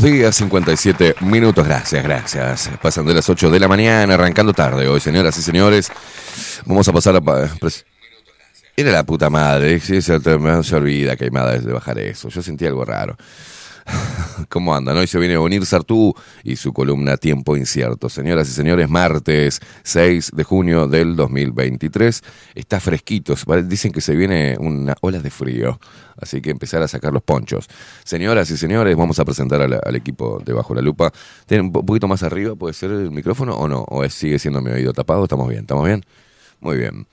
[0.00, 1.64] Buenos días, 57 minutos.
[1.64, 2.68] Gracias, gracias.
[2.82, 5.88] Pasan de las 8 de la mañana, arrancando tarde hoy, señoras y señores.
[6.64, 7.20] Vamos a pasar a...
[8.76, 12.28] Era la puta madre, se, te- se olvida que hay madres de bajar eso.
[12.28, 13.16] Yo sentí algo raro.
[14.48, 14.96] ¿Cómo andan?
[14.96, 18.08] Hoy se viene a unir Sartú y su columna Tiempo Incierto.
[18.08, 22.22] Señoras y señores, martes 6 de junio del 2023.
[22.54, 23.34] Está fresquito.
[23.64, 25.78] Dicen que se viene una ola de frío.
[26.16, 27.68] Así que empezar a sacar los ponchos.
[28.04, 31.12] Señoras y señores, vamos a presentar al, equipo de Bajo la Lupa.
[31.46, 32.54] ¿Tienen un po- poquito más arriba?
[32.54, 33.80] ¿Puede ser el micrófono o no?
[33.88, 35.24] ¿O es- sigue siendo mi oído tapado?
[35.24, 35.62] ¿Estamos bien?
[35.62, 36.04] ¿Estamos bien?
[36.60, 37.06] Muy bien.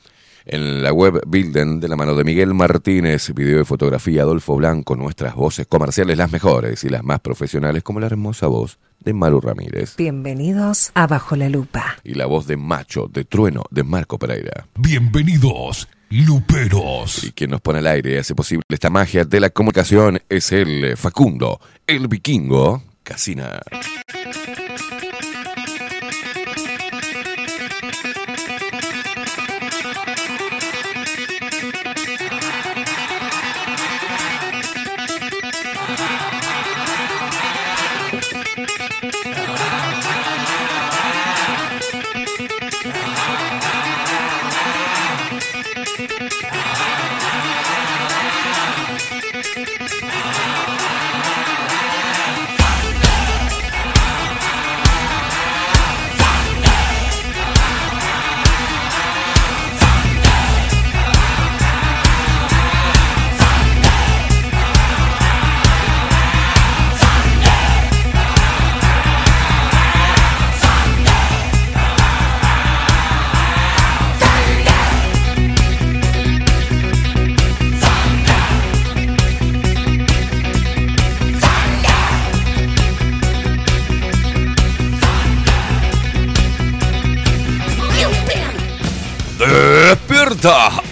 [0.46, 4.96] En la web Bilden, de la mano de Miguel Martínez, video y fotografía Adolfo Blanco,
[4.96, 9.42] nuestras voces comerciales las mejores y las más profesionales, como la hermosa voz de Maru
[9.42, 11.98] Ramírez Bienvenidos a Bajo la Lupa.
[12.04, 14.68] y la voz de Macho, de Trueno, de Marco Pereira.
[14.76, 17.24] Bienvenidos, Luperos.
[17.24, 20.52] Y quien nos pone al aire y hace posible esta magia de la comunicación es
[20.52, 23.62] el Facundo, el vikingo, Casina.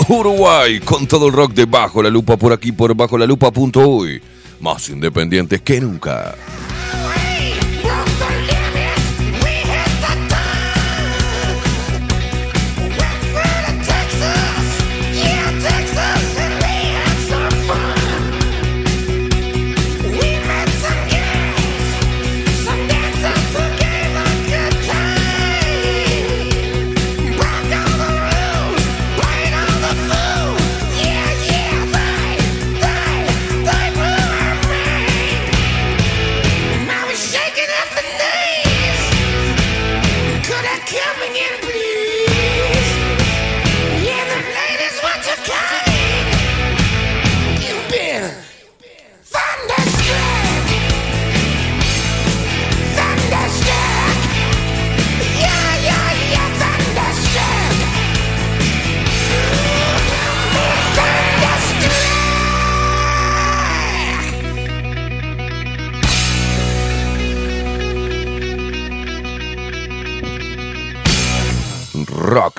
[0.09, 4.21] Uruguay, con todo el rock de Bajo la Lupa por aquí por bajo la lupa.uy.
[4.59, 6.35] Más independientes que nunca.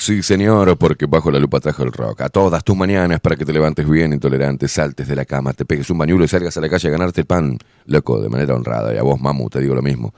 [0.00, 2.22] Sí señor, porque bajo la lupa trajo el rock.
[2.22, 5.64] A todas tus mañanas para que te levantes bien, intolerante, saltes de la cama, te
[5.64, 8.54] pegues un bañuelo y salgas a la calle a ganarte el pan, loco, de manera
[8.54, 8.94] honrada.
[8.94, 10.14] Y a vos, mamu, te digo lo mismo.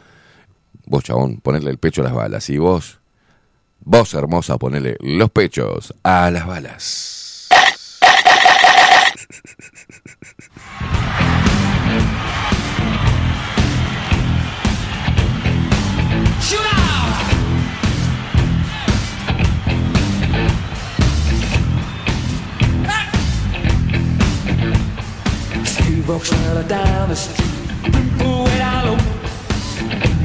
[0.87, 2.49] Vos, chabón, ponerle el pecho a las balas.
[2.51, 3.01] Y vos,
[3.81, 7.49] vos, hermosa, ponerle los pechos a las balas.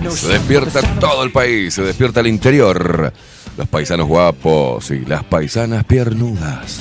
[0.10, 3.14] Se despierta todo el país, se despierta el interior.
[3.58, 6.80] Los paisanos guapos y las paisanas piernudas.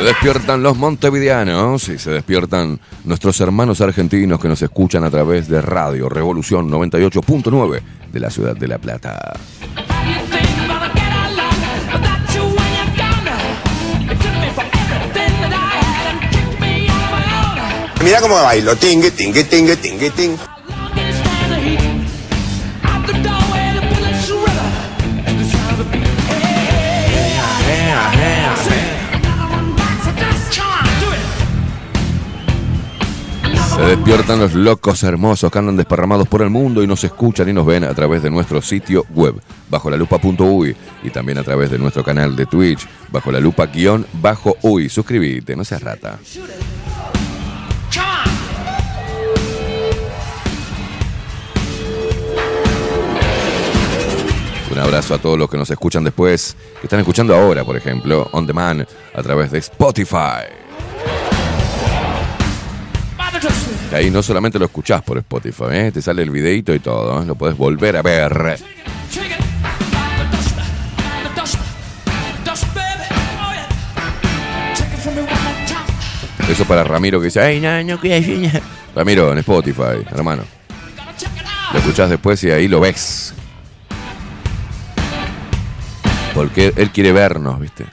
[0.00, 5.46] Se despiertan los montevideanos y se despiertan nuestros hermanos argentinos que nos escuchan a través
[5.46, 9.34] de Radio Revolución 98.9 de la ciudad de La Plata.
[18.02, 20.59] Mira cómo bailo, tingue, tingue, tingue, tingue, tingue.
[33.80, 37.54] Se despiertan los locos hermosos que andan desparramados por el mundo y nos escuchan y
[37.54, 41.70] nos ven a través de nuestro sitio web, bajo la lupa.uy, y también a través
[41.70, 44.90] de nuestro canal de Twitch, bajo la lupa guion bajo uy.
[44.90, 46.18] Suscríbete, no seas rata.
[54.70, 58.28] Un abrazo a todos los que nos escuchan después, que están escuchando ahora, por ejemplo,
[58.32, 60.44] on demand, a través de Spotify.
[63.90, 65.92] Y ahí no solamente lo escuchás por Spotify, ¿eh?
[65.92, 67.26] te sale el videito y todo, ¿eh?
[67.26, 68.56] lo puedes volver a ver.
[76.48, 78.62] Eso para Ramiro que dice, ay, no, no, que
[78.94, 80.42] Ramiro, en Spotify, hermano.
[81.72, 83.34] Lo escuchás después y ahí lo ves.
[86.34, 87.86] Porque él quiere vernos, ¿viste?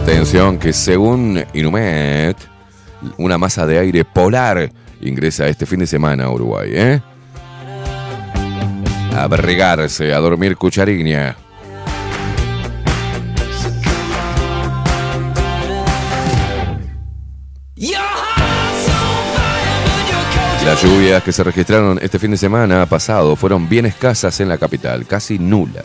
[0.04, 2.36] Atención que según Inumet,
[3.16, 4.70] una masa de aire polar
[5.00, 7.00] ingresa este fin de semana a Uruguay, ¿eh?
[9.14, 11.34] A abrigarse, a dormir cuchariña.
[20.66, 24.58] Las lluvias que se registraron este fin de semana pasado fueron bien escasas en la
[24.58, 25.82] capital, casi nula.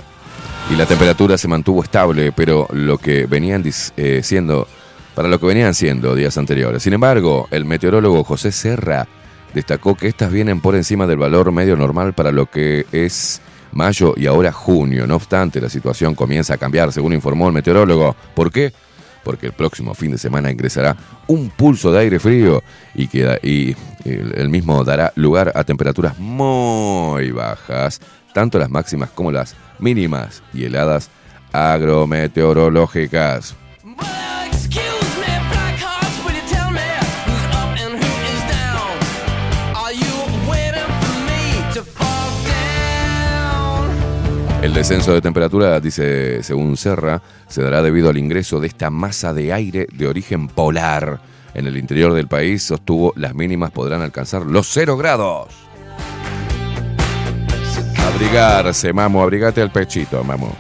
[0.70, 3.64] Y la temperatura se mantuvo estable, pero lo que venían
[3.98, 4.68] eh, siendo,
[5.16, 6.84] para lo que venían siendo días anteriores.
[6.84, 9.08] Sin embargo, el meteorólogo José Serra
[9.56, 14.14] destacó que estas vienen por encima del valor medio normal para lo que es mayo
[14.16, 15.08] y ahora junio.
[15.08, 18.16] No obstante, la situación comienza a cambiar, según informó el meteorólogo.
[18.36, 18.72] ¿Por qué?
[19.24, 20.96] Porque el próximo fin de semana ingresará
[21.26, 27.32] un pulso de aire frío y, queda, y el mismo dará lugar a temperaturas muy
[27.32, 28.00] bajas,
[28.34, 31.10] tanto las máximas como las mínimas y heladas
[31.52, 33.56] agrometeorológicas.
[44.62, 49.34] El descenso de temperatura, dice según Serra, se dará debido al ingreso de esta masa
[49.34, 51.22] de aire de origen polar.
[51.54, 55.69] En el interior del país, sostuvo, las mínimas podrán alcanzar los 0 grados.
[58.10, 60.56] Abrigarse, mamo, abrigate al pechito, mamo.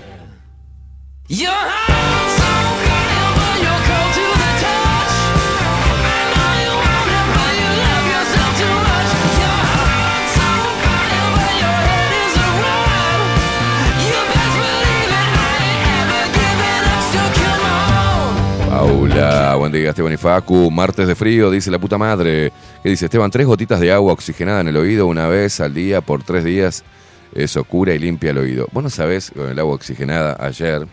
[18.70, 20.70] Paula, buen día Esteban y Facu.
[20.70, 22.54] Martes de frío, dice la puta madre.
[22.84, 26.02] Que dice Esteban, tres gotitas de agua oxigenada en el oído una vez al día
[26.02, 26.84] por tres días.
[27.34, 28.68] Eso cura y limpia el oído.
[28.72, 30.88] Vos no sabés, con el agua oxigenada ayer.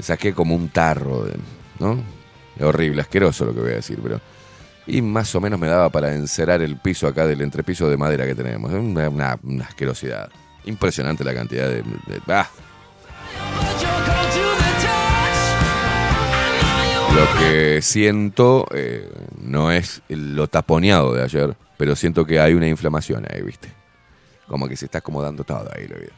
[0.00, 1.36] Saqué como un tarro, de-
[1.78, 2.02] ¿no?
[2.60, 4.20] Horrible, asqueroso lo que voy a decir, pero.
[4.86, 8.26] Y más o menos me daba para encerar el piso acá del entrepiso de madera
[8.26, 8.72] que tenemos.
[8.72, 10.28] Una, una- asquerosidad.
[10.64, 11.82] Impresionante la cantidad de.
[11.82, 12.20] de-
[17.14, 19.06] Lo que siento eh,
[19.38, 23.68] no es lo taponeado de ayer, pero siento que hay una inflamación ahí, ¿viste?
[24.46, 26.12] Como que se está acomodando todo ahí, lo vida.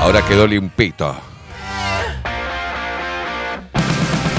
[0.00, 1.14] Ahora quedó limpito.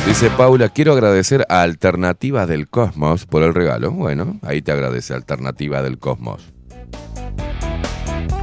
[0.08, 3.92] Dice Paula, quiero agradecer a Alternativa del Cosmos por el regalo.
[3.92, 6.52] Bueno, ahí te agradece Alternativa del Cosmos.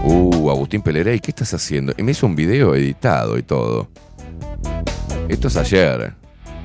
[0.05, 1.93] Uh, Agustín Pelerey, ¿qué estás haciendo?
[1.99, 3.91] Y me hizo un video editado y todo.
[5.29, 6.15] Esto es ayer.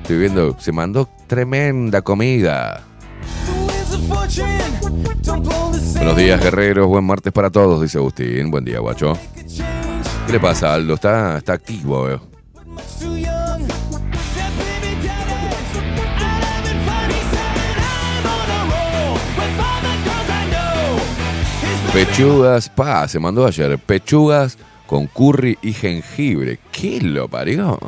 [0.02, 2.84] Estoy viendo, se mandó tremenda comida.
[5.94, 6.86] Buenos días, guerreros.
[6.86, 8.50] Buen martes para todos, dice Agustín.
[8.50, 9.18] Buen día, guacho.
[10.26, 10.94] ¿Qué le pasa, Aldo?
[10.94, 12.20] Está, está activo, veo.
[21.92, 23.78] Pechugas, pa, se mandó ayer.
[23.78, 26.58] Pechugas con curry y jengibre.
[26.72, 27.78] ¿Qué lo parió?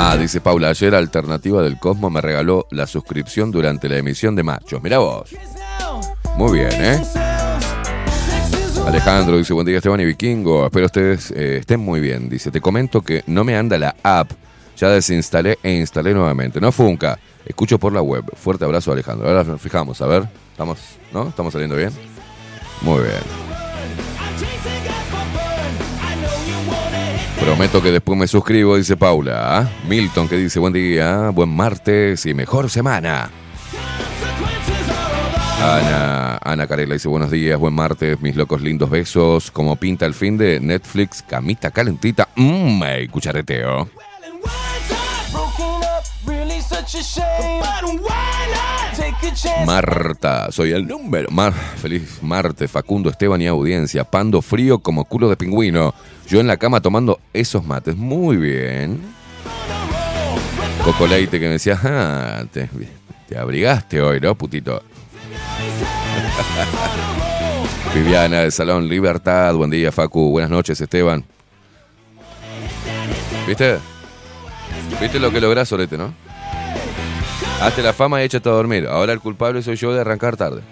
[0.00, 4.44] Ah, dice Paula, ayer Alternativa del Cosmo me regaló la suscripción durante la emisión de
[4.44, 4.80] Machos.
[4.80, 5.34] Mirá vos.
[6.36, 7.02] Muy bien, ¿eh?
[8.86, 12.28] Alejandro dice, buen día Esteban y Vikingo, espero ustedes eh, estén muy bien.
[12.28, 14.30] Dice, te comento que no me anda la app,
[14.76, 16.60] ya desinstalé e instalé nuevamente.
[16.60, 18.24] No funca, escucho por la web.
[18.36, 19.28] Fuerte abrazo Alejandro.
[19.28, 20.78] Ahora fijamos, a ver, ¿estamos,
[21.12, 21.26] ¿no?
[21.26, 21.90] ¿Estamos saliendo bien?
[22.82, 23.18] Muy bien.
[27.48, 29.66] Prometo que después me suscribo, dice Paula.
[29.88, 33.30] Milton que dice, buen día, buen martes y mejor semana.
[35.58, 39.50] Ana, Ana Carela dice buenos días, buen martes, mis locos lindos besos.
[39.50, 43.88] Como pinta el fin de Netflix, camita calentita, mmm, cuchareteo.
[49.66, 51.30] Marta, soy el número.
[51.30, 54.04] Mar, feliz martes, Facundo, Esteban y audiencia.
[54.04, 55.92] Pando frío como culo de pingüino.
[56.26, 57.94] Yo en la cama tomando esos mates.
[57.94, 59.02] Muy bien.
[60.82, 62.70] Coco Leite que me decía, ah, te,
[63.28, 64.82] te abrigaste hoy, ¿no, putito?
[67.94, 71.24] Viviana del Salón Libertad, buen día Facu, buenas noches Esteban.
[73.46, 73.78] ¿Viste?
[75.00, 76.27] ¿Viste lo que lográs, Solete, no?
[77.60, 78.86] Hazte la fama y échate a dormir.
[78.86, 80.62] Ahora el culpable soy yo de arrancar tarde.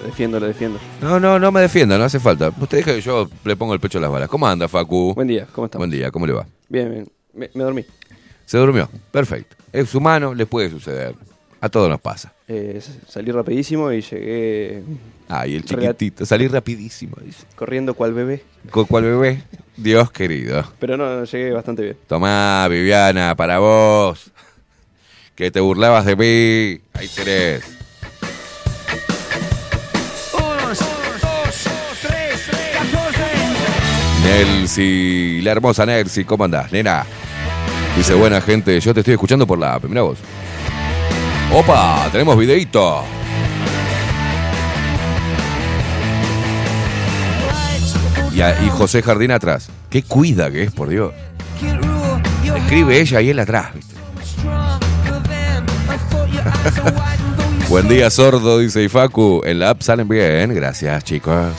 [0.00, 0.78] Lo defiendo, lo defiendo.
[1.00, 2.52] No, no, no me defienda, no hace falta.
[2.60, 4.28] Usted deja que yo le pongo el pecho a las balas.
[4.28, 5.14] ¿Cómo anda, Facu?
[5.14, 5.80] Buen día, ¿cómo estamos?
[5.88, 6.46] Buen día, ¿cómo le va?
[6.68, 7.08] Bien, bien.
[7.32, 7.84] Me, me dormí.
[8.46, 8.88] Se durmió.
[9.10, 9.56] Perfecto.
[9.72, 11.16] Es humano, le puede suceder.
[11.60, 12.33] A todos nos pasa.
[12.46, 12.78] Eh,
[13.08, 14.82] salí rapidísimo y llegué
[15.28, 16.26] Ay, el chiquitito.
[16.26, 17.46] Salí rapidísimo, dice.
[17.56, 18.42] corriendo cual bebé.
[18.70, 19.42] ¿Con cuál bebé?
[19.78, 20.62] Dios querido.
[20.78, 21.96] Pero no, llegué bastante bien.
[22.06, 24.30] Tomá, Viviana, para vos.
[25.34, 26.80] Que te burlabas de mí.
[26.92, 27.64] Ahí tenés.
[34.22, 37.04] Nelsi, la hermosa Nelsi, ¿cómo andás, nena?
[37.96, 40.18] Dice, buena gente, yo te estoy escuchando por la app, mirá vos.
[41.52, 43.04] Opa, tenemos videíto.
[48.34, 49.68] Y, José Jardín atrás.
[49.88, 51.12] Qué cuida que es, por Dios.
[52.56, 53.94] Escribe ella y él atrás, ¿viste?
[57.68, 59.42] Buen día, sordo, dice Ifacu.
[59.44, 61.52] En la app salen bien, gracias, chicos.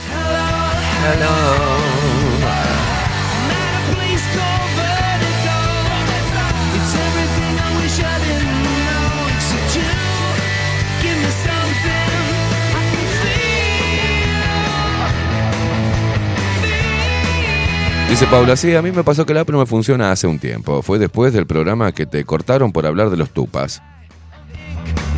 [18.09, 20.39] Dice Paula, sí, a mí me pasó que la app no me funciona hace un
[20.39, 20.81] tiempo.
[20.81, 23.81] Fue después del programa que te cortaron por hablar de los tupas.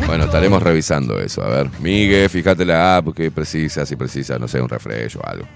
[0.06, 1.44] Bueno, estaremos revisando eso.
[1.44, 5.20] A ver, Migue, fíjate la app que precisa, si precisa, no sé, un refresh o
[5.24, 5.46] algo.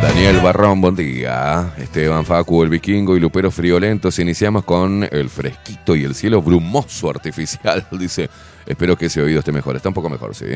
[0.00, 1.74] Daniel Barrón, buen día.
[1.76, 4.18] Esteban Facu, el vikingo y Lupero Friolentos.
[4.20, 7.86] Iniciamos con el fresquito y el cielo brumoso artificial.
[7.98, 8.30] Dice,
[8.64, 9.74] espero que ese oído esté mejor.
[9.74, 10.46] Está un poco mejor, sí.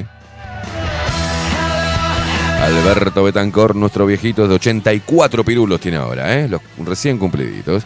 [2.61, 6.49] Alberto Betancor, nuestro viejito de 84 pirulos tiene ahora, ¿eh?
[6.49, 7.85] Los recién cumpliditos.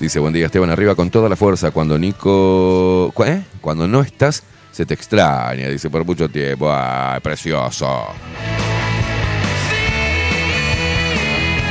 [0.00, 1.70] Dice, buen día Esteban, arriba con toda la fuerza.
[1.70, 3.10] Cuando Nico...
[3.14, 3.42] ¿cu- eh?
[3.60, 5.68] Cuando no estás, se te extraña.
[5.68, 6.68] Dice, por mucho tiempo.
[6.72, 8.06] ¡Ay, precioso!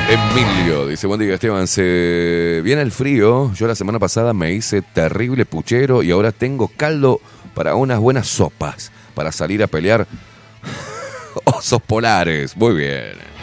[0.09, 3.51] Emilio dice, buen día Esteban, se viene el frío.
[3.55, 7.19] Yo la semana pasada me hice terrible puchero y ahora tengo caldo
[7.55, 10.07] para unas buenas sopas para salir a pelear
[11.45, 12.55] osos polares.
[12.57, 13.33] Muy bien.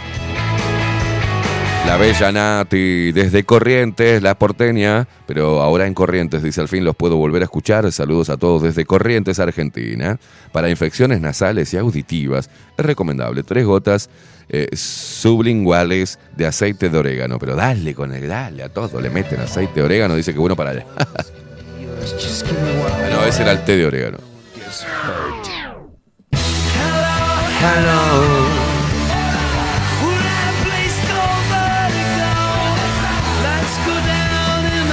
[1.87, 6.95] La bella Nati, desde Corrientes, la porteña, pero ahora en Corrientes, dice al fin los
[6.95, 7.91] puedo volver a escuchar.
[7.91, 10.19] Saludos a todos desde Corrientes, Argentina.
[10.53, 14.09] Para infecciones nasales y auditivas, es recomendable tres gotas
[14.51, 17.39] eh, sublinguales de aceite de orégano.
[17.41, 20.55] Pero dale con el, dale a todo, le meten aceite de orégano, dice que bueno
[20.55, 20.87] para allá.
[23.11, 24.19] No, ese era el té de orégano.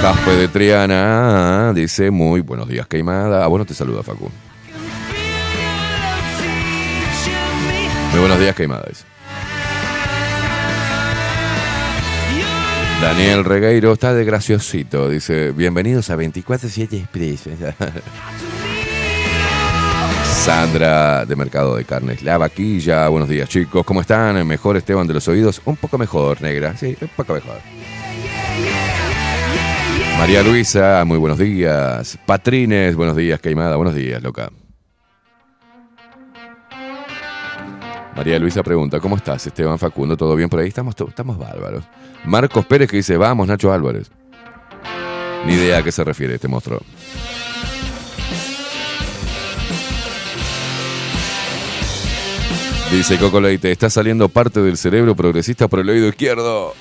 [0.02, 3.42] Caspe de Triana dice muy buenos días, Queimada.
[3.42, 4.30] Ah, bueno, te saluda, Facu.
[8.10, 8.84] Muy buenos días, Queimada.
[13.00, 15.08] Daniel Regueiro está de graciosito.
[15.08, 17.48] Dice, bienvenidos a 24-7 Express.
[20.38, 23.08] Sandra de Mercado de Carnes La Vaquilla.
[23.08, 23.84] Buenos días, chicos.
[23.84, 24.46] ¿Cómo están?
[24.46, 25.60] ¿Mejor Esteban de los oídos?
[25.64, 26.76] Un poco mejor, negra.
[26.76, 27.58] Sí, un poco mejor.
[30.18, 32.18] María Luisa, muy buenos días.
[32.24, 34.50] Patrines, buenos días, Caimada, buenos días, loca.
[38.16, 40.16] María Luisa pregunta, ¿cómo estás, Esteban Facundo?
[40.16, 40.68] ¿Todo bien por ahí?
[40.68, 41.84] Estamos, estamos bárbaros.
[42.24, 44.10] Marcos Pérez que dice, vamos, Nacho Álvarez.
[45.46, 46.80] Ni idea a qué se refiere este monstruo.
[52.90, 56.74] Dice Coco Leite, está saliendo parte del cerebro progresista por el oído izquierdo.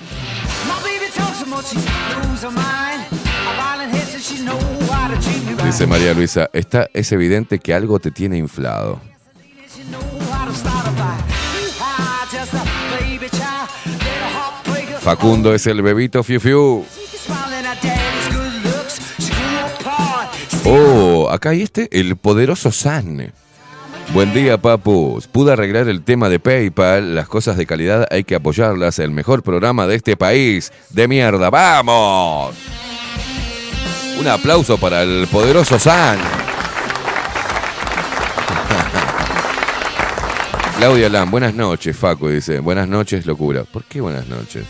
[5.66, 9.02] Dice María Luisa, está, es evidente que algo te tiene inflado.
[15.02, 16.86] Facundo es el bebito fiu fiu.
[20.66, 23.34] Oh, acá hay este, el poderoso San.
[24.14, 25.28] Buen día, papus.
[25.28, 27.14] Pude arreglar el tema de PayPal.
[27.14, 29.00] Las cosas de calidad hay que apoyarlas.
[29.00, 30.72] El mejor programa de este país.
[30.90, 31.50] De mierda.
[31.50, 32.56] ¡Vamos!
[34.20, 36.18] Un aplauso para el poderoso San.
[40.78, 42.60] Claudia Lam, buenas noches, Facu, dice.
[42.60, 43.66] Buenas noches, locura.
[43.66, 44.66] ¿Por qué buenas noches?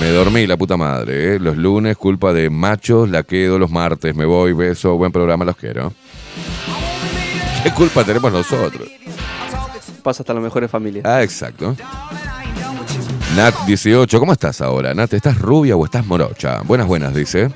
[0.00, 1.38] Me dormí, la puta madre, ¿eh?
[1.40, 4.14] Los lunes, culpa de machos, la quedo los martes.
[4.14, 5.92] Me voy, beso, buen programa, los quiero.
[7.62, 8.88] ¿Qué culpa tenemos nosotros?
[10.02, 11.04] Pasa hasta las mejores familias.
[11.04, 11.76] Ah, exacto.
[13.36, 14.94] Nat18, ¿cómo estás ahora?
[14.94, 16.62] Nat, ¿estás rubia o estás morocha?
[16.62, 17.50] Buenas, buenas, dice.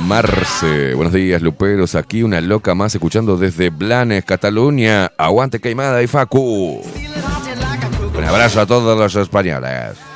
[0.00, 1.94] Marce, buenos días, Luperos.
[1.94, 5.12] Aquí una loca más escuchando desde Blanes, Cataluña.
[5.16, 6.82] Aguante Queimada y Facu.
[8.16, 10.07] Un abrazo a todos los españoles.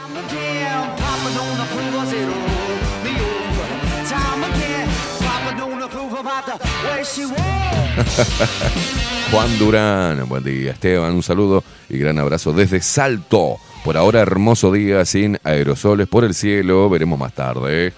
[9.31, 10.73] Juan Durán, buen día.
[10.73, 13.57] Esteban, un saludo y gran abrazo desde Salto.
[13.85, 16.89] Por ahora, hermoso día sin aerosoles por el cielo.
[16.91, 17.93] Veremos más tarde.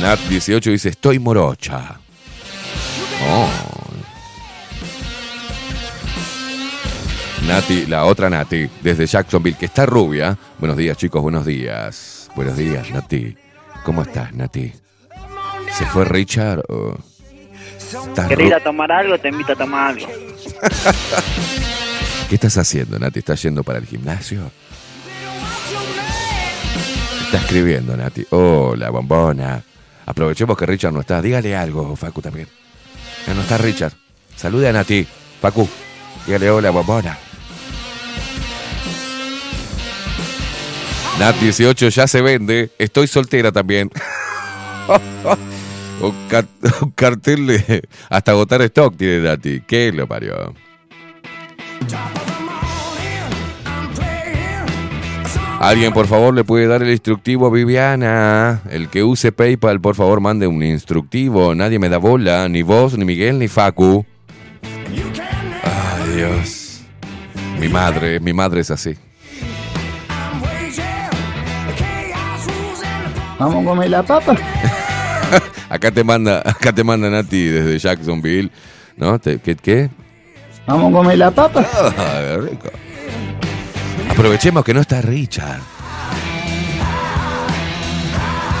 [0.00, 1.98] Nat18 dice: Estoy morocha.
[3.28, 3.48] Oh.
[7.46, 10.38] Nati, la otra Nati, desde Jacksonville, que está rubia.
[10.58, 12.30] Buenos días, chicos, buenos días.
[12.36, 13.36] Buenos días, Nati.
[13.84, 14.72] ¿Cómo estás, Nati?
[15.76, 16.62] ¿Se fue Richard?
[16.68, 16.96] o
[18.28, 19.18] ¿Querés ir a tomar algo?
[19.18, 20.06] Te invito a tomar algo.
[22.28, 23.18] ¿Qué estás haciendo, Nati?
[23.18, 24.50] ¿Estás yendo para el gimnasio?
[27.24, 28.26] Está escribiendo, Nati.
[28.30, 29.62] Hola, bombona.
[30.06, 31.20] Aprovechemos que Richard no está.
[31.22, 32.48] Dígale algo, Facu también.
[33.26, 33.92] Ya no está Richard.
[34.36, 35.06] Salude a Nati.
[35.40, 35.68] Facu.
[36.26, 37.18] Dígale hola, bombona.
[41.18, 42.70] Nat 18 ya se vende.
[42.78, 43.90] Estoy soltera también.
[46.02, 46.46] un, car-
[46.82, 49.60] un cartel de hasta agotar stock tiene Nati.
[49.66, 50.52] ¿Qué lo parió?
[55.60, 58.62] Alguien, por favor, le puede dar el instructivo a Viviana.
[58.68, 61.54] El que use PayPal, por favor, mande un instructivo.
[61.54, 64.04] Nadie me da bola, ni vos, ni Miguel, ni Facu.
[65.62, 66.80] Ay, Dios.
[67.60, 68.96] Mi madre, mi madre es así.
[73.38, 74.36] Vamos a comer la papa.
[75.72, 78.50] Acá te manda, acá te manda Nati desde Jacksonville.
[78.94, 79.18] ¿No?
[79.18, 79.56] Te- ¿Qué?
[79.56, 79.88] qué?
[80.66, 81.66] Vamos a comer la papa.
[81.96, 82.68] Ay, rico.
[84.10, 85.62] Aprovechemos que no está Richard.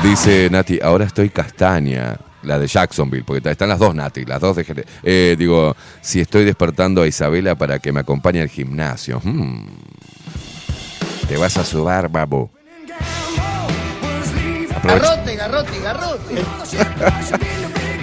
[0.02, 2.16] Dice Nati, ahora estoy castaña.
[2.44, 6.44] La de Jacksonville, porque están las dos Nati, las dos de eh, Digo, si estoy
[6.44, 9.20] despertando a Isabela para que me acompañe al gimnasio.
[9.22, 9.66] Hmm.
[11.28, 12.50] Te vas a subar, babu.
[14.82, 16.42] Aproveche- Garrote, garrote, garrote.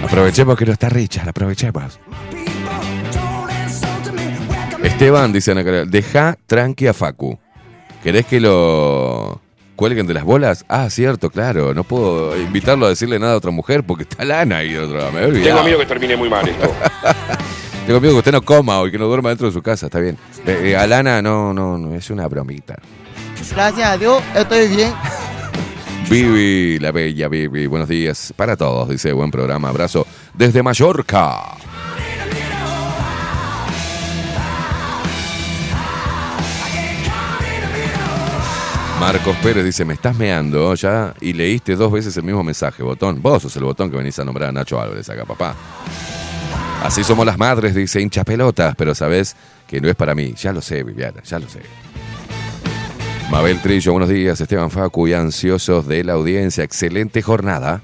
[0.04, 1.98] aprovechemos que no está Richard, aprovechemos.
[4.82, 7.38] Esteban, dice Ana Carolina, deja tranqui a Facu.
[8.02, 9.40] ¿Querés que lo
[9.76, 10.64] cuelguen de las bolas?
[10.68, 11.74] Ah, cierto, claro.
[11.74, 15.12] No puedo invitarlo a decirle nada a otra mujer porque está Lana otro lado.
[15.12, 15.42] Me he.
[15.42, 16.74] Tengo miedo que termine muy mal esto.
[17.86, 19.98] Tengo miedo que usted no coma o que no duerma dentro de su casa, está
[19.98, 20.16] bien.
[20.46, 22.76] Eh, eh, a Lana no, no, no, es una bromita.
[23.54, 24.92] Gracias a Dios, estoy bien.
[26.10, 31.56] Vivi, la bella Vivi, buenos días para todos, dice buen programa, abrazo desde Mallorca.
[38.98, 43.22] Marcos Pérez dice, me estás meando ya y leíste dos veces el mismo mensaje, botón.
[43.22, 45.54] Vos sos el botón que venís a nombrar a Nacho Álvarez acá, papá.
[46.82, 49.36] Así somos las madres, dice hincha pelotas, pero sabes
[49.68, 50.34] que no es para mí.
[50.34, 51.60] Ya lo sé, Viviana, ya lo sé.
[53.30, 54.40] Mabel Trillo, buenos días.
[54.40, 56.64] Esteban Facu y ansiosos de la audiencia.
[56.64, 57.80] Excelente jornada.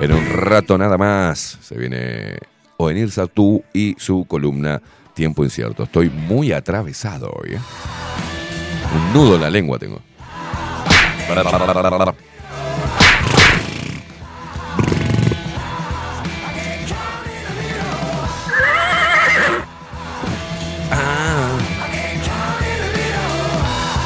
[0.00, 2.36] En un rato nada más se viene
[2.78, 4.82] Oenir Satú y su columna
[5.14, 5.84] Tiempo Incierto.
[5.84, 7.54] Estoy muy atravesado hoy.
[7.54, 7.60] ¿eh?
[8.96, 10.00] Un nudo en la lengua tengo.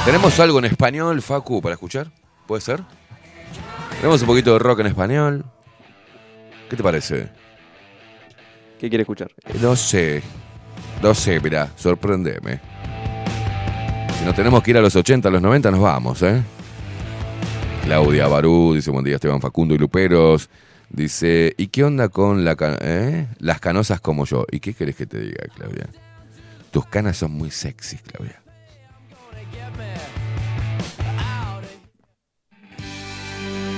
[0.07, 2.12] ¿Tenemos algo en español, Facu, para escuchar?
[2.47, 2.81] ¿Puede ser?
[3.97, 5.45] Tenemos un poquito de rock en español.
[6.71, 7.29] ¿Qué te parece?
[8.79, 9.33] ¿Qué quiere escuchar?
[9.45, 10.23] Eh, No sé.
[11.03, 12.61] No sé, mirá, sorprendeme.
[14.16, 16.40] Si no tenemos que ir a los 80, a los 90, nos vamos, ¿eh?
[17.83, 20.49] Claudia Barú dice, buen día Esteban Facundo y Luperos.
[20.88, 23.27] Dice, ¿y qué onda con la eh?
[23.40, 24.47] las canosas como yo?
[24.53, 25.88] ¿Y qué querés que te diga, Claudia?
[26.71, 28.40] Tus canas son muy sexys, Claudia.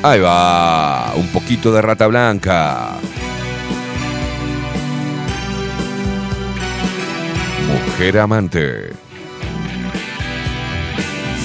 [0.01, 2.93] Ahí va, un poquito de rata blanca.
[7.67, 8.93] Mujer amante.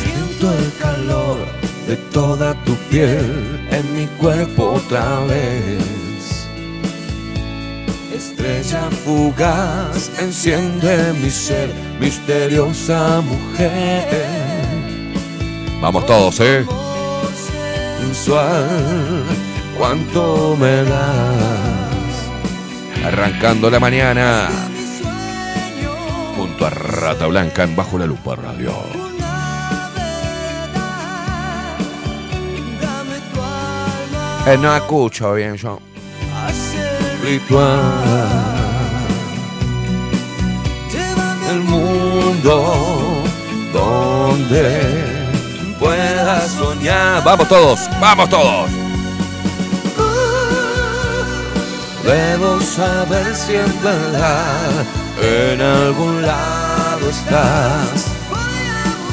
[0.04, 1.38] Siento el calor
[1.88, 6.48] de toda tu piel en mi cuerpo otra vez.
[8.16, 14.06] Estrella fugaz enciende mi ser, misteriosa mujer.
[15.82, 16.63] Vamos todos, ¿eh?
[18.04, 19.24] Sensual,
[19.78, 22.13] cuánto me das.
[23.06, 24.50] Arrancando la mañana.
[26.36, 28.74] Junto a Rata Blanca en Bajo la Lupa Radio.
[34.48, 35.80] Eh, no escucho bien yo.
[37.24, 37.80] Ritual.
[41.50, 43.24] El mundo
[43.72, 45.12] donde
[46.47, 47.23] soñar.
[47.23, 48.69] Vamos todos, vamos todos.
[52.03, 54.86] Debo saber si en verdad
[55.21, 58.06] en algún lado estás.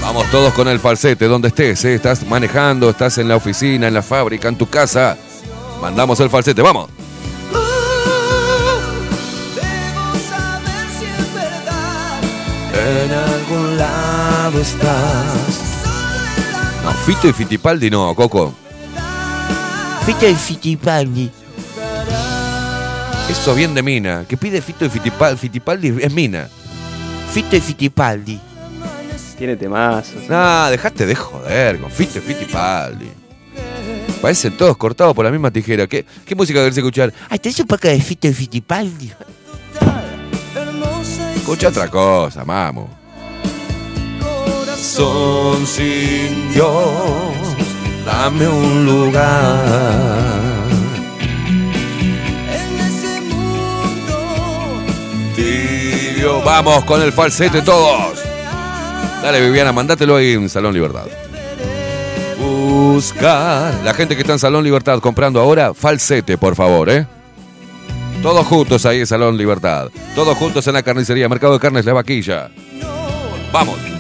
[0.03, 1.95] Vamos todos con el falsete, donde estés, ¿eh?
[1.95, 5.17] estás manejando, estás en la oficina, en la fábrica, en tu casa.
[5.81, 6.91] Mandamos el falsete, vamos.
[12.75, 15.70] En algún lado estás.
[16.85, 18.55] No, Fito y Fitipaldi no, Coco.
[20.07, 21.31] Fito y Fitipaldi.
[23.29, 24.25] Eso bien de Mina.
[24.27, 26.49] Que pide Fito y Fitipaldi, Fitipaldi es Mina.
[27.33, 28.41] Fito y Fitipaldi.
[29.37, 30.29] Tiene temazos.
[30.29, 33.11] No, dejaste de joder con Fito y Fitipaldi.
[34.21, 35.87] Parecen todos cortados por la misma tijera.
[35.87, 37.13] ¿Qué, qué música querés escuchar?
[37.29, 39.13] Ay, tenés un poco de Fito y Fitipaldi.
[41.37, 43.00] Escucha otra cosa, mamo.
[44.81, 46.75] Son sin Dios,
[48.05, 49.61] dame un lugar.
[55.37, 58.19] Tibio, vamos con el falsete todos.
[59.23, 61.07] Dale, Viviana, mandátelo ahí en Salón Libertad.
[62.39, 63.75] Buscar.
[63.85, 67.07] La gente que está en Salón Libertad comprando ahora, falsete, por favor, ¿eh?
[68.23, 69.89] Todos juntos ahí en Salón Libertad.
[70.15, 72.51] Todos juntos en la carnicería, Mercado de Carnes La Vaquilla.
[73.53, 74.00] Vamos.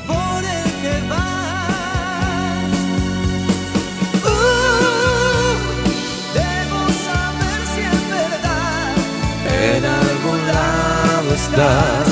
[11.30, 12.08] Lado estás.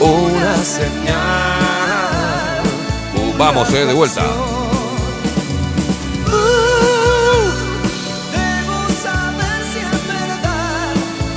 [0.00, 2.62] Una señal.
[3.16, 4.22] Uh, vamos, eh, de vuelta.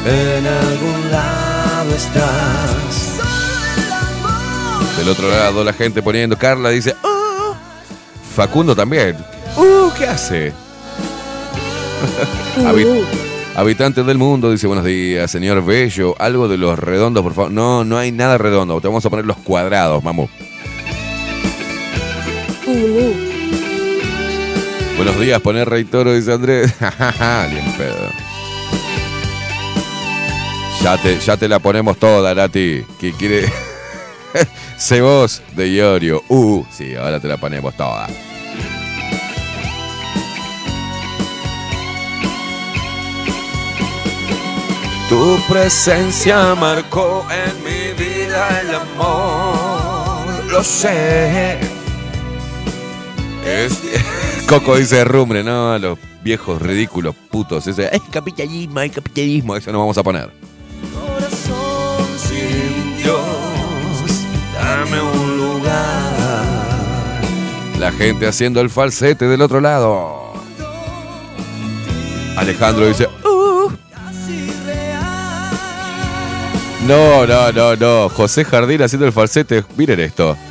[0.06, 3.18] En algún lado estás.
[4.98, 7.54] Del otro lado la gente poniendo, Carla dice, "Uh".
[8.36, 9.18] Facundo también.
[9.58, 10.54] Uh, ¿qué hace?
[12.66, 13.06] Habi-
[13.58, 16.14] Habitante del mundo dice, buenos días, señor Bello.
[16.20, 17.52] Algo de los redondos, por favor.
[17.52, 18.80] No, no hay nada redondo.
[18.80, 20.28] Te vamos a poner los cuadrados, mamu.
[24.96, 26.72] Buenos días, poner Rey Toro, dice Andrés.
[26.80, 28.12] Bien pedo.
[30.84, 32.86] Ya te, ya te la ponemos toda, Nati.
[33.00, 33.52] Que quiere.
[35.02, 36.22] Vos de Iorio.
[36.28, 38.08] Uh, sí, ahora te la ponemos toda.
[45.10, 50.44] Tu presencia marcó en mi vida el amor.
[50.52, 51.58] Lo sé.
[53.46, 53.80] Es-
[54.48, 57.68] Coco dice rumbre, no, los viejos ridículos putos.
[57.68, 59.56] Ese, es capitalismo, hay capitalismo.
[59.56, 60.30] Eso no vamos a poner.
[62.18, 63.20] Sin Dios,
[64.54, 66.44] dame un lugar.
[67.80, 70.34] La gente haciendo el falsete del otro lado.
[72.38, 73.08] Alejandro dice,
[76.88, 78.08] No, no, no, no.
[78.08, 79.66] José Jardín haciendo el falsete.
[79.76, 80.38] Miren esto.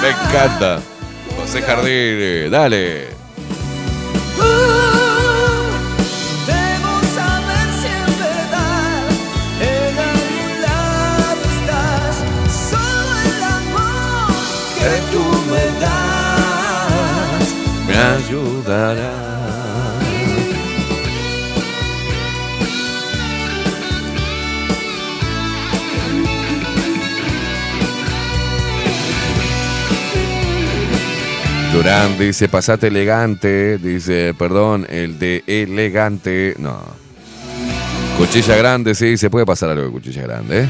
[0.00, 0.80] Me encanta.
[1.36, 3.17] José Jardín, dale.
[18.68, 19.12] Tarará.
[31.72, 33.78] Durán dice, pasate elegante.
[33.78, 36.54] Dice, perdón, el de elegante.
[36.58, 36.80] No.
[38.18, 40.68] Cuchilla grande, sí, se puede pasar algo de cuchilla grande, ¿eh?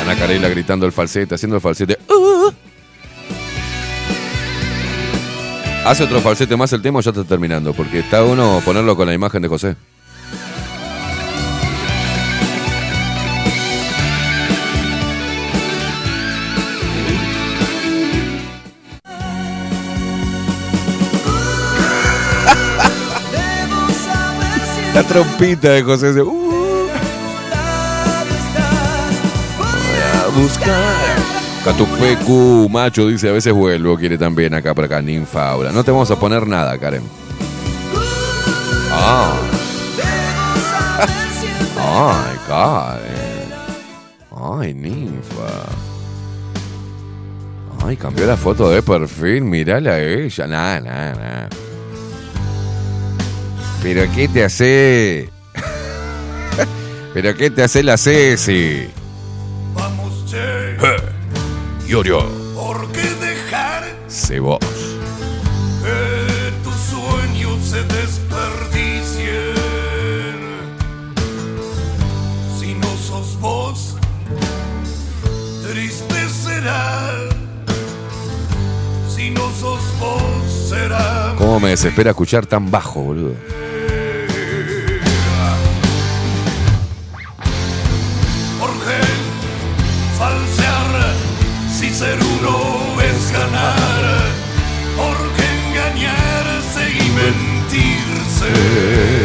[0.00, 1.98] Ana Carela gritando el falsete, haciendo el falsete.
[2.08, 2.63] ¡Uh!
[5.84, 9.12] Hace otro falsete más el tema ya está terminando, porque está uno ponerlo con la
[9.12, 9.74] imagen de José.
[24.94, 26.08] La trompita de José.
[26.08, 26.88] dice, "Uh".
[29.58, 29.66] Voy
[30.14, 31.43] a buscar.
[31.64, 35.72] Catupecu, macho, dice, a veces vuelvo, quiere también acá por acá, ninfa ahora.
[35.72, 37.02] No te vamos a poner nada, Karen.
[38.92, 39.32] Ah.
[41.78, 43.48] Ay, Karen.
[44.30, 45.64] Ay, ninfa.
[47.86, 50.46] Ay, cambió la foto de perfil, mirala a ella.
[50.46, 51.48] Nah, nah, nah.
[53.82, 55.30] ¿Pero qué te hace?
[57.14, 58.86] ¿Pero qué te hace la Ceci?
[59.74, 61.13] Vamos, che.
[61.86, 62.20] Yorio,
[62.54, 64.58] ¿Por qué dejar se vos.
[65.82, 69.54] que tus sueños se desperdicien?
[72.58, 73.96] Si no sos vos,
[75.70, 77.12] triste será.
[79.14, 80.22] Si no sos vos,
[80.70, 81.34] será.
[81.36, 83.34] ¿Cómo me desespera escuchar tan bajo, boludo?
[98.50, 99.23] Mentirse?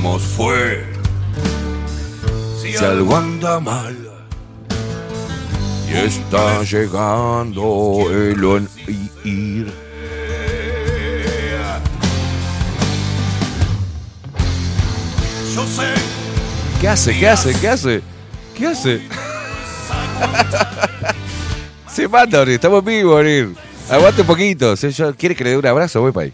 [0.00, 0.84] Fue,
[2.60, 3.96] si algo anda mal
[5.90, 8.68] Y está llegando el on-
[9.24, 9.72] ir.
[15.54, 15.94] yo sé
[16.80, 17.18] ¿Qué hace?
[17.18, 17.54] ¿Qué hace?
[17.58, 18.02] ¿Qué hace?
[18.54, 19.00] ¿Qué hace?
[21.90, 22.54] Se mata, Ori.
[22.54, 23.54] Estamos vivos, Ori.
[23.90, 24.76] Aguante un poquito.
[24.76, 26.02] Si yo- ¿Quiere que le dé un abrazo?
[26.02, 26.32] Voy para ahí.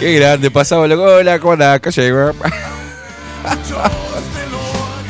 [0.00, 0.50] Qué grande.
[0.50, 2.10] Pasaba la cola con la calle.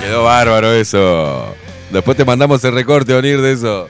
[0.01, 1.55] Quedó bárbaro eso.
[1.91, 3.88] Después te mandamos el recorte, Onir, de eso.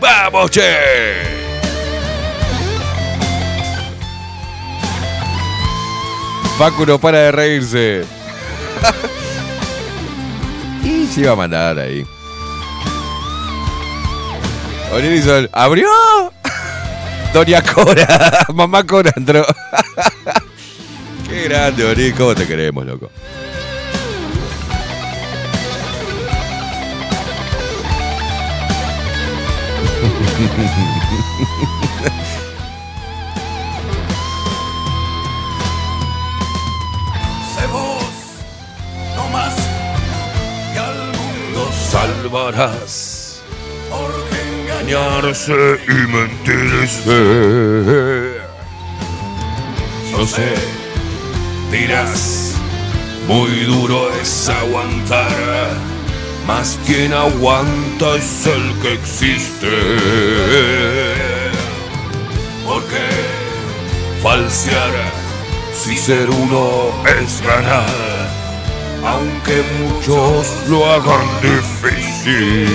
[0.00, 1.30] ¡Vamos, che!
[6.58, 8.04] Facu para de reírse.
[10.84, 12.04] y se iba a mandar ahí.
[14.92, 15.88] Onir hizo el- ¿Abrió?
[17.32, 18.46] Doña Cora.
[18.54, 19.44] Mamá Cora entró.
[21.28, 22.14] Qué grande, Onir.
[22.14, 23.10] ¿Cómo te queremos, loco?
[41.92, 43.42] Salvarás.
[44.82, 47.16] Engañarse y mentirse.
[50.10, 50.54] yo sé,
[51.70, 52.54] Dirás,
[53.28, 55.70] muy duro es aguantar,
[56.46, 59.70] más quien aguanta es el que existe.
[62.66, 63.06] porque
[64.22, 65.12] Falsear,
[65.74, 68.28] si ser uno es ganar,
[69.04, 72.68] aunque muchos lo hagan difícil.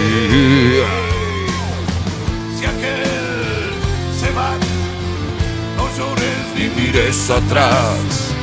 [6.78, 8.34] Mires atrás.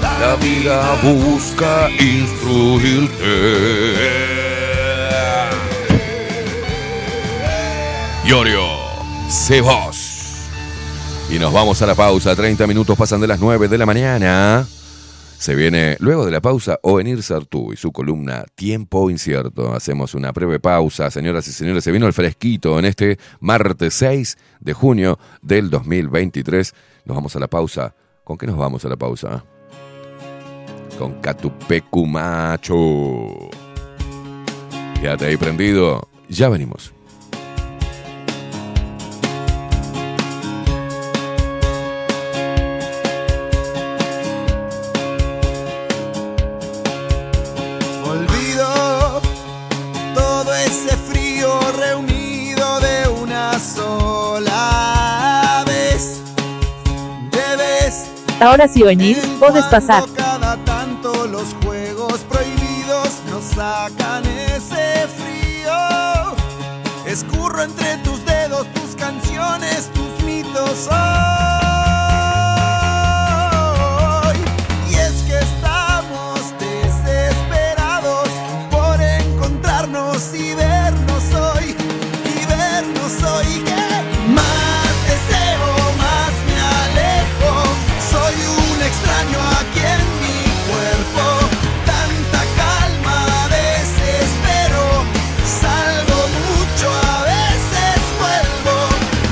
[0.00, 3.12] La vida busca instruirte.
[8.24, 8.66] Yorio,
[9.28, 10.48] sé vos.
[11.30, 12.34] Y nos vamos a la pausa.
[12.34, 14.66] 30 minutos pasan de las 9 de la mañana.
[15.42, 19.74] Se viene luego de la pausa Ovenir Sartú y su columna Tiempo Incierto.
[19.74, 21.82] Hacemos una breve pausa, señoras y señores.
[21.82, 26.72] Se vino el fresquito en este martes 6 de junio del 2023.
[27.06, 27.92] Nos vamos a la pausa.
[28.22, 29.44] ¿Con qué nos vamos a la pausa?
[30.96, 33.50] Con Catupecu Macho.
[35.00, 36.08] Quédate ahí prendido.
[36.28, 36.94] Ya venimos.
[58.42, 60.02] Ahora sí venir, podés pasar.
[60.16, 66.34] cada tanto los juegos prohibidos nos sacan ese frío.
[67.06, 71.31] Escurro entre tus dedos tus canciones, tus mitos hoy.
[88.92, 90.38] Extraño aquí en mi
[90.68, 91.24] cuerpo.
[91.88, 93.18] Tanta calma,
[93.48, 94.84] desespero.
[95.60, 98.76] Salgo mucho, a veces vuelvo.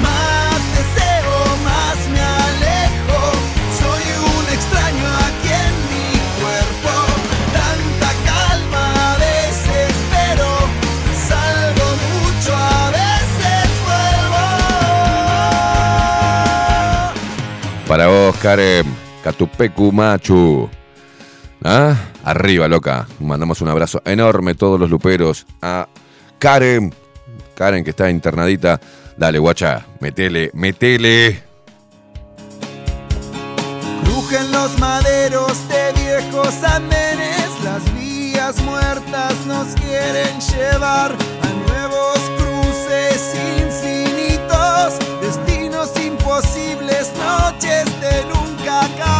[0.07, 1.35] Más deseo,
[1.69, 3.21] más me alejo.
[3.81, 6.09] Soy un extraño aquí en mi
[6.41, 6.93] cuerpo.
[7.59, 8.87] Tanta calma,
[9.29, 10.51] desespero.
[11.29, 14.45] Salgo mucho, a veces vuelvo.
[17.87, 18.90] Para vos, Karen,
[19.31, 20.69] Catupecu Machu.
[21.63, 21.95] ¿Ah?
[22.25, 23.07] Arriba, loca.
[23.21, 25.89] Mandamos un abrazo enorme todos los luperos a
[26.41, 26.93] Karen.
[27.55, 28.81] Karen que está internadita.
[29.17, 31.45] Dale, guacha, metele, metele.
[34.03, 43.35] Crujen los maderos de viejos andenes, las vías muertas nos quieren llevar a nuevos cruces
[43.61, 49.20] infinitos, destinos imposibles, noches de nunca acabar.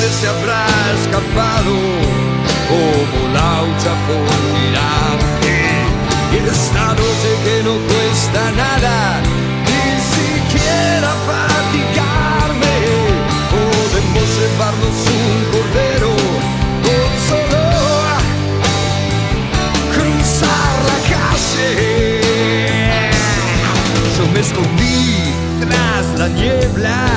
[0.00, 0.66] Veces se habrá
[0.98, 1.74] escapado
[2.68, 5.56] como laucha por mirarte?
[6.32, 9.20] Y esta noche que no cuesta nada,
[9.68, 12.76] ni siquiera fatigarme,
[13.54, 16.12] podemos llevarnos un cordero
[16.86, 17.62] con solo
[19.94, 22.20] cruzar la calle.
[24.16, 27.09] Yo me escondí tras la niebla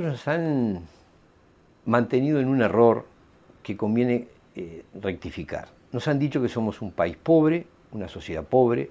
[0.00, 0.82] nos han
[1.84, 3.06] mantenido en un error
[3.62, 5.68] que conviene eh, rectificar.
[5.92, 8.90] Nos han dicho que somos un país pobre, una sociedad pobre,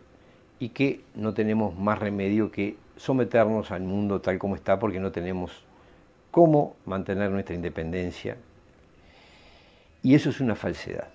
[0.60, 5.12] y que no tenemos más remedio que someternos al mundo tal como está porque no
[5.12, 5.66] tenemos
[6.32, 8.38] cómo mantener nuestra independencia.
[10.02, 11.08] Y eso es una falsedad.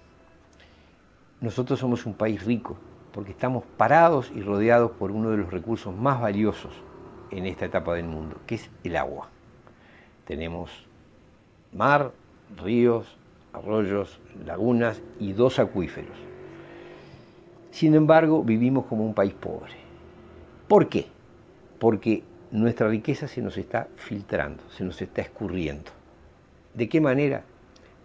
[1.41, 2.77] Nosotros somos un país rico
[3.13, 6.73] porque estamos parados y rodeados por uno de los recursos más valiosos
[7.31, 9.29] en esta etapa del mundo, que es el agua.
[10.31, 10.71] Tenemos
[11.73, 12.13] mar,
[12.63, 13.17] ríos,
[13.53, 16.17] arroyos, lagunas y dos acuíferos.
[17.73, 19.73] Sin embargo, vivimos como un país pobre.
[20.69, 21.07] ¿Por qué?
[21.81, 22.23] Porque
[22.53, 25.91] nuestra riqueza se nos está filtrando, se nos está escurriendo.
[26.75, 27.43] ¿De qué manera?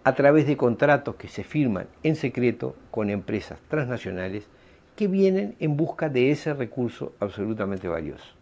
[0.04, 4.48] A través de contratos que se firman en secreto con empresas transnacionales
[4.96, 8.34] que vienen en busca de ese recurso absolutamente valioso.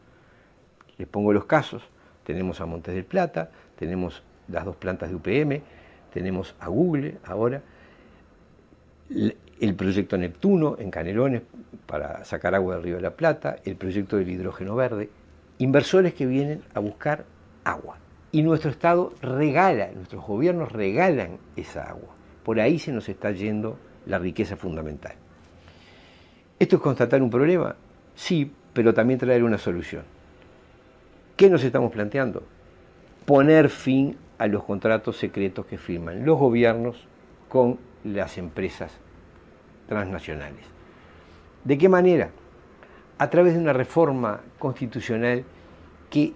[0.98, 1.84] Les pongo los casos.
[2.24, 3.52] Tenemos a Montes del Plata,
[3.84, 5.62] tenemos las dos plantas de UPM,
[6.14, 7.62] tenemos a Google ahora,
[9.10, 11.42] el proyecto Neptuno en Canelones
[11.86, 15.10] para sacar agua del Río de la Plata, el proyecto del hidrógeno verde,
[15.58, 17.26] inversores que vienen a buscar
[17.64, 17.98] agua.
[18.32, 22.16] Y nuestro Estado regala, nuestros gobiernos regalan esa agua.
[22.44, 25.14] Por ahí se nos está yendo la riqueza fundamental.
[26.58, 27.76] ¿Esto es constatar un problema?
[28.16, 30.04] Sí, pero también traer una solución.
[31.36, 32.44] ¿Qué nos estamos planteando?
[33.26, 37.08] Poner fin a los contratos secretos que firman los gobiernos
[37.48, 38.92] con las empresas
[39.88, 40.66] transnacionales.
[41.64, 42.32] ¿De qué manera?
[43.18, 45.46] A través de una reforma constitucional
[46.10, 46.34] que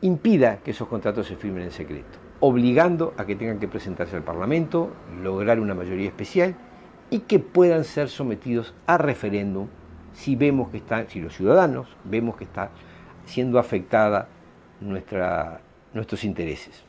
[0.00, 4.22] impida que esos contratos se firmen en secreto, obligando a que tengan que presentarse al
[4.22, 4.90] Parlamento,
[5.22, 6.56] lograr una mayoría especial
[7.10, 9.68] y que puedan ser sometidos a referéndum
[10.12, 12.70] si vemos que están, si los ciudadanos vemos que está
[13.26, 14.28] siendo afectada
[14.80, 15.60] nuestra,
[15.96, 16.82] nuestros intereses.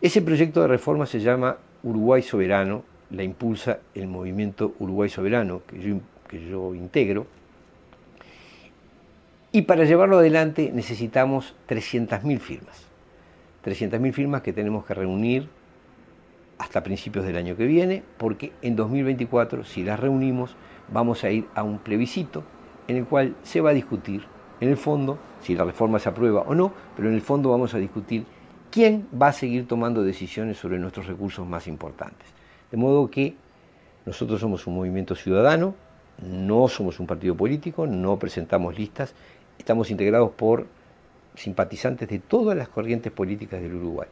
[0.00, 5.80] Ese proyecto de reforma se llama Uruguay Soberano, la impulsa el movimiento Uruguay Soberano, que
[5.80, 5.96] yo,
[6.28, 7.26] que yo integro,
[9.50, 12.84] y para llevarlo adelante necesitamos 300.000 firmas.
[13.64, 15.48] 300.000 firmas que tenemos que reunir
[16.58, 20.54] hasta principios del año que viene, porque en 2024, si las reunimos,
[20.92, 22.44] vamos a ir a un plebiscito
[22.88, 24.22] en el cual se va a discutir,
[24.60, 27.74] en el fondo, si la reforma se aprueba o no, pero en el fondo vamos
[27.74, 28.24] a discutir
[28.70, 32.28] quién va a seguir tomando decisiones sobre nuestros recursos más importantes.
[32.70, 33.34] De modo que
[34.04, 35.74] nosotros somos un movimiento ciudadano,
[36.22, 39.14] no somos un partido político, no presentamos listas,
[39.58, 40.66] estamos integrados por
[41.34, 44.08] simpatizantes de todas las corrientes políticas del Uruguay.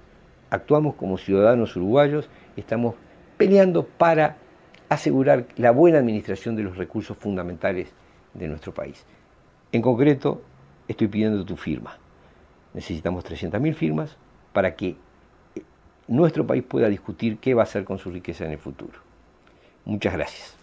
[0.50, 2.94] Actuamos como ciudadanos uruguayos estamos
[3.36, 4.36] peleando para
[4.88, 7.88] asegurar la buena administración de los recursos fundamentales
[8.34, 9.04] de nuestro país.
[9.72, 10.42] En concreto,
[10.88, 11.98] estoy pidiendo tu firma.
[12.74, 14.16] Necesitamos 300.000 firmas
[14.52, 14.96] para que
[16.08, 19.00] nuestro país pueda discutir qué va a hacer con su riqueza en el futuro.
[19.84, 20.56] Muchas gracias.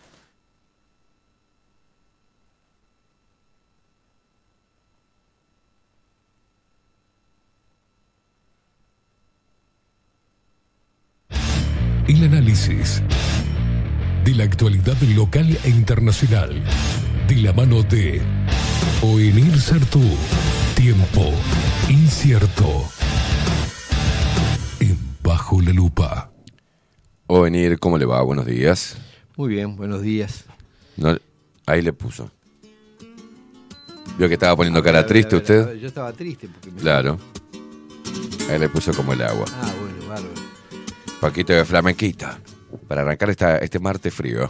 [12.08, 13.02] El análisis
[14.24, 16.62] de la actualidad local e internacional
[17.28, 18.22] de la mano de
[19.02, 20.02] Oenir Sartú.
[20.76, 21.32] Tiempo
[21.90, 22.84] incierto.
[24.80, 26.32] En Bajo la Lupa.
[27.28, 28.22] Ovenir, ¿cómo le va?
[28.22, 28.98] Buenos días.
[29.36, 30.46] Muy bien, buenos días.
[30.98, 31.18] No,
[31.66, 32.32] ahí le puso.
[34.18, 35.66] ¿Vio que estaba poniendo cara ver, triste ver, usted?
[35.66, 36.82] ver, Yo estaba triste porque me...
[36.82, 37.18] Claro.
[38.50, 39.46] Ahí le puso como el agua.
[39.56, 40.34] Ah, bueno, bárbaro.
[41.20, 42.40] Paquito de flamenquita.
[42.88, 44.50] Para arrancar esta, este martes frío.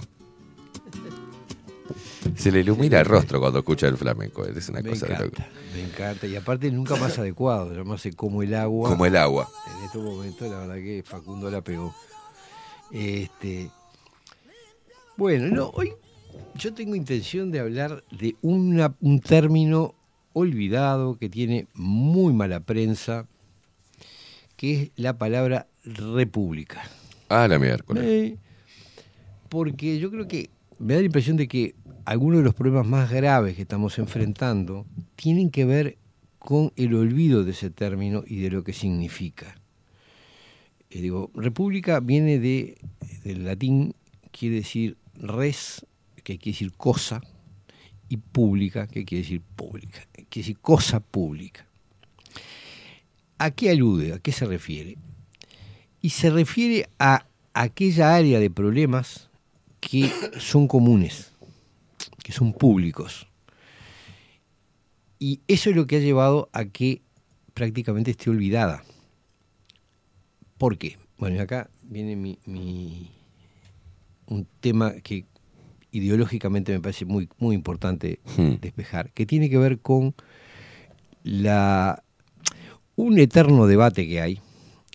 [2.36, 4.46] Se le ilumina el rostro cuando escucha el flamenco.
[4.46, 6.28] Es una Me cosa de encanta, me encanta.
[6.28, 8.90] Y aparte nunca más adecuado, llamarse como el agua.
[8.90, 9.50] Como el agua.
[9.78, 11.94] En estos momentos la verdad que Facundo la pegó.
[12.92, 13.70] Este,
[15.18, 15.94] bueno, no, hoy
[16.56, 19.94] yo tengo intención de hablar de una- un término
[20.34, 23.28] olvidado que tiene muy mala prensa,
[24.56, 26.84] que es la palabra república.
[27.30, 28.04] Ah, la miércoles.
[28.06, 28.38] Eh,
[29.50, 30.50] porque yo creo que
[30.80, 31.76] me da la impresión de que
[32.06, 34.86] algunos de los problemas más graves que estamos enfrentando
[35.16, 35.98] tienen que ver
[36.40, 39.56] con el olvido de ese término y de lo que significa.
[40.90, 42.78] Eh, digo, república viene de,
[43.24, 43.96] del latín,
[44.32, 45.86] quiere decir res,
[46.18, 47.22] que quiere decir cosa,
[48.10, 51.66] y pública, que quiere decir pública, quiere decir cosa pública.
[53.38, 54.14] ¿A qué alude?
[54.14, 54.98] ¿A qué se refiere?
[56.02, 59.30] Y se refiere a aquella área de problemas
[59.80, 61.33] que son comunes,
[62.22, 63.28] que son públicos.
[65.20, 67.02] Y eso es lo que ha llevado a que
[67.54, 68.84] prácticamente esté olvidada.
[70.58, 70.98] ¿Por qué?
[71.18, 73.12] Bueno, y acá viene mi, mi-
[74.28, 75.26] un tema que
[75.92, 78.56] ideológicamente me parece muy, muy importante Hmm.
[78.60, 80.14] despejar, que tiene que ver con
[81.24, 82.04] la
[82.96, 84.40] un eterno debate que hay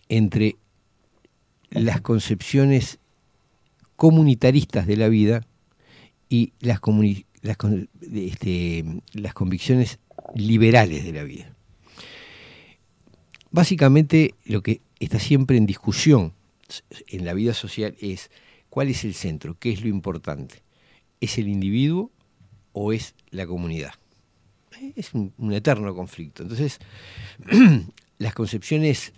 [0.09, 0.55] entre
[1.71, 2.99] las concepciones
[3.95, 5.45] comunitaristas de la vida
[6.29, 6.79] y las,
[7.41, 7.57] las,
[8.13, 9.99] este, las convicciones
[10.35, 11.53] liberales de la vida.
[13.51, 16.33] Básicamente lo que está siempre en discusión
[17.07, 18.29] en la vida social es
[18.69, 20.61] cuál es el centro, qué es lo importante.
[21.19, 22.11] ¿Es el individuo
[22.73, 23.93] o es la comunidad?
[24.95, 26.43] Es un, un eterno conflicto.
[26.43, 26.79] Entonces,
[28.19, 29.13] las concepciones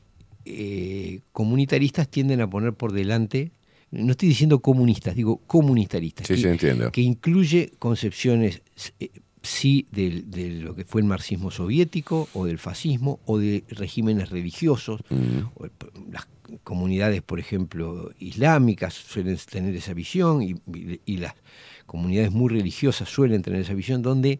[0.46, 3.52] eh, comunitaristas tienden a poner por delante,
[3.92, 6.92] no estoy diciendo comunistas, digo comunitaristas, Sí, que, sí, entiendo.
[6.92, 8.62] que incluye concepciones
[9.00, 9.10] eh,
[9.44, 10.24] sí de,
[10.62, 15.02] lo que fue el marxismo soviético o del fascismo o de regímenes religiosos,
[15.56, 15.72] o el-
[16.12, 16.28] las
[16.64, 21.34] comunidades, por ejemplo, islámicas suelen tener esa visión y, y- y las
[21.86, 24.40] comunidades muy religiosas suelen tener esa visión donde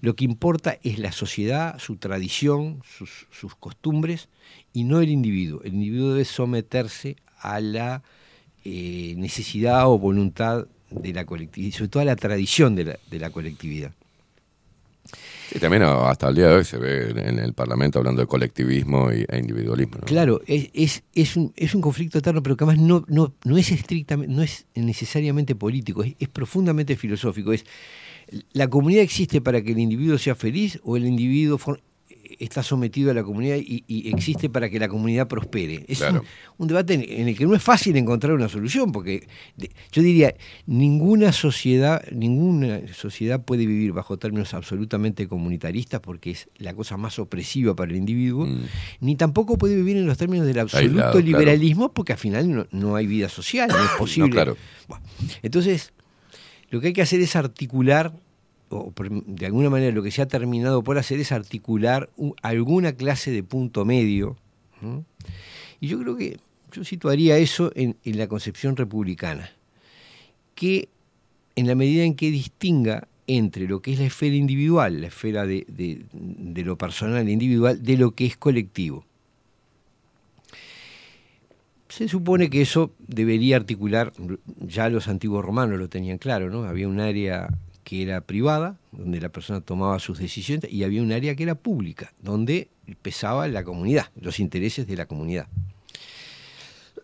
[0.00, 4.28] lo que importa es la sociedad, su tradición, sus, sus costumbres
[4.72, 5.62] y no el individuo.
[5.62, 8.02] El individuo debe someterse a la
[8.64, 13.30] eh, necesidad o voluntad de la colectividad, sobre todo la tradición de la, de la
[13.30, 13.92] colectividad.
[15.54, 19.10] Y también hasta el día de hoy se ve en el Parlamento hablando de colectivismo
[19.10, 19.98] e individualismo.
[20.00, 20.06] ¿no?
[20.06, 23.56] Claro, es, es, es, un, es un conflicto eterno, pero que además no, no, no
[23.56, 27.52] es estrictamente, no es necesariamente político, es, es profundamente filosófico.
[27.52, 27.64] Es
[28.52, 31.58] la comunidad existe para que el individuo sea feliz o el individuo
[32.44, 35.84] está sometido a la comunidad y, y existe para que la comunidad prospere.
[35.88, 36.20] Es Claro.
[36.20, 36.26] un,
[36.58, 39.26] un debate en, en el que no es fácil encontrar una solución, porque
[39.56, 40.34] de- yo diría,
[40.66, 47.18] ninguna sociedad, ninguna sociedad puede vivir bajo términos absolutamente comunitaristas, porque es la cosa más
[47.18, 48.48] opresiva para el individuo,
[49.00, 51.10] ni tampoco puede vivir en los términos del absoluto Mm.
[51.12, 51.20] Claro.
[51.20, 54.30] liberalismo, porque al final no, no hay vida social, no es posible.
[54.30, 54.56] claro.
[54.88, 55.04] Bueno,
[55.42, 55.92] entonces,
[56.70, 58.12] lo que hay que hacer es articular,
[58.78, 58.92] o
[59.26, 63.30] de alguna manera lo que se ha terminado por hacer es articular un- alguna clase
[63.30, 64.36] de punto medio.
[65.80, 66.38] Y yo creo que
[66.72, 69.50] yo situaría eso en, la concepción republicana,
[70.54, 70.88] que
[71.56, 75.46] en la medida en que distinga entre lo que es la esfera individual, la esfera
[75.46, 79.04] de, de- de lo personal e individual, de lo que es colectivo.
[81.88, 84.12] Se supone que eso debería articular,
[84.60, 86.64] ya los antiguos romanos lo tenían claro, ¿no?
[86.64, 87.48] Había un área
[87.84, 91.54] que era privada, donde la persona tomaba sus decisiones, y había un área que era
[91.54, 92.68] pública, donde
[93.02, 95.46] pesaba la comunidad, los intereses de la comunidad.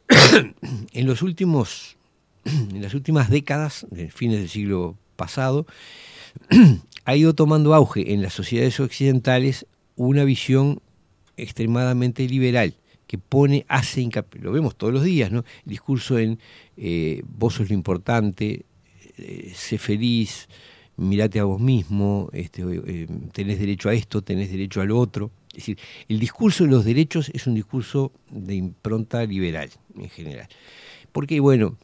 [0.93, 1.97] en los últimos,
[2.45, 5.67] en las últimas décadas, de fines del siglo pasado,
[7.05, 9.67] ha ido tomando auge en las sociedades occidentales
[9.97, 10.81] una visión
[11.37, 12.75] extremadamente liberal
[13.07, 15.45] que pone, hace hincapié, lo vemos todos los días, ¿no?
[15.65, 16.39] El discurso en
[16.77, 18.65] eh, vos sos lo importante,
[19.19, 20.49] eh, sé feliz,
[21.01, 25.31] mirate a vos mismo, este, eh, tenés derecho a esto, tenés derecho a lo otro.
[25.49, 25.79] Es decir,
[26.09, 30.49] el discurso de los derechos es un discurso de impronta liberal en general.
[31.11, 31.77] Porque, bueno,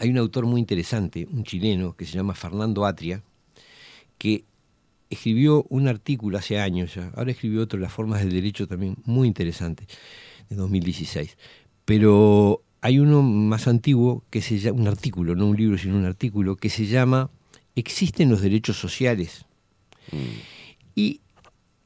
[0.00, 3.22] hay un autor muy interesante, un chileno, que se llama Fernando Atria,
[4.18, 4.44] que
[5.08, 9.28] escribió un artículo hace años ya, ahora escribió otro, Las formas del derecho, también muy
[9.28, 9.86] interesante,
[10.48, 11.38] de 2016.
[11.84, 16.04] Pero hay uno más antiguo, que se llama, un artículo, no un libro, sino un
[16.04, 17.30] artículo, que se llama
[17.76, 19.44] ¿Existen los derechos sociales?
[20.94, 21.20] Y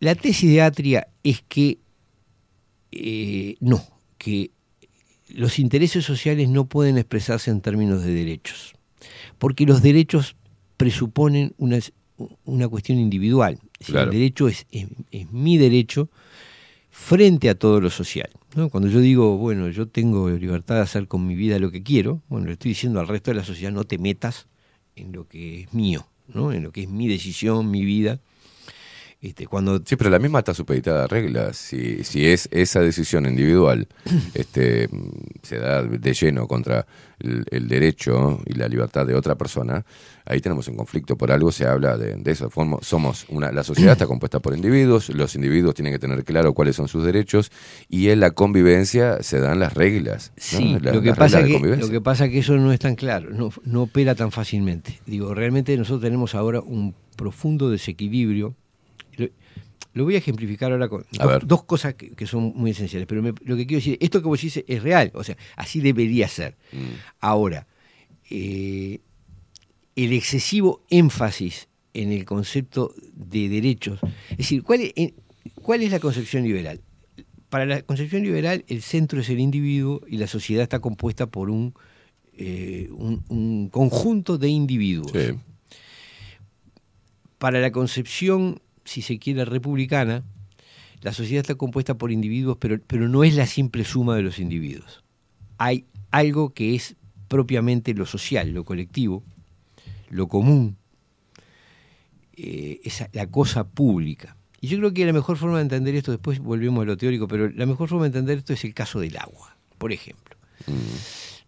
[0.00, 1.78] la tesis de Atria es que
[2.92, 3.84] eh, no,
[4.18, 4.50] que
[5.28, 8.74] los intereses sociales no pueden expresarse en términos de derechos,
[9.38, 10.36] porque los derechos
[10.76, 11.78] presuponen una,
[12.44, 13.54] una cuestión individual.
[13.74, 14.10] Es decir, Claro.
[14.12, 16.08] El derecho es, es- es mi derecho
[16.90, 18.30] frente a todo lo social.
[18.54, 18.68] ¿no?
[18.70, 22.22] Cuando yo digo, bueno, yo tengo libertad de hacer con mi vida lo que quiero,
[22.28, 24.46] bueno, le estoy diciendo al resto de la sociedad, no te metas
[24.96, 26.52] en lo que es mío, ¿no?
[26.52, 28.20] en lo que es mi decisión, mi vida.
[29.24, 31.56] Este, cuando Sí, pero la misma está supeditada a reglas.
[31.56, 33.88] Si, si es esa decisión individual
[34.34, 34.88] este,
[35.42, 36.86] se da de lleno contra
[37.18, 39.82] el, el derecho y la libertad de otra persona,
[40.26, 41.16] ahí tenemos un conflicto.
[41.16, 42.50] Por algo se habla de, de eso.
[42.82, 46.76] Somos una, la sociedad está compuesta por individuos, los individuos tienen que tener claro cuáles
[46.76, 47.50] son sus derechos
[47.88, 50.32] y en la convivencia se dan las reglas.
[50.36, 50.58] ¿no?
[50.58, 53.30] Sí, La- lo, que pasa que, lo que pasa que eso no es tan claro,
[53.30, 55.00] no, no opera tan fácilmente.
[55.06, 58.54] Digo, realmente nosotros tenemos ahora un profundo desequilibrio.
[59.18, 59.28] Lo,
[59.94, 61.04] lo voy a ejemplificar ahora con
[61.46, 64.26] dos, cosas que, que son muy esenciales, pero me- lo que quiero decir, esto que
[64.28, 66.56] vos dices es real, o sea, así debería ser.
[66.72, 66.78] Mm.
[67.20, 67.66] Ahora,
[68.30, 69.00] eh,
[69.96, 74.00] el excesivo énfasis en el concepto de derechos,
[74.30, 75.14] es decir, ¿cuál es, en-
[75.62, 76.80] cuál es la concepción liberal?
[77.48, 81.50] Para la concepción liberal, el centro es el individuo y la sociedad está compuesta por
[81.50, 81.72] un
[82.36, 85.12] eh, un, un conjunto de individuos.
[87.38, 90.22] Para la concepción, si se quiere, republicana,
[91.02, 94.38] la sociedad está compuesta por individuos, pero, pero no es la simple suma de los
[94.38, 95.02] individuos.
[95.58, 96.96] Hay algo que es
[97.28, 99.22] propiamente lo social, lo colectivo,
[100.10, 100.76] lo común,
[102.36, 104.36] eh, esa- la cosa pública.
[104.60, 107.28] Y yo creo que la mejor forma de entender esto, después volvemos a lo teórico,
[107.28, 110.36] pero la mejor forma de entender esto es el caso del agua, por ejemplo.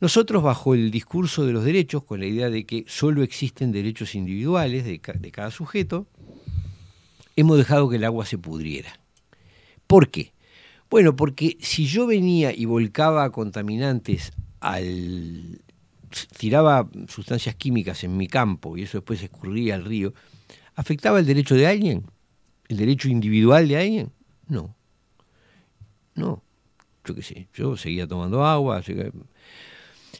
[0.00, 4.14] Nosotros, bajo el discurso de los derechos, con la idea de que solo existen derechos
[4.14, 6.06] individuales de, ca- de cada sujeto,
[7.36, 8.98] hemos dejado que el agua se pudriera.
[9.86, 10.32] ¿Por qué?
[10.90, 15.60] Bueno, porque si yo venía y volcaba contaminantes al.
[16.36, 20.14] tiraba sustancias químicas en mi campo y eso después escurría al río,
[20.74, 22.06] ¿afectaba el derecho de alguien?
[22.68, 24.12] ¿El derecho individual de alguien?
[24.48, 24.74] No.
[26.14, 26.42] No.
[27.04, 28.82] Yo qué sé, yo seguía tomando agua.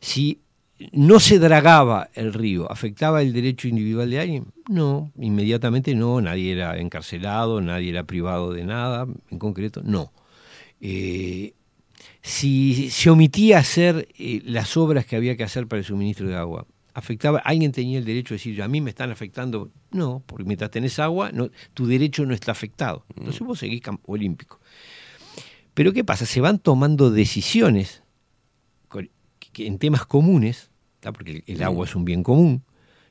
[0.01, 0.41] Si
[0.93, 4.47] no se dragaba el río, ¿afectaba el derecho individual de alguien?
[4.69, 10.13] No, inmediatamente no, nadie era encarcelado, nadie era privado de nada en concreto, no.
[10.81, 11.55] Eh,
[12.21, 16.37] si se omitía hacer eh, las obras que había que hacer para el suministro de
[16.37, 20.45] agua, afectaba, alguien tenía el derecho de decir, a mí me están afectando, no, porque
[20.45, 23.05] mientras tenés agua, no, tu derecho no está afectado.
[23.17, 24.61] Entonces vos seguís olímpico.
[25.73, 26.27] Pero ¿qué pasa?
[26.27, 28.03] Se van tomando decisiones
[29.57, 30.69] que en temas comunes,
[31.01, 31.15] ¿tá?
[31.15, 32.63] porque el, el agua es un bien común,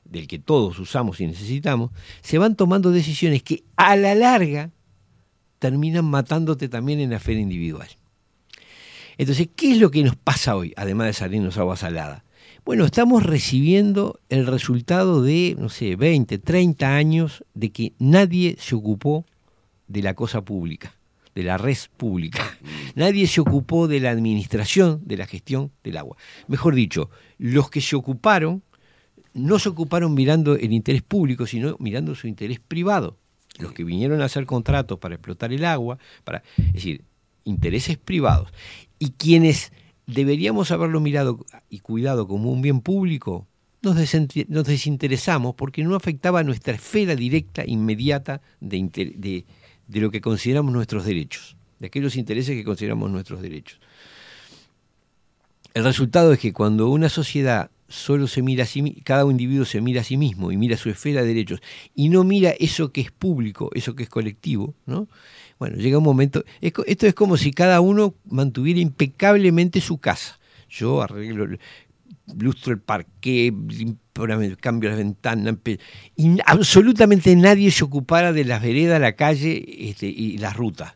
[0.03, 1.89] del que todos usamos y necesitamos,
[2.21, 4.69] se van tomando decisiones que a la larga
[5.57, 7.87] terminan matándote también en la esfera individual.
[9.17, 12.23] Entonces, ¿qué es lo que nos pasa hoy, además de salirnos agua salada?
[12.63, 18.75] Bueno, estamos recibiendo el resultado de, no sé, 20, 30 años de que nadie se
[18.75, 19.25] ocupó
[19.87, 20.93] de la cosa pública,
[21.35, 22.57] de la red pública.
[22.95, 26.15] Nadie se ocupó de la administración, de la gestión del agua.
[26.47, 28.63] Mejor dicho, los que se ocuparon
[29.33, 33.17] no se ocuparon mirando el interés público, sino mirando su interés privado.
[33.59, 37.03] Los que vinieron a hacer contratos para explotar el agua, para, es decir,
[37.43, 38.49] intereses privados.
[38.97, 39.73] Y quienes
[40.07, 43.45] deberíamos haberlo mirado y cuidado como un bien público,
[43.81, 43.97] nos,
[44.65, 49.45] desinteresamos porque no afectaba a nuestra esfera directa, inmediata de, de-
[49.87, 53.79] de lo que consideramos nuestros derechos, de aquellos intereses que consideramos nuestros derechos.
[55.73, 59.79] El resultado es que cuando una sociedad solo se mira a sí cada individuo se
[59.79, 61.61] mira a sí mismo y mira su esfera de derechos
[61.93, 65.07] y no mira eso que es público, eso que es colectivo, ¿no?
[65.59, 70.39] Bueno, llega un momento, esto es como si cada uno mantuviera impecablemente su casa.
[70.69, 71.47] Yo arreglo,
[72.37, 73.53] lustro el parqué,
[74.59, 75.55] cambio las ventanas,
[76.15, 80.95] y absolutamente nadie se ocupara de las veredas, la calle este, y las rutas.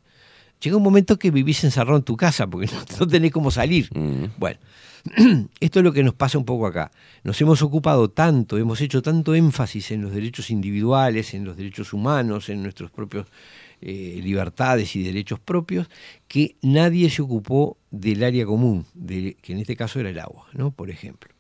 [0.62, 3.90] Llega un momento que vivís encerrado en tu casa porque no, no tenés cómo salir.
[4.38, 4.60] Bueno,
[5.60, 6.92] esto es lo que nos pasa un poco acá.
[7.24, 11.94] Nos hemos ocupado tanto, hemos hecho tanto énfasis en los derechos individuales, en los derechos
[11.94, 13.28] humanos, en nuestros propios
[13.82, 15.90] eh, libertades y derechos propios,
[16.28, 20.48] que nadie se ocupó del área común, de- que en este caso era el agua,
[20.54, 20.72] ¿no?
[20.72, 21.34] Por ejemplo.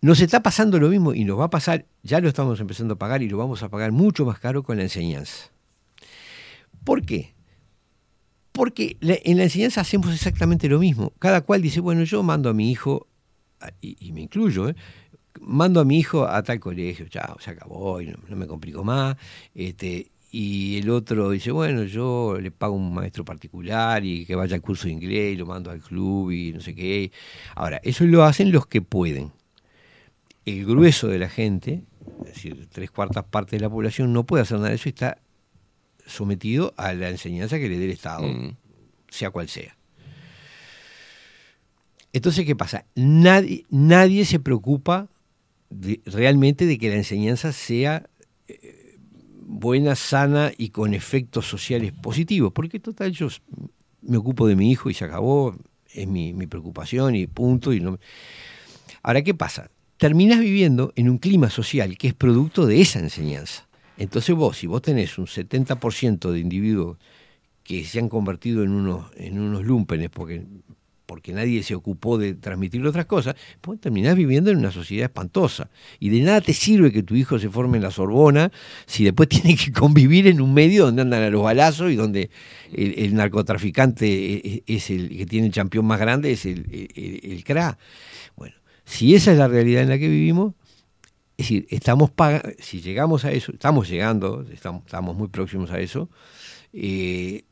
[0.00, 2.98] Nos está pasando lo mismo y nos va a pasar, ya lo estamos empezando a
[2.98, 5.50] pagar y lo vamos a pagar mucho más caro con la enseñanza.
[6.84, 7.34] ¿Por qué?
[8.52, 11.12] Porque en la enseñanza hacemos exactamente lo mismo.
[11.18, 13.06] Cada cual dice, bueno, yo mando a mi hijo,
[13.80, 14.76] y me incluyo, ¿eh?
[15.40, 18.84] mando a mi hijo a tal colegio, chao, se acabó y no, no me complico
[18.84, 19.16] más.
[19.54, 24.56] Este, y el otro dice, bueno, yo le pago un maestro particular y que vaya
[24.56, 27.10] al curso de inglés y lo mando al club y no sé qué.
[27.54, 29.32] Ahora, eso lo hacen los que pueden.
[30.48, 31.84] El grueso de la gente,
[32.26, 34.90] es decir, tres cuartas partes de la población, no puede hacer nada de eso y
[34.90, 35.18] está
[36.06, 38.26] sometido a la enseñanza que le dé el Estado,
[39.08, 39.76] sea cual sea.
[42.12, 42.86] Entonces, ¿qué pasa?
[42.94, 45.08] Nadie, nadie se preocupa
[45.70, 48.08] de- realmente de que la enseñanza sea
[48.48, 48.96] eh,
[49.42, 53.28] buena, sana y con efectos sociales positivos, porque total yo
[54.00, 55.54] me ocupo de mi hijo y se acabó,
[55.92, 57.74] es mi, mi preocupación y punto.
[57.74, 57.98] Y no...
[59.02, 59.70] Ahora, ¿qué pasa?
[59.98, 63.66] Terminás viviendo en un clima social que es producto de esa enseñanza.
[63.96, 66.98] Entonces vos, si vos tenés un 70% de individuos
[67.64, 70.46] que se han convertido en unos, en unos lumpenes porque,
[71.04, 75.68] porque nadie se ocupó de transmitir otras cosas, pues terminás viviendo en una sociedad espantosa.
[75.98, 78.52] Y de nada te sirve que tu hijo se forme en la Sorbona
[78.86, 82.30] si después tiene que convivir en un medio donde andan a los balazos y donde
[82.72, 87.42] el, narcotraficante es, es el que tiene el campeón más grande, es el, el, el
[87.42, 87.76] CRA.
[88.36, 88.54] Bueno,
[88.88, 90.54] si esa es la realidad en la que vivimos,
[91.36, 92.10] es decir, estamos
[92.58, 96.08] si llegamos a eso, estamos llegando, estamos, estamos muy próximos a eso,
[96.72, 97.44] eh,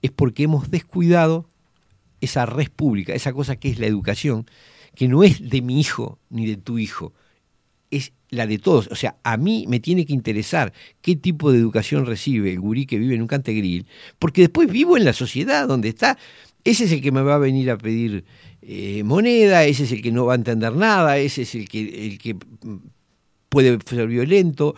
[0.00, 1.50] es porque hemos descuidado
[2.20, 4.46] esa red pública, esa cosa que es la educación,
[4.94, 7.12] que no es de mi hijo ni de tu hijo,
[7.90, 8.88] es la de todos.
[8.92, 10.72] O sea, a mí me tiene que interesar
[11.02, 13.86] qué tipo de educación recibe el gurí que vive en un cantegril,
[14.20, 16.18] porque después vivo en la sociedad donde está.
[16.62, 18.24] Ese es el que me va a venir a pedir
[18.62, 22.06] eh, moneda, ese es el que no va a entender nada, ese es el que,
[22.06, 22.36] el que
[23.48, 24.74] puede ser violento,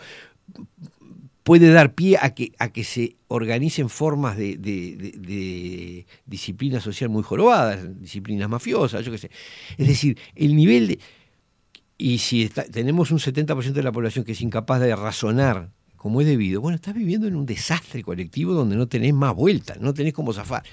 [1.43, 7.99] puede dar pie a que, a que se organicen formas de, disciplina social muy jorobadas,
[7.99, 9.31] disciplinas mafiosas, yo qué sé.
[9.77, 10.99] Es decir, el nivel de...
[11.97, 15.69] Y si tenemos un 70% de la población que es incapaz de razonar
[16.01, 19.79] como es debido, bueno, estás viviendo en un desastre colectivo donde no tenés más vueltas,
[19.79, 20.63] no tenés cómo zafar.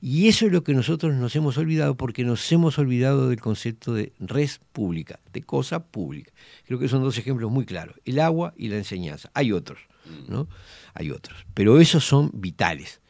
[0.00, 3.92] Y eso es lo que nosotros nos hemos olvidado porque nos hemos olvidado del concepto
[3.94, 6.30] de res pública, de cosa pública.
[6.66, 9.28] Creo que son dos ejemplos muy claros, el agua y la enseñanza.
[9.34, 9.80] Hay otros,
[10.28, 10.46] ¿no?
[10.94, 13.00] Hay otros, pero esos son vitales.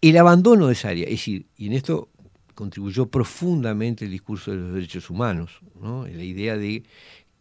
[0.00, 2.08] El abandono de esa área, es decir, y en esto
[2.54, 6.06] contribuyó profundamente el discurso de los derechos humanos, ¿no?
[6.06, 6.84] la idea de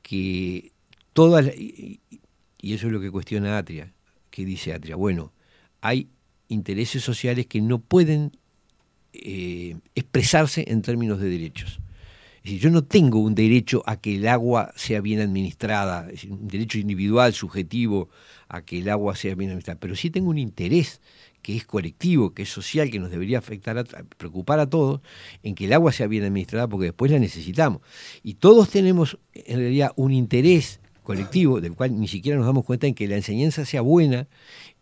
[0.01, 0.73] que
[1.13, 1.45] todas,
[2.65, 3.93] y eso es lo que cuestiona Atria,
[4.31, 5.31] que dice Atria, bueno,
[5.81, 6.09] hay
[6.47, 8.31] intereses sociales que no pueden
[9.13, 11.79] eh, expresarse en términos de derechos.
[12.37, 16.13] Es decir, yo no tengo un derecho a que el agua sea bien administrada, es
[16.13, 18.09] decir, un derecho individual, subjetivo,
[18.47, 21.01] a que el agua sea bien administrada, pero sí tengo un interés
[21.43, 25.01] que es colectivo, que es social, que nos debería afectar, a, preocupar a todos,
[25.43, 27.83] en que el agua sea bien administrada porque después la necesitamos.
[28.23, 32.87] Y todos tenemos en realidad un interés colectivo, del cual ni siquiera nos damos cuenta
[32.87, 34.27] en que la enseñanza sea buena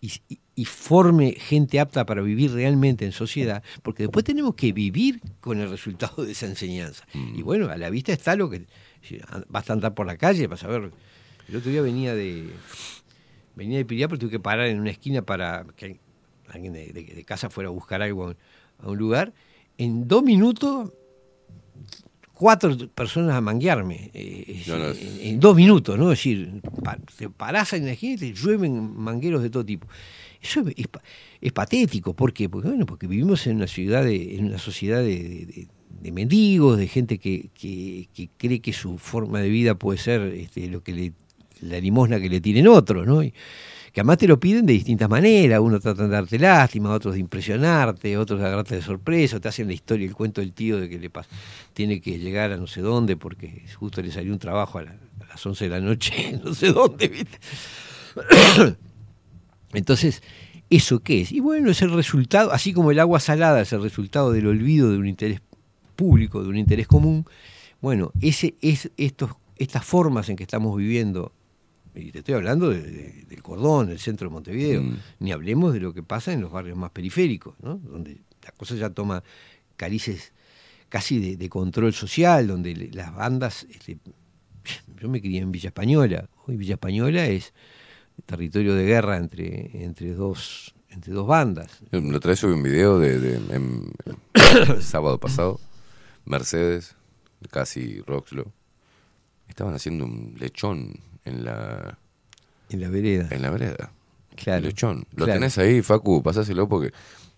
[0.01, 4.71] y, y- y forme gente apta para vivir realmente en sociedad, porque después tenemos que
[4.71, 7.05] vivir con el resultado de esa enseñanza.
[7.13, 8.65] Y bueno, a la vista está lo que...
[9.01, 9.19] si
[9.49, 10.91] Vas a andar por la calle, vas a ver...
[11.49, 12.49] El otro día venía de...
[13.55, 15.99] Venía de Piriá, pero tuve que parar en una esquina para que
[16.49, 18.34] alguien de, de- de casa fuera a buscar algo
[18.80, 19.34] a un lugar.
[19.78, 20.91] En dos minutos
[22.43, 24.89] cuatro personas a manguearme eh, No, no.
[24.91, 26.11] en, en dos minutos, ¿no?
[26.11, 29.88] Es decir, pa- te parás en la esquina y te llueven mangueros de todo tipo.
[30.41, 31.01] Eso es, es pa-
[31.39, 32.49] es patético, ¿por qué?
[32.49, 35.68] Porque, bueno, porque vivimos en una ciudad de, en una sociedad de, de- de-
[36.01, 40.22] de mendigos, de gente que, que- que cree que su forma de vida puede ser
[40.23, 41.13] este, lo que le,
[41.61, 43.23] la limosna que le tienen otros, ¿no?
[43.23, 43.34] Y,
[43.94, 47.20] que además te lo piden de distintas maneras, uno trata de darte lástima, otros de
[47.20, 50.90] impresionarte, otros de agarrarte de sorpresa, te hacen la historia, el cuento del tío de
[50.90, 51.30] que le pasa,
[51.74, 55.45] tiene que llegar a no sé dónde porque justo le salió un trabajo a las
[55.45, 57.38] 11 de la noche, no sé dónde, ¿viste?
[59.74, 60.24] Entonces,
[60.72, 61.32] ¿eso qué es?
[61.32, 64.91] Y bueno, es el resultado, así como el agua salada es el resultado del olvido
[64.91, 65.40] de un interés
[65.95, 67.26] público, de un interés común,
[67.80, 71.32] bueno, ese es estos, estas formas en que estamos viviendo,
[71.95, 74.84] y te estoy hablando de- de- del cordón, del centro de Montevideo,
[75.20, 77.76] ni hablemos de lo que pasa en los barrios más periféricos, ¿no?
[77.78, 79.24] donde la cosa ya toma
[79.76, 80.34] carices
[80.90, 83.98] casi de, de control social, donde le- las bandas, este,
[85.02, 87.53] yo me crié en Villa Española, hoy Villa Española es
[88.26, 91.80] territorio de guerra entre, entre, dos, entre dos bandas.
[91.91, 93.91] La otra vez subí un video de, de- en-
[94.70, 95.60] el sábado pasado,
[96.26, 96.95] Mercedes,
[97.52, 98.52] casi Roxlo,
[99.49, 100.94] estaban haciendo un lechón
[101.25, 101.97] en la
[102.69, 103.27] En la vereda.
[103.31, 103.91] en la vereda.
[104.35, 104.59] Claro.
[104.61, 105.05] Un lechón.
[105.11, 105.33] Lo Claro.
[105.39, 106.91] tenés ahí, Facu, pasáselo porque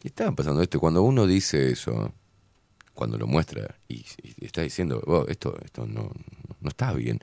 [0.04, 0.80] estaban pasando esto.
[0.80, 2.14] Cuando uno dice eso,
[2.94, 6.12] cuando lo muestra y, y está diciendo, "Vos, esto, esto no,
[6.62, 7.20] no está bien,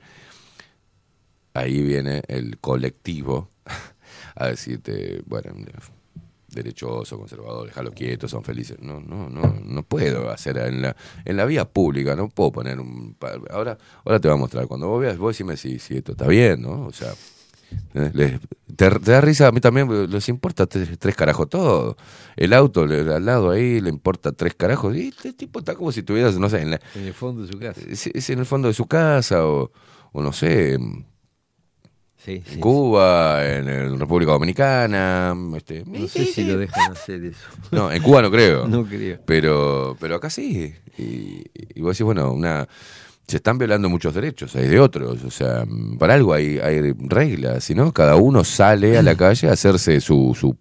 [1.53, 3.49] ahí viene el colectivo
[4.35, 5.53] a decirte, bueno,
[6.53, 8.77] derechoso, conservador, déjalo quieto, son felices.
[8.81, 12.79] No, no, no, no puedo hacer en la, en la vía pública, no puedo poner
[12.79, 13.15] un...
[13.49, 16.27] Ahora, ahora te voy a mostrar, cuando vos veas, vos decime si, si esto está
[16.27, 16.85] bien, ¿no?
[16.85, 17.13] O sea,
[17.95, 18.11] ¿eh?
[18.13, 18.39] Les-
[18.75, 21.95] te, te da risa, a mí también les importa tres, tres carajos todo.
[22.35, 24.95] El auto le- al lado ahí le importa tres carajos.
[24.95, 27.51] Y este tipo está como si estuvieras, no sé, en, la- En el fondo de
[27.51, 27.81] su casa.
[27.87, 29.71] es, es en el fondo de su casa o,
[30.11, 30.79] o no sé,
[32.25, 35.35] en Sí, sí, Cuba, en, el República Dominicana.
[35.57, 37.47] Este, No sé si lo dejan hacer eso.
[37.71, 38.67] no, en Cuba no creo.
[38.67, 39.19] No creo.
[39.25, 40.73] Pero, pero acá sí.
[40.97, 41.43] Y,
[41.75, 42.67] y vos decís, bueno, una,
[43.27, 45.23] se están violando muchos derechos, hay de otros.
[45.23, 45.65] O sea,
[45.97, 47.91] para algo hay, hay reglas, ¿no?
[47.93, 50.57] Cada uno sale a la calle a hacerse su, su,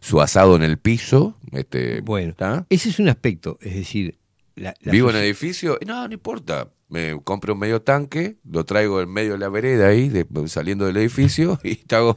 [0.00, 1.36] su asado en el piso.
[1.52, 2.66] Este, Bueno, ¿está?
[2.70, 4.18] ese es un aspecto, es decir,
[4.56, 6.68] la, la Vivo en edificio, no, no importa.
[6.94, 10.86] Me compro un medio tanque, lo traigo en medio de la vereda ahí, de- saliendo
[10.86, 12.16] del edificio, y te hago,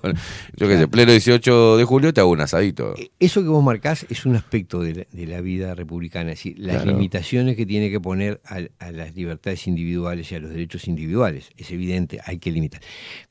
[0.56, 2.94] yo qué sé, pleno 18 de julio, te hago un asadito.
[3.20, 6.60] Eso que vos marcás es un aspecto de la, de la vida republicana, es decir,
[6.60, 6.92] las Claro.
[6.92, 8.60] limitaciones que tiene que poner a,
[8.92, 11.50] las libertades individuales y a los derechos individuales.
[11.58, 12.80] Es evidente, hay que limitar.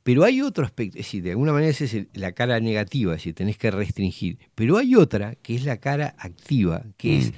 [0.02, 3.12] Pero hay otro aspecto, es decir, de alguna manera esa es el- la cara negativa,
[3.12, 4.38] es decir, tenés que restringir.
[4.56, 7.32] Pero hay otra que es la cara activa, que es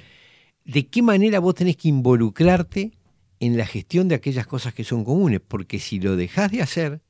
[0.65, 2.91] de qué manera vos tenés que involucrarte
[3.39, 7.01] en la gestión de aquellas cosas que son comunes, porque si lo dejás de hacer,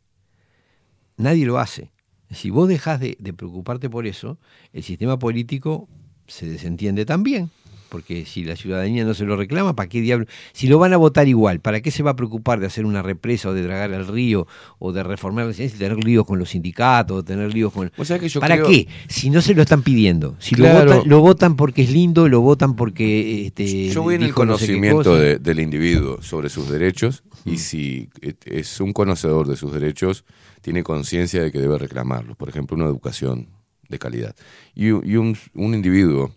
[1.18, 1.92] nadie lo hace.
[2.32, 4.38] Si vos dejás de, de preocuparte por eso,
[4.74, 5.90] el sistema político
[6.28, 7.50] se desentiende también.
[7.90, 10.26] Porque si la ciudadanía no se lo reclama, ¿para qué diablo?
[10.54, 13.02] Si lo van a votar igual, ¿para qué se va a preocupar de hacer una
[13.02, 14.48] represa o de dragar el río
[14.78, 17.92] o de reformar la ciencia y tener líos con los sindicatos, o tener líos con...
[17.98, 18.88] O sea que yo ¿Para creo- qué?
[19.08, 20.36] Si no se lo están pidiendo.
[20.40, 20.86] Si Claro.
[20.86, 23.48] lo, votan, lo votan porque es lindo, lo votan porque...
[23.48, 27.58] Este, Yo voy en el no sé conocimiento de- del individuo sobre sus derechos y
[27.58, 30.26] si eh, es un conocedor de sus derechos,
[30.62, 32.38] tiene conciencia de que debe reclamarlos.
[32.38, 33.48] Por ejemplo, una educación
[33.88, 34.36] de calidad.
[34.76, 36.32] Y, y un, un individuo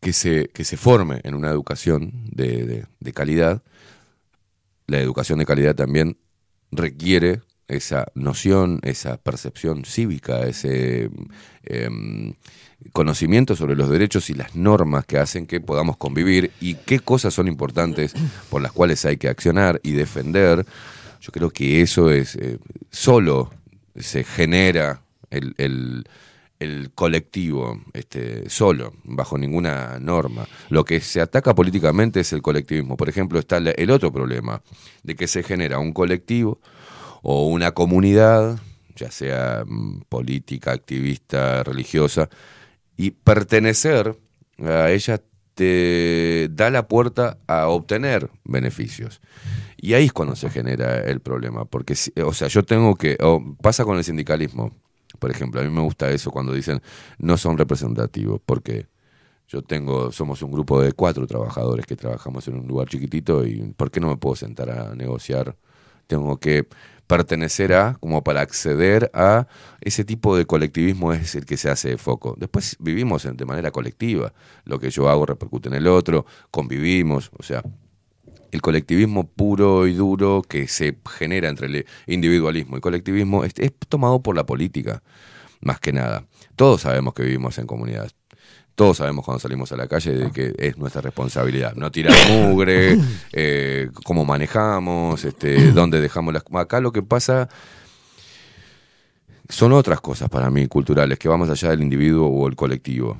[0.00, 3.62] que se, que se forme en una educación de, de- calidad,
[4.86, 6.16] la educación de calidad también
[6.72, 11.10] requiere esa noción, esa percepción cívica, ese
[11.64, 12.34] em,
[12.92, 17.34] conocimiento sobre los derechos y las normas que hacen que podamos convivir y qué cosas
[17.34, 18.14] son importantes
[18.48, 20.66] por las cuales hay que accionar y defender.
[21.20, 22.58] Yo creo que eso es, eh,
[22.90, 23.50] solo
[23.96, 25.54] se genera el-
[26.60, 30.46] el colectivo este, solo, bajo ninguna norma.
[30.68, 32.96] Lo que se ataca políticamente es el colectivismo.
[32.96, 34.62] Por ejemplo, está el otro problema
[35.02, 36.60] de que se genera un colectivo
[37.22, 38.60] o una comunidad,
[38.94, 42.28] ya sea mm, política, activista, religiosa,
[42.96, 44.16] y pertenecer
[44.58, 45.22] a ella
[45.54, 49.20] te da la puerta a obtener beneficios.
[49.78, 53.56] Y ahí es cuando se genera el problema, porque, o sea, yo tengo que, o
[53.62, 54.74] pasa con el sindicalismo,
[55.20, 56.82] por ejemplo, a mí me gusta eso cuando dicen
[57.18, 58.88] no son representativos, porque
[59.46, 63.60] yo tengo, somos un grupo de cuatro trabajadores que trabajamos en un lugar chiquitito y
[63.76, 65.56] ¿por qué no me puedo sentar a negociar?
[66.06, 66.66] Tengo que
[67.06, 69.48] pertenecer a, como para acceder a
[69.80, 72.36] ese tipo de colectivismo es el que se hace de foco.
[72.38, 74.32] Después vivimos de manera colectiva,
[74.64, 77.64] lo que yo hago repercute en el otro, convivimos, o sea,
[78.50, 83.72] el colectivismo puro y duro que se genera entre el individualismo y colectivismo es, es
[83.88, 85.02] tomado por la política,
[85.60, 86.24] más que nada.
[86.56, 88.14] Todos sabemos que vivimos en comunidades.
[88.74, 91.74] Todos sabemos cuando salimos a la calle de que es nuestra responsabilidad.
[91.74, 92.98] No tirar mugre,
[93.32, 96.44] eh, cómo manejamos, este, dónde dejamos las...
[96.54, 97.48] Acá lo que pasa
[99.50, 103.18] son otras cosas para mí culturales que vamos allá del individuo o el colectivo.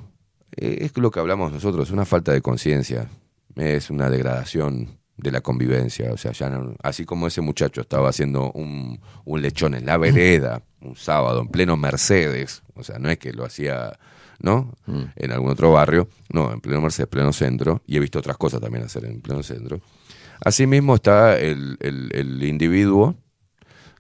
[0.57, 3.09] Eh, Es lo que hablamos nosotros, una falta de conciencia,
[3.57, 6.13] es una degradación de la convivencia.
[6.13, 9.97] O sea, ya no- así como ese muchacho estaba haciendo un, un lechón en la
[9.97, 13.99] vereda un sábado en pleno Mercedes, o sea, no es que lo hacía,
[14.41, 14.73] ¿no?
[15.17, 18.61] En algún otro barrio, no, en pleno Mercedes, pleno centro, y he visto otras cosas
[18.63, 19.81] también hacer en pleno centro.
[20.43, 23.15] Asimismo está el, el- el individuo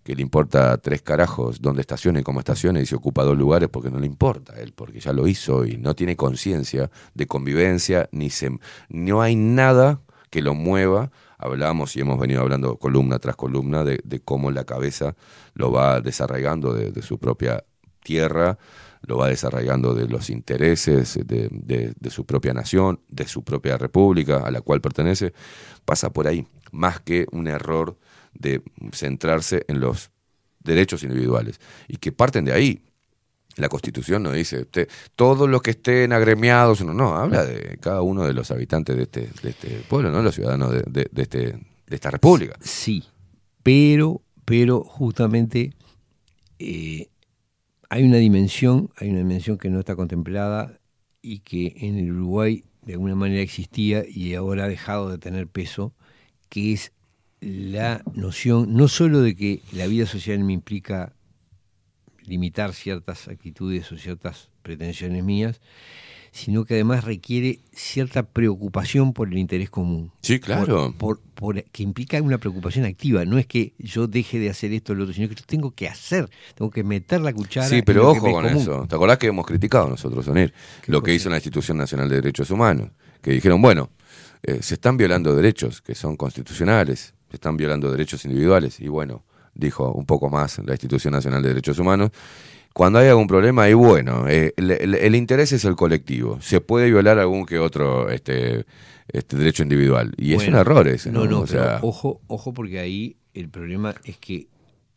[0.02, 3.68] que le importa tres carajos dónde estacione y cómo estacione y se ocupa dos lugares
[3.68, 7.26] porque no le importa a él, porque ya lo hizo y no tiene conciencia de
[7.26, 8.50] convivencia, ni se,
[8.88, 10.00] no hay nada
[10.30, 11.10] que lo mueva.
[11.38, 15.16] Hablamos y hemos venido hablando columna tras columna de, cómo la cabeza
[15.54, 17.64] lo va desarraigando de, su propia
[18.02, 18.58] tierra,
[19.02, 24.38] lo va desarraigando de los intereses de- de su propia nación, de su propia república
[24.38, 25.32] a la cual pertenece,
[25.84, 27.96] pasa por ahí, más que un error
[28.34, 28.62] de
[28.92, 30.10] centrarse en los
[30.60, 32.84] derechos individuales y que parten de ahí.
[33.60, 38.02] La Constitución no dice usted, todos los que estén agremiados, no, no, habla de cada
[38.02, 40.22] uno de los habitantes de este, de este pueblo, ¿no?
[40.22, 42.56] Los ciudadanos de, de- de este, de esta república.
[42.60, 43.04] Sí,
[43.62, 45.72] pero, pero justamente
[46.58, 47.08] eh,
[47.88, 50.78] hay una dimensión, hay una dimensión que no está contemplada
[51.22, 55.46] y que en el Uruguay de alguna manera existía y ahora ha dejado de tener
[55.46, 55.92] peso,
[56.48, 56.92] que es
[57.40, 61.12] la noción no solo de que la vida social me implica
[62.30, 65.60] limitar ciertas actitudes o ciertas pretensiones mías,
[66.32, 70.12] sino que además requiere cierta preocupación por el interés común.
[70.22, 70.94] Sí, claro.
[70.96, 73.24] Por, por- por- que implica una preocupación activa.
[73.24, 75.72] No es que yo deje de hacer esto o lo otro, sino que yo tengo
[75.72, 77.66] que hacer, tengo que meter la cuchara.
[77.66, 78.56] Sí, en pero lo ojo con común.
[78.60, 78.86] eso.
[78.88, 80.54] ¿Te acordás que hemos criticado nosotros, Onir?
[80.86, 82.90] Lo que hizo la Institución Nacional de Derechos Humanos.
[83.22, 83.90] Que dijeron, bueno,
[84.44, 88.78] eh, se están violando derechos que son constitucionales, se están violando derechos individuales.
[88.80, 89.24] Y bueno,
[89.60, 92.10] dijo un poco más la Institución Nacional de Derechos Humanos.
[92.72, 96.38] Cuando hay algún problema, y bueno, eh, el, el- el interés es el colectivo.
[96.40, 98.64] Se puede violar algún que otro este,
[99.08, 100.12] este derecho individual.
[100.16, 101.24] Y es un error ese, ¿no?
[101.24, 104.46] No, no, O pero sea, ojo, ojo, porque ahí el problema es que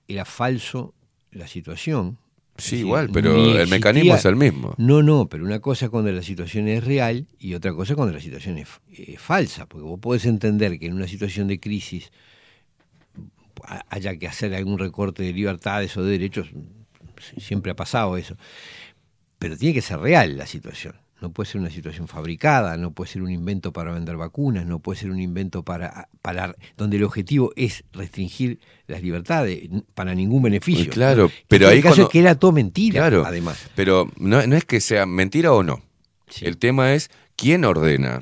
[0.07, 0.93] era falso
[1.31, 2.17] la situación.
[2.55, 4.75] Es Sí, decir, igual, pero el mecanismo es el mismo.
[4.77, 7.97] No, no, pero una cosa es cuando la situación es real y otra cosa es
[7.97, 11.59] cuando la situación es eh, falsa, porque vos podés entender que en una situación de
[11.59, 12.11] crisis
[13.89, 16.49] haya que hacer algún recorte de libertades o de derechos,
[17.37, 18.35] siempre ha pasado eso,
[19.39, 20.95] pero tiene que ser real la situación.
[21.21, 24.79] no puede ser una situación fabricada, no puede ser un invento para vender vacunas, no
[24.79, 30.43] puede ser un invento para, para donde el objetivo es restringir las libertades para ningún
[30.43, 30.83] beneficio.
[30.85, 33.69] Pues claro, pero ahí el caso cuando- es que era todo mentira, Claro, además.
[33.73, 35.81] Pero no, no es que sea mentira o no.
[36.41, 38.21] El tema es quién ordena,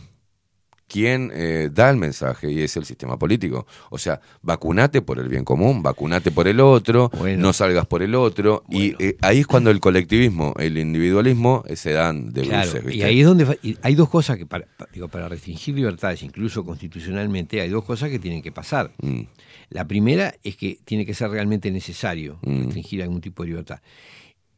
[0.91, 3.65] quién eh, da el mensaje y es el sistema político.
[3.89, 8.13] O sea, vacunate por el bien común, vacunate por el otro, no salgas por el
[8.15, 8.63] otro.
[8.69, 12.93] Y eh, ahí es cuando el colectivismo, el individualismo eh, se dan de Claro, bruces.
[12.95, 16.21] y ahí es donde y hay dos cosas que para, pa- digo, para restringir libertades,
[16.23, 18.91] incluso constitucionalmente, hay dos cosas que tienen que pasar.
[19.01, 19.21] Mm.
[19.69, 22.63] La primera es que tiene que ser realmente necesario Mm.
[22.65, 23.79] restringir algún tipo de libertad.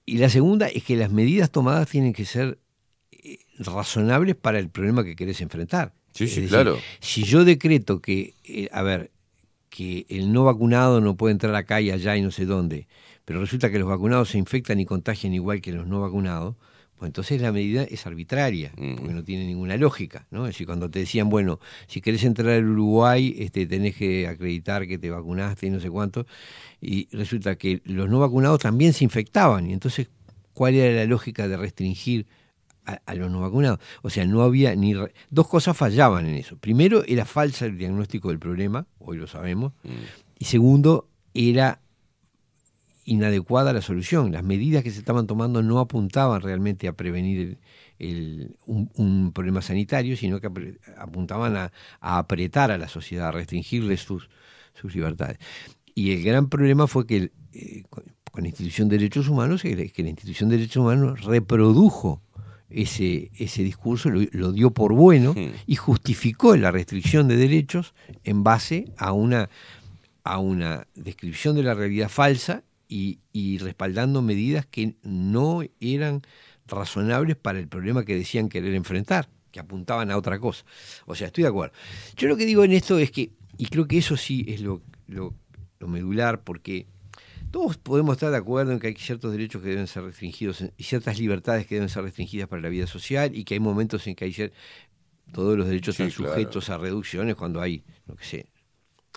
[0.05, 2.57] Y la segunda es que las medidas tomadas tienen que ser
[3.11, 5.93] eh, razonables para el problema que querés enfrentar.
[6.13, 6.79] Sí, sí, decir, claro.
[6.99, 9.11] Si yo decreto que, eh, a ver,
[9.69, 12.87] que el no vacunado no puede entrar acá y allá y no sé dónde,
[13.25, 16.55] pero resulta que los vacunados se infectan y contagian igual que los no vacunados,
[16.99, 20.45] pues entonces la medida es arbitraria, porque no tiene ninguna lógica, ¿no?
[20.45, 24.87] Es decir, cuando te decían, bueno, si querés entrar al Uruguay, este, tenés que acreditar
[24.87, 26.27] que te vacunaste y no sé cuánto,
[26.79, 30.09] y resulta que los no vacunados también se infectaban, y entonces,
[30.53, 32.27] ¿cuál era la lógica de restringir
[32.85, 33.79] a, a los no vacunados?
[34.01, 34.93] O sea, no había ni...
[34.93, 36.57] re- Dos cosas fallaban en eso.
[36.57, 39.73] Primero, era falsa el diagnóstico del problema, hoy lo sabemos,
[40.39, 41.79] y segundo, era
[43.05, 44.31] inadecuada la solución.
[44.31, 47.57] Las medidas que se estaban tomando no apuntaban realmente a prevenir el-
[47.99, 50.49] el- un, un problema sanitario, sino que
[50.97, 54.29] apuntaban a, a apretar a la sociedad, a restringirle sus,
[54.73, 55.37] sus libertades.
[55.95, 59.61] Y el gran problema fue que el, eh, con, con la institución de derechos humanos,
[59.61, 62.21] que la institución de derechos humanos reprodujo
[62.73, 65.35] ese, ese discurso, lo, lo dio por bueno
[65.67, 67.93] y justificó la restricción de derechos
[68.23, 69.49] en base a una,
[70.23, 76.21] a una descripción de la realidad falsa y, y respaldando medidas que no eran
[76.67, 80.65] razonables para el problema que decían querer enfrentar, que apuntaban a otra cosa.
[81.05, 81.73] O sea, estoy de acuerdo.
[82.17, 84.81] Yo lo que digo en esto es que, y creo que eso sí es lo,
[85.07, 85.33] lo,
[85.79, 86.87] lo medular, porque
[87.53, 90.83] todos podemos estar de acuerdo en que hay ciertos derechos que deben ser restringidos y
[90.83, 94.15] ciertas libertades que deben ser restringidas para la vida social y que hay momentos en
[94.15, 94.51] que hay
[95.31, 96.33] todos los derechos Sí, están claro.
[96.33, 98.45] sujetos a reducciones cuando hay, no que sé.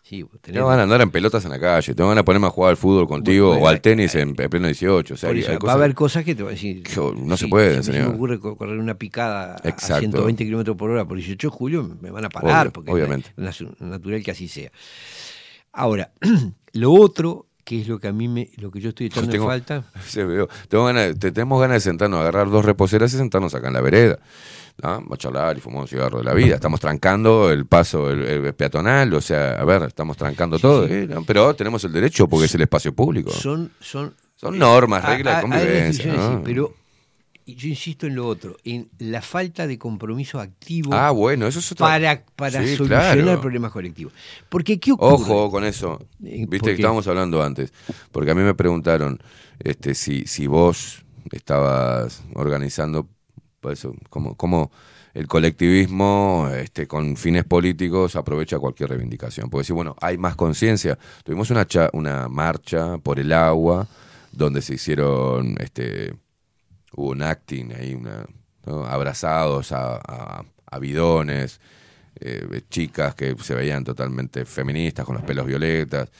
[0.03, 2.51] Sí, Te van a andar en pelotas en la calle, te van a ponerme a
[2.51, 5.15] jugar al fútbol contigo Bueno, o al tenis en, en pleno 18.
[5.15, 6.83] O sea, Por hay- eso, hay va a haber cosas que te van a decir.
[7.17, 8.11] no se sí, si se señor.
[8.11, 10.01] me ocurre co- correr una picada a- a Exacto.
[10.01, 13.33] 120 kilómetros por hora por 18 de julio, me van a parar, Obvio, porque obviamente.
[13.37, 14.71] es natural que así sea.
[15.73, 16.13] Ahora,
[16.75, 19.45] lo otro, que es lo que a mí me, lo que yo estoy echando Tengo-
[19.47, 20.49] en falta, Sí, veo.
[20.69, 23.81] Tengo ganas, te- tenemos ganas de sentarnos, agarrar dos reposeras y sentarnos acá en la
[23.81, 24.19] vereda.
[24.83, 25.03] ¿no?
[25.11, 26.55] A charlar y fumar un cigarro de la vida.
[26.55, 30.87] Estamos trancando el paso el, el peatonal, o sea, a ver, estamos trancando todo.
[30.87, 30.93] sí.
[30.95, 31.09] ¿eh?
[31.27, 33.31] Pero tenemos el derecho porque es el espacio público.
[33.33, 35.83] son, son, Son normas, Ah, reglas de ah, convivencia.
[36.05, 36.37] restricciones, ¿no?
[36.37, 36.75] sí, pero
[37.55, 41.71] yo insisto en lo otro, en la falta de compromiso activo Ah, bueno, eso es
[41.73, 43.41] otra- para, para Sí, solucionar claro.
[43.41, 44.13] problemas colectivos.
[44.49, 45.13] Porque ¿qué ocurre?
[45.15, 46.01] Ojo con eso.
[46.25, 47.73] Eh, Viste ¿por que estábamos hablando antes.
[48.11, 49.21] Porque a mí me preguntaron
[49.61, 53.09] este, si, si vos estabas organizando
[53.61, 54.71] pues, eso, cómo, cómo
[55.15, 59.49] el colectivismo este, con fines políticos aprovecha cualquier reivindicación.
[59.51, 60.99] Porque si, bueno, hay más conciencia.
[61.25, 63.87] Tuvimos una, cha- una marcha por el agua
[64.33, 66.15] donde se hicieron, este,
[66.97, 68.27] hubo un acting ahí, una,
[68.67, 68.85] ¿no?
[68.85, 71.61] abrazados a, a- a bidones,
[72.19, 76.11] eh, chicas que se veían totalmente feministas con los pelos violetas.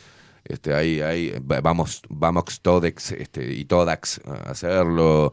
[0.45, 5.33] Este, ahí, ahí, va- vamos, vamos Todex este, y Todax a hacerlo.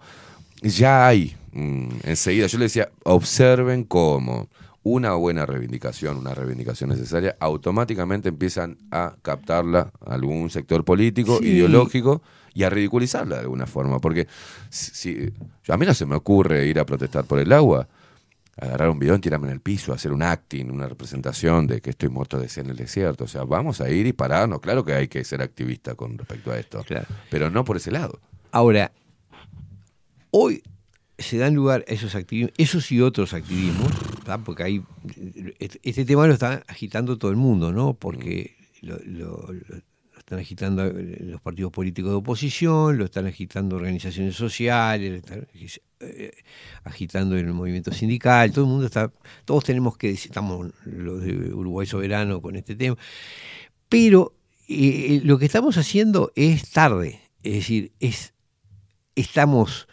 [0.61, 4.49] Ya hay, mm, enseguida, yo le decía, observen cómo
[4.81, 11.49] una buena reivindicación, una reivindicación necesaria, automáticamente empiezan a captarla algún sector político, Sí.
[11.49, 12.21] ideológico
[12.53, 13.99] y a ridiculizarla de alguna forma.
[13.99, 14.27] Porque
[14.69, 15.31] si,
[15.67, 17.87] a mí no se me ocurre ir a protestar por el agua,
[18.55, 22.09] agarrar un bidón, tirarme en el piso, hacer un acting, una representación de que estoy
[22.09, 23.23] muerto de sed en el desierto.
[23.23, 24.59] O sea, vamos a ir y pararnos.
[24.61, 26.85] Claro que hay que ser activista con respecto a esto,
[27.31, 28.19] pero no por ese lado.
[28.51, 28.91] Ahora,
[30.31, 30.61] hoy
[31.17, 33.91] se dan lugar a esos activismos, esos y otros activismos,
[34.25, 34.37] ¿tá?
[34.39, 34.83] porque hay,
[35.59, 37.93] este, este tema lo está agitando todo el mundo, ¿no?
[37.93, 39.77] Porque lo, lo- lo
[40.39, 45.47] agitando los partidos políticos de oposición, lo están agitando organizaciones sociales, lo están
[45.99, 46.31] eh,
[46.83, 49.11] agitando el movimiento sindical, todo el mundo está,
[49.45, 52.97] todos tenemos que decir, estamos los de Uruguay Soberano con este tema,
[53.89, 54.35] pero
[54.67, 58.33] eh, lo que estamos haciendo es tarde, es decir, es
[59.15, 59.87] estamos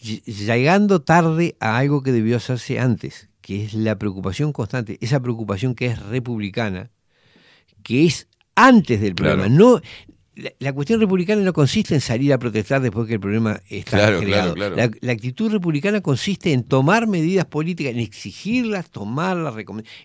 [0.00, 5.20] ll- llegando tarde a algo que debió hacerse antes, que es la preocupación constante, esa
[5.20, 6.90] preocupación que es republicana,
[7.82, 8.26] que es
[8.56, 9.36] antes del Claro.
[9.36, 9.56] problema.
[9.56, 9.80] No,
[10.34, 13.96] la, la cuestión republicana no consiste en salir a protestar después que el problema está
[13.98, 14.54] Claro, creado.
[14.54, 14.90] claro, claro.
[15.00, 19.54] La, la actitud republicana consiste en tomar medidas políticas, en exigirlas, tomarlas,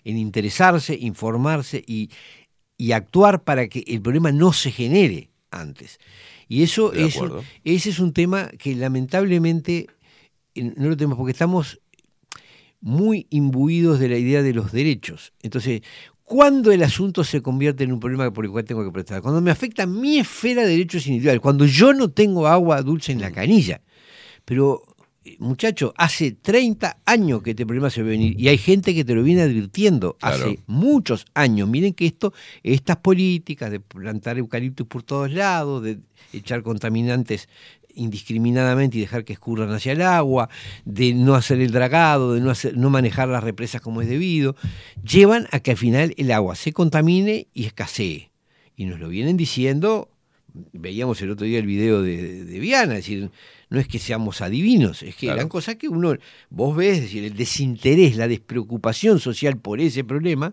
[0.04, 2.08] en interesarse, informarse y,
[2.78, 5.98] y actuar para que el problema no se genere antes.
[6.48, 7.18] Y eso es,
[7.64, 9.86] ese es un tema que lamentablemente
[10.54, 11.80] eh, no lo tenemos porque estamos
[12.80, 15.32] muy imbuidos de la idea de los derechos.
[15.42, 15.82] Entonces,
[16.32, 19.20] ¿cuándo el asunto se convierte en un problema por el cual tengo que protestar?
[19.20, 23.20] Cuando me afecta mi esfera de derechos individuales, cuando yo no tengo agua dulce en
[23.20, 23.82] la canilla.
[24.46, 24.82] Pero,
[25.26, 29.04] eh, muchacho, hace 30 años que este problema se ve venir y hay gente que
[29.04, 30.36] te lo viene advirtiendo Claro.
[30.46, 31.68] hace muchos años.
[31.68, 32.32] Miren que esto,
[32.62, 35.98] estas políticas de plantar eucaliptus por todos lados, de
[36.32, 37.46] echar contaminantes
[37.94, 40.48] indiscriminadamente y dejar que escurran hacia el agua,
[40.84, 44.56] de no hacer el dragado, de no, hacer, no manejar las represas como es debido,
[45.02, 48.30] llevan a que al final el agua se contamine y escasee.
[48.76, 50.08] Y nos lo vienen diciendo,
[50.72, 53.30] veíamos el otro día el video de, de, Viana, es decir,
[53.70, 55.38] no es que seamos adivinos, es que Claro.
[55.38, 56.14] eran cosas que uno,
[56.50, 60.52] vos ves, es decir, el desinterés, la despreocupación social por ese problema.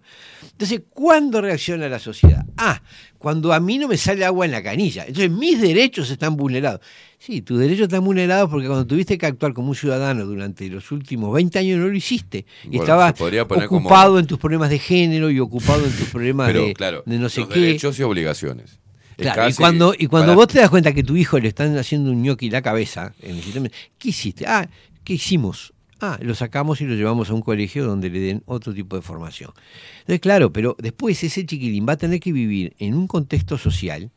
[0.51, 2.45] Entonces, ¿cuándo reacciona la sociedad?
[2.57, 2.81] Ah,
[3.19, 5.03] cuando a mí no me sale agua en la canilla.
[5.05, 6.79] Entonces, mis derechos están vulnerados.
[7.19, 10.89] Sí, tus derechos están vulnerados porque cuando tuviste que actuar como un ciudadano durante los
[10.91, 12.45] últimos 20 años no lo hiciste.
[12.63, 13.13] Y Bueno, estabas
[13.47, 17.03] como- ocupado en tus problemas de género y ocupado en tus problemas Pero de, claro,
[17.05, 17.59] de no sé los qué.
[17.59, 18.79] derechos y obligaciones.
[19.17, 21.77] Es Claro, y cuando, y cuando vos te das cuenta que tu hijo le están
[21.77, 23.67] haciendo un ñoqui la cabeza en el sistema,
[23.97, 24.45] ¿qué hiciste?
[24.47, 24.65] Ah,
[25.03, 25.73] ¿qué hicimos?
[26.01, 29.01] Ah, lo sacamos y lo llevamos a un colegio donde le den otro tipo de
[29.01, 29.51] formación.
[30.01, 34.11] Entonces, claro, pero después ese chiquilín va a tener que vivir en un contexto social.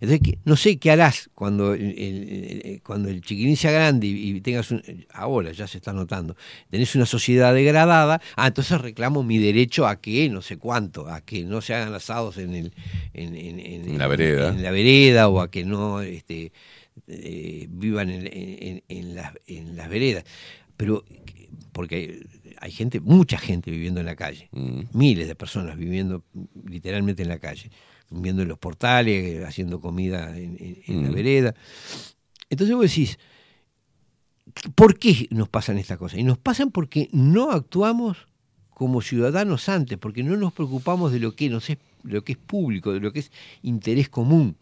[0.00, 4.36] Entonces, no sé qué harás cuando el, el- el- cuando el chiquilín sea grande y,
[4.36, 4.80] y tengas un,
[5.12, 6.36] ahora ya se está notando,
[6.70, 11.20] tenés una sociedad degradada, ah, entonces reclamo mi derecho a que no sé cuánto, a
[11.20, 12.72] que no se hagan asados en el
[13.12, 14.48] en, en- en- En la vereda.
[14.50, 16.52] en la vereda o a que no este,
[17.08, 20.24] eh, vivan en, en- en las, en las veredas.
[20.78, 21.04] Pero
[21.72, 22.24] porque
[22.60, 24.80] hay gente, mucha gente viviendo en la calle, Mm.
[24.94, 26.24] miles de personas viviendo
[26.64, 27.70] literalmente en la calle,
[28.10, 31.14] viviendo en los portales, haciendo comida en, en- en la Mm.
[31.14, 31.54] vereda.
[32.48, 33.18] Entonces vos decís,
[34.74, 36.18] ¿por qué nos pasan estas cosas?
[36.18, 38.16] Y nos pasan porque no actuamos
[38.70, 42.38] como ciudadanos antes, porque no nos preocupamos de lo que nos es, lo que es
[42.38, 43.32] público, de lo que es
[43.62, 44.56] interés común.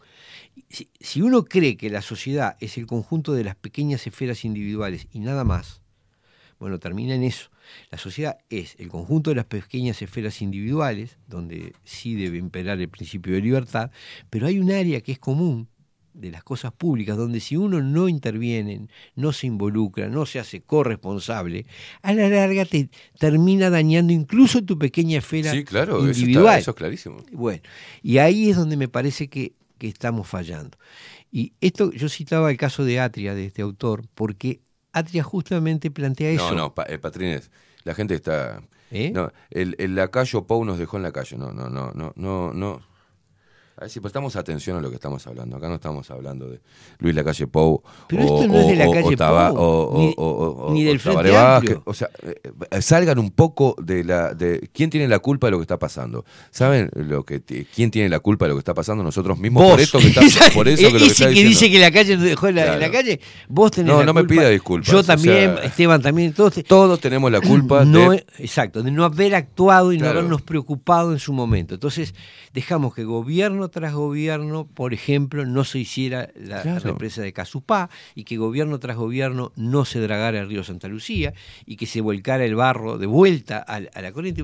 [0.69, 5.07] Si, si uno cree que la sociedad es el conjunto de las pequeñas esferas individuales
[5.13, 5.81] y nada más,
[6.59, 7.49] bueno, termina en eso.
[7.91, 12.89] La sociedad es el conjunto de las pequeñas esferas individuales, donde sí debe imperar el
[12.89, 13.91] principio de libertad,
[14.29, 15.67] pero hay un área que es común
[16.13, 20.61] de las cosas públicas, donde si uno no interviene, no se involucra, no se hace
[20.61, 21.67] corresponsable,
[22.01, 22.89] a la larga te
[23.19, 26.59] termina dañando incluso tu pequeña esfera Sí, claro, eso, está- individual.
[26.59, 27.17] eso es clarísimo.
[27.31, 27.61] Bueno,
[28.01, 30.75] y ahí es donde me parece que, que estamos fallando.
[31.31, 34.61] Y esto, yo citaba el caso de Atria, de este autor, porque
[34.97, 36.49] Atria justamente plantea eso.
[36.51, 37.49] No, no, pa- eh, Patrines,
[37.83, 38.61] la gente está...
[38.91, 39.11] ¿Eh?
[39.13, 41.37] No, el, el lacayo Pou nos dejó en la calle.
[41.37, 42.81] No, no, no, no, no, no.
[43.79, 45.55] A ver si prestamos atención a lo que estamos hablando.
[45.55, 46.59] Acá no estamos hablando de
[46.97, 49.59] Luis Lacalle Pou Pero o, esto no es de o- o- Lacalle o Taba- Pou,
[49.59, 51.37] o- o- ni- o- o- ni o del Frente.
[51.37, 51.83] Amplio.
[51.85, 55.57] O sea, eh, salgan un poco de la de quién tiene la culpa de lo
[55.57, 56.25] que está pasando.
[56.49, 57.39] ¿Saben lo que
[57.75, 59.03] quién tiene la culpa de lo que está pasando?
[59.03, 59.71] Nosotros mismos Vos.
[59.73, 60.21] por esto que está,
[60.55, 61.49] por eso que lo que está que diciendo.
[61.49, 62.93] dice que la calle nos dejó en la, en la Claro.
[62.93, 64.33] calle, vos tenés No, la no me culpa.
[64.41, 68.09] pida disculpas, Yo o también, sea- Esteban también, todos, te- Todos tenemos la culpa no,
[68.09, 70.13] de exacto, de no haber actuado y Claro.
[70.15, 71.75] no habernos preocupado en su momento.
[71.75, 72.15] Entonces,
[72.55, 76.91] dejamos que gobierno tras gobierno, por ejemplo, no se hiciera la Claro.
[76.91, 81.33] represa de Casupá y que gobierno tras gobierno no se dragara el río Santa Lucía
[81.65, 84.43] y que se volcara el barro de vuelta al- a, la corriente.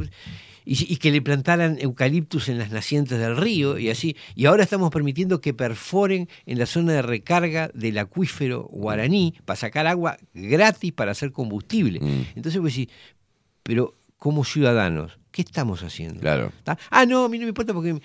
[0.66, 4.16] Y, y que le plantaran eucaliptus en las nacientes del río y así.
[4.34, 9.58] Y ahora estamos permitiendo que perforen en la zona de recarga del acuífero guaraní para
[9.58, 12.00] sacar agua gratis para hacer combustible.
[12.00, 12.22] Mm.
[12.38, 12.88] Entonces vos decís,
[13.62, 16.22] pero como ciudadanos, ¿qué estamos haciendo?
[16.22, 16.54] Claro.
[16.64, 16.78] ¿Tá?
[16.90, 18.00] Ah, no, a mí no me importa porque...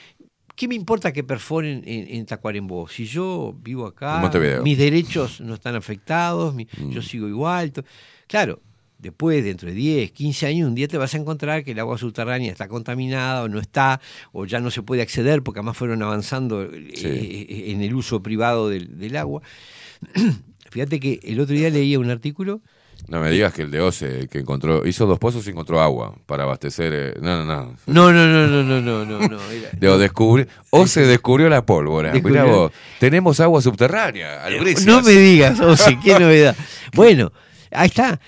[0.59, 2.89] ¿Qué me importa que perforen en, en Tacuarembó?
[2.89, 4.65] Si yo vivo acá, Montevideo.
[4.65, 6.91] mis derechos no están afectados, mi- Mm.
[6.91, 7.73] yo sigo igual.
[8.27, 8.61] Claro,
[8.99, 11.97] después, dentro de 10, 15 años, un día te vas a encontrar que el agua
[11.97, 14.01] subterránea está contaminada o no está,
[14.33, 17.07] o ya no se puede acceder porque además fueron avanzando eh, Sí.
[17.07, 19.43] eh, en el uso privado del, del agua.
[20.71, 22.61] Fíjate que el otro día leía un artículo
[23.09, 26.15] No me digas que el de Ose, que encontró, hizo dos pozos y encontró agua
[26.27, 26.93] para abastecer.
[26.95, 27.77] eh, no, no, no.
[27.87, 29.51] No, no, no, no, no, no, no, no.
[29.51, 32.13] era- Digo, descubrí, Ose descubrió la pólvora.
[32.13, 34.45] Descubrió- Mirá vos, tenemos agua subterránea.
[34.45, 34.87] Albricias.
[34.87, 36.55] No me digas, Ose, qué novedad.
[36.95, 37.33] Bueno,
[37.71, 38.21] ahí está.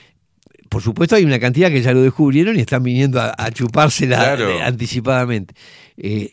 [0.70, 4.16] Por supuesto hay una cantidad que ya lo descubrieron y están viniendo a, a chupársela
[4.19, 4.51] Claro.
[4.51, 5.55] eh, anticipadamente.
[5.97, 6.32] Eh,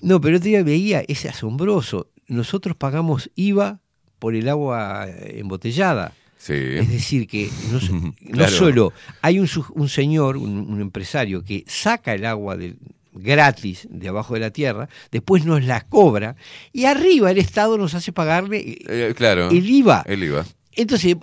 [0.00, 2.08] no, pero día veía, es asombroso.
[2.28, 3.80] nosotros pagamos IVA
[4.18, 6.12] por el agua eh, embotellada.
[6.42, 6.54] Sí.
[6.54, 8.50] Es decir, que no, s- no Claro.
[8.56, 12.78] solo hay un, un señor, un, un empresario, que saca el agua del-
[13.12, 16.36] gratis de abajo de la tierra, después nos la cobra
[16.72, 19.50] y arriba el Estado nos hace pagarle eh, Eh, claro.
[19.50, 20.04] el IVA.
[20.06, 20.46] El IVA.
[20.76, 21.16] Entonces,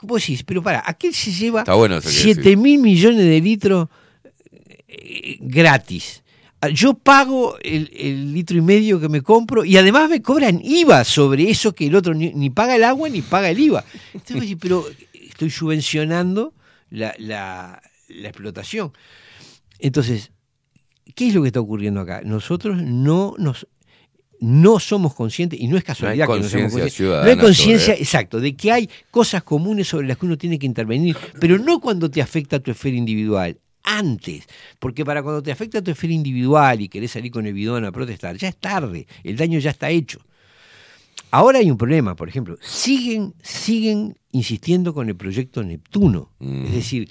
[0.00, 3.88] vos decís, pero para, aquel se lleva bueno eso que 7 mil millones de litros
[4.88, 6.21] eh, gratis.
[6.64, 10.60] Ah, Yo pago el, el litro y medio que me compro y además me cobran
[10.62, 13.84] IVA sobre eso que el otro ni, ni paga el agua ni paga el IVA.
[14.14, 16.54] Entonces, pero estoy subvencionando
[16.90, 18.92] la, la- la explotación.
[19.78, 20.30] Entonces,
[21.14, 22.20] ¿qué es lo que está ocurriendo acá?
[22.24, 23.66] Nosotros no nos
[24.44, 26.94] no somos conscientes, y no es casualidad que no somos conscientes,
[27.24, 30.66] no hay conciencia, exacto, de que hay cosas comunes sobre las que uno tiene que
[30.66, 34.44] intervenir, pero no cuando te afecta a tu esfera individual, antes,
[34.78, 37.92] porque para cuando te afecta tu esfera individual y querés salir con el bidón a
[37.92, 40.20] protestar, ya es tarde, el daño ya está hecho.
[41.30, 46.30] Ahora hay un problema, por ejemplo, siguen, siguen insistiendo con el proyecto Neptuno.
[46.40, 46.66] Mm.
[46.66, 47.10] Es decir,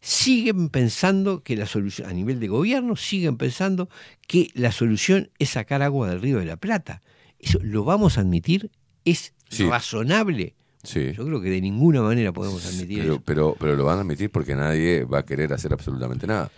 [0.00, 3.88] siguen pensando que la solución, a nivel de gobierno, siguen pensando
[4.26, 7.00] que la solución es sacar agua del río de la Plata.
[7.38, 8.70] ¿Eso lo vamos a admitir?
[9.04, 9.64] ¿Es Sí.
[9.68, 10.54] razonable?
[10.84, 11.12] Sí.
[11.16, 13.22] Yo creo que de ninguna manera podemos admitir Pero, eso.
[13.24, 16.50] pero, pero lo van a admitir porque nadie va a querer hacer absolutamente nada.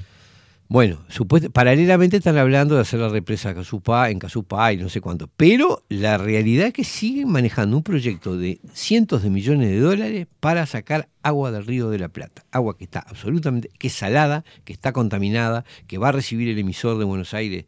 [0.68, 5.00] Bueno, supuest- paralelamente están hablando de hacer la represa Casupá, en Casupá y no sé
[5.00, 5.30] cuánto.
[5.36, 10.26] Pero la realidad es que siguen manejando un proyecto de cientos de millones de dólares
[10.40, 12.44] para sacar agua del río de la Plata.
[12.50, 16.58] Agua que está absolutamente, que es salada, que está contaminada, que va a recibir el
[16.58, 17.66] emisor de Buenos Aires.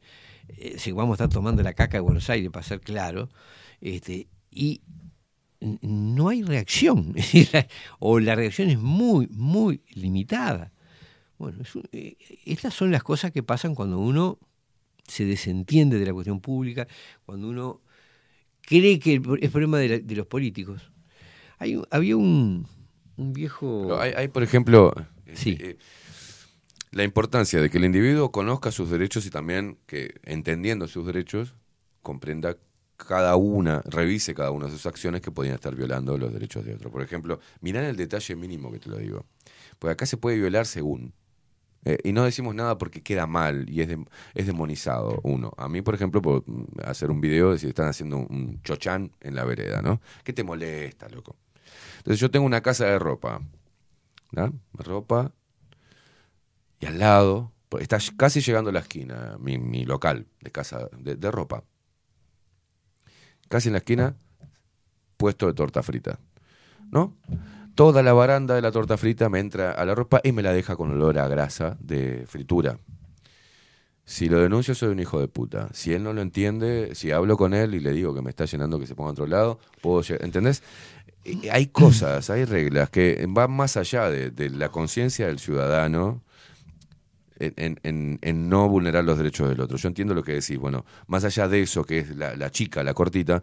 [0.49, 3.29] Eh, se- vamos a estar tomando la caca de Buenos Aires, para ser claro.
[3.81, 4.81] Este, y
[5.61, 7.15] no hay reacción.
[7.99, 10.73] o la reacción es muy, muy limitada.
[11.39, 14.39] Bueno, es un- eh, estas son las cosas que pasan cuando uno
[15.07, 16.87] se desentiende de la cuestión pública,
[17.25, 17.81] cuando uno
[18.63, 20.91] cree que es problema de, la- de los políticos.
[21.59, 22.67] Hay, había un,
[23.17, 23.83] un viejo...
[23.83, 24.93] Pero hay, hay, por ejemplo,
[25.35, 25.57] Sí.
[25.61, 25.77] eh,
[26.93, 31.55] la importancia de que el individuo conozca sus derechos y también que, entendiendo sus derechos,
[32.03, 32.57] comprenda
[32.99, 36.75] cada una, revise cada una de sus acciones que podían estar violando los derechos de
[36.75, 36.91] otro.
[36.91, 39.25] Por ejemplo, mirá el detalle mínimo que te lo digo.
[39.79, 41.15] Porque acá se puede violar según.
[41.85, 43.89] Eh, y no decimos nada porque queda mal y es,
[44.35, 45.53] es demonizado uno.
[45.57, 46.45] A mí, por ejemplo, por
[46.85, 50.01] hacer un video de si están haciendo un, chochán en la vereda, ¿no?
[50.25, 51.37] ¿Qué te molesta, loco?
[51.99, 53.41] Entonces yo tengo una casa de ropa,
[54.33, 54.53] ¿no?
[54.73, 55.33] Ropa,
[56.81, 60.89] y al lado, pues, está casi llegando a la esquina, mi, mi local de casa
[60.99, 61.63] de ropa.
[63.49, 64.15] Casi en la esquina,
[65.17, 66.19] puesto de torta frita,
[66.91, 67.17] ¿no?
[67.75, 70.53] Toda la baranda de la torta frita me entra a la ropa y me la
[70.53, 72.79] deja con olor a grasa de fritura.
[74.05, 75.69] Si lo denuncio soy un hijo de puta.
[75.73, 78.47] Si él no lo entiende, si hablo con él y le digo que me está
[78.47, 80.63] llenando que se ponga a otro lado, puedo llegar- ¿entendés?
[81.53, 86.23] Hay cosas, hay reglas que van más allá de, de la conciencia del ciudadano
[87.39, 89.77] en, en- en- en no vulnerar los derechos del otro.
[89.79, 92.83] Yo entiendo lo que decís, bueno, más allá de eso que es la, la chica,
[92.83, 93.43] la cortita,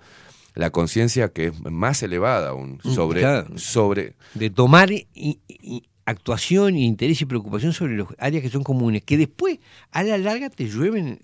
[0.54, 3.58] la conciencia que es más elevada aún Mm, sobre, claro.
[3.58, 9.04] sobre de tomar i- i- actuación, interés y preocupación sobre las áreas que son comunes,
[9.04, 9.60] que después
[9.92, 11.20] a la larga te llueven.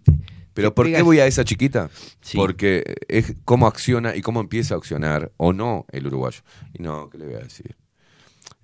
[0.53, 1.89] Pero ¿por qué voy a esa chiquita?
[2.19, 2.35] Sí.
[2.37, 6.41] Porque es cómo acciona y cómo empieza a accionar o no el uruguayo.
[6.73, 7.75] Y no, ¿qué le voy a decir?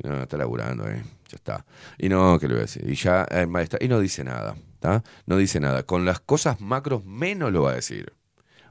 [0.03, 1.01] Y No, está laburando, eh.
[1.29, 1.65] Ya está.
[1.97, 2.89] Y no, ¿qué le voy a decir?
[2.89, 3.47] Y ya, eh,
[3.81, 5.03] y no dice nada, ¿está?
[5.25, 5.83] No dice nada.
[5.83, 8.13] Con las cosas macros menos lo va a decir.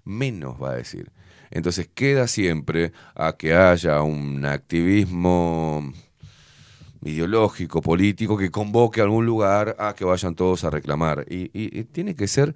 [0.05, 1.11] Menos va a decir.
[1.51, 5.93] Entonces queda siempre a que haya un activismo
[7.05, 11.25] ideológico, político, que convoque a algún lugar a que vayan todos a reclamar.
[11.29, 12.55] Y tiene que ser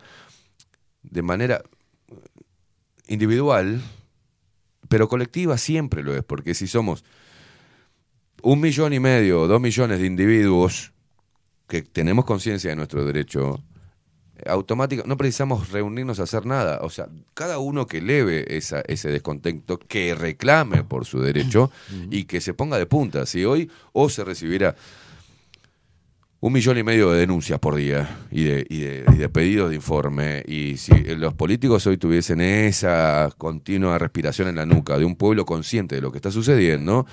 [1.02, 1.62] de manera
[3.06, 3.80] individual,
[4.88, 7.04] pero colectiva siempre lo es, porque si somos
[8.42, 10.92] un millón y medio, dos millones de individuos
[11.68, 13.62] que tenemos conciencia de nuestro derecho,
[14.46, 16.80] automático, no precisamos reunirnos a hacer nada.
[16.82, 21.70] O sea, cada uno que eleve esa, ese descontento, que reclame por su derecho
[22.10, 23.26] y que se ponga de punta.
[23.26, 24.74] Si hoy o se recibiera
[26.40, 29.68] un millón y medio de denuncias por día y de, y de, y de pedidos
[29.68, 30.42] de informe.
[30.46, 35.44] Y si los políticos hoy tuviesen esa continua respiración en la nuca de un pueblo
[35.44, 37.06] consciente de lo que está sucediendo,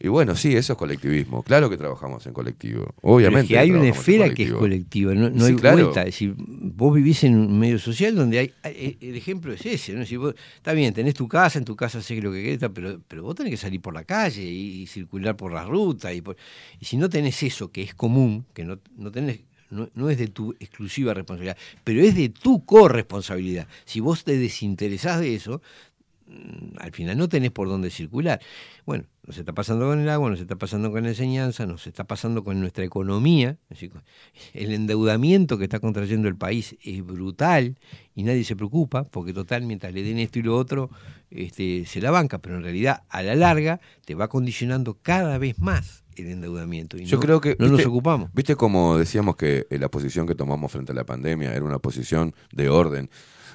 [0.00, 1.42] y bueno, sí, eso es colectivismo.
[1.42, 2.84] Claro que trabajamos en colectivo.
[3.00, 3.42] Pero Obviamente.
[3.44, 5.76] es que hay una esfera que es colectiva, no, no Sí, hay claro.
[5.84, 6.00] vuelta.
[6.00, 8.52] Es decir, vos vivís en un medio social donde hay.
[8.62, 10.00] hay- El ejemplo es ese, ¿no?
[10.00, 12.70] Es decir, vos- está bien, tenés tu casa, en tu casa sé lo que querés,
[12.74, 16.12] pero, pero vos tenés que salir por la calle y, y circular por la ruta.
[16.12, 16.36] Y, por-
[16.80, 19.40] y si no tenés eso que es común, que no, no tenés.
[19.70, 23.66] No, no es de tu exclusiva responsabilidad, pero es de tu corresponsabilidad.
[23.86, 25.62] Si vos te desinteresás de eso,
[26.28, 28.40] mm, al final no tenés por dónde circular.
[28.86, 32.04] Bueno, nos está pasando con el agua, nos está pasando con la enseñanza, nos está
[32.04, 33.56] pasando con nuestra economía.
[34.52, 37.76] El endeudamiento que está contrayendo el país es brutal
[38.14, 40.90] y nadie se preocupa, porque total, mientras le den esto y lo otro,
[41.30, 45.58] este, se la banca, pero en realidad a la larga te va condicionando cada vez
[45.58, 46.96] más el endeudamiento.
[46.96, 47.56] Y Yo no- creo que.
[47.58, 48.30] no nos ¿viste- ocupamos.
[48.34, 51.78] Viste como decíamos que eh, la posición que tomamos frente a la pandemia era una
[51.80, 53.10] posición de orden,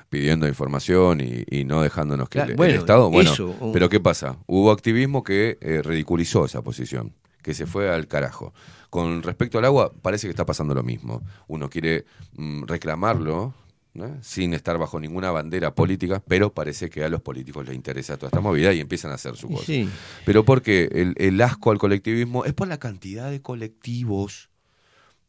[0.09, 3.09] pidiendo información y, y no dejándonos que Claro, el, el bueno, Estado.
[3.09, 4.37] Bueno, eso, un- pero ¿qué pasa?
[4.47, 7.13] Hubo activismo que eh, ridiculizó esa posición,
[7.43, 8.53] que se fue al carajo.
[8.89, 11.21] Con respecto al agua, parece que está pasando lo mismo.
[11.47, 12.05] Uno quiere
[12.35, 13.53] mm, reclamarlo.
[13.91, 14.17] ¿no?
[14.21, 18.27] sin estar bajo ninguna bandera política, pero parece que a los políticos les interesa toda
[18.27, 19.65] esta movida y empiezan a hacer su cosa.
[19.65, 19.89] sí.
[20.25, 24.48] Pero porque el, el asco al colectivismo es por la cantidad de colectivos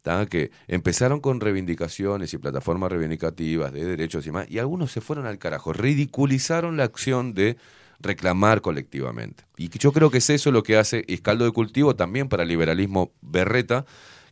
[0.01, 0.25] ¿tá?
[0.25, 5.25] que empezaron con reivindicaciones y plataformas reivindicativas de derechos y más, y algunos se fueron
[5.25, 7.57] al carajo, ridiculizaron la acción de
[7.99, 9.43] reclamar colectivamente.
[9.57, 12.29] Y que yo creo que es eso lo que hace, es caldo de cultivo también
[12.29, 13.85] para el liberalismo berreta,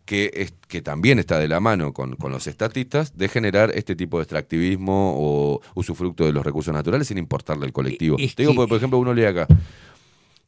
[0.05, 3.95] que, es, que también está de la mano con, con los estatistas, de generar este
[3.95, 8.15] tipo de extractivismo o usufructo de los recursos naturales sin importarle el colectivo.
[8.17, 9.47] Es Te digo, que- porque, por ejemplo, uno lee acá,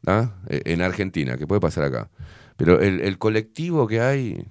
[0.07, 0.31] ¿ah?
[0.49, 2.10] Eh, en Argentina, ¿qué puede pasar acá?
[2.57, 4.45] Pero el, el colectivo que hay,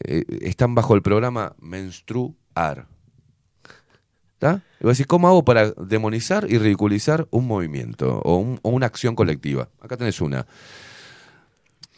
[0.00, 2.86] Eh, están bajo el programa Menstruar.
[4.80, 9.14] Y decís, ¿cómo hago para demonizar y ridiculizar un movimiento o, un- o una acción
[9.16, 9.68] colectiva?
[9.80, 10.46] Acá tenés una.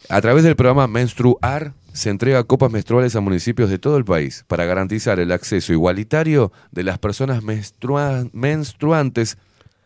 [0.08, 4.44] A través del programa Menstruar se entrega copas menstruales a municipios de todo el país
[4.48, 9.36] para garantizar el acceso igualitario de las personas menstrua- menstruantes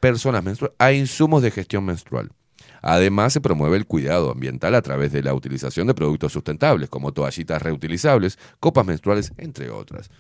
[0.01, 2.31] personas menstrua- a insumos de gestión menstrual.
[2.87, 7.13] Además, se promueve el cuidado ambiental a través de la utilización de productos sustentables, como
[7.13, 10.11] toallitas reutilizables, copas menstruales, entre otras.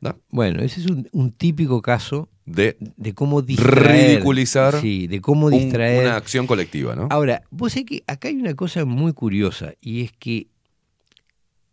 [0.00, 0.16] ¿No?
[0.30, 4.10] Bueno, ese es un, un típico caso De de cómo distraer.
[4.10, 6.06] ridiculizar Sí, de cómo un- distraer.
[6.06, 7.08] una acción colectiva, ¿no?
[7.10, 10.48] Ahora, vos sabés que acá hay una cosa muy curiosa y es que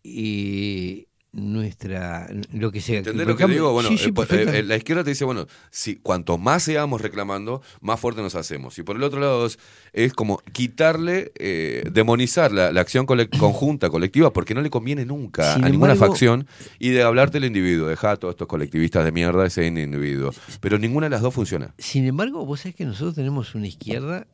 [0.04, 2.28] eh, nuestra.
[2.54, 2.98] Lo que se.
[2.98, 3.74] ¿Entendés lo que digo?
[3.74, 7.02] Bueno, sí, sí, eh, eh, eh, la izquierda te dice, bueno, si cuanto más seamos
[7.02, 8.78] reclamando, más fuerte nos hacemos.
[8.80, 9.60] Y por el otro lado es,
[9.92, 13.06] es como quitarle, eh, demonizar la, la acción
[13.40, 16.48] conjunta, colectiva, porque no le conviene nunca Sin a ninguna embargo- facción,
[16.80, 20.32] y de hablarte del individuo, deja a todos estos colectivistas de mierda ese individuo.
[20.62, 21.74] Pero ninguna de las dos funciona.
[21.78, 24.28] Sin embargo, vos sabés que nosotros tenemos una izquierda,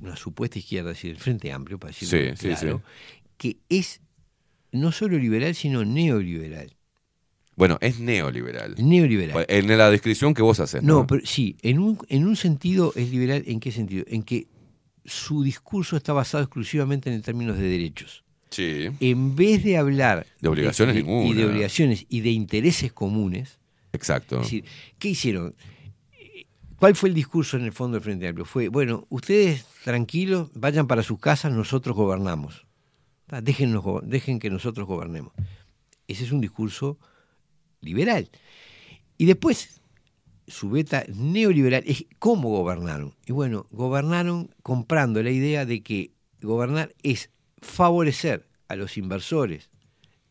[0.00, 2.82] una supuesta izquierda, es decir, el Frente Amplio, para decirlo Sí, sí, claro,
[3.36, 4.00] que es
[4.72, 6.76] no solo liberal, sino neoliberal.
[7.56, 8.74] Bueno, es neoliberal.
[8.78, 9.44] Neoliberal.
[9.48, 10.82] En la descripción que vos haces.
[10.82, 14.04] No, No, pero sí, en un, en un sentido es liberal, ¿en qué sentido?
[14.08, 14.46] En que
[15.04, 18.24] su discurso está basado exclusivamente en términos de derechos.
[18.50, 18.88] Sí.
[19.00, 21.28] En vez de hablar De obligaciones de- ninguna.
[21.28, 23.58] y de obligaciones y de intereses comunes,
[23.92, 24.36] Exacto.
[24.36, 24.64] es decir,
[24.98, 25.54] ¿qué hicieron?
[26.76, 28.46] ¿Cuál fue el discurso en el fondo del Frente Amplio?
[28.46, 32.66] Fue, bueno, ustedes tranquilos, vayan para sus casas, nosotros gobernamos.
[33.40, 35.32] Dejen que nosotros gobernemos.
[36.08, 36.98] Ese es un discurso
[37.80, 38.28] liberal.
[39.16, 39.80] Y después,
[40.48, 43.14] su beta neoliberal es cómo gobernaron.
[43.26, 46.12] Y bueno, gobernaron comprando la idea de que
[46.42, 49.70] gobernar es favorecer a los inversores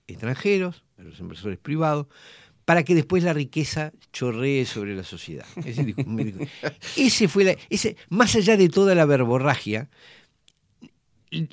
[0.08, 2.08] extranjeros, a los inversores privados,
[2.66, 5.46] para que después la riqueza chorree sobre la sociedad.
[6.96, 9.90] Ese fue la, ese, más allá de toda la verborragia,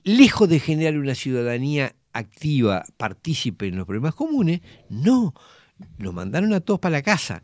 [0.04, 5.34] lejos de generar una ciudadanía activa, partícipe en los problemas comunes, no,
[5.98, 7.42] los mandaron a todos para la casa,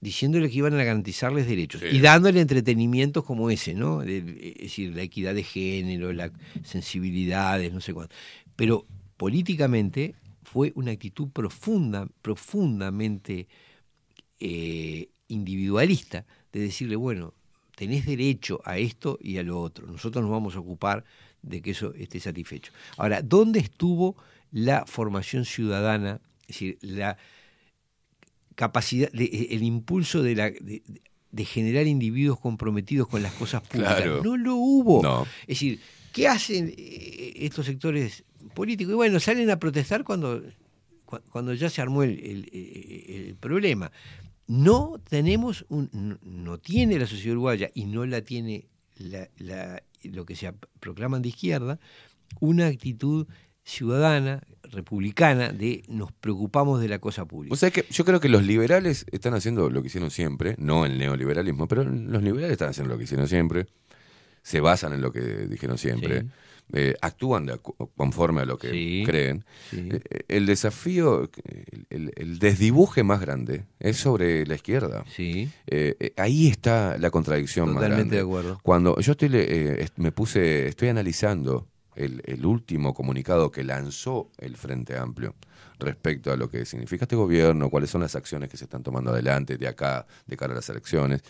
[0.00, 1.88] diciéndole que iban a garantizarles derechos Sí.
[1.96, 4.02] y dándole entretenimientos como ese, ¿no?
[4.02, 6.30] Es decir, la equidad de género, las
[6.64, 8.14] sensibilidades, no sé cuánto.
[8.54, 8.86] Pero
[9.16, 13.48] políticamente fue una actitud profunda, profundamente
[14.38, 17.34] eh, individualista, de decirle, bueno,
[17.76, 19.86] tenés derecho a esto y a lo otro.
[19.86, 21.04] Nosotros nos vamos a ocupar
[21.42, 22.72] de que eso esté satisfecho.
[22.96, 24.16] Ahora, ¿dónde estuvo
[24.50, 26.20] la formación ciudadana?
[26.42, 27.16] Es decir, la
[28.54, 30.82] capacidad, de- el impulso de, la, de,
[31.30, 33.96] de generar individuos comprometidos con las cosas públicas.
[33.96, 34.22] Claro.
[34.24, 35.02] No lo hubo.
[35.02, 35.22] No.
[35.42, 35.80] Es decir,
[36.12, 38.24] ¿qué hacen eh, estos sectores
[38.54, 38.92] políticos?
[38.92, 40.42] Y bueno, salen a protestar cuando,
[41.04, 43.92] cu- cuando ya se armó el, el- el- el problema.
[44.46, 48.66] No tenemos, un, no, tiene la sociedad uruguaya y no la tiene
[48.96, 51.80] la- la- lo que se proclaman de izquierda,
[52.40, 53.26] una actitud
[53.64, 57.52] ciudadana, republicana, de nos preocupamos de la cosa pública.
[57.52, 60.86] O sea que yo creo que los liberales están haciendo lo que hicieron siempre, no
[60.86, 63.66] el neoliberalismo, pero los liberales están haciendo lo que hicieron siempre.
[64.42, 66.26] se basan en lo que dijeron siempre, Sí.
[66.72, 67.58] Eh, actúan de
[67.96, 69.44] conforme a lo que Sí, creen.
[69.70, 69.88] sí.
[69.90, 71.30] Eh, El desafío,
[71.90, 75.04] el, desdibuje más grande es sobre la izquierda.
[75.14, 75.48] Sí.
[75.66, 78.16] Eh, ahí está la contradicción más Totalmente grande.
[78.16, 78.60] de acuerdo.
[78.62, 84.56] Cuando yo estoy, eh, me puse, estoy analizando el, el último comunicado que lanzó el
[84.56, 85.34] Frente Amplio
[85.78, 89.10] respecto a lo que significa este gobierno, cuáles son las acciones que se están tomando
[89.12, 91.22] adelante de acá, de cara a las elecciones.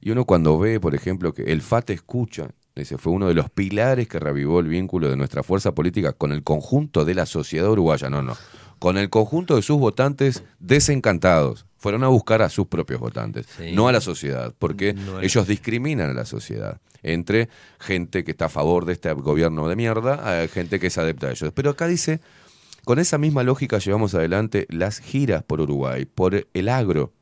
[0.00, 3.50] Y uno cuando ve, por ejemplo, que el FAT escucha, ese fue uno de los
[3.50, 7.70] pilares que revivó el vínculo de nuestra fuerza política con el conjunto de la sociedad
[7.70, 8.36] uruguaya, no, no,
[8.78, 11.66] con el conjunto de sus votantes desencantados.
[11.78, 13.72] Fueron a buscar a sus propios votantes, Sí.
[13.72, 17.48] no a la sociedad, porque No ellos discriminan a la sociedad entre
[17.78, 21.26] gente que está a favor de este gobierno de mierda a gente que es adepta
[21.28, 21.52] a ellos.
[21.54, 22.20] Pero acá dice,
[22.84, 27.12] con esa misma lógica llevamos adelante las giras por Uruguay, por el agro,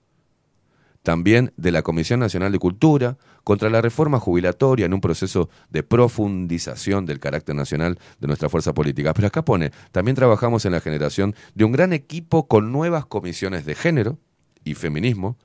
[1.02, 5.82] también de la Comisión Nacional de Cultura, contra la reforma jubilatoria en un proceso de
[5.82, 9.12] profundización del carácter nacional de nuestra fuerza política.
[9.12, 13.64] Pero acá pone, también trabajamos en la generación de un gran equipo con nuevas comisiones
[13.66, 14.18] de género
[14.64, 15.36] y feminismo,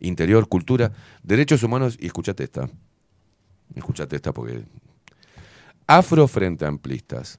[0.00, 0.92] interior, cultura,
[1.22, 2.68] derechos humanos, y escúchate esta,
[3.74, 4.64] escúchate esta porque...
[5.88, 7.38] Afro frente amplistas,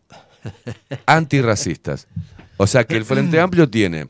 [1.06, 2.07] antirracistas.
[2.56, 4.07] O sea que el Frente Amplio tiene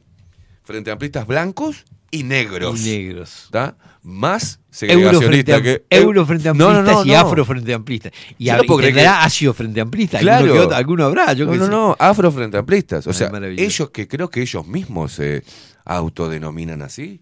[0.64, 2.80] frente amplistas blancos y negros.
[2.86, 3.44] Y negros.
[3.46, 3.76] ¿Está?
[4.04, 5.86] Más Euro frente, segregacionista a, que.
[5.90, 7.20] euro frente No, amplistas no, no, y no.
[7.20, 8.12] afro frente amplistas.
[8.38, 10.20] Y, a- no y tendrá que- frente amplista.
[10.20, 10.46] Claro.
[10.46, 11.72] Alguno, que alguno habrá, yo no, qué no, sé.
[11.72, 13.06] no, afro frente amplistas.
[13.08, 15.44] O Ay, sea, ellos que creo que ellos mismos se
[15.84, 17.20] autodenominan así.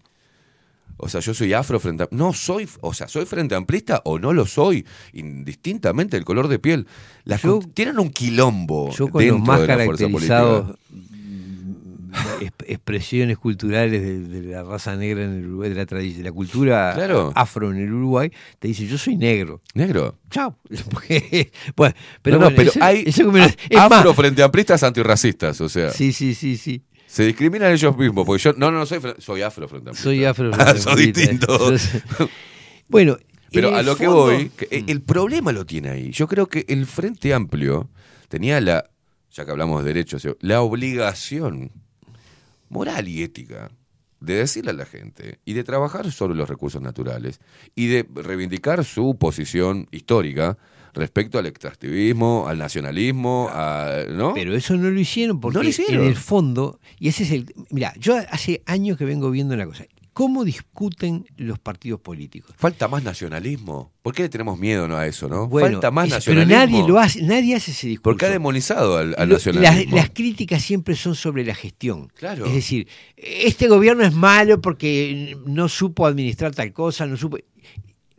[0.98, 2.08] O sea, yo soy afro frente a...
[2.10, 6.58] No soy, o sea, soy frente amplista o no lo soy, indistintamente el color de
[6.58, 6.86] piel.
[7.24, 10.76] Las Yo- tienen un quilombo Yo con los más de caracterizados
[12.66, 16.32] expresiones culturales de, de la raza negra en el Uruguay, de la tradición, de la
[16.32, 17.32] cultura Claro.
[17.34, 19.60] afro en el Uruguay, te dice yo soy negro.
[19.74, 20.18] Negro.
[20.30, 20.56] Chao.
[21.76, 24.42] Bueno, pero, no, no, bueno, pero hay eso que me- a- es más, afro frente
[24.42, 25.90] amplistas antirracistas, o sea.
[25.90, 26.82] Sí, sí, sí, sí.
[27.06, 30.02] Se discriminan ellos mismos, porque yo no, no, no soy, soy afro frente amplista.
[30.04, 30.52] Soy afro.
[30.54, 31.20] Frente son amplista.
[31.20, 31.90] distintos.
[32.88, 33.16] bueno,
[33.52, 36.10] Pero a lo que voy, que e- el problema lo tiene ahí.
[36.10, 37.88] Yo creo que el Frente Amplio
[38.28, 38.90] tenía la,
[39.32, 41.70] ya que hablamos de derechos, la obligación
[42.68, 43.70] moral y ética
[44.20, 47.40] de decirle a la gente y de trabajar sobre los recursos naturales
[47.74, 50.56] y de reivindicar su posición histórica
[50.94, 54.32] respecto al extractivismo, al nacionalismo, a, ¿no?
[54.32, 56.02] Pero eso no lo hicieron porque No lo hicieron.
[56.02, 57.52] en el fondo, y ese es el...
[57.70, 59.84] Mira, yo hace años que vengo viendo una cosa.
[60.16, 62.54] ¿Cómo discuten los partidos políticos?
[62.56, 63.92] Falta más nacionalismo.
[64.00, 65.46] ¿Por qué le tenemos miedo no, a eso, no?
[65.46, 66.78] Bueno, Falta más es- pero nacionalismo.
[66.78, 68.02] nadie lo hace, nadie hace ese discurso.
[68.04, 69.94] Porque ha demonizado al, nacionalismo.
[69.94, 72.08] Las, las críticas siempre son sobre la gestión.
[72.14, 72.46] Claro.
[72.46, 77.36] Es decir, este gobierno es malo porque no supo administrar tal cosa, no supo.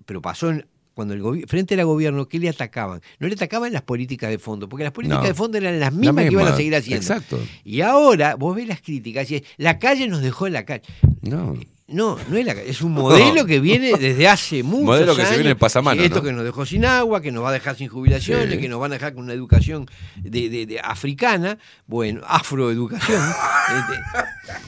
[0.05, 3.01] Pero pasó en- cuando el frente al gobierno, ¿qué le atacaban?
[3.17, 5.27] No le atacaban las políticas de fondo, porque las políticas No.
[5.29, 7.01] de fondo eran las La mismas que iban a seguir haciendo.
[7.01, 7.39] Exacto.
[7.63, 10.83] Y ahora vos ves las críticas y es, la calle nos dejó en la calle.
[11.23, 11.55] No.
[11.89, 13.45] No, no es la es un modelo No.
[13.45, 15.37] que viene desde hace muchos Modelo que se años.
[15.37, 16.23] viene en pasamano, Esto ¿no?
[16.23, 18.59] que nos dejó sin agua, que nos va a dejar sin jubilaciones, Sí.
[18.61, 19.87] que nos van a dejar con una educación
[20.17, 23.21] de, de- de africana, bueno, afroeducación.
[23.77, 24.01] este,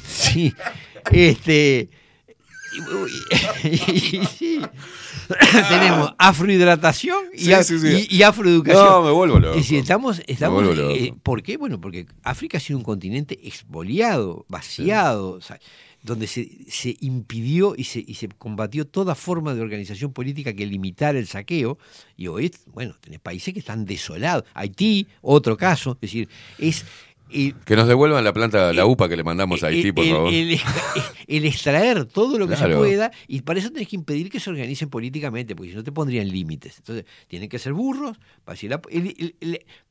[0.08, 0.54] sí,
[1.12, 1.90] este.
[3.62, 4.62] y- y- y- sí.
[5.70, 8.08] Tenemos afrohidratación y, Sí, a- sí, sí.
[8.10, 8.84] y- y afroeducación.
[8.86, 9.54] No, me vuelvo loco.
[9.56, 11.58] Es decir, estamos, estamos eh, ¿Por qué?
[11.58, 15.60] Bueno, porque África ha sido un continente expoliado, vaciado, o sea,
[16.02, 20.66] donde se, se impidió y se, y se combatió toda forma de organización política que
[20.66, 21.78] limitara el saqueo.
[22.16, 24.46] Y hoy, bueno, tenés países que están desolados.
[24.54, 25.92] Haití, otro caso.
[25.94, 26.86] Es decir, es.
[27.32, 30.34] Que nos devuelvan la planta, la UPA que le mandamos a Haití, por favor.
[31.28, 34.50] el- extraer todo lo que se pueda y para eso tenés que impedir que se
[34.50, 36.78] organicen políticamente, porque si no te pondrían límites.
[36.80, 38.18] Entonces, tienen que ser burros.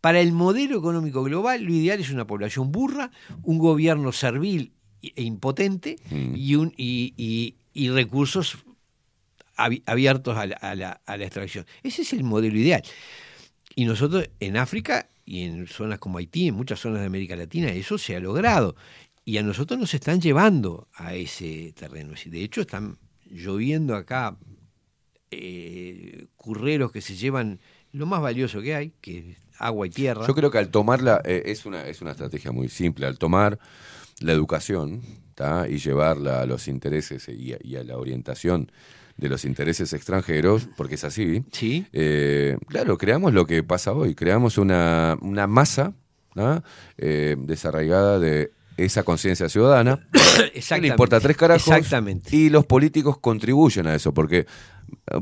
[0.00, 3.12] Para el modelo económico global, lo ideal es una población burra,
[3.44, 4.72] un gobierno servil
[5.02, 6.34] e impotente Mm.
[6.36, 8.58] y, un, y, y- y recursos
[9.56, 11.66] abi- abiertos a la, a la- a la extracción.
[11.82, 12.82] Ese es el modelo ideal.
[13.74, 17.68] Y nosotros en África y en zonas como Haití, en muchas zonas de América Latina,
[17.70, 18.74] eso se ha logrado.
[19.24, 22.14] Y a nosotros nos están llevando a ese terreno.
[22.24, 22.96] De hecho, están
[23.30, 24.36] lloviendo acá
[25.30, 27.60] eh, curreros que se llevan
[27.92, 30.26] lo más valioso que hay, que es agua y tierra.
[30.26, 33.58] Yo creo que al tomarla, eh, es, una, es una estrategia muy simple, al tomar
[34.20, 35.02] la educación
[35.34, 35.66] ¿tá?
[35.68, 38.70] y llevarla a los intereses y a, y a la orientación
[39.16, 41.84] de los intereses extranjeros, porque es así, Sí.
[41.92, 45.92] eh, claro, creamos lo que pasa hoy, creamos una, una masa.
[46.98, 50.06] Eh, desarraigada de esa conciencia ciudadana,
[50.68, 52.36] que le importa tres carajos, Exactamente.
[52.36, 54.46] y los políticos contribuyen a eso, porque
[55.08, 55.20] eh,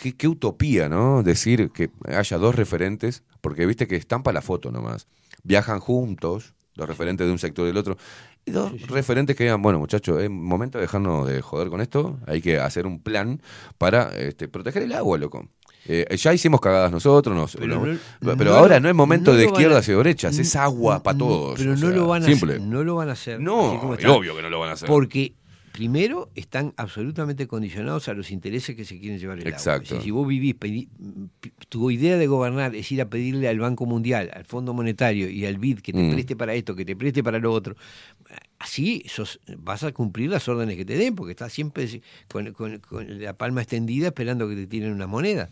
[0.00, 1.24] qué, qué utopía, ¿no?
[1.24, 5.08] Decir que haya dos referentes, porque viste que están para la foto nomás.
[5.42, 7.98] Viajan juntos, los referentes de un sector y del otro.
[8.46, 12.18] Y dos referentes que digan, bueno, muchachos, es momento de dejarnos de joder con esto.
[12.26, 13.42] Hay que hacer un plan
[13.76, 15.46] para este, proteger el agua, loco.
[15.90, 17.86] Eh, ya hicimos cagadas nosotros, nos- Pero no-
[18.20, 21.16] no- pero no ahora no es momento de a- izquierdas y derechas, es agua para
[21.18, 21.58] todos.
[21.58, 22.54] Pero no sea, lo van a simple.
[22.54, 22.66] hacer.
[22.66, 23.40] No lo van a hacer.
[23.40, 24.12] No, está.
[24.12, 24.86] obvio que no lo van a hacer.
[24.88, 25.32] Porque
[25.78, 29.56] primero están absolutamente condicionados a los intereses que se quieren llevar el agua.
[29.56, 29.82] Exacto.
[29.84, 30.88] Es decir, si vos vivís, pedí-
[31.40, 35.30] p- tu idea de gobernar es ir a pedirle al Banco Mundial, al Fondo Monetario
[35.30, 36.10] y al BID que te Mm.
[36.14, 37.76] preste para esto, que te preste para lo otro,
[38.58, 41.86] así sos- vas a cumplir las órdenes que te den, porque estás siempre
[42.26, 45.48] con, con- con la palma extendida esperando que te tiren una moneda.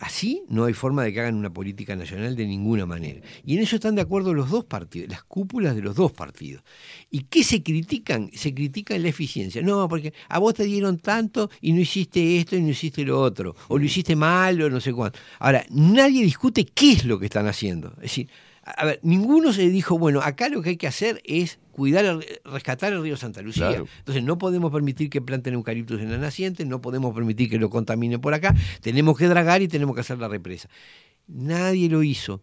[0.00, 3.20] Así no hay forma de que hagan una política nacional de ninguna manera.
[3.44, 6.62] Y en eso están de acuerdo los dos partidos, las cúpulas de los dos partidos.
[7.10, 8.30] ¿Y qué se critican?
[8.34, 9.62] Se critican la eficiencia.
[9.62, 13.20] No, porque a vos te dieron tanto y no hiciste esto y no hiciste lo
[13.20, 13.56] otro.
[13.68, 15.18] O lo hiciste mal o no sé cuánto.
[15.38, 17.92] Ahora, nadie discute qué es lo que están haciendo.
[17.96, 18.28] Es decir,
[18.70, 22.24] a ver, ninguno se dijo, bueno, acá lo que hay que hacer es cuidar, el-
[22.44, 23.68] rescatar el río Santa Lucía.
[23.68, 23.86] Claro.
[23.98, 27.70] Entonces no podemos permitir que planten eucaliptus en la naciente, no podemos permitir que lo
[27.70, 30.68] contaminen por acá, tenemos que dragar y tenemos que hacer la represa.
[31.26, 32.42] Nadie lo hizo.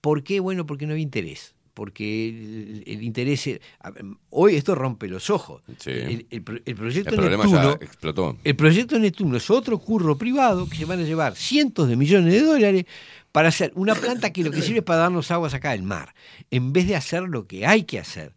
[0.00, 0.40] ¿Por qué?
[0.40, 1.54] Bueno, porque no había interés.
[1.74, 3.46] Porque el, el interés...
[3.90, 5.62] ver, hoy esto rompe los ojos.
[5.78, 5.90] Sí.
[5.90, 7.78] El, el el proyecto Neptuno...
[7.78, 8.36] ya explotó.
[8.44, 12.34] El proyecto Neptuno es otro curro privado que se van a llevar cientos de millones
[12.34, 12.84] de dólares
[13.32, 16.14] para hacer una planta que lo que sirve es para darnos aguas acá del mar,
[16.50, 18.34] en vez de hacer lo que hay que hacer.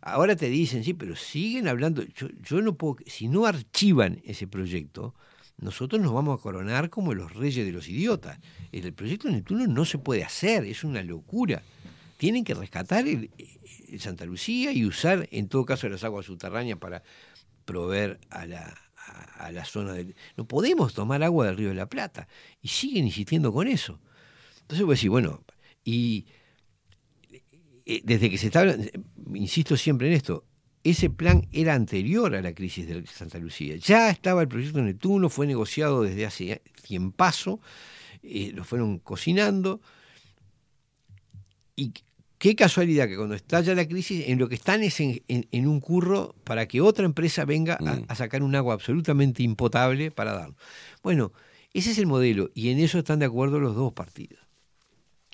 [0.00, 2.02] Ahora te dicen, sí, pero siguen hablando.
[2.02, 2.98] Yo, yo no puedo.
[3.06, 5.14] Si no archivan ese proyecto,
[5.56, 8.38] nosotros nos vamos a coronar como los reyes de los idiotas.
[8.70, 11.62] El proyecto Neptuno no se puede hacer, es una locura.
[12.18, 13.30] Tienen que rescatar el,
[13.88, 17.02] el Santa Lucía y usar, en todo caso, las aguas subterráneas para
[17.64, 18.74] proveer a la,
[19.38, 20.14] a, la zona del...
[20.36, 22.28] No podemos tomar agua del río de la Plata.
[22.60, 24.00] Y siguen insistiendo con eso.
[24.64, 25.42] Entonces vos decís, bueno,
[25.84, 26.26] y
[27.86, 28.84] eh, desde que se está hablando,
[29.34, 30.44] insisto siempre en esto,
[30.82, 33.76] ese plan era anterior a la crisis de Santa Lucía.
[33.76, 37.60] Ya estaba el proyecto Neptuno, fue negociado desde hace tiempazo,
[38.22, 39.80] eh, lo fueron cocinando.
[41.76, 41.92] Y
[42.38, 45.66] qué casualidad que cuando estalla la crisis, en lo que están es en, en- en
[45.66, 50.32] un curro para que otra empresa venga a, a sacar un agua absolutamente impotable para
[50.34, 50.56] darlo.
[51.02, 51.32] Bueno,
[51.72, 54.43] ese es el modelo y en eso están de acuerdo los dos partidos.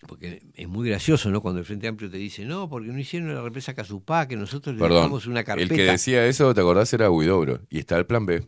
[0.06, 1.40] Porque es muy gracioso, ¿no?
[1.42, 4.74] Cuando el Frente Amplio te dice, no, porque no hicieron la represa Casupá, que nosotros
[4.74, 5.74] le Perdón, dejamos una el carpeta.
[5.74, 6.92] que decía eso, ¿te acordás?
[6.94, 7.60] Era Huidobro.
[7.68, 8.46] Y está el plan B.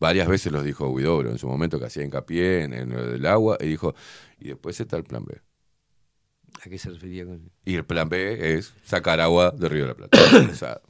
[0.00, 3.26] Varias veces los dijo Huidobro en su momento que hacía hincapié en, en lo del
[3.26, 3.94] agua y dijo,
[4.38, 5.40] y después está el plan B.
[6.64, 9.88] ¿A qué se refería con Y el plan B es sacar agua del Río de
[9.88, 10.18] la Plata.
[10.52, 10.80] o sea,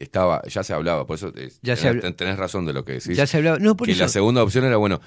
[0.00, 3.16] estaba, ya se hablaba, por eso es- Ya se tenés, razón de lo que decís.
[3.16, 5.00] Ya se hablaba- no, por que eso- la segunda opción era, bueno,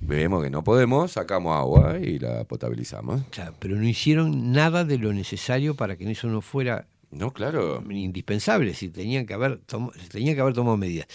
[0.00, 3.22] vemos que no podemos, sacamos agua y la potabilizamos.
[3.30, 7.82] Claro, pero no hicieron nada de lo necesario para que eso no fuera No, claro.
[7.90, 11.06] indispensable, si tenían que haber tomo- tenían que haber tomado medidas.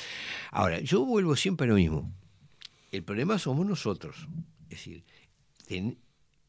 [0.51, 2.11] Ahora, yo vuelvo siempre a lo mismo.
[2.91, 4.27] El problema somos nosotros.
[4.69, 5.03] Es decir,
[5.67, 5.97] ten-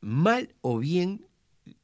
[0.00, 1.26] mal o bien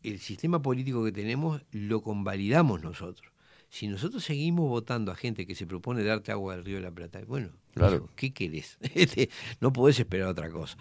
[0.03, 3.31] el sistema político que tenemos lo convalidamos nosotros.
[3.71, 6.91] Si nosotros seguimos votando a gente que se propone darte agua del río de la
[6.91, 8.09] Plata, bueno, Claro.
[8.17, 8.79] ¿qué querés?
[8.95, 9.31] Este,
[9.61, 10.77] no podés esperar otra cosa.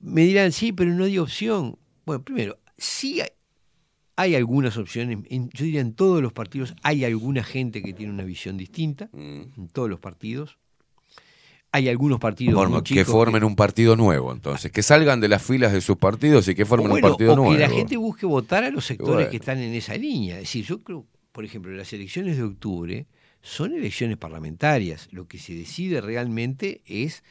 [0.00, 1.76] Me dirán, sí, pero no hay opción.
[2.06, 3.28] Bueno, primero, sí hay,
[4.16, 5.18] hay algunas opciones.
[5.30, 9.08] En- yo diría en todos los partidos hay alguna gente que tiene una visión distinta,
[9.12, 10.58] en todos los partidos.
[11.70, 14.72] Hay algunos partidos Forma- que formen un partido nuevo, entonces.
[14.72, 17.36] Que salgan de las filas de sus partidos y que formen Bueno, un partido o
[17.36, 17.52] nuevo.
[17.52, 19.30] que la gente busque votar a los sectores Bueno.
[19.30, 20.36] que están en esa línea.
[20.36, 23.06] Es decir, yo creo, por ejemplo, las elecciones de octubre
[23.42, 25.08] son elecciones parlamentarias.
[25.12, 27.22] Lo que se decide realmente es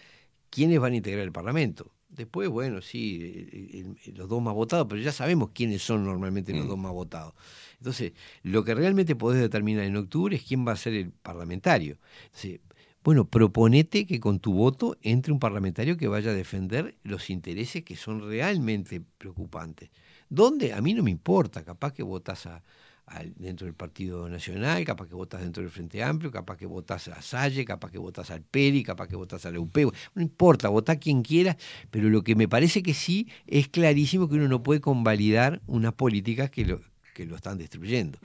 [0.49, 1.91] quiénes van a integrar el Parlamento.
[2.09, 3.83] Después, bueno, sí,
[4.15, 6.57] los dos más votados, pero ya sabemos quiénes son normalmente Mm.
[6.57, 7.33] los dos más votados.
[7.77, 8.13] Entonces,
[8.43, 11.97] lo que realmente podés determinar en octubre es quién va a ser el parlamentario.
[12.25, 12.59] Entonces,
[13.03, 17.83] bueno, proponete que con tu voto entre un parlamentario que vaya a defender los intereses
[17.83, 19.89] que son realmente preocupantes.
[20.29, 20.73] ¿Dónde?
[20.73, 22.63] A mí no me importa, capaz que votas a,
[23.07, 27.07] al- dentro del Partido Nacional, capaz que votas dentro del Frente Amplio, capaz que votas
[27.07, 29.77] a Salle, capaz que votas al PERI, capaz que votas a la UP,
[30.13, 31.57] no importa, votá quien quiera,
[31.89, 35.93] pero lo que me parece que sí es clarísimo que uno no puede convalidar unas
[35.93, 36.81] políticas que lo,
[37.13, 38.19] que lo están destruyendo.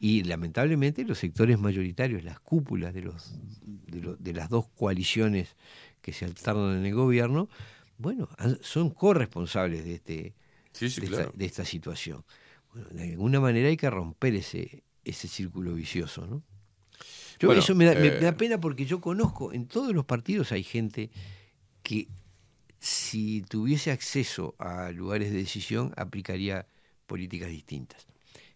[0.00, 3.34] Y lamentablemente los sectores mayoritarios, las cúpulas de, los,
[3.64, 5.54] de, lo- de las dos coaliciones
[6.02, 7.48] que se alternan en el gobierno,
[7.98, 8.28] bueno,
[8.60, 10.34] son corresponsables de, este,
[10.72, 11.24] Sí, sí, de, claro.
[11.26, 12.24] esta, de esta situación.
[12.76, 16.42] Bueno, de alguna manera hay que romper ese, ese círculo vicioso, ¿no?
[17.38, 20.04] Yo Bueno, eso me da, me eh, da pena porque yo conozco, en todos los
[20.04, 21.10] partidos hay gente
[21.82, 22.08] que
[22.80, 26.66] si tuviese acceso a lugares de decisión aplicaría
[27.06, 28.06] políticas distintas.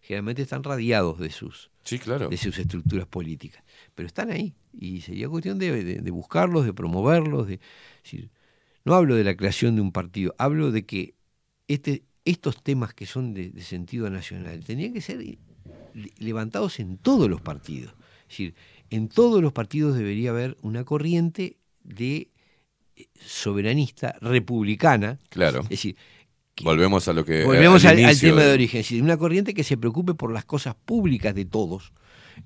[0.01, 2.29] Generalmente están radiados de sus, Sí, claro.
[2.29, 3.63] de sus estructuras políticas,
[3.95, 7.47] pero están ahí y sería cuestión de, de- de buscarlos, de promoverlos.
[7.47, 7.59] De,
[8.03, 8.29] decir,
[8.85, 11.15] no hablo de la creación de un partido, hablo de que
[11.67, 15.39] este, estos temas que son de, de sentido nacional tenían que ser le-
[16.19, 17.93] levantados en todos los partidos.
[18.23, 18.55] Es decir,
[18.89, 22.29] en todos los partidos debería haber una corriente de
[22.95, 25.19] eh, soberanista republicana.
[25.29, 25.61] Claro.
[25.63, 25.95] Es decir,
[26.63, 27.43] Volvemos a lo que.
[27.45, 30.13] Volvemos al, al inicio tema de de- origen, es decir, una corriente que se preocupe
[30.13, 31.91] por las cosas públicas de todos,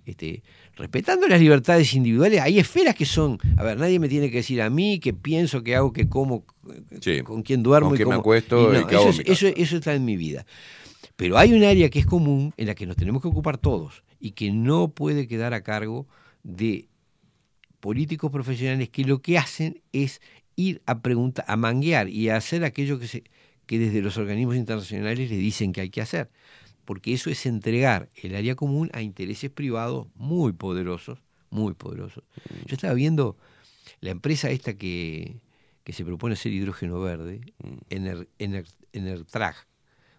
[0.05, 0.43] este,
[0.75, 2.41] respetando las libertades individuales.
[2.41, 5.63] Hay esferas que son, a ver, nadie me tiene que decir a mí qué pienso,
[5.63, 6.45] qué hago, qué como,
[7.01, 7.21] Sí.
[7.21, 9.47] con quién duermo Con y me acuesto y y no, qué hago eso, es- eso,
[9.55, 10.45] eso está en mi vida.
[11.15, 14.03] Pero hay un área que es común en la que nos tenemos que ocupar todos
[14.19, 16.07] y que no puede quedar a cargo
[16.43, 16.87] de
[17.79, 20.19] políticos profesionales que lo que hacen es
[20.55, 23.23] ir a preguntar, a manguear y a hacer aquello que, se,
[23.65, 26.29] que desde los organismos internacionales le dicen que hay que hacer.
[26.85, 31.19] Porque eso es entregar el área común a intereses privados muy poderosos,
[31.49, 32.23] muy poderosos.
[32.67, 33.37] Yo estaba viendo
[34.01, 35.39] la empresa esta que,
[35.83, 37.41] que se propone hacer hidrógeno verde,
[37.89, 39.55] Ener, Ener- Enertrag,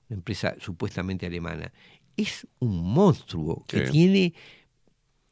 [0.09, 1.73] una empresa supuestamente alemana,
[2.17, 4.35] es un monstruo que tiene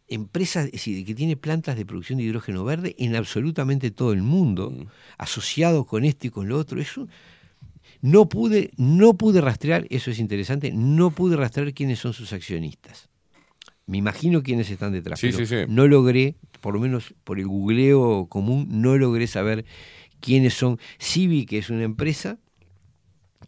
[0.06, 4.22] empresas, es decir, que tiene plantas de producción de hidrógeno verde en absolutamente todo el
[4.22, 4.86] mundo,
[5.18, 6.80] asociado con esto y con lo otro.
[6.80, 7.08] Eso
[8.04, 13.08] no pude, no pude rastrear, eso es interesante, no pude rastrear quiénes son sus accionistas.
[13.86, 15.64] Me imagino quiénes están detrás, Sí, pero sí, sí.
[15.68, 19.64] no logré, por lo menos por el googleo común, no logré saber
[20.20, 20.78] quiénes son.
[20.98, 22.38] Sí vi que es una empresa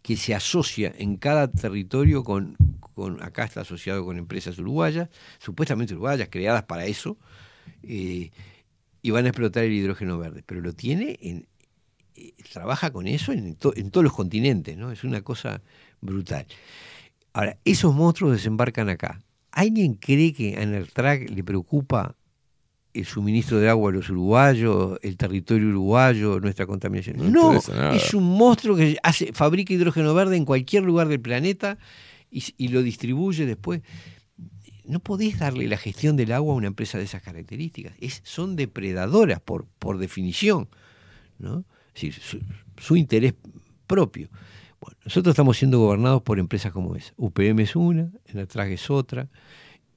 [0.01, 2.57] que se asocia en cada territorio con,
[2.95, 7.19] con acá está asociado con empresas uruguayas, supuestamente uruguayas, creadas para eso,
[7.83, 8.31] eh,
[9.03, 10.41] y van a explotar el hidrógeno verde.
[10.43, 11.45] Pero lo tiene, en,
[12.17, 14.91] eh, trabaja con eso en, to- en todos los continentes, ¿no?
[14.91, 15.61] Es una cosa
[16.01, 16.45] brutal.
[17.33, 19.21] Ahora, esos monstruos desembarcan acá.
[19.51, 22.15] ¿Alguien cree que a Enertrag le preocupa
[22.93, 27.31] el suministro de agua a los uruguayos, el territorio uruguayo, nuestra contaminación?
[27.31, 27.53] No
[27.93, 31.77] es un monstruo que hace, fabrica hidrógeno verde en cualquier lugar del planeta
[32.31, 33.81] y, lo distribuye después.
[34.85, 37.93] No podés darle la gestión del agua a una empresa de esas características.
[37.99, 40.69] Es, son depredadoras por, por definición.
[41.39, 41.65] ¿no?
[41.97, 42.39] Es decir, su,
[42.77, 43.33] su interés
[43.87, 44.29] propio.
[44.79, 47.11] Bueno, nosotros estamos siendo gobernados por empresas como esa.
[47.17, 49.27] UPM es una, Enertrag es otra,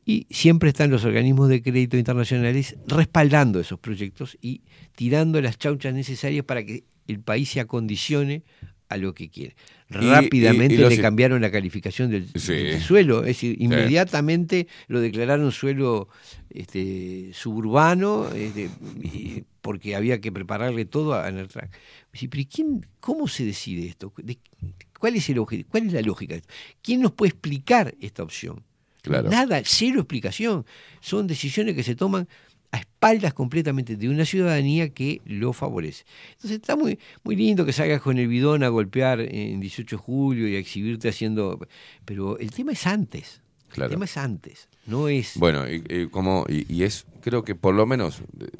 [0.06, 4.62] y siempre están los organismos de crédito internacionales respaldando esos proyectos y
[4.97, 8.43] tirando las chauchas necesarias para que el país se acondicione
[8.89, 9.55] a lo que quiere.
[9.90, 12.55] Rápidamente y- y los- le cambiaron la calificación del, Sí.
[12.55, 16.09] del suelo, es decir, inmediatamente lo declararon suelo
[16.48, 18.68] este, suburbano, este,
[19.61, 21.70] porque había que prepararle todo a Enertrack.
[22.12, 24.12] Sí, pero ¿y quién, ¿Cómo se decide esto?
[24.16, 24.39] ¿De-
[24.99, 26.53] ¿Cuál es, el obje- ¿Cuál es la lógica de esto?
[26.82, 28.62] ¿Quién nos puede explicar esta opción?
[29.03, 29.31] Claro.
[29.31, 30.66] Nada, cero explicación.
[31.01, 32.28] Son decisiones que se toman
[32.73, 36.05] a espaldas completamente de una ciudadanía que lo favorece.
[36.32, 40.03] Entonces está muy, muy lindo que salgas con el bidón a golpear en 18 de
[40.03, 41.59] julio y a exhibirte haciendo...
[42.05, 43.41] Pero el tema es antes.
[43.70, 43.86] Claro.
[43.90, 44.68] El tema es antes.
[44.86, 45.32] No es...
[45.36, 48.51] Bueno, y, y como, y, y es, creo que por lo menos de-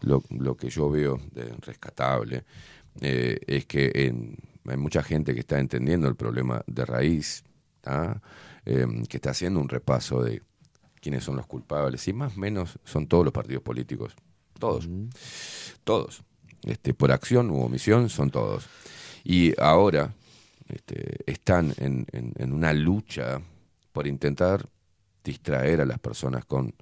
[0.00, 2.44] lo, lo que yo veo de rescatable
[3.00, 4.36] eh, es que en-
[4.66, 7.44] hay mucha gente que está entendiendo el problema de raíz.
[8.66, 10.40] Eh, que está haciendo un repaso de
[11.02, 14.14] quiénes son los culpables, y más o menos son todos los partidos políticos,
[14.58, 14.88] todos,
[15.84, 16.22] todos,
[16.62, 18.64] este, por acción u omisión son todos.
[19.22, 20.14] Y ahora
[20.68, 23.42] este, están en, en- en una lucha
[23.94, 24.68] por intentar
[25.22, 26.74] distraer a las personas con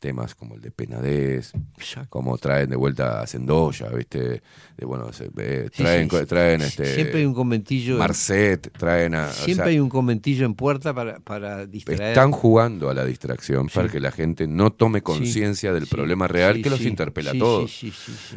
[0.00, 1.52] temas como el de Penadez,
[2.10, 4.42] como traen de vuelta a Sendoya, ¿viste?
[4.76, 9.28] De, bueno, se- eh, traen, sí, traen este siempre hay un conventillo- Marcet, traen a
[9.28, 12.02] o Siempre sea, hay un conventillo en puerta para, para distraer.
[12.10, 16.60] están jugando a la distracción para que la gente no tome conciencia del problema real
[16.62, 17.70] que los interpela a todos.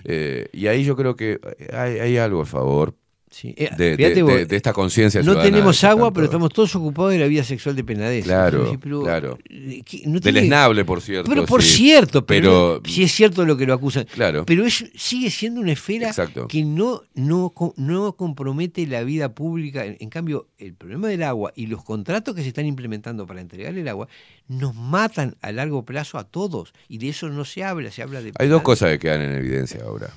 [0.05, 1.39] Eh, y ahí yo creo que
[1.73, 2.95] hay, hay algo a favor
[3.43, 6.25] Eh, de, de- fíjate de- vos, de esta conciencia No tenemos que agua, tanto- pero
[6.25, 8.23] estamos todos ocupados de la vida sexual de Penadez.
[8.25, 9.37] Claro, Pero, claro.
[9.47, 11.29] eh, Del esnable, por cierto.
[11.29, 11.77] Pero por sí.
[11.77, 14.05] cierto, pero, Pero- si es cierto lo que lo acusan.
[14.05, 14.45] Claro.
[14.45, 16.47] Pero sigue siendo una esfera Exacto.
[16.47, 19.85] que no, no, no compromete la vida pública.
[19.85, 23.41] En, en cambio, el problema del agua y los contratos que se están implementando para
[23.41, 24.07] entregar el agua
[24.47, 26.73] nos matan a largo plazo a todos.
[26.87, 28.31] Y de eso no se habla, se habla de...
[28.39, 30.09] Hay dos cosas que quedan en evidencia ahora.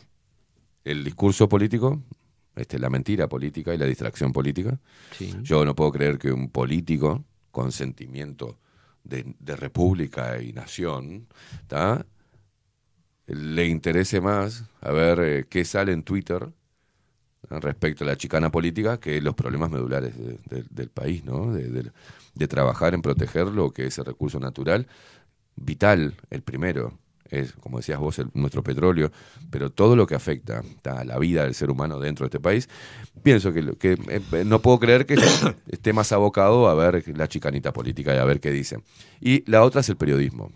[0.84, 2.00] El discurso político,
[2.56, 4.78] este, la mentira política y la distracción política.
[5.16, 5.34] Sí.
[5.42, 8.58] Yo no puedo creer que un político con sentimiento
[9.04, 11.26] de, de república y nación
[11.66, 12.06] ¿tá?
[13.26, 16.48] le interese más a ver eh, qué sale en Twitter
[17.50, 21.52] respecto a la chicana política que los problemas medulares de- de- del país, ¿no?
[21.52, 24.86] De trabajar en proteger lo que es el recurso natural,
[25.56, 26.98] vital, el primero,
[27.32, 29.10] es, como decías vos, el- nuestro petróleo,
[29.50, 32.68] pero todo lo que afecta a la vida del ser humano dentro de este país,
[33.22, 35.14] pienso que, que eh, no puedo creer que
[35.68, 38.82] esté más abocado a ver la chicanita política y a ver qué dicen.
[39.20, 40.52] Y la otra es el periodismo.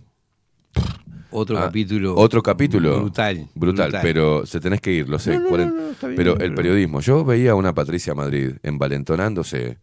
[1.31, 2.15] Otro Ah, capítulo.
[2.17, 3.01] Otro capítulo.
[3.01, 3.49] Brutal.
[3.55, 4.01] Brutal, brutal.
[4.03, 5.35] pero se tenés que ir, lo sé.
[5.35, 7.01] No, no, cuaren- no, no, está bien, pero el periodismo.
[7.01, 9.79] Yo veía a una Patricia Madrid envalentonándose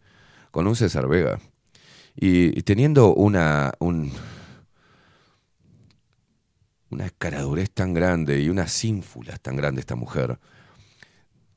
[0.50, 1.38] con un César Vega
[2.16, 3.72] y, y teniendo una.
[3.78, 4.10] Un,
[6.94, 10.38] una escaradurez tan grande y unas ínfulas tan grande esta mujer.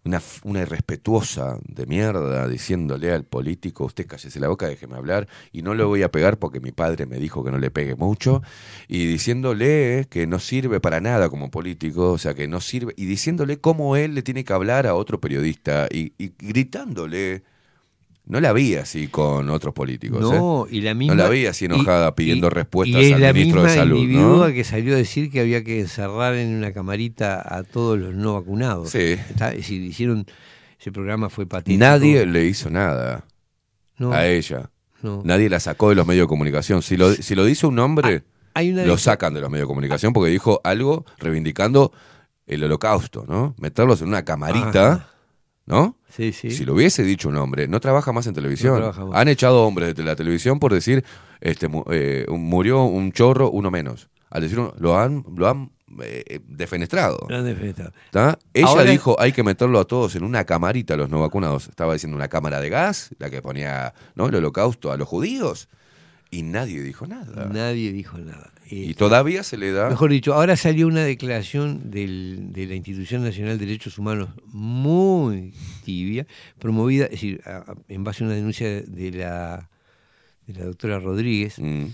[0.04, 5.74] Una, irrespetuosa de mierda diciéndole al político, usted cállese la boca, déjeme hablar, y no
[5.74, 8.42] le voy a pegar porque mi padre me dijo que no le pegue mucho,
[8.88, 13.06] y diciéndole que no sirve para nada como político, o sea, que no sirve, y
[13.06, 17.44] diciéndole cómo él le tiene que hablar a otro periodista, y gritándole.
[18.28, 20.20] No la vi así con otros políticos.
[20.22, 20.70] No, ¿eh?
[20.72, 21.16] y la misma.
[21.16, 23.98] No la vi así enojada y- pidiendo y- respuestas y al la ministro de Salud.
[23.98, 24.54] individua ¿no?
[24.54, 28.34] que salió a decir que había que encerrar en una camarita a todos los no
[28.34, 28.90] vacunados.
[28.90, 29.00] Sí.
[29.30, 30.26] Está- es decir, hicieron.
[30.80, 31.80] Ese programa fue patético.
[31.80, 33.26] Nadie le hizo nada
[33.98, 34.12] No.
[34.12, 34.70] a ella.
[35.02, 35.22] No.
[35.24, 36.82] Nadie la sacó de los medios de comunicación.
[36.82, 38.24] Si lo, si lo dice un hombre,
[38.54, 41.92] Ah, hay una lo sacan de los medios de comunicación porque dijo algo reivindicando
[42.46, 43.56] el holocausto, ¿no?
[43.60, 45.10] Meterlos en una camarita, Ajá.
[45.68, 45.98] ¿No?
[46.10, 46.50] Sí, sí.
[46.50, 48.80] Si lo hubiese dicho un hombre, no trabaja más en televisión.
[48.82, 49.14] No.
[49.14, 51.06] Han echado hombres de la televisión por decir,
[51.40, 54.10] este, mu- eh, murió un chorro, uno menos.
[54.32, 55.72] Al decir, lo han, lo han
[56.02, 57.28] eh, defenestrado.
[57.30, 57.92] Lo han defenestrado.
[58.54, 61.68] Ella Ahora- dijo, hay que meterlo a todos en una camarita, los no vacunados.
[61.70, 64.26] Estaba diciendo una cámara de gas, la que ponía ¿no?
[64.28, 65.70] el holocausto a los judíos.
[66.30, 67.50] Y nadie dijo nada.
[67.54, 68.52] Nadie dijo nada.
[68.70, 69.90] Y todavía se le da...
[69.90, 75.54] Mejor dicho, ahora salió una declaración del- de la Institución Nacional de Derechos Humanos muy
[75.86, 76.28] tibia,
[76.60, 79.70] promovida, es decir, a- a- en base a una denuncia de la,
[80.48, 81.60] de la doctora Rodríguez.
[81.60, 81.86] Mm.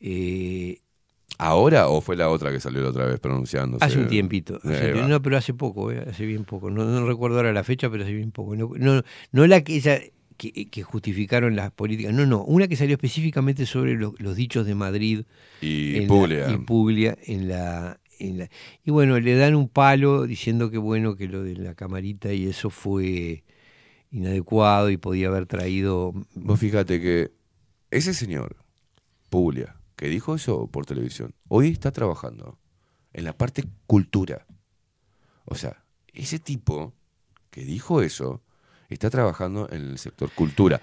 [0.00, 0.78] eh,
[1.38, 3.82] ¿Ahora o fue la otra que salió la otra vez pronunciándose?
[3.84, 4.60] hace un tiempito.
[5.08, 6.70] No, pero hace poco, eh, hace bien poco.
[6.70, 8.54] No, no recuerdo ahora la fecha, pero hace bien poco.
[8.56, 9.02] No, no,
[9.32, 10.00] no la que ella
[10.40, 12.14] que, que justificaron las políticas.
[12.14, 15.24] No, no, una que salió específicamente sobre lo- los dichos de Madrid
[15.60, 16.50] Y en la- Puglia.
[16.50, 18.48] y Puglia en la, en la-
[18.82, 22.46] y bueno, le dan un palo diciendo que bueno, que lo de la camarita y
[22.46, 23.44] eso fue
[24.10, 27.32] inadecuado y podía haber traído Vos fíjate que
[27.90, 28.56] ese señor,
[29.28, 32.58] Puglia, que dijo eso por televisión, hoy está trabajando
[33.12, 34.46] en la parte cultura.
[35.44, 35.84] O sea,
[36.14, 36.94] ese tipo
[37.50, 38.42] que dijo eso
[38.94, 40.80] está trabajando en el sector cultura.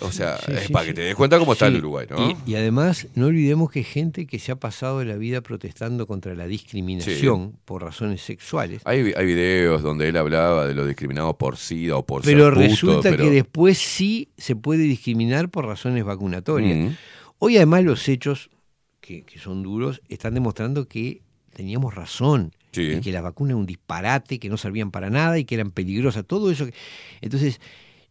[0.00, 0.90] O sea, Sí, es para sí.
[0.90, 2.28] que te des cuenta cómo está el Uruguay, ¿no?
[2.28, 6.34] Y, y además, no olvidemos que gente que se ha pasado la vida protestando contra
[6.34, 8.82] la discriminación por razones sexuales.
[8.86, 12.54] Hay, hay videos donde él hablaba de lo discriminado por SIDA o por Pero ser
[12.54, 16.76] puto, resulta pero- que después sí se puede discriminar por razones vacunatorias.
[16.76, 16.96] Mm.
[17.38, 18.50] Hoy además los hechos,
[19.00, 21.22] que, que son duros, están demostrando que
[21.54, 22.52] teníamos razón.
[22.74, 22.82] Sí.
[22.82, 25.70] Y que la vacuna era un disparate, que no servían para nada y que eran
[25.70, 26.26] peligrosas.
[26.26, 26.66] Todo eso.
[27.20, 27.60] Entonces,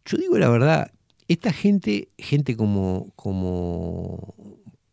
[0.04, 0.90] yo digo la verdad,
[1.28, 4.34] esta gente, gente como, como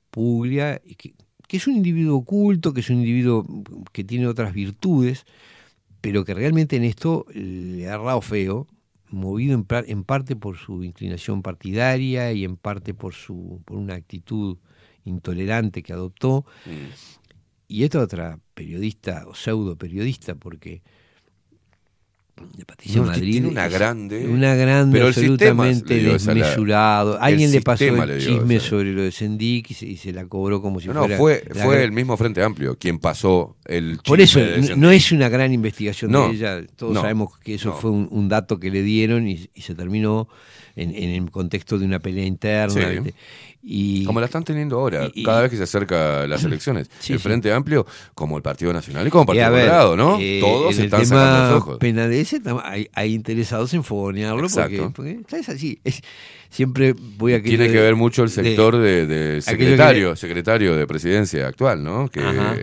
[0.09, 1.13] Puglia, que,
[1.47, 3.45] que es un individuo oculto, que es un individuo
[3.91, 5.25] que tiene otras virtudes,
[6.01, 8.67] pero que realmente en esto le ha errado feo,
[9.09, 13.95] movido en, en parte por su inclinación partidaria y en parte por, su, por una
[13.95, 14.57] actitud
[15.03, 16.45] intolerante que adoptó.
[17.71, 20.81] Y esta otra periodista o pseudo periodista, porque
[22.57, 27.15] de Patricia No, Madrid tiene una grande- una grande pero el absolutamente la- desmesurado.
[27.17, 30.25] el Alguien le pasó el chisme sobre lo de Sendik y se, y se la
[30.25, 32.97] cobró como si No, no, fuera fue, la fue gran- el mismo Frente Amplio quien
[32.99, 36.33] pasó el por chisme eso, de n- ese- no es una gran investigación No, de
[36.35, 36.65] ella.
[36.75, 37.75] Todos no, sabemos que eso no.
[37.75, 40.27] fue un, un dato que le dieron y, y se terminó
[40.81, 43.03] en, en el contexto de una pelea interna.
[43.63, 46.89] Y, Como la están teniendo ahora, y- cada vez que se acerca las elecciones.
[46.99, 47.23] Sí, el sí.
[47.23, 47.85] Frente Amplio,
[48.15, 50.17] como el Partido Nacional y como el a Partido ver, Colorado, ¿no?
[50.19, 51.77] eh, Todos en se el están tema los ojos.
[52.41, 54.93] tam- hay, hay interesados en fogonearlo porque, Exacto.
[54.95, 55.79] porque es así.
[55.83, 56.01] Es-
[56.51, 59.07] siempre voy a Tiene que ver mucho el sector de,
[59.41, 62.07] secretario, que secretario de presidencia actual, ¿no?
[62.09, 62.19] Que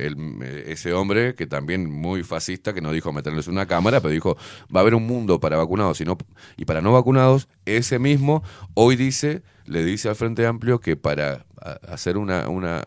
[0.07, 4.37] el- ese hombre que también muy fascista, que no dijo meterles una cámara, pero dijo
[4.75, 6.19] va a haber un mundo para vacunados y, no-
[6.57, 7.49] y para no vacunados.
[7.65, 8.45] Ese mismo
[8.75, 11.45] hoy dice, le dice al Frente Amplio que para
[11.89, 12.83] hacer una, una,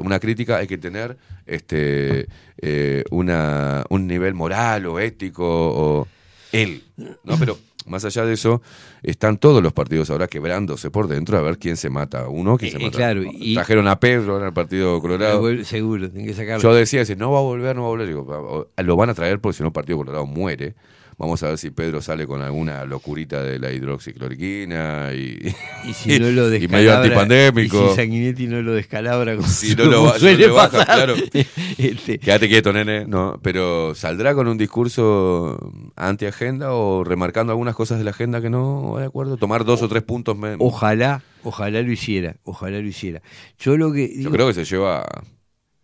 [0.00, 2.28] una crítica hay que tener este
[2.62, 6.08] eh, una, un nivel moral o ético o
[6.52, 7.36] él, ¿no?
[7.38, 8.62] Pero más allá de eso,
[9.02, 12.68] están todos los partidos ahora quebrándose por dentro a ver quién se mata uno, quién
[12.68, 15.42] Eh, se eh, mata claro, y- Trajeron a Pedro en el partido Colorado.
[15.64, 16.62] Seguro, tienen que sacarlo.
[16.62, 18.06] Yo decía, si no va a volver, no va a volver.
[18.06, 20.74] Digo, lo van a traer porque si no el Partido Colorado muere.
[21.20, 25.38] Vamos a ver si Pedro sale con alguna locurita de la hidroxicloroquina y,
[25.88, 27.84] Y si no lo y medio antipandémico.
[27.84, 30.86] Y si Sanguinetti no lo descalabra como, Si no lo, no suele le baja, pasar.
[30.86, 31.14] claro.
[31.76, 33.04] Este, Quédate quieto, nene.
[33.06, 38.48] No, pero ¿saldrá con un discurso anti-agenda o remarcando algunas cosas de la agenda que
[38.48, 39.36] no va de acuerdo?
[39.36, 40.38] Tomar dos o tres puntos.
[40.38, 43.20] me- Ojalá, ojalá lo hiciera, ojalá lo hiciera.
[43.58, 45.06] Yo lo que Yo creo que se lleva.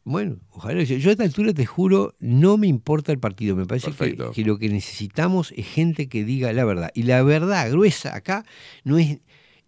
[0.06, 0.84] Bueno, ojalá.
[0.84, 3.56] Yo a esta altura te juro, no me importa el partido.
[3.56, 3.90] Me parece
[4.32, 6.92] que lo que necesitamos es gente que diga la verdad.
[6.94, 8.44] Y la verdad gruesa acá
[8.84, 9.18] no es,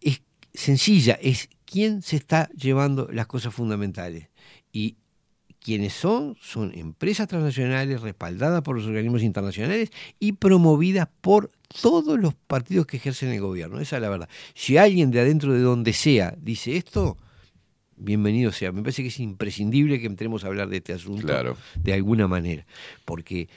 [0.01, 0.23] es
[0.55, 4.28] sencilla, es quién se está llevando las cosas fundamentales.
[4.73, 4.98] Y
[5.59, 9.90] quienes son, son empresas transnacionales respaldadas por los organismos internacionales
[10.20, 11.51] y promovidas por
[11.82, 13.81] todos los partidos que ejercen el gobierno.
[13.81, 14.28] Esa es la verdad.
[14.55, 17.16] Si alguien de adentro de donde sea dice esto,
[17.99, 18.73] bienvenido sea.
[18.73, 21.57] Me parece que es imprescindible que entremos a hablar de este asunto Claro.
[21.77, 22.66] de alguna manera,
[23.05, 23.49] porque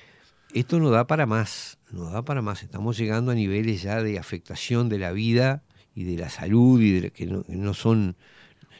[0.54, 2.64] esto no da para más, no da para más.
[2.64, 5.64] Estamos llegando a niveles ya de afectación de la vida
[5.96, 8.16] y de la salud y de la- que no, que no son...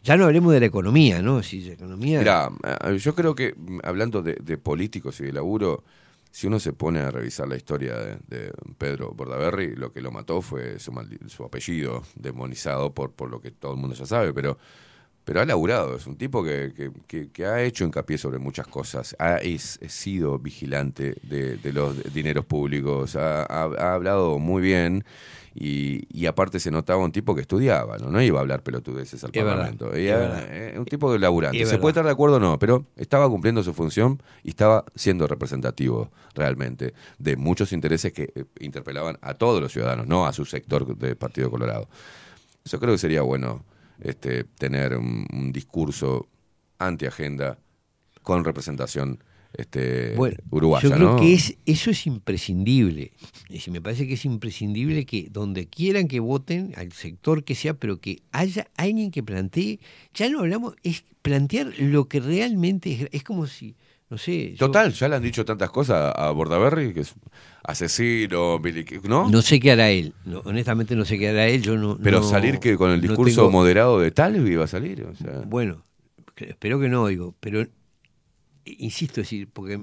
[0.04, 1.44] Ya no hablemos de la economía, ¿no?
[1.44, 2.20] Si la economía...
[2.20, 2.50] Mira,
[2.90, 5.84] eh, yo creo que mm, hablando de, de políticos y de laburo,
[6.32, 10.12] si uno se pone a revisar la historia de, de Pedro Bordaberry, lo que lo
[10.12, 10.92] mató fue su,
[11.28, 14.58] su apellido, demonizado por, por lo que todo el mundo ya sabe, pero,
[15.26, 18.68] pero ha laburado, es un tipo que, que- que- que ha hecho hincapié sobre muchas
[18.68, 24.61] cosas, ha es- sido vigilante de, de los dineros públicos, ha, ha- ha hablado muy
[24.61, 25.03] bien.
[25.53, 28.10] Y, y aparte se notaba un tipo que estudiaba, ¿no?
[28.10, 29.93] No iba a hablar pelotudeces al Es verdad, Parlamento.
[29.93, 31.57] es eh, un tipo de laburante.
[31.57, 31.80] Se verdad.
[31.81, 36.10] puede estar de acuerdo o no, pero estaba cumpliendo su función y estaba siendo representativo
[36.35, 40.95] realmente de muchos intereses que eh, interpelaban a todos los ciudadanos, no a su sector
[40.98, 41.89] del Partido Colorado.
[42.64, 43.65] Yo creo que sería bueno
[44.02, 46.28] este, tener un, un discurso
[46.80, 47.60] anti-agenda
[48.23, 49.19] con representación
[49.53, 51.19] este, Bueno, uruguaya, yo creo ¿no?
[51.19, 53.11] que es, eso es imprescindible.
[53.49, 57.73] Es me parece que es imprescindible que donde quieran que voten, al sector que sea,
[57.73, 59.80] pero que haya alguien que plantee,
[60.14, 63.76] ya no hablamos, es plantear lo que realmente es, es como si,
[64.12, 64.52] no sé...
[64.52, 67.16] yo- Total, ya le han dicho tantas cosas a Bordaberry, que es
[67.64, 68.60] asesino,
[69.06, 69.30] ¿no?
[69.30, 71.98] No sé qué hará él, no, honestamente no sé qué hará él, yo no...
[71.98, 75.16] Pero no- salir que con el discurso tengo- moderado de Talvi iba a salir, o
[75.16, 75.40] sea.
[75.48, 75.84] Bueno,
[76.36, 77.66] espero que no, digo, pero
[78.66, 79.80] insisto, es decir, porque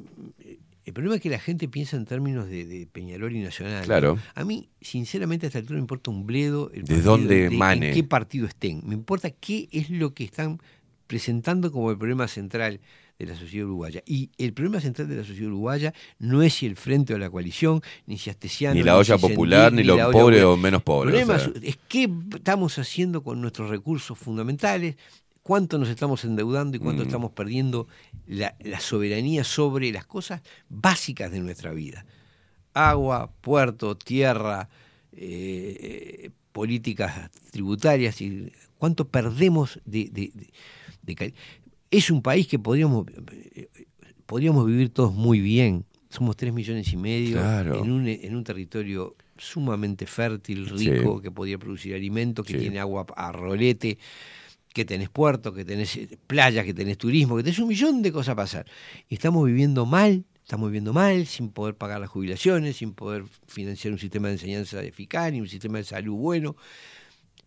[0.84, 3.84] el problema es que la gente piensa en términos de, de Peñarol y Nacional.
[3.84, 4.18] Claro.
[4.34, 7.92] A mí, sinceramente, a esta altura me importa un bledo el ¿De dónde en emane?
[7.92, 8.82] qué partido estén.
[8.86, 10.60] Me importa qué es lo que están
[11.06, 12.80] presentando como el problema central
[13.18, 14.02] de la sociedad uruguaya.
[14.06, 17.28] Y el problema central de la sociedad uruguaya no es si el frente o la
[17.30, 21.14] coalición, ni si Astesiano, Ni la olla si popular, ni los pobres o menos pobres,
[21.14, 21.68] El problema o sea.
[21.68, 24.96] es qué estamos haciendo con nuestros recursos fundamentales,
[25.42, 27.06] cuánto nos estamos endeudando y cuánto Mm.
[27.06, 27.88] estamos perdiendo
[28.26, 32.04] la, la soberanía sobre las cosas básicas de nuestra vida.
[32.74, 34.68] Agua, puerto, tierra,
[35.12, 40.50] eh, políticas tributarias, y cuánto perdemos de, de- de-
[41.02, 41.34] de cal-
[41.90, 43.06] Es un país que podríamos,
[44.26, 45.84] podríamos vivir todos muy bien.
[46.10, 47.82] Somos tres millones y medio Claro.
[47.84, 51.22] en, un, en un territorio sumamente fértil, rico, Sí.
[51.22, 52.58] que podría producir alimentos, que Sí.
[52.60, 53.98] tiene agua a rolete,
[54.72, 58.12] que tenés puerto, que tenés eh, playas, que tenés turismo, que tenés un millón de
[58.12, 58.66] cosas a pasar.
[59.08, 63.92] Y estamos viviendo mal, estamos viviendo mal, sin poder pagar las jubilaciones, sin poder financiar
[63.92, 66.56] un sistema de enseñanza eficaz, ni un sistema de salud bueno.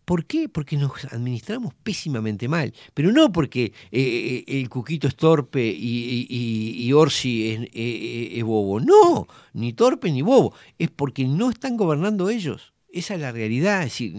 [0.06, 0.50] ¿Por qué?
[0.50, 2.74] Porque nos administramos pésimamente mal.
[2.94, 7.60] Pero no porque eh, eh, el Cuquito es torpe y, y- y- y Orsi es,
[7.74, 8.80] eh, es bobo.
[8.80, 10.54] No, ni torpe ni bobo.
[10.80, 12.74] Es porque no están gobernando ellos.
[12.92, 13.80] Esa es la realidad.
[13.84, 14.14] Es decir,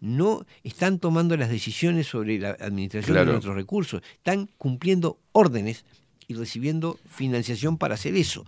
[0.00, 3.26] no están tomando las decisiones sobre la administración Claro.
[3.26, 4.02] de nuestros recursos.
[4.14, 5.84] Están cumpliendo órdenes
[6.26, 8.46] y recibiendo financiación para hacer eso.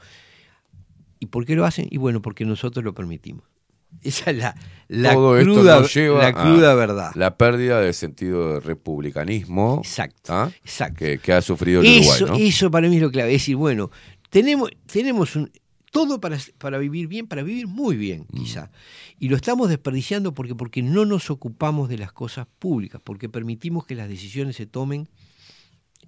[1.20, 1.86] ¿Y por qué lo hacen?
[1.90, 3.44] Y bueno, porque nosotros lo permitimos.
[4.02, 4.54] Esa es la,
[4.88, 7.10] la Todo cruda, nos lleva la a cruda verdad.
[7.14, 10.52] La pérdida del sentido de republicanismo Exacto,
[10.96, 12.46] Que, que ha sufrido el Eso, Uruguay, ¿no?
[12.48, 13.34] eso para mí es lo clave.
[13.34, 13.90] Es decir, bueno,
[14.30, 15.50] tenemos, tenemos un,
[15.90, 18.36] todo para, para vivir bien, para vivir muy bien, Mm.
[18.38, 18.70] quizá.
[19.18, 23.86] Y lo estamos desperdiciando porque, porque no nos ocupamos de las cosas públicas, porque permitimos
[23.86, 25.08] que las decisiones se tomen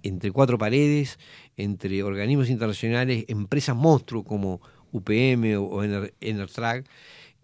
[0.03, 1.17] entre cuatro paredes,
[1.57, 4.59] entre organismos internacionales, empresas monstruos como
[4.91, 6.85] UPM o, o Ener- Enertrag,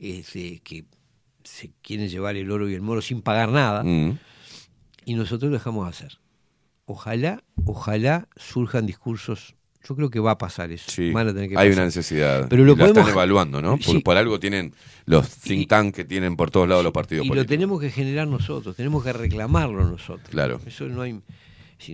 [0.01, 0.85] este, que
[1.43, 4.17] se quieren llevar el oro y el moro sin pagar nada, Mm.
[5.05, 6.17] y nosotros lo dejamos hacer.
[6.85, 9.55] Ojalá, ojalá surjan discursos
[9.87, 10.91] Yo creo que va a pasar eso.
[10.91, 11.73] Sí, Van a tener que hay pasar.
[11.79, 12.47] una necesidad.
[12.49, 13.77] Pero lo la están evaluando, ¿no?
[13.77, 13.99] Por, Sí.
[13.99, 14.75] por algo tienen
[15.05, 17.49] los think tank que tienen por todos lados los partidos Y lo políticos.
[17.49, 20.29] tenemos que generar nosotros, tenemos que reclamarlo nosotros.
[20.29, 20.61] Claro.
[20.67, 21.19] Eso no hay.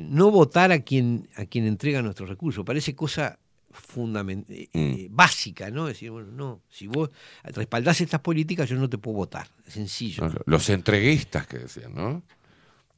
[0.04, 2.66] No votar a quien, a quien entrega nuestros recursos.
[2.66, 3.40] Parece cosa
[3.80, 5.08] fundamental, Mm.
[5.10, 5.86] básica, ¿no?
[5.88, 7.10] Decir, bueno, no, si vos
[7.44, 9.48] respaldás estas políticas, yo no te puedo votar.
[9.66, 10.28] Es sencillo.
[10.28, 12.24] No, Los entreguistas que decían, ¿no?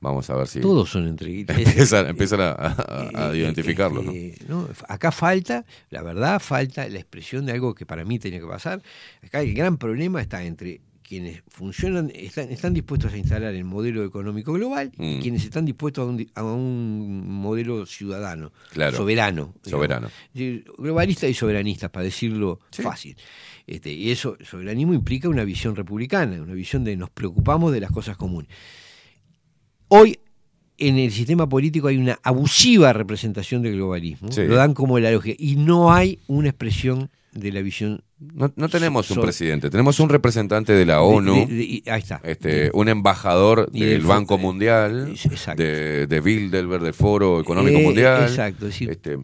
[0.01, 0.61] Vamos a ver si.
[0.61, 1.57] Todos son entreguistas.
[1.59, 4.11] empiezan empiezan a, a- a Eh, identificarlo, ¿no?
[4.13, 4.67] eh, ¿no?
[4.87, 8.81] Acá falta, la verdad, falta la expresión de algo que para mí tenía que pasar.
[9.21, 10.79] Acá el gran problema está entre
[11.09, 15.19] quienes funcionan, están, están dispuestos a instalar el modelo económico global y Mm.
[15.21, 18.95] quienes están dispuestos a un, di- a un modelo ciudadano, Claro.
[18.95, 19.55] soberano.
[19.63, 20.07] Soberano.
[20.07, 23.17] Es decir, Globalista y soberanistas, para decirlo fácil.
[23.65, 27.91] Este, y eso, soberanismo implica una visión republicana, una visión de nos preocupamos de las
[27.91, 28.49] cosas comunes.
[29.87, 30.19] Hoy
[30.77, 34.43] en el sistema político hay una abusiva representación del globalismo, Sí.
[34.47, 38.03] lo dan como la lógica, y no hay una expresión de la visión.
[38.19, 42.01] No, no tenemos un presidente, tenemos un representante de la ONU, de- de- y- ahí
[42.01, 42.19] está.
[42.23, 45.13] este, un embajador del Banco Mundial,
[45.55, 48.23] de, de Bilderberg, del Foro Económico Eh, Mundial.
[48.23, 49.19] Exacto, Este,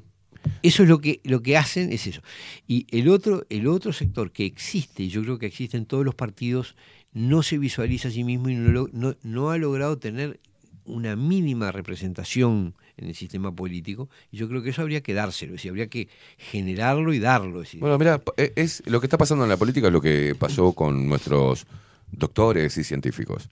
[0.64, 2.22] Eso es lo que, lo que hacen, es eso.
[2.68, 6.06] Y el otro, el otro sector que existe, y yo creo que existe en todos
[6.06, 6.76] los partidos,
[7.14, 10.40] no se visualiza a sí mismo y no, no, no ha logrado tener
[10.86, 14.10] una mínima representación en el sistema político.
[14.32, 16.08] Y yo creo que eso habría que dárselo, es decir, habría que
[16.38, 17.62] generarlo y darlo.
[17.62, 20.02] es decir, Bueno, mira, e, es lo que está pasando en la política es lo
[20.02, 21.66] que pasó con nuestros
[22.12, 23.50] doctores y científicos.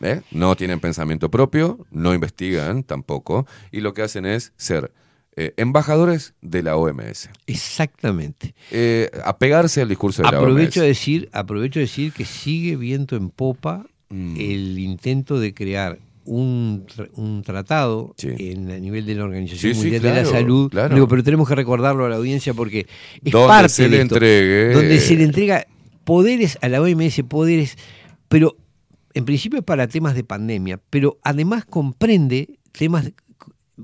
[0.00, 0.22] ¿Eh?
[0.30, 4.92] No tienen pensamiento propio, no investigan tampoco, y lo que hacen es ser
[5.34, 7.30] eh, embajadores de la OMS.
[7.46, 8.54] Exactamente.
[8.70, 10.82] Eh, apegarse al discurso de la Aprovecho OMS.
[10.82, 14.36] de decir, aprovecho de decir que sigue viento en popa Mm.
[14.38, 15.98] el intento de crear
[16.28, 16.84] un,
[17.14, 20.70] un tratado en, a nivel de la Organización Sí, sí, Mundial de la Salud.
[20.70, 20.94] claro.
[20.94, 22.86] Digo, pero tenemos que recordarlo a la audiencia porque
[23.24, 25.66] es Donde parte se de le esto, entregue- donde se le entrega
[26.04, 27.76] poderes a la OMS, poderes,
[28.28, 28.56] pero
[29.14, 33.10] en principio es para temas de pandemia, pero además comprende temas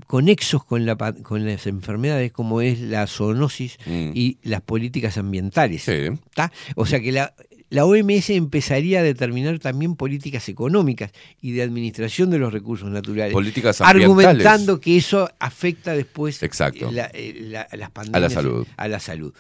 [0.07, 4.11] conexos con, la, con las enfermedades como es la zoonosis Mm.
[4.15, 5.87] y las políticas ambientales.
[6.35, 6.51] ¿tá?
[6.77, 7.33] O sea que la,
[7.75, 11.11] la OMS empezaría a determinar también políticas económicas
[11.41, 13.33] y de administración de los recursos naturales.
[13.33, 14.27] Políticas ambientales.
[14.27, 16.91] Argumentando que eso afecta después Exacto.
[16.93, 18.33] la- eh, la- las pandemias.
[18.33, 18.67] salud.
[18.77, 19.35] A la salud.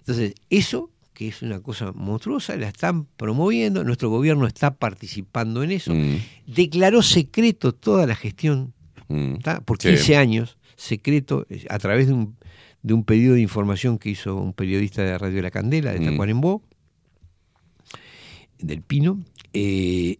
[0.00, 5.70] Entonces, eso que es una cosa monstruosa, la están promoviendo, nuestro gobierno está participando en
[5.70, 6.16] eso, Mm.
[6.46, 8.74] declaró secreto toda la gestión
[9.08, 9.36] Mm.
[9.64, 9.88] por Sí.
[9.88, 12.36] 15 años, secreto, eh, a través de un,
[12.82, 16.04] de un pedido de información que hizo un periodista de Radio La Candela, de Mm.
[16.10, 16.62] Tacuarembó,
[18.58, 19.20] del Pino,
[19.52, 20.18] eh,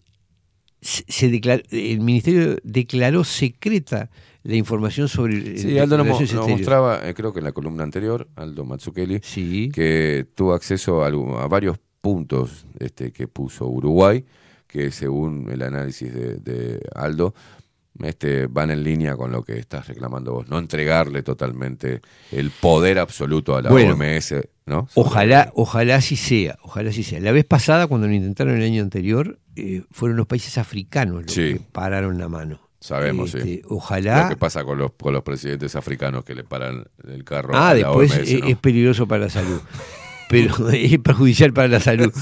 [0.81, 4.11] se, declaró- el ministerio declaró secreta
[4.43, 6.19] la información sobre el- Sí, Aldo nos, mo-
[6.49, 9.21] mostraba, eh, creo que en la columna anterior, Aldo Matsukeli,
[9.71, 11.11] que tuvo acceso a,
[11.49, 14.25] varios puntos este, que puso Uruguay,
[14.69, 17.35] que según el análisis de, de Aldo,
[18.03, 22.01] este, van en línea con lo que estás reclamando vos, no entregarle totalmente
[22.33, 24.35] el poder absoluto a la Bueno, OMS,
[24.67, 24.89] ¿no?
[24.95, 27.21] Ojalá, ojalá así sea, ojalá así sea.
[27.21, 31.33] La vez pasada, cuando lo intentaron el año anterior, eh, fueron los países africanos los
[31.33, 31.55] Sí.
[31.55, 32.61] que pararon la mano.
[32.79, 33.63] Sabemos, Este, sí.
[33.69, 34.25] Ojalá.
[34.25, 37.71] Lo que pasa con los, con los presidentes africanos que le paran el carro Ah,
[37.71, 38.47] a la después OMS, es, ¿no?
[38.49, 39.61] es peligroso para la salud.
[40.29, 42.13] Pero es perjudicial para la salud.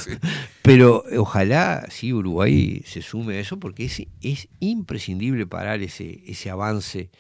[0.63, 6.51] Pero ojalá sí Uruguay se sume a eso porque es, es imprescindible parar ese, ese
[6.51, 7.11] avance.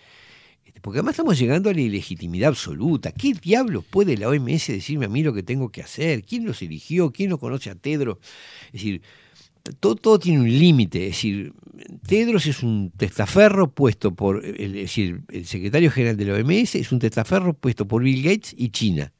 [0.65, 3.13] Este, Porque además estamos llegando a la ilegitimidad absoluta.
[3.13, 6.23] ¿Qué diablos puede la OMS decirme a mí lo que tengo que hacer?
[6.25, 7.11] ¿Quién los eligió?
[7.11, 8.19] ¿Quién no conoce a Tedros?
[8.67, 9.03] Es decir,
[9.81, 11.07] todo, todo tiene un límite.
[11.07, 11.55] Es decir,
[12.07, 16.75] Tedros es un testaferro puesto por, el, es decir, el secretario general de la OMS
[16.75, 19.14] es un testaferro puesto por Bill Gates y China.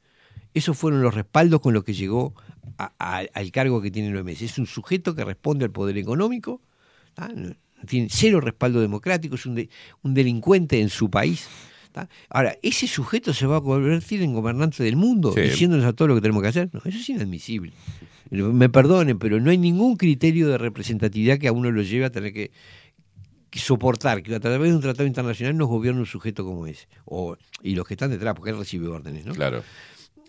[0.55, 2.33] Esos fueron los respaldos con los que llegó
[2.79, 4.41] a- a- al cargo que tiene la OMS.
[4.45, 6.61] Es un sujeto que responde al poder económico,
[7.87, 9.69] tiene cero respaldo democrático, es un, de-
[10.03, 11.47] un delincuente en su país.
[11.91, 12.09] ¿tá?
[12.29, 15.41] Ahora, ese sujeto se va a convertir en gobernante del mundo, Sí.
[15.41, 16.69] diciéndonos a todo lo que tenemos que hacer.
[16.73, 17.71] No, eso es inadmisible.
[18.31, 22.09] Me perdonen, pero no hay ningún criterio de representatividad que a uno lo lleve a
[22.09, 22.51] tener que,
[23.49, 26.87] que soportar que a través de un tratado internacional nos gobierne un sujeto como ese.
[27.05, 29.33] O, y los que están detrás, porque él recibe órdenes, ¿no?
[29.33, 29.63] Claro.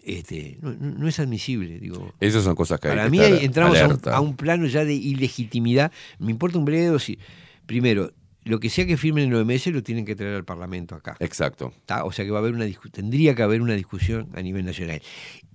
[0.06, 2.14] Este, no, es admisible, digo.
[2.20, 4.66] Esas son cosas que hay Para que mí estar entramos a un, a un plano
[4.66, 5.90] ya de ilegitimidad.
[6.20, 7.18] Me importa un bledo si,
[7.66, 8.12] primero,
[8.44, 11.16] lo que sea que firmen en el OMS lo tienen que traer al Parlamento acá.
[11.18, 11.72] Exacto.
[12.04, 15.02] O sea que va a haber una tendría que haber una discusión a nivel nacional.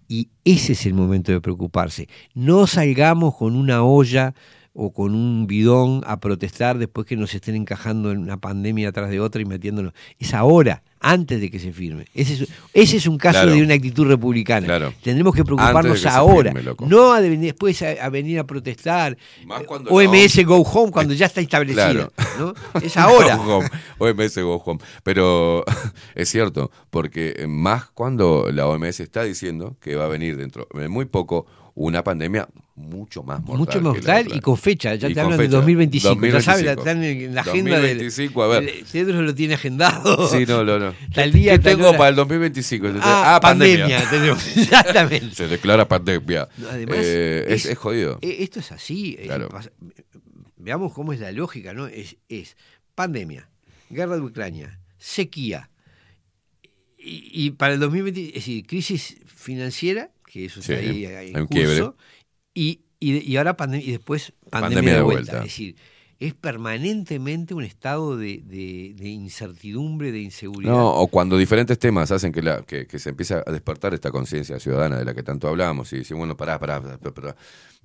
[0.09, 2.09] Y ese es el momento de preocuparse.
[2.33, 4.35] No salgamos con una olla
[4.73, 9.09] o con un bidón a protestar después que nos estén encajando en una pandemia atrás
[9.09, 9.91] de otra y metiéndonos.
[10.17, 12.05] Es ahora, antes de que se firme.
[12.13, 13.51] Ese es, ese es un caso Claro.
[13.55, 14.65] de una actitud republicana.
[14.67, 14.93] Claro.
[15.03, 19.17] Tendremos que preocuparnos que ahora, firme, no a de- después a, a venir a protestar.
[19.45, 21.81] Más cuando OMS Go Home cuando ya está establecido.
[22.21, 22.53] Claro.
[22.73, 22.79] ¿no?
[22.81, 23.35] Es ahora.
[23.43, 23.69] Go home.
[23.97, 24.79] OMS Go Home.
[25.03, 25.65] Pero
[26.15, 30.87] es cierto, porque más cuando la OMS está diciendo que va a venir dentro de
[30.87, 31.45] muy poco
[31.75, 33.57] una pandemia mucho más mortal.
[33.57, 35.57] Mucho la mortal y con fecha, ya Y te hablan de fecha.
[35.57, 36.79] 2025, ya sabes, 2025.
[36.81, 38.65] están en la agenda 2025, a ver.
[38.65, 40.27] del Cedro lo tiene agendado.
[40.29, 40.93] Sí, no, no, no.
[41.13, 41.97] Tal día, ¿Qué tal tengo hora.
[41.97, 42.87] para el 2025?
[43.01, 43.85] Ah, pandemia.
[43.87, 45.35] pandemia, tenemos, exactamente.
[45.35, 46.47] Se declara pandemia.
[46.69, 48.17] Además, Eh, es, es jodido.
[48.21, 49.17] eh, Esto es así.
[49.23, 49.49] Claro.
[50.57, 51.87] veamos cómo es la lógica, ¿no?
[51.87, 52.57] Es, es
[52.95, 53.49] pandemia,
[53.89, 55.69] guerra de Ucrania, sequía.
[56.97, 61.27] Y, y para el 2020, es decir, crisis financiera, que eso Sí, está ahí, hay
[61.35, 61.93] un curso, quiebre.
[62.53, 65.37] y, y, y ahora pandemia, y después pandemia, Pandemia de de vuelta.
[65.39, 65.75] Es decir,
[66.19, 70.71] es permanentemente un estado de, de- de incertidumbre, de inseguridad.
[70.71, 74.11] No, o cuando diferentes temas hacen que, la, que, que se empieza a despertar esta
[74.11, 77.35] conciencia ciudadana de la que tanto hablamos y decimos, bueno, pará, pará, pará, pará,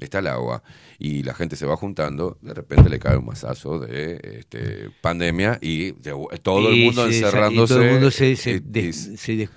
[0.04, 0.62] está el agua
[0.98, 5.58] y la gente se va juntando, de repente le cae un masazo de este, pandemia
[5.62, 7.72] y de- todo el mundo se encerrándose.
[7.74, 9.48] Y todo el mundo se, se, y-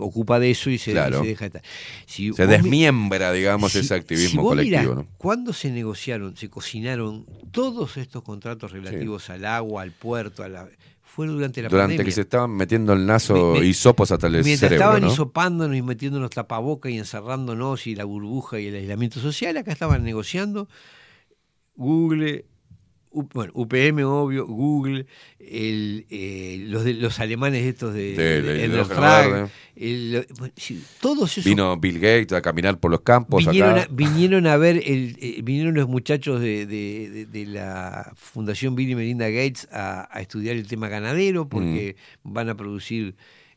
[0.00, 1.20] ocupa de eso y se, Claro.
[1.22, 1.62] deja estar.
[2.06, 4.80] Si se desmiembra, digamos, si- ese activismo si colectivo.
[4.82, 5.06] mirás ¿no?
[5.18, 10.68] ¿Cuándo se negociaron, se cocinaron todos estos contratos relativos al agua, al puerto, a la
[11.14, 12.04] fue durante la Durante pandemia?
[12.04, 15.08] que se estaban metiendo el naso Me- me- hisopos hasta el Mientras cerebro, estaban ¿no?
[15.12, 20.02] hisopándonos y metiéndonos tapabocas y encerrándonos y la burbuja y el aislamiento social, acá estaban
[20.02, 20.68] negociando
[21.76, 22.46] Google,
[23.32, 25.06] bueno, UPM, obvio, Google,
[25.38, 28.64] el, eh, los, de, los alemanes estos de, De- de
[29.76, 33.82] el- bueno, sí, todos esos Vino Bill Gates a caminar por los campos vinieron, acá.
[33.82, 38.94] a, vinieron a ver, el, eh, vinieron los muchachos de, de- la Fundación Bill y
[38.94, 43.14] Melinda Gates a, a estudiar el tema ganadero porque van a producir...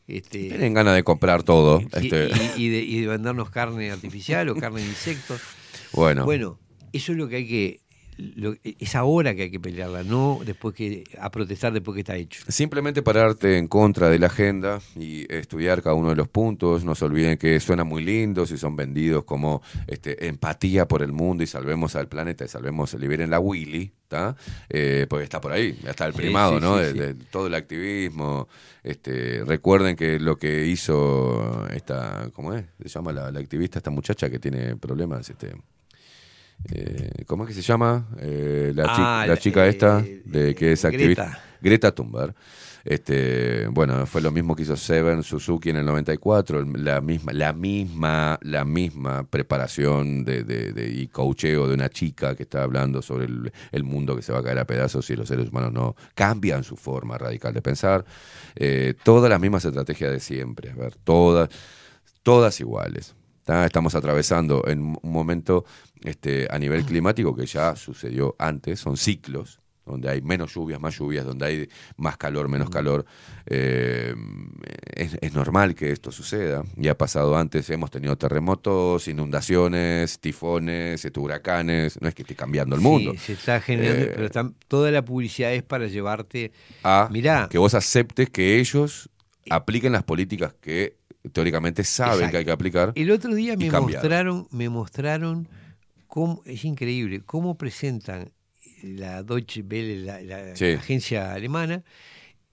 [0.08, 0.50] Este, Mm.
[0.50, 1.82] Tienen ganas de comprar todo.
[1.82, 5.42] y, este, y- y de, y de vendernos carne artificial o carne de insectos.
[5.94, 6.26] Bueno.
[6.26, 6.60] Bueno,
[6.94, 7.80] eso es lo que hay que.
[8.18, 12.15] Lo- es ahora que hay que pelearla, no después que a protestar después que está
[12.15, 12.41] hecho.
[12.48, 16.84] Simplemente pararte en contra de la agenda y estudiar cada uno de los puntos.
[16.84, 21.11] No se olviden que suenan muy lindos y son vendidos como este, empatía por el
[21.11, 24.35] mundo y salvemos al planeta y salvemos, liberen la Willy, ¿tá?
[24.69, 26.77] Eh, porque está por ahí, ya está el primado, sí, ¿no?
[26.80, 28.48] sí, de, de todo el activismo.
[28.84, 32.65] Este, recuerden que lo que hizo esta, ¿cómo es?
[32.81, 35.53] Se llama la, la activista, esta muchacha que tiene problemas, este.
[36.72, 38.08] Eh, ¿Cómo es que se llama?
[38.20, 41.24] Eh, la, Ah, la- chica eh, esta, de que es activista.
[41.26, 41.44] Greta.
[41.62, 42.36] Greta Thunberg.
[42.84, 47.34] Este, bueno, fue lo mismo que hizo Seven Suzuki en el 94, el- la misma,
[47.34, 52.64] la misma, la misma preparación de, de- de- y coacheo de una chica que está
[52.64, 55.50] hablando sobre el, el mundo que se va a caer a pedazos si los seres
[55.50, 58.06] humanos no cambian su forma radical de pensar.
[58.56, 61.50] Eh, todas las mismas estrategias de siempre, a ver, todas,
[62.24, 63.16] todas iguales.
[63.44, 63.66] ¿tá?
[63.66, 65.66] Estamos atravesando en un momento
[66.03, 70.98] este, a nivel climático que ya sucedió antes, son ciclos, donde hay menos lluvias, más
[70.99, 73.06] lluvias, donde hay más calor, menos calor.
[73.45, 74.14] Eh,
[74.94, 81.06] es, es normal que esto suceda, y ha pasado antes, hemos tenido terremotos, inundaciones, tifones,
[81.06, 83.11] este, huracanes, no es que esté cambiando el mundo.
[83.14, 86.52] Sí, se está generando, Eh, pero están- toda la publicidad es para llevarte.
[86.84, 87.48] a Mirá.
[87.49, 89.10] que vos aceptes que ellos
[89.49, 90.98] apliquen las políticas que
[91.32, 92.32] teóricamente saben Exacto.
[92.32, 92.91] que hay que aplicar.
[92.95, 94.02] El otro día me cambiar.
[94.02, 95.48] mostraron, me mostraron
[96.18, 98.31] cómo, es increíble, cómo presentan
[98.81, 100.65] la Deutsche Welle, la, la Sí.
[100.72, 101.84] agencia alemana,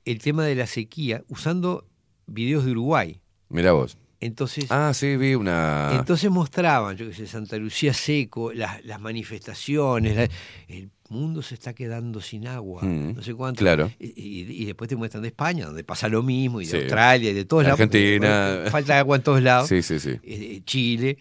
[0.04, 1.86] el tema de la sequía usando
[2.26, 3.22] videos de Uruguay.
[3.48, 3.96] Mirá vos.
[4.20, 5.92] Entonces, Ah, sí, vi una...
[5.98, 10.28] entonces mostraban, yo qué sé, Santa Lucía Seco, las, las manifestaciones, la-
[10.68, 13.60] el mundo se está quedando sin agua, Mm, no sé cuánto.
[13.60, 13.90] claro.
[13.98, 16.76] Y, y- y después te muestran de España, donde pasa lo mismo, y de Sí.
[16.76, 17.78] Australia, y de todos lados.
[17.80, 18.70] porque, Argentina.
[18.70, 19.68] Falta agua en todos lados.
[19.70, 20.18] Sí, sí, sí.
[20.22, 21.16] Eh, Chile.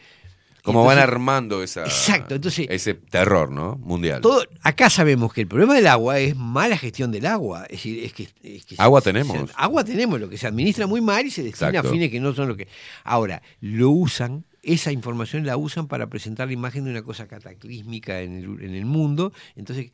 [0.63, 3.75] Como van armando esa, Exacto, entonces- ese terror, ¿no?
[3.77, 4.21] Mundial.
[4.21, 7.63] Todo, acá sabemos que el problema del agua es mala gestión del agua.
[7.65, 9.49] Es decir, es que, es que Agua se- tenemos.
[9.49, 11.89] se- agua tenemos, lo que se administra muy mal y se destina Exacto.
[11.89, 12.69] a fines que no son lo que.
[13.03, 18.21] Ahora, lo usan, esa información la usan para presentar la imagen de una cosa cataclísmica
[18.21, 19.33] en el, en el mundo.
[19.57, 19.91] Entonces,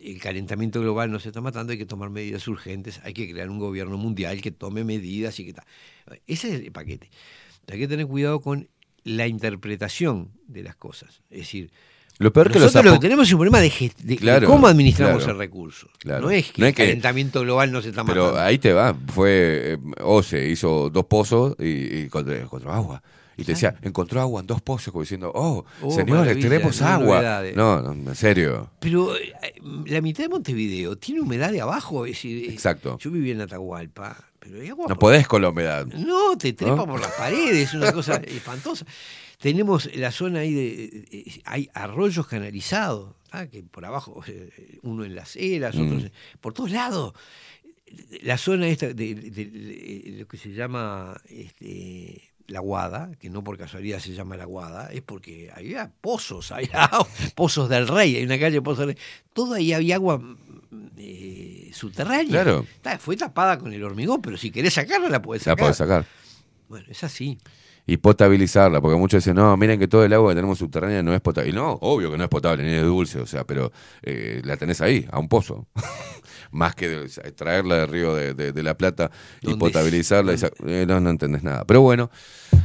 [0.00, 3.58] el calentamiento global nos está matando, hay que tomar medidas urgentes, hay que crear un
[3.58, 5.64] gobierno mundial que tome medidas y que tal.
[6.26, 7.08] Ese es el paquete.
[7.72, 8.68] Hay que tener cuidado con
[9.04, 11.22] la interpretación de las cosas.
[11.30, 11.70] Es decir,
[12.18, 14.66] Lo peor que los nosotros lo que tenemos es un problema de, de- Claro, cómo
[14.66, 15.88] administramos claro, el recurso.
[15.98, 16.22] claro.
[16.22, 18.42] No es que No el que- calentamiento global no se está Pero matando.
[18.42, 18.94] ahí te va.
[19.14, 19.72] Fue.
[19.74, 23.02] eh, Ose hizo dos pozos y, y encontró, agua.
[23.38, 26.86] Y te decía, encontró agua en dos pozos, como diciendo, oh, Oh, señores, tenemos no
[26.86, 27.42] agua.
[27.56, 28.70] No, no, en serio.
[28.80, 29.32] Pero eh,
[29.86, 32.04] la mitad de Montevideo tiene humedad de abajo.
[32.04, 32.98] Es decir, eh, Exacto.
[32.98, 35.86] Yo vivía en Atahualpa, pero hay agua No por- podés con la humedad.
[35.86, 36.86] No, te trepa ¿No?
[36.86, 38.84] por las paredes, es una cosa espantosa.
[39.38, 41.06] Tenemos la zona ahí de.
[41.12, 43.46] eh, hay arroyos canalizados, ¿ah?
[43.46, 44.50] que por abajo, eh,
[44.82, 45.86] uno en las eras, Mm.
[45.86, 46.02] otros.
[46.04, 47.14] en- por todos lados.
[48.22, 53.30] La zona esta de, de- de- de lo que se llama este, la Guada, que
[53.30, 56.88] no por casualidad se llama la Guada, es porque había pozos, había
[57.34, 59.04] pozos del rey, hay una calle Pozos del Rey.
[59.32, 60.20] Todo ahí había agua
[60.96, 62.28] eh, subterránea.
[62.42, 62.66] Claro.
[62.76, 65.64] Está- fue tapada con el hormigón, pero si querés sacarla, la podés La sacar.
[65.64, 66.04] podés sacar.
[66.68, 67.38] Bueno, es así.
[67.86, 71.12] Y potabilizarla, porque muchos dicen, no, miren que todo el agua que tenemos subterránea no
[71.12, 71.50] es potable.
[71.50, 73.72] Y no, obvio que no es potable, ni es dulce, o sea, pero
[74.02, 75.66] eh, la tenés ahí, a un pozo.
[76.52, 79.10] Más que traerla del río de, de- de la Plata
[79.40, 80.34] y ¿Dónde potabilizarla.
[80.34, 80.36] y
[80.66, 81.64] eh, no, no entendés nada.
[81.64, 82.10] Pero bueno,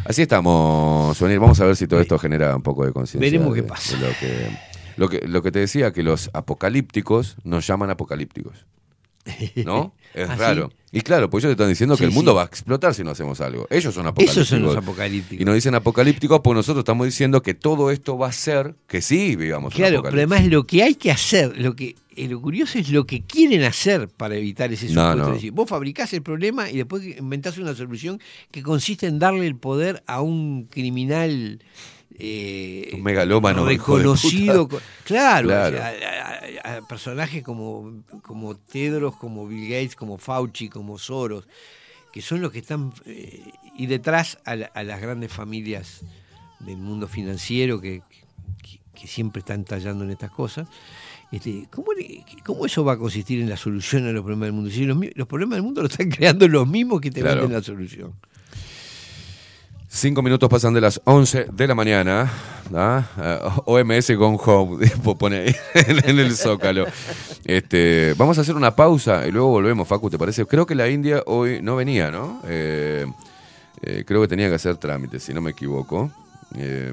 [0.06, 1.40] así estamos, Suanir.
[1.40, 3.19] Vamos a ver si todo esto genera un poco de conciencia.
[3.32, 3.95] Veremos qué pasa.
[3.98, 4.57] de lo, que,
[4.98, 8.66] lo, que, lo que te decía, que los apocalípticos nos llaman apocalípticos.
[9.66, 9.94] ¿No?
[10.16, 10.40] Es ¿Ah, sí?
[10.40, 10.72] raro.
[10.94, 12.36] Y claro, pues ellos te están diciendo que el mundo sí.
[12.38, 13.68] va a explotar si no hacemos algo.
[13.70, 14.38] Ellos son apocalípticos.
[14.38, 15.42] Esos son los apocalípticos.
[15.42, 19.02] Y nos dicen apocalípticos, pues nosotros estamos diciendo que todo esto va a ser que
[19.02, 20.32] sí vivamos un Claro, pero apocalipsis.
[20.38, 23.64] además lo que hay que hacer, lo que eh, lo curioso es lo que quieren
[23.64, 25.16] hacer para evitar ese No, supuesto.
[25.18, 25.28] no.
[25.28, 29.48] Es decir, vos fabricás el problema y después inventás una solución que consiste en darle
[29.48, 31.60] el poder a un criminal
[32.18, 34.68] eh, Un megalómano, reconocido.
[35.04, 35.78] Claro, Claro.
[35.78, 35.88] o sea,
[36.64, 41.48] a, a- a personajes como, como Tedros, como Bill Gates, como Fauci, como Soros,
[42.12, 43.44] que son los que están eh,
[43.78, 46.02] y detrás a, la- a las grandes familias
[46.60, 48.02] del mundo financiero que,
[48.64, 50.68] que- que siempre están tallando en estas cosas.
[51.32, 51.88] Este, ¿cómo,
[52.46, 54.70] ¿Cómo eso va a consistir en la solución a los problemas del mundo?
[54.72, 57.42] Si los, problemas del mundo los están creando los mismos que te Claro.
[57.42, 58.14] venden la solución.
[59.96, 62.30] Cinco minutos pasan de las 11 de la mañana.
[63.66, 66.86] OMS Gone Home, pone ahí en, el zócalo.
[67.46, 70.46] Este, vamos a hacer una pausa y luego volvemos, Facu, ¿te parece?
[70.46, 72.42] Creo que la India hoy no venía, ¿no?
[72.46, 73.06] Eh,
[73.84, 76.12] eh, creo que tenía que hacer trámites, si no me equivoco.
[76.58, 76.92] Eh,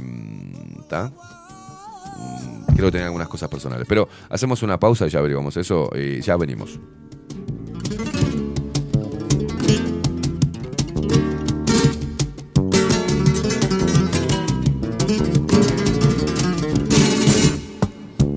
[0.79, 1.07] ¿Está?
[1.09, 3.85] Mm, Creo que tenía algunas cosas personales.
[3.89, 6.79] Pero hacemos una pausa y ya averiguamos eso y ya venimos.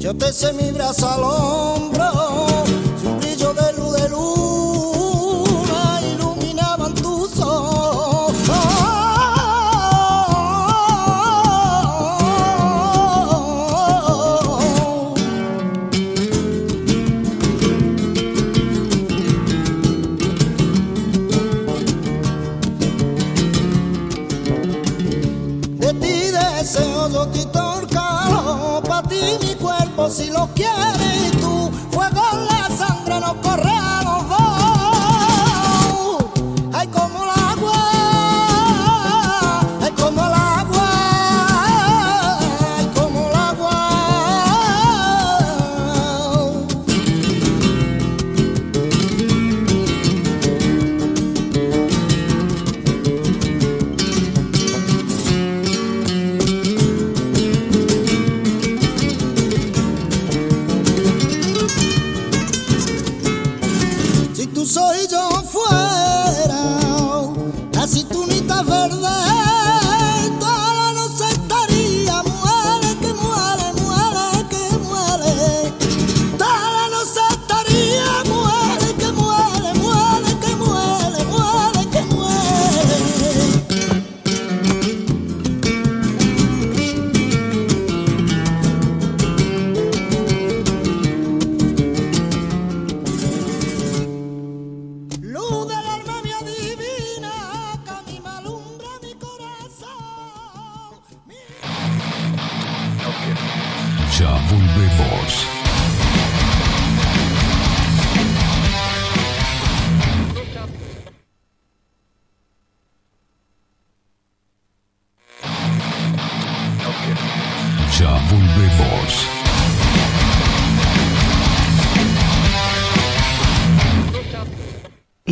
[0.05, 1.94] Yo te sé mi brazo al hombro,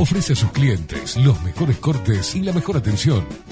[0.00, 3.22] Ofrece a sus clientes los mejores cortes y la mejor atención.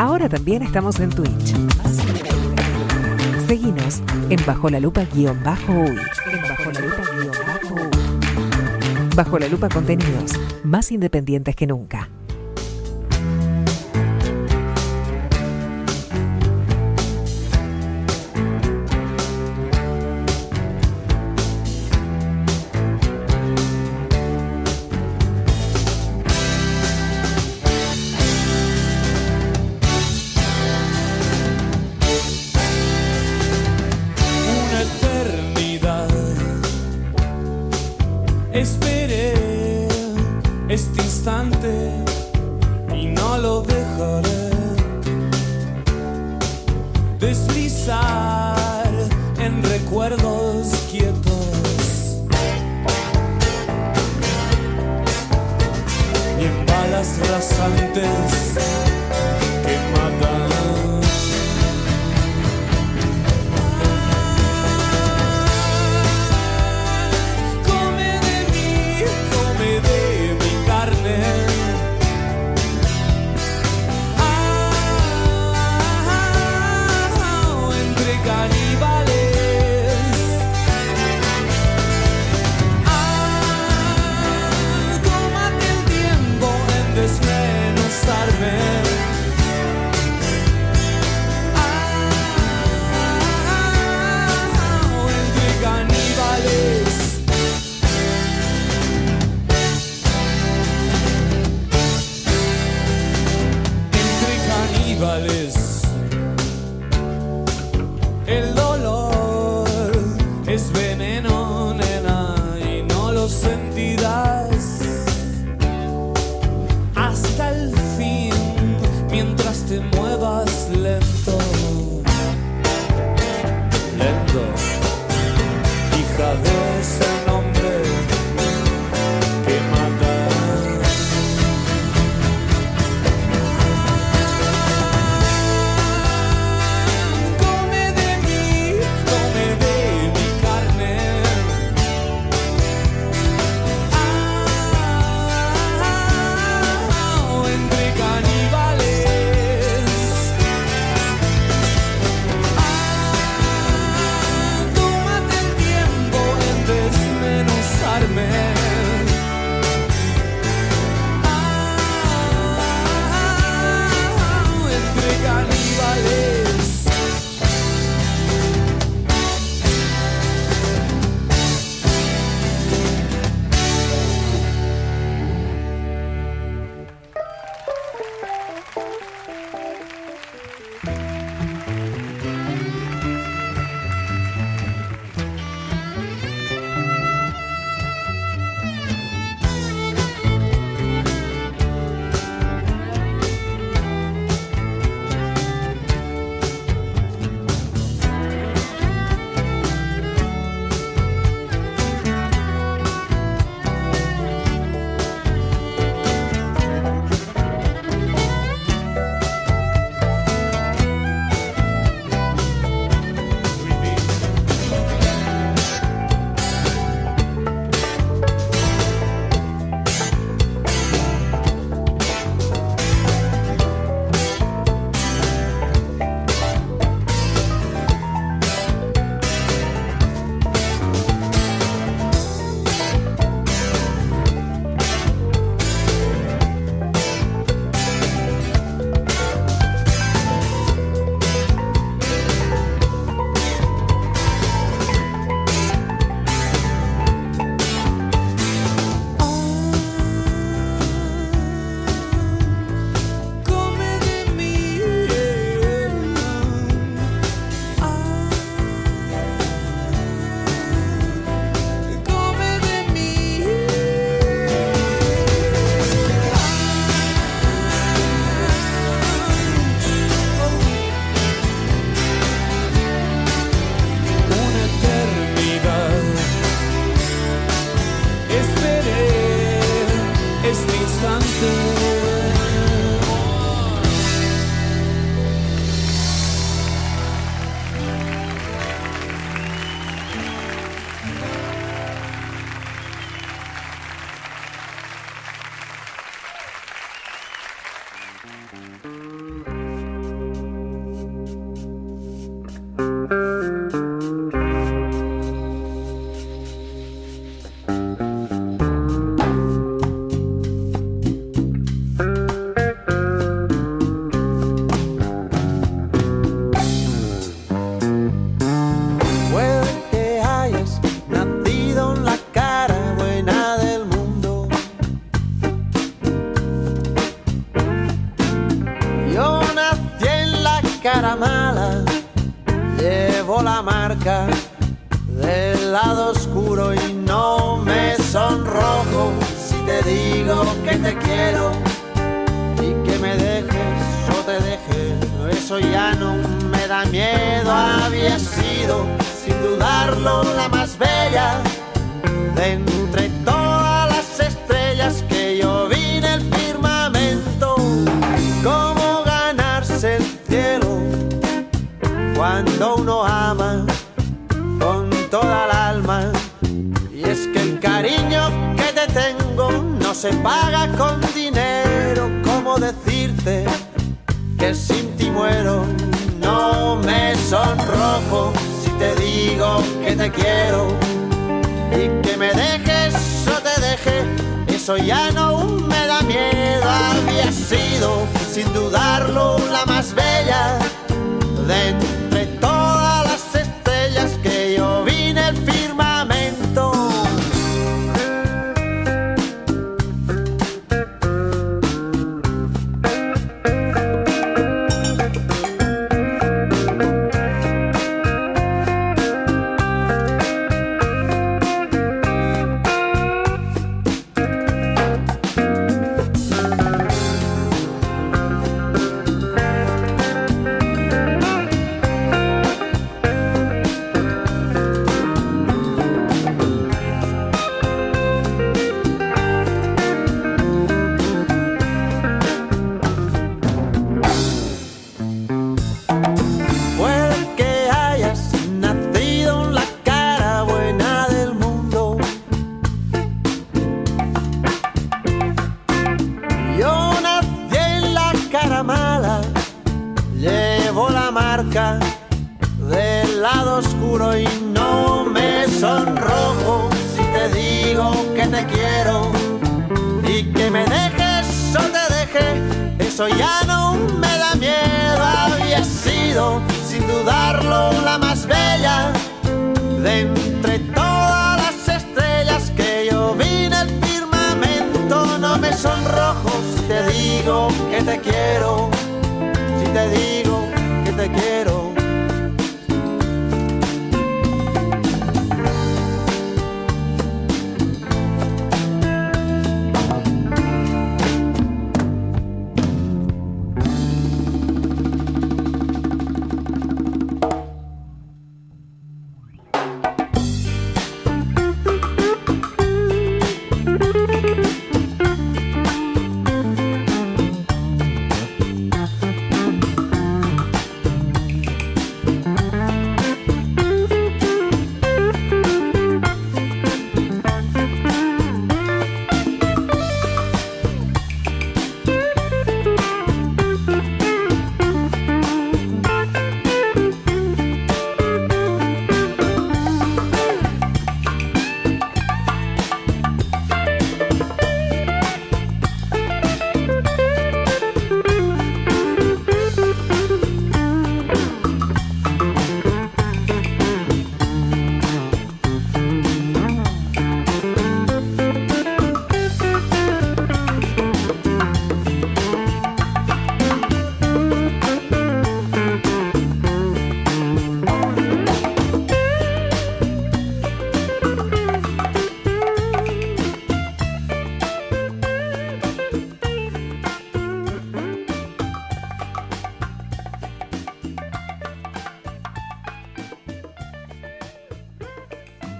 [0.00, 1.54] Ahora también estamos en Twitch.
[3.46, 6.00] Seguinos en Bajo la Lupa guion bajo uy.
[9.14, 12.08] Bajo la Lupa contenidos más independientes que nunca.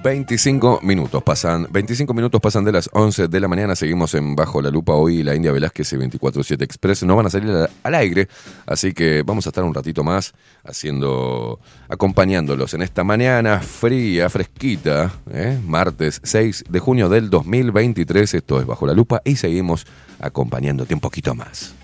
[0.03, 4.63] 25 minutos pasan, 25 minutos pasan de las 11 de la mañana, seguimos en Bajo
[4.63, 7.51] la Lupa hoy, la India Velázquez y 24-7 Express no van a salir
[7.83, 8.27] al, aire,
[8.67, 10.33] así que vamos a estar un ratito más
[10.65, 15.61] haciendo, acompañándolos en esta mañana fría, fresquita, ¿eh?
[15.67, 19.87] martes 6 de junio del 2023, esto es Bajo la Lupa y seguimos
[20.19, 21.75] acompañándote un poquito más.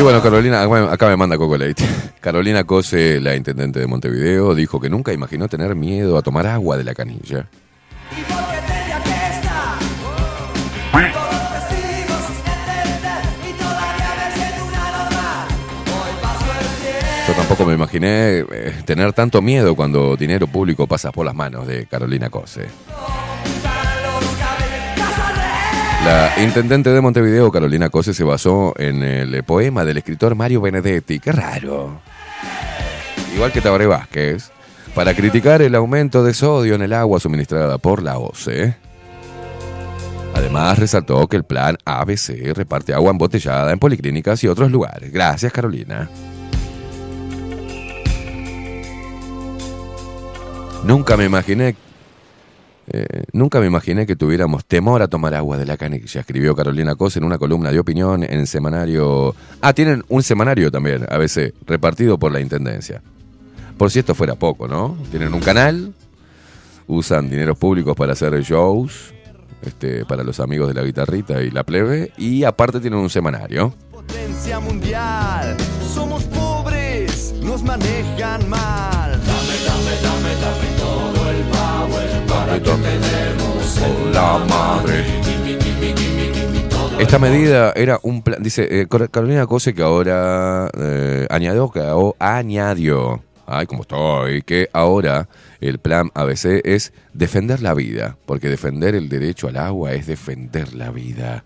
[0.00, 1.84] Y bueno, Carolina, acá me manda Coco Leite.
[2.20, 6.78] Carolina Cose, la intendente de Montevideo, dijo que nunca imaginó tener miedo a tomar agua
[6.78, 7.46] de la canilla.
[17.28, 21.66] Yo tampoco me imaginé eh, tener tanto miedo cuando dinero público pasa por las manos
[21.66, 22.68] de Carolina Cose.
[26.04, 31.20] La intendente de Montevideo, Carolina Cose, se basó en el poema del escritor Mario Benedetti.
[31.20, 32.00] Qué raro.
[33.34, 34.50] Igual que Tabaré Vázquez,
[34.94, 38.76] para criticar el aumento de sodio en el agua suministrada por la OCE.
[40.34, 45.12] Además, resaltó que el plan ABC reparte agua embotellada en policlínicas y otros lugares.
[45.12, 46.08] Gracias, Carolina.
[50.82, 51.76] Nunca me imaginé.
[52.92, 56.96] Eh, nunca me imaginé que tuviéramos temor a tomar agua de la canilla, escribió Carolina
[56.96, 59.34] Cos en una columna de opinión en el semanario.
[59.60, 63.00] Ah, tienen un semanario también, ABC, repartido por la intendencia.
[63.78, 64.98] Por si esto fuera poco, ¿no?
[65.10, 65.94] Tienen un canal,
[66.88, 69.14] usan dineros públicos para hacer shows,
[69.62, 73.72] este, para los amigos de la guitarrita y la plebe, y aparte tienen un semanario.
[73.92, 75.56] Potencia mundial,
[75.94, 78.99] somos pobres, nos manejan mal.
[86.98, 92.14] Esta medida era un plan, dice eh, Carolina Cose que ahora eh, añadió, que o-
[92.18, 95.28] añadió, ay, como estoy, que ahora
[95.60, 100.74] el plan ABC es defender la vida, porque defender el derecho al agua es defender
[100.74, 101.44] la vida.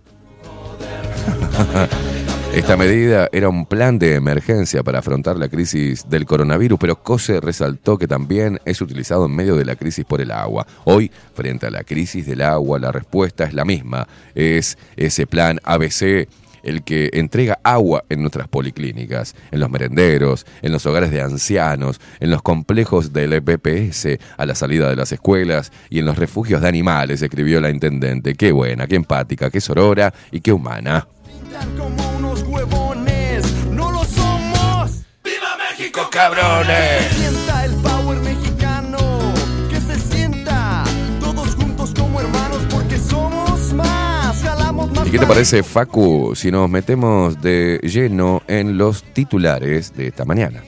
[2.55, 7.41] Esta medida era un plan de emergencia para afrontar la crisis del coronavirus, pero Cose
[7.41, 10.65] resaltó que también es utilizado en medio de la crisis por el agua.
[10.84, 14.07] Hoy, frente a la crisis del agua, la respuesta es la misma.
[14.36, 16.28] Es ese plan ABC
[16.65, 22.00] el que entrega agua en nuestras policlínicas, en los merenderos, en los hogares de ancianos,
[22.20, 26.62] en los complejos del BPS, a la salida de las escuelas y en los refugios
[26.62, 28.34] de animales, escribió la intendente.
[28.34, 31.07] Qué buena, qué empática, qué sorora y qué humana.
[31.76, 32.43] como unos
[36.14, 38.98] México, Que se sienta el power mexicano,
[39.68, 40.84] que se sienta
[41.18, 45.08] todos juntos como hermanos porque somos más, jalamos más.
[45.08, 50.24] ¿Y qué te parece, Facu, si nos metemos de lleno en los titulares de esta
[50.24, 50.62] mañana?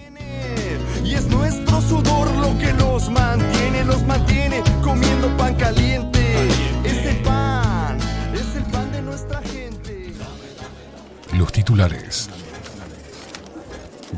[1.04, 6.18] Y es nuestro sudor lo que los mantiene, los mantiene comiendo pan caliente.
[6.82, 7.98] Ese pan
[8.34, 10.12] es el pan de nuestra gente.
[11.38, 12.30] Los titulares.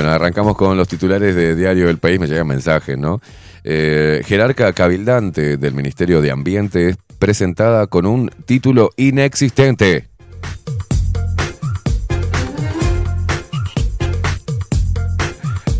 [0.00, 3.20] Bueno, arrancamos con los titulares de Diario del País, me llegan mensajes, ¿no?
[3.64, 10.08] eh, jerarca cabildante del Ministerio de Ambiente, es presentada con un título inexistente.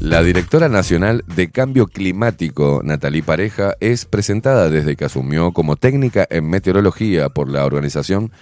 [0.00, 6.26] La directora nacional de Cambio Climático, Natalie Pareja, es presentada desde que asumió como técnica
[6.28, 8.32] en meteorología por la Organización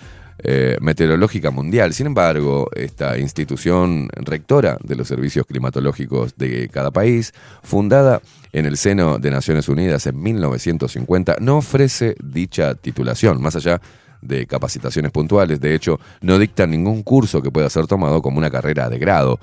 [0.42, 1.92] eh, Meteorológica Mundial.
[1.92, 8.76] Sin embargo, esta institución rectora de los servicios climatológicos de cada país, fundada en el
[8.76, 13.80] seno de Naciones Unidas en 1950, no ofrece dicha titulación, más allá
[14.22, 15.60] de capacitaciones puntuales.
[15.60, 19.38] De hecho, no dicta ningún curso que pueda ser tomado como una carrera de grado,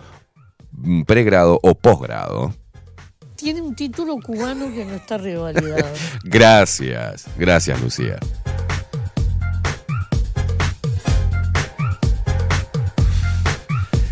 [0.71, 2.53] mm, pregrado o posgrado.
[3.35, 5.93] Tiene un título cubano que no está revalidado.
[6.23, 8.17] Gracias, gracias Lucía.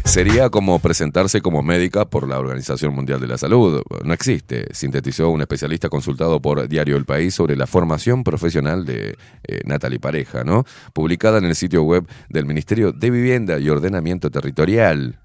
[0.06, 3.82] Sería como presentarse como médica por la Organización Mundial de la Salud.
[4.04, 9.18] No existe, sintetizó un especialista consultado por Diario El País sobre la formación profesional de
[9.48, 10.66] eh, Natalie Pareja, ¿no?
[10.94, 15.20] Publicada en el sitio web del Ministerio de Vivienda y Ordenamiento Territorial.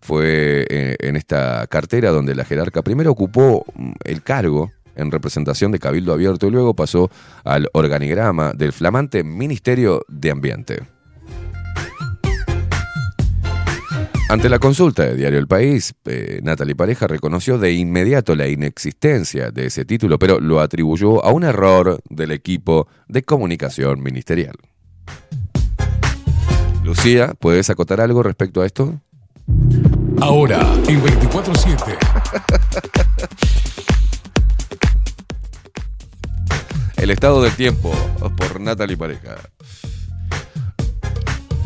[0.00, 5.72] Fue eh, en esta cartera donde la jerarca primero ocupó mm, el cargo en representación
[5.72, 7.10] de Cabildo Abierto y luego pasó
[7.44, 10.97] al organigrama del flamante Ministerio de Ambiente.
[14.30, 19.50] Ante la consulta de Diario El País, eh, Natalie Pareja reconoció de inmediato la inexistencia
[19.50, 24.54] de ese título, pero lo atribuyó a un error del equipo de comunicación ministerial.
[26.84, 29.00] Lucía, ¿puedes acotar algo respecto a esto?
[30.20, 31.96] Ahora, en 24-7.
[36.98, 37.94] El estado del tiempo,
[38.36, 39.36] por Natalie Pareja.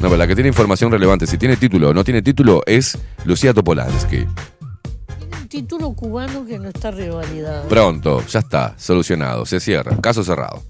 [0.02, 2.98] No, pero la que tiene información relevante, si tiene título o no tiene título, es
[3.24, 4.26] Lucía Topolansky.
[4.26, 7.68] Tiene un título cubano que no está revalidado.
[7.68, 10.64] Pronto, ya está, solucionado, se cierra, caso cerrado.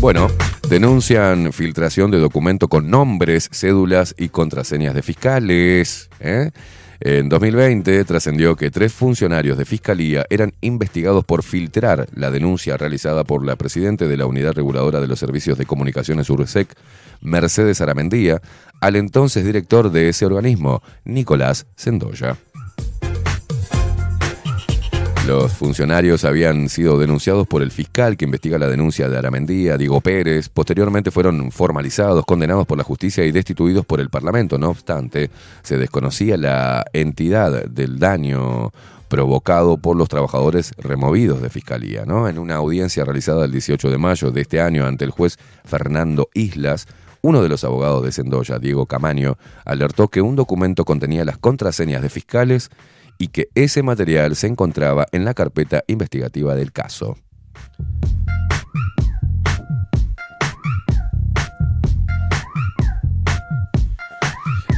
[0.00, 0.28] Bueno,
[0.70, 6.08] denuncian filtración de documento con nombres, cédulas y contraseñas de fiscales.
[6.20, 6.52] ¿eh?
[7.00, 13.24] En 2020 trascendió que tres funcionarios de fiscalía eran investigados por filtrar la denuncia realizada
[13.24, 16.74] por la presidente de la Unidad Reguladora de los Servicios de Comunicaciones URSEC,
[17.20, 18.40] Mercedes Aramendía,
[18.80, 22.36] al entonces director de ese organismo, Nicolás Sendoya.
[25.26, 30.00] Los funcionarios habían sido denunciados por el fiscal que investiga la denuncia de Aramendía, Diego
[30.00, 30.48] Pérez.
[30.48, 34.56] Posteriormente fueron formalizados, condenados por la justicia y destituidos por el Parlamento.
[34.56, 35.30] No obstante,
[35.64, 38.72] se desconocía la entidad del daño
[39.08, 42.04] provocado por los trabajadores removidos de fiscalía.
[42.06, 42.28] ¿no?
[42.28, 46.28] En una audiencia realizada el 18 de mayo de este año ante el juez Fernando
[46.34, 46.86] Islas,
[47.22, 52.00] uno de los abogados de Sendoya, Diego Camaño, alertó que un documento contenía las contraseñas
[52.00, 52.70] de fiscales
[53.18, 57.16] y que ese material se encontraba en la carpeta investigativa del caso.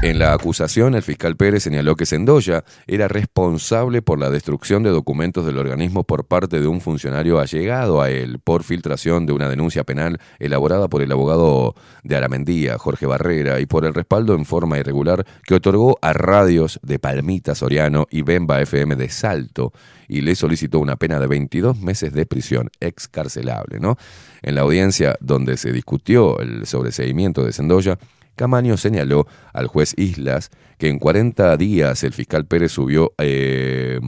[0.00, 4.90] En la acusación, el fiscal Pérez señaló que Sendoya era responsable por la destrucción de
[4.90, 9.48] documentos del organismo por parte de un funcionario allegado a él por filtración de una
[9.48, 14.44] denuncia penal elaborada por el abogado de Aramendía, Jorge Barrera, y por el respaldo en
[14.44, 19.72] forma irregular que otorgó a radios de Palmita Soriano y Bemba FM de Salto
[20.06, 23.80] y le solicitó una pena de 22 meses de prisión excarcelable.
[23.80, 23.96] ¿no?
[24.42, 27.98] En la audiencia donde se discutió el sobreseimiento de Sendoya,
[28.38, 34.00] Camaño señaló al juez Islas que en 40 días el fiscal Pérez subió, eh,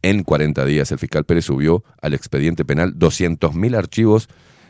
[0.00, 4.28] en 40 días el fiscal Pérez subió al expediente penal 200.000 archivos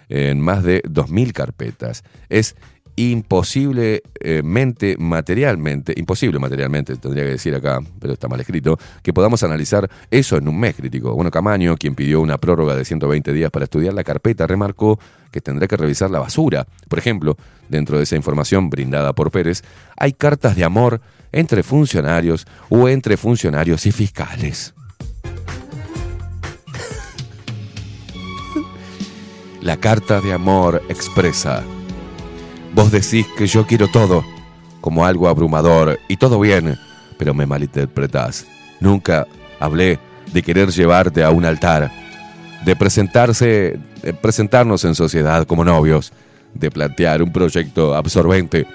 [0.09, 2.02] en más de 2.000 carpetas.
[2.28, 2.57] Es
[2.97, 9.89] imposiblemente materialmente, imposible materialmente, tendría que decir acá, pero está mal escrito, que podamos analizar
[10.11, 11.15] eso en un mes crítico.
[11.15, 14.99] Bueno, Camaño, quien pidió una prórroga de 120 días para estudiar la carpeta, remarcó
[15.31, 16.67] que tendrá que revisar la basura.
[16.89, 17.37] Por ejemplo,
[17.69, 19.62] dentro de esa información brindada por Pérez,
[19.97, 21.01] hay cartas de amor
[21.33, 24.75] entre funcionarios o entre funcionarios y fiscales.
[29.62, 31.62] La carta de amor expresa
[32.75, 34.25] Vos decís que yo quiero todo,
[34.81, 36.78] como algo abrumador, y todo bien,
[37.18, 38.47] pero me malinterpretás.
[38.81, 39.26] Nunca
[39.60, 39.99] hablé
[40.33, 41.92] de querer llevarte a un altar,
[42.65, 46.12] de presentarse, de presentarnos en sociedad como novios,
[46.55, 48.67] de plantear un proyecto absorbente.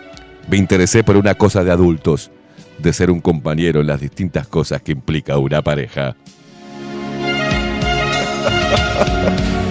[0.48, 2.30] Me interesé por una cosa de adultos,
[2.78, 6.16] de ser un compañero en las distintas cosas que implica una pareja.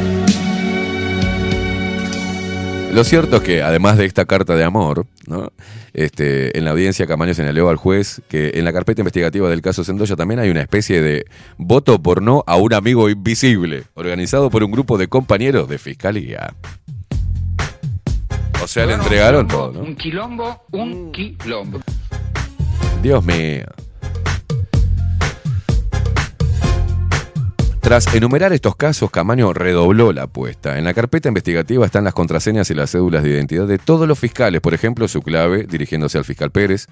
[2.96, 5.52] Lo cierto es que, además de esta carta de amor, ¿no?
[5.92, 9.84] este, en la audiencia Camaño señaló al juez que en la carpeta investigativa del caso
[9.84, 11.26] Sendoya también hay una especie de
[11.58, 16.54] voto por no a un amigo invisible, organizado por un grupo de compañeros de fiscalía.
[18.62, 19.80] O sea, le entregaron todo, ¿no?
[19.80, 21.80] Un quilombo, un quilombo.
[23.02, 23.66] Dios mío.
[27.86, 30.76] Tras enumerar estos casos, Camaño redobló la apuesta.
[30.76, 34.18] En la carpeta investigativa están las contraseñas y las cédulas de identidad de todos los
[34.18, 34.60] fiscales.
[34.60, 36.88] Por ejemplo, su clave, dirigiéndose al fiscal Pérez,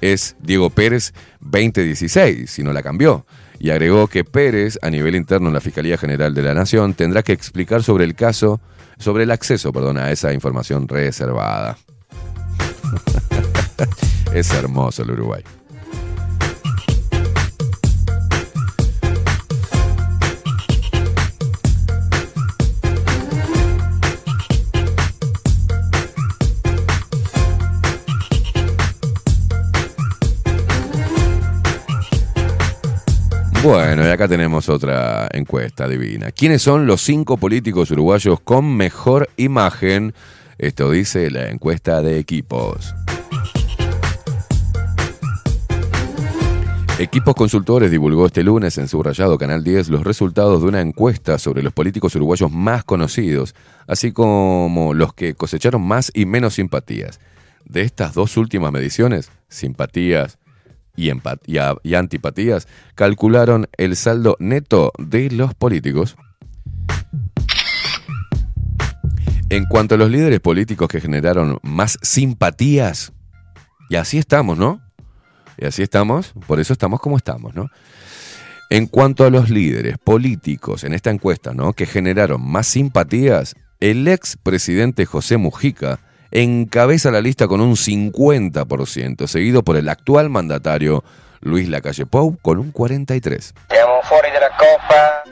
[0.00, 3.26] es Diego Pérez 2016, si no la cambió.
[3.58, 7.22] Y agregó que Pérez, a nivel interno en la Fiscalía General de la Nación, tendrá
[7.22, 8.58] que explicar sobre el caso,
[8.96, 11.76] sobre el acceso, perdón, a esa información reservada.
[14.32, 15.42] es hermoso el Uruguay.
[33.62, 36.30] Bueno, y acá tenemos otra encuesta divina.
[36.30, 40.14] ¿Quiénes son los cinco políticos uruguayos con mejor imagen?
[40.58, 42.94] Esto dice la encuesta de equipos.
[47.00, 51.38] Equipos Consultores divulgó este lunes en su rayado Canal 10 los resultados de una encuesta
[51.38, 53.56] sobre los políticos uruguayos más conocidos,
[53.88, 57.18] así como los que cosecharon más y menos simpatías.
[57.64, 60.38] De estas dos últimas mediciones, simpatías
[60.98, 66.16] y, antipatías, calcularon el saldo neto de los políticos.
[69.48, 73.12] En cuanto a los líderes políticos que generaron más simpatías,
[73.88, 74.82] y así estamos, ¿no?
[75.56, 77.70] Y así estamos, por eso estamos como estamos, ¿no?
[78.70, 81.72] En cuanto a los líderes políticos en esta encuesta, ¿no?
[81.72, 86.00] Que generaron más simpatías, el ex presidente José Mujica
[86.30, 91.04] encabeza la lista con un 50%, seguido por el actual mandatario
[91.40, 93.52] Luis Lacalle Pou con un 43%.
[93.68, 95.22] Siamo fuori della Coppa.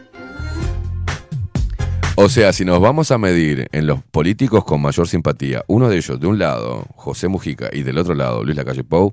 [2.19, 5.99] O sea, si nos vamos a medir en los políticos con mayor simpatía, uno de
[5.99, 9.13] ellos de un lado, José Mujica, y del otro lado, Luis Lacalle Pou,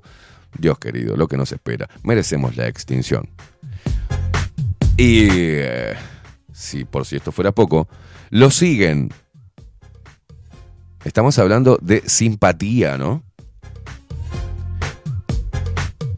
[0.58, 3.28] Dios querido, lo que nos espera, merecemos la extinción.
[4.96, 5.94] Y eh,
[6.52, 7.88] si por si esto fuera poco,
[8.30, 9.10] lo siguen.
[11.04, 13.22] Estamos hablando de simpatía, ¿no?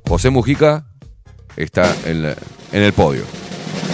[0.09, 0.87] José Mujica
[1.57, 2.35] está en,
[2.73, 3.25] el podio.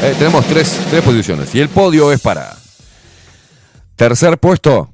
[0.03, 2.57] Eh, tenemos tres, tres posiciones y el podio es para
[3.97, 4.91] tercer puesto,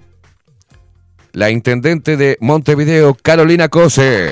[1.32, 4.30] la intendente de Montevideo, Carolina Cose,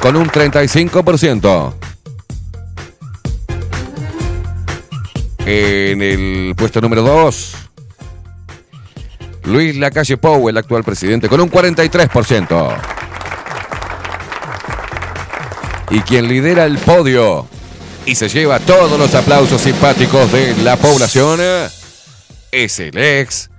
[0.00, 1.74] con un 35%.
[5.46, 7.63] En el puesto número 2,
[9.44, 12.76] Luis Lacalle Pou, el actual presidente, con un 43%.
[15.90, 17.46] Y quien lidera el podio
[18.06, 21.40] y se lleva todos los aplausos simpáticos de la población
[22.50, 23.50] es el ex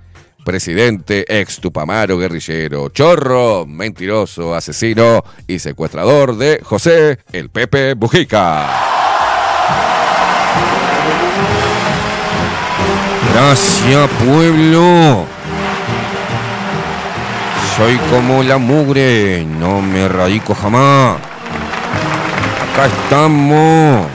[0.44, 8.70] presidente, ex tupamaro, guerrillero, chorro, mentiroso, asesino y secuestrador de José el Pepe Bujica.
[13.32, 15.35] Gracias, pueblo.
[17.76, 21.18] Soy como la mugre, no me radico jamás.
[22.72, 24.06] Acá estamos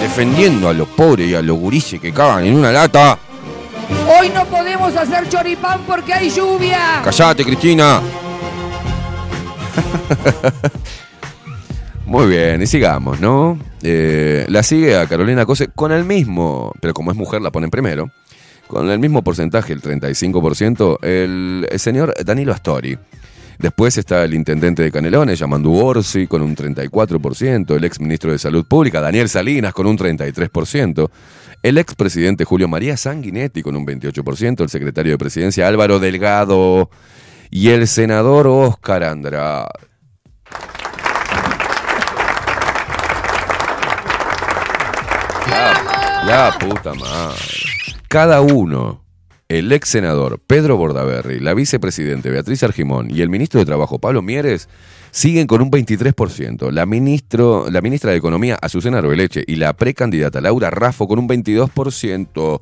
[0.00, 3.18] defendiendo a los pobres y a los gurises que cagan en una lata.
[4.18, 7.02] Hoy no podemos hacer choripán porque hay lluvia.
[7.04, 8.00] Callate, Cristina.
[12.06, 13.58] Muy bien, y sigamos, ¿no?
[13.82, 17.68] Eh, la sigue a Carolina Cose con el mismo, pero como es mujer la ponen
[17.68, 18.08] primero,
[18.66, 22.98] con el mismo porcentaje, el 35%, el, señor Danilo Astori.
[23.58, 28.38] Después está el intendente de Canelones, Yamandu Orsi, con un 34%, el ex ministro de
[28.38, 31.08] Salud Pública, Daniel Salinas, con un 33%,
[31.62, 36.90] el ex presidente Julio María Sanguinetti, con un 28%, el secretario de Presidencia Álvaro Delgado
[37.50, 39.68] y el senador Óscar Andrade.
[45.48, 47.83] La, la puta madre.
[48.14, 49.02] Cada uno,
[49.48, 54.22] el ex senador Pedro Bordaberry, la vicepresidente Beatriz Argimón y el ministro de Trabajo Pablo
[54.22, 54.68] Mieres
[55.10, 56.70] siguen con un 23%.
[56.70, 61.28] La, ministro, la ministra de Economía Azucena Arbeleche y la precandidata Laura Raffo con un
[61.28, 62.60] 22%.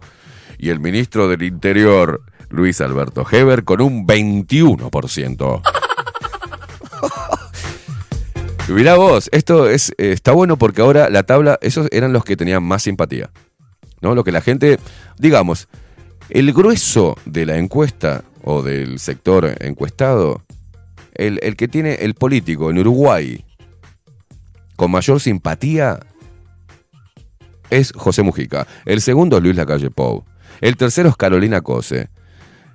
[0.56, 5.62] Y el ministro del Interior Luis Alberto Heber con un 21%.
[8.68, 12.38] Mirá vos, esto es, eh, está bueno porque ahora la tabla, esos eran los que
[12.38, 13.30] tenían más simpatía.
[14.02, 14.14] ¿No?
[14.14, 14.78] Lo que la gente,
[15.18, 15.68] digamos,
[16.28, 20.42] El grueso de la encuesta o del sector encuestado,
[21.14, 23.44] el, el que tiene el político en Uruguay
[24.76, 26.00] con mayor simpatía
[27.70, 28.66] es José Mujica.
[28.84, 30.24] El segundo es Luis Lacalle Pou.
[30.60, 32.08] El tercero es Carolina Cose.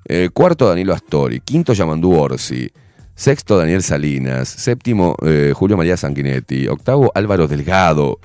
[0.06, 1.40] Eh, cuarto, Danilo Astori.
[1.40, 2.72] Quinto, Yamandú Orsi.
[3.16, 4.48] Sexto, Daniel Salinas.
[4.48, 6.68] Séptimo, eh, Julio María Sanguinetti.
[6.68, 8.20] Octavo, Álvaro Delgado.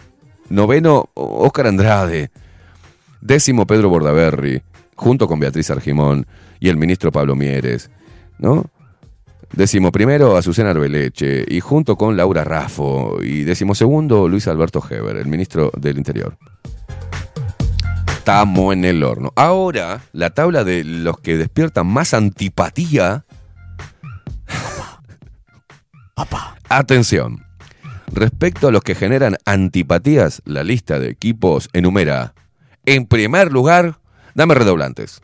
[0.48, 2.30] Noveno, Óscar Andrade.
[3.22, 4.62] Décimo, Pedro Bordaberry.
[4.96, 6.26] Junto con Beatriz Argimón
[6.60, 7.90] y el ministro Pablo Mieres.
[8.38, 8.66] ¿No?
[9.52, 11.44] Décimo primero, Azucena Arbeleche.
[11.48, 13.22] Y junto con Laura Raffo.
[13.22, 16.36] Y décimo segundo, Luis Alberto Heber, el ministro del Interior.
[18.08, 19.32] Estamos en el horno.
[19.36, 23.24] Ahora, la tabla de los que despiertan más antipatía.
[26.68, 27.44] Atención.
[28.12, 32.34] Respecto a los que generan antipatías, la lista de equipos enumera.
[32.84, 33.98] En primer lugar,
[34.34, 35.20] dame redoblantes.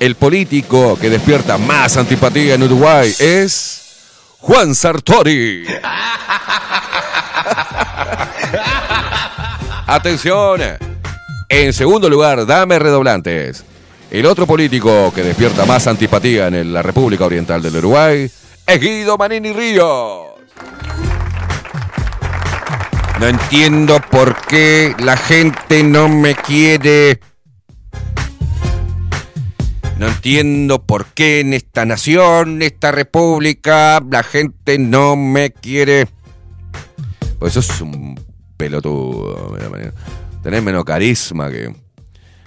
[0.00, 5.64] El político que despierta más antipatía en Uruguay es Juan Sartori.
[9.86, 10.60] Atención.
[11.48, 13.64] En segundo lugar, dame redoblantes.
[14.10, 18.30] El otro político que despierta más antipatía en la República Oriental del Uruguay
[18.66, 20.35] es Guido Manini Ríos.
[23.20, 27.20] No entiendo por qué la gente no me quiere.
[29.98, 36.08] No entiendo por qué en esta nación, en esta república, la gente no me quiere.
[37.38, 38.20] Pues eso es un
[38.56, 39.56] pelotudo.
[40.42, 41.74] Tenés menos carisma que.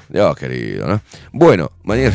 [0.10, 1.02] Dios querido, ¿no?
[1.32, 2.14] Bueno, Ríos.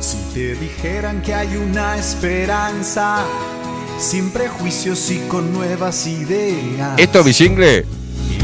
[0.00, 3.24] Si te dijeran que hay una esperanza,
[4.00, 6.92] sin prejuicios y con nuevas ideas.
[6.96, 7.86] ¿Esto es mi jingle?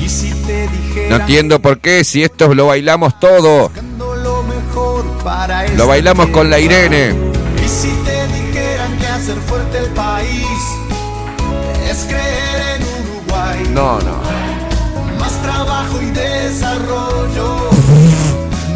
[0.01, 3.71] Y si te dijeran No entiendo por qué, si esto lo bailamos todo.
[4.01, 6.61] lo mejor para Lo este bailamos con la.
[6.61, 7.15] Irene.
[7.65, 10.47] Y si te dijeran que hacer fuerte el país
[11.91, 13.71] es creer en Uruguay.
[13.73, 14.21] No, no.
[15.19, 17.71] Más trabajo y desarrollo.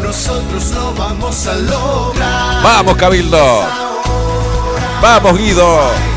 [0.01, 2.63] Nosotros lo vamos a lograr.
[2.63, 3.65] Vamos, Cabildo.
[5.01, 6.11] Vamos, Guido.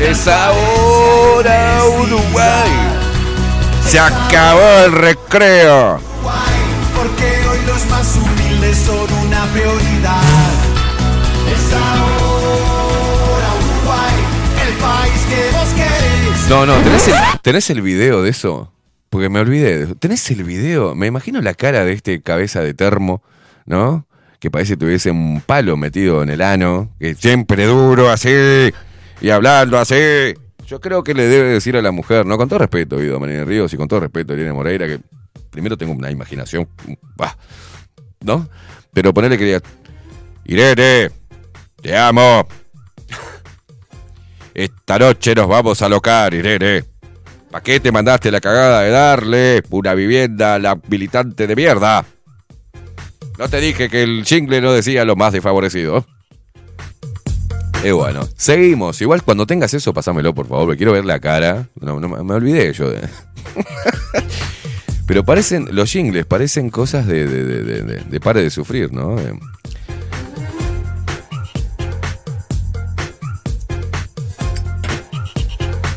[0.00, 2.70] Es ahora Uruguay.
[3.86, 6.00] Se acabó el recreo.
[6.96, 10.22] Porque hoy los más humildes son una prioridad.
[11.52, 14.14] Es ahora Uruguay,
[14.66, 16.48] el país que vos querés.
[16.48, 18.72] No, no, ¿tenés el, tenés el video de eso?
[19.10, 19.86] Porque me olvidé.
[19.96, 20.94] ¿Tenés el video?
[20.94, 23.22] Me imagino la cara de este cabeza de termo,
[23.66, 24.06] ¿no?
[24.38, 28.30] Que parece que tuviese un palo metido en el ano, que siempre duro así,
[29.20, 30.34] y hablando así.
[30.66, 32.38] Yo creo que le debe decir a la mujer, ¿no?
[32.38, 35.00] Con todo respeto, Guido María Ríos, y con todo respeto Irene Moreira, que
[35.50, 36.68] primero tengo una imaginación,
[38.20, 38.48] ¿no?
[38.92, 39.60] Pero ponerle que diga,
[40.44, 41.10] Irene,
[41.82, 42.46] te amo.
[44.54, 46.84] Esta noche nos vamos a locar, Irene.
[47.50, 52.04] ¿Para qué te mandaste la cagada de darle una vivienda a la militante de mierda?
[53.38, 56.06] No te dije que el jingle no decía lo más desfavorecido.
[57.84, 59.00] Y bueno, seguimos.
[59.00, 61.68] Igual cuando tengas eso, pasámelo, por favor, porque quiero ver la cara.
[61.80, 62.90] No, me olvidé yo.
[65.06, 69.18] Pero parecen, los jingles parecen cosas de, de, de, de- de- pare de sufrir, ¿no?
[69.18, 69.32] Eh,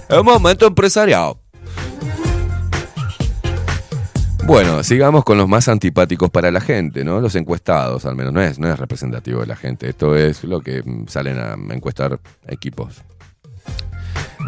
[0.09, 1.33] Un momento empresarial.
[4.45, 7.21] Bueno, sigamos con los más antipáticos para la gente, ¿no?
[7.21, 8.33] Los encuestados, al menos.
[8.33, 9.87] No es, no es representativo de la gente.
[9.87, 13.01] Esto es lo que mm, salen a encuestar equipos.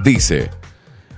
[0.03, 0.49] Dice,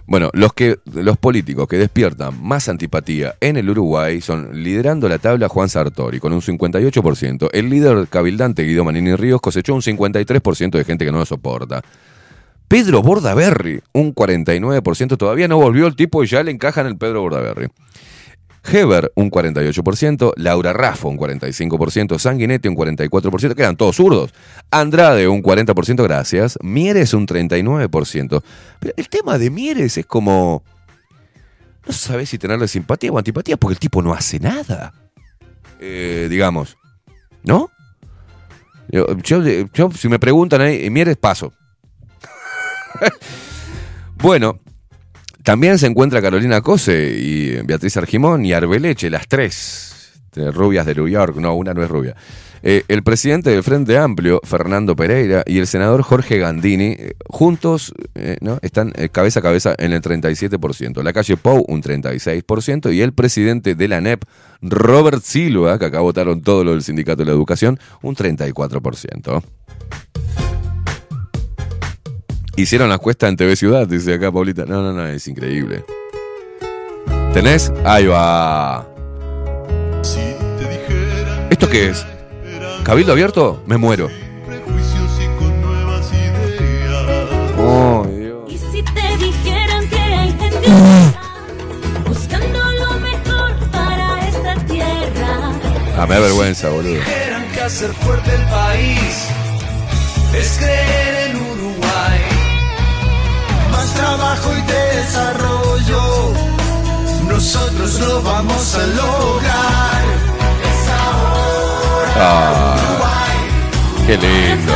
[0.05, 5.17] bueno, los, que, los políticos que despiertan más antipatía en el Uruguay son liderando la
[5.17, 7.49] tabla Juan Sartori con un 58%.
[7.51, 11.81] El líder cabildante Guido Manini Ríos cosechó un 53% de gente que no lo soporta.
[12.67, 15.17] Pedro Bordaberry, un 49%.
[15.17, 17.67] Todavía no volvió el tipo y ya le encajan el Pedro Bordaberry.
[18.71, 24.33] Heber, un 48%, Laura Raffo, un 45%, Sanguinetti, un 44%, que eran todos zurdos.
[24.71, 26.57] Andrade, un 40%, gracias.
[26.61, 28.43] Mieres, un 39%.
[28.79, 30.63] Pero el tema de Mieres es como...
[31.85, 34.93] No sabes si tenerle simpatía o antipatía porque el tipo no hace nada.
[35.79, 36.77] Eh, digamos.
[37.43, 37.71] ¿No?
[38.89, 39.05] Yo,
[39.91, 41.53] si me preguntan ahí, Mieres, paso.
[44.15, 44.59] bueno,
[45.47, 50.11] también se encuentra Carolina Cose y Beatriz Argimón y Arbeleche, las tres.
[50.35, 52.17] Rubias de New York, no, una no es rubia.
[52.63, 57.93] Eh, el presidente del Frente Amplio, Fernando Pereira, y el senador Jorge Gandini, eh, juntos
[58.15, 58.59] eh, ¿no?
[58.61, 61.01] están cabeza a cabeza en el 37%.
[61.01, 64.25] La calle Pou, un 36%, y el presidente de la NEP,
[64.61, 69.41] Robert Silva, que acá votaron todo lo del Sindicato de la Educación, un 34%.
[72.57, 74.65] Hicieron la cuesta en TV Ciudad, dice acá Paulita.
[74.65, 75.85] No, no, no, es increíble.
[77.31, 77.71] ¿Tenés?
[77.85, 78.87] Ahí va.
[81.51, 82.03] ¿Esto qué es?
[82.83, 83.61] ¿Cabildo abierto?
[83.67, 84.09] Me muero.
[87.59, 88.51] Oh, Dios.
[88.51, 90.69] Y si te dijeran que hay gente
[92.07, 95.51] buscando lo mejor para esta tierra,
[95.95, 96.93] Ah, me da vergüenza, boludo.
[96.95, 99.27] Dijeran que hacer fuerte el país
[100.35, 101.26] es creer.
[103.87, 106.33] Más trabajo y desarrollo,
[107.25, 110.01] nosotros lo vamos a lograr.
[110.61, 112.11] Es ahora.
[112.17, 112.75] Ah,
[114.05, 114.73] qué lindo.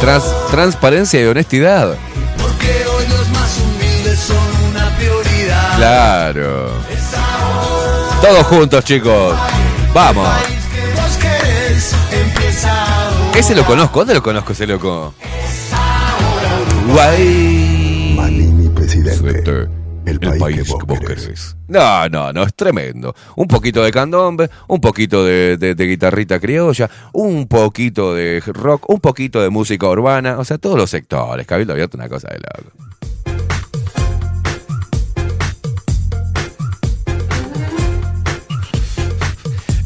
[0.00, 1.94] Trans- transparencia y honestidad.
[2.40, 5.76] Porque hoy los más humildes son una prioridad.
[5.76, 6.72] Claro.
[8.22, 9.38] Todos juntos, chicos.
[9.94, 10.28] Vamos.
[12.12, 12.99] Empieza.
[13.40, 14.00] Ese lo conozco.
[14.00, 15.14] ¿Dónde lo conozco ese loco?
[16.84, 18.12] Uruguay.
[18.14, 19.66] Manini, presidente.
[20.04, 21.56] El país, que vos querés.
[21.68, 23.14] No, no, no, es tremendo.
[23.36, 28.88] Un poquito de candombe, un poquito de, de- de guitarrita criolla, un poquito de rock,
[28.90, 31.46] un poquito de música urbana, o sea, todos los sectores.
[31.46, 32.89] Cabildo abierto, una cosa de loco.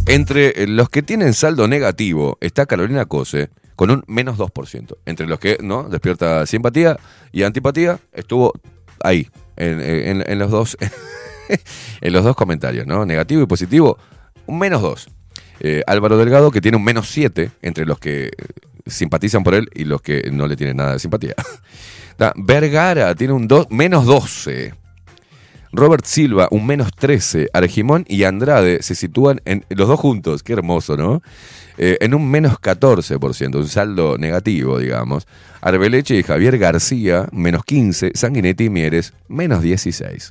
[0.07, 4.97] Entre eh, los que tienen saldo negativo está Carolina Cose con un menos 2%.
[5.07, 6.99] Entre los que no despierta simpatía
[7.33, 8.53] y antipatía estuvo
[9.03, 10.77] ahí, en, en los dos
[12.01, 13.05] en los dos comentarios, ¿no?
[13.05, 13.99] Negativo y positivo,
[14.47, 15.09] un menos 2.
[15.61, 18.31] Eh, Álvaro Delgado que tiene un menos 7 entre los que eh,
[18.87, 21.35] simpatizan por él y los que no le tienen nada de simpatía.
[22.37, 24.75] Vergara tiene un dos- menos 12.
[25.77, 27.51] Robert Silva, un menos 13.
[27.53, 31.21] Argimón y Andrade se sitúan en los dos juntos, qué hermoso, ¿no?
[31.79, 35.27] Eh, en un menos 14%, un saldo negativo, digamos.
[35.61, 38.13] Arbeleche y Javier García, menos 15.
[38.15, 40.31] Sanguinetti y Mieres, menos 16.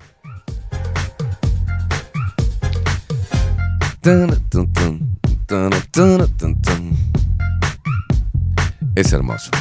[4.02, 6.92] Tun, tun, tun, tun, tun, tun, tun.
[8.96, 9.52] Es hermoso.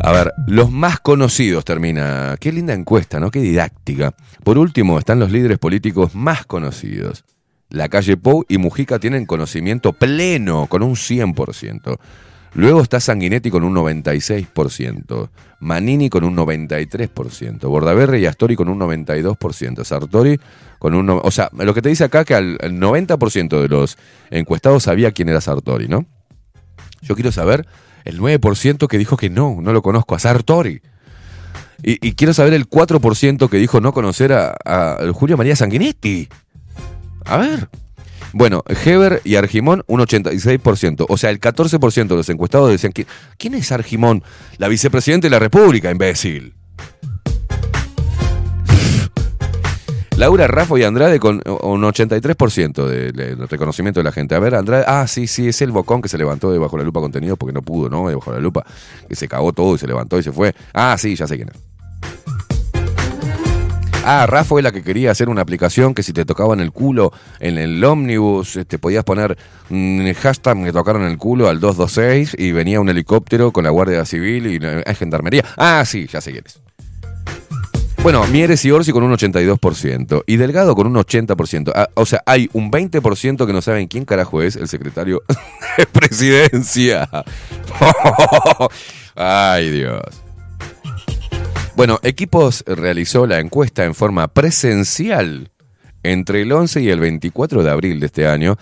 [0.00, 2.36] A ver, los más conocidos termina.
[2.38, 3.30] Qué linda encuesta, ¿no?
[3.30, 4.14] Qué didáctica.
[4.44, 7.24] Por último, están los líderes políticos más conocidos.
[7.70, 11.98] La calle Pou y Mujica tienen conocimiento pleno, con un 100%.
[12.54, 15.28] Luego está Sanguinetti con un 96%,
[15.60, 20.40] Manini con un 93%, Bordaberry y Astori con un 92%, Sartori
[20.78, 21.04] con un...
[21.06, 23.98] no- O sea, lo que te dice acá que al al 90% de los
[24.30, 26.06] encuestados sabía quién era Sartori, ¿no?
[27.02, 27.66] Yo quiero saber
[28.08, 30.80] el 9% que dijo que no, no lo conozco, a Sartori.
[31.82, 36.28] Y, y quiero saber el 4% que dijo no conocer a, Julio María Sanguinetti.
[37.26, 37.68] A ver.
[38.32, 41.04] Bueno, Heber y Argimón, un 86%.
[41.06, 43.06] O sea, el 14% de los encuestados decían que.
[43.36, 44.24] ¿Quién es Argimón?
[44.56, 46.54] La vicepresidenta de la República, imbécil.
[50.18, 54.34] Laura Raffo y Andrade con un 83% de- del reconocimiento de la gente.
[54.34, 56.82] A ver, Andrade, ah, sí, sí, es el bocón que se levantó de bajo la
[56.82, 58.08] lupa contenido porque no pudo, ¿no?
[58.08, 58.64] De la lupa,
[59.08, 60.54] que se cagó todo y se levantó y se fue.
[60.74, 61.56] Ah, sí, ya sé quién es.
[64.04, 67.12] Ah, Rafa es la que quería hacer una aplicación que si te tocaban el culo
[67.38, 69.36] en el ómnibus, este, podías poner
[70.16, 74.46] hashtag me tocaron el culo al 226 y venía un helicóptero con la Guardia Civil
[74.46, 75.44] y la eh, Gendarmería.
[75.56, 76.58] Ah, sí, ya sé quién es.
[78.02, 81.72] Bueno, Mieres y Orsi con un 82% y Delgado con un 80%.
[81.74, 85.22] Ah, o sea, hay un 20% que no saben quién carajo es el secretario
[85.76, 87.08] de presidencia.
[89.14, 90.02] Ay, Dios.
[91.76, 95.50] Bueno, Equipos realizó la encuesta en forma presencial
[96.02, 98.56] entre el 11 y el 24 de abril de este año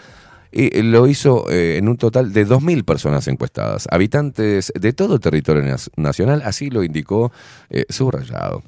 [0.50, 5.62] y lo hizo eh, en un total de 2.000 personas encuestadas, habitantes de todo territorio
[5.96, 7.30] nacional, así lo indicó
[7.68, 8.62] eh, subrayado.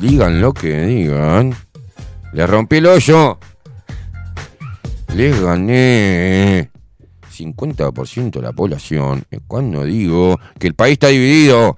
[0.00, 1.54] Digan lo que digan.
[2.32, 3.38] Le rompí el hoyo.
[5.14, 6.70] Les gané.
[7.32, 9.24] 50% de la población.
[9.46, 11.76] Cuando digo que el país está dividido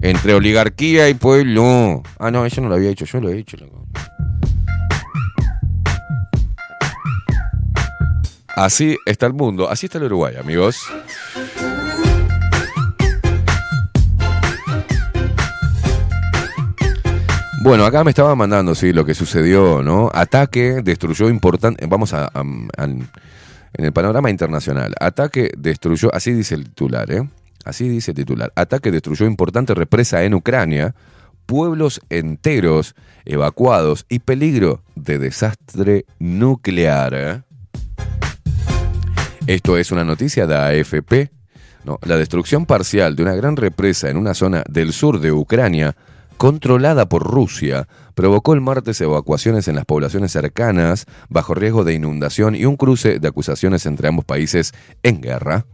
[0.00, 2.02] entre oligarquía y pueblo.
[2.18, 3.04] Ah, no, eso no lo había hecho.
[3.04, 3.56] Yo lo he hecho.
[8.48, 9.68] Así está el mundo.
[9.68, 10.82] Así está el Uruguay, amigos.
[17.68, 20.10] Bueno, acá me estaba mandando, sí, lo que sucedió, ¿no?
[20.14, 21.84] Ataque destruyó importante.
[21.84, 23.10] Vamos a, en
[23.74, 24.94] el panorama internacional.
[24.98, 27.28] Ataque destruyó, así dice el titular, ¿eh?
[27.66, 28.54] Así dice el titular.
[28.56, 30.94] Ataque destruyó importante represa en Ucrania,
[31.44, 32.94] pueblos enteros
[33.26, 37.12] evacuados y peligro de desastre nuclear.
[37.12, 37.42] ¿eh?
[39.46, 41.30] Esto es una noticia de AFP.
[42.00, 45.96] La destrucción parcial de una gran represa en una zona del sur de Ucrania,
[46.38, 52.54] controlada por Rusia, provocó el martes evacuaciones en las poblaciones cercanas, bajo riesgo de inundación
[52.54, 55.66] y un cruce de acusaciones entre ambos países en guerra.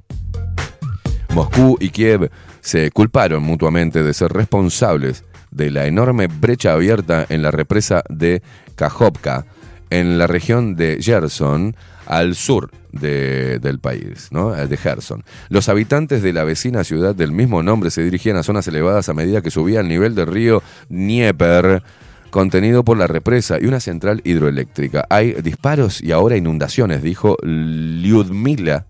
[1.34, 7.42] Moscú y Kiev se culparon mutuamente de ser responsables de la enorme brecha abierta en
[7.42, 8.42] la represa de
[8.74, 9.46] Kajovka,
[9.90, 11.76] en la región de Gerson,
[12.06, 14.50] al sur de- del país, ¿no?
[14.52, 15.24] de Gerson.
[15.48, 19.14] Los habitantes de la vecina ciudad del mismo nombre se dirigían a zonas elevadas a
[19.14, 21.82] medida que subía el nivel del río Dnieper,
[22.30, 25.06] contenido por la represa y una central hidroeléctrica.
[25.08, 28.86] Hay disparos y ahora inundaciones, dijo Lyudmila,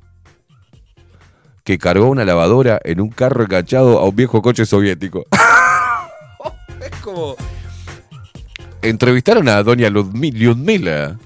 [1.62, 5.24] que cargó una lavadora en un carro enganchado a un viejo coche soviético.
[6.80, 7.36] es como...
[8.82, 11.18] Entrevistaron a doña Lyudmila,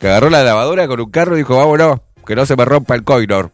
[0.00, 2.94] que agarró la lavadora con un carro y dijo, vámonos, que no se me rompa
[2.94, 3.52] el coinor.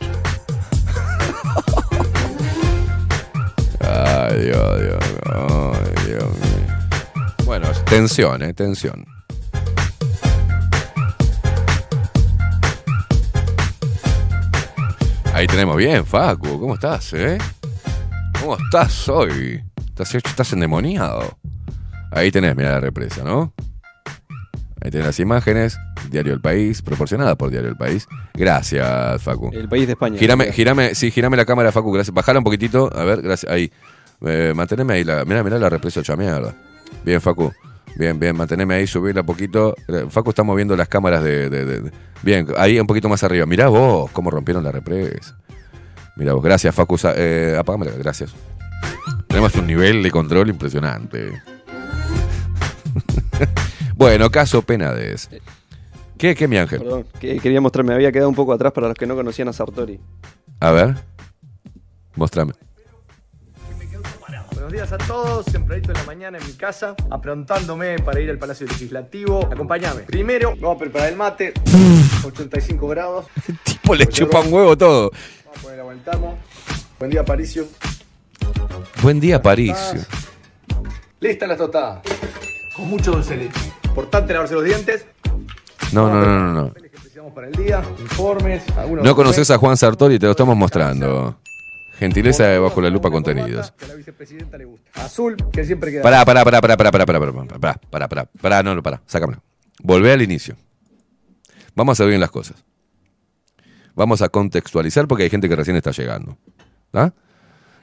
[3.80, 6.74] Ay, Dios, Dios, ay, Dios mío.
[7.44, 9.06] Bueno, tensión, eh, tensión.
[15.32, 16.58] Ahí tenemos bien, Facu.
[16.58, 17.38] ¿Cómo estás, eh?
[18.40, 19.62] ¿Cómo estás hoy?
[19.86, 21.38] ¿Estás, estás endemoniado?
[22.10, 23.53] Ahí tenés, mira la represa, ¿no?
[24.84, 25.78] Ahí tenés las imágenes.
[26.10, 28.06] Diario El País, proporcionada por Diario El País.
[28.34, 29.50] Gracias, Facu.
[29.52, 30.18] El país de España.
[30.18, 32.12] Girame, girame, sí, girame la cámara, Facu, gracias.
[32.14, 33.50] Bajala un poquitito, a ver, gracias.
[33.50, 33.72] Ahí.
[34.20, 35.24] Eh, manteneme ahí la.
[35.24, 36.54] Mirá, mirá la represa hecha mierda.
[37.04, 37.52] Bien, Facu.
[37.96, 39.74] Bien, bien, manteneme ahí, subirla un poquito.
[39.88, 43.22] Eh, Facu está moviendo las cámaras de, de- de- de- Bien, ahí un poquito más
[43.24, 43.46] arriba.
[43.46, 45.36] Mirá vos cómo rompieron la represa.
[46.16, 46.96] Mirá vos, gracias, Facu.
[47.16, 48.34] Eh, apágamela, gracias.
[49.28, 51.42] Tenemos un nivel de control impresionante.
[53.96, 55.28] bueno, caso Penades.
[56.18, 56.80] ¿Qué, qué, mi ángel?
[56.80, 59.52] Perdón, que quería mostrarme, había quedado un poco atrás para los que no conocían a
[59.52, 59.98] Sartori.
[60.60, 60.94] A ver.
[62.14, 62.52] Mostrame.
[64.52, 68.38] Buenos días a todos, tempranito en la mañana en mi casa, aprontándome para ir al
[68.38, 69.46] Palacio Legislativo.
[69.52, 70.02] Acompáñame.
[70.02, 71.52] Primero, vamos a preparar el mate,
[72.24, 73.26] 85 grados.
[73.64, 75.10] Tipo le chupa un huevo todo.
[75.44, 76.38] Vamos a poner agua en el termo.
[76.98, 77.66] Buen día, Paricio.
[79.02, 79.76] Buen día, París.
[81.20, 82.00] Lista la tostada.
[82.74, 83.83] Con mucho dulce de leche.
[83.94, 85.06] Importante lavarse los dientes.
[85.92, 86.74] No, no, no, no, no.
[86.74, 89.04] Que precisamos para el día, informes, algunos.
[89.04, 91.38] No conoces a Juan Sartori, te lo estamos mostrando.
[91.96, 93.70] Gentileza de bajo la lupa contenidos.
[93.78, 95.04] Que a la vicepresidenta le gusta.
[95.04, 96.02] Azul, que siempre queda.
[96.02, 99.00] Pará, pará, pará, pará, pará, pará, pará, pará, pará, pará, pará, pará, no, no, pará,
[99.06, 99.40] sácamelo.
[99.80, 100.56] Volvé al inicio.
[101.76, 102.64] Vamos a hacer bien las cosas.
[103.94, 106.36] Vamos a contextualizar porque hay gente que recién está llegando.
[106.92, 107.12] ¿ah?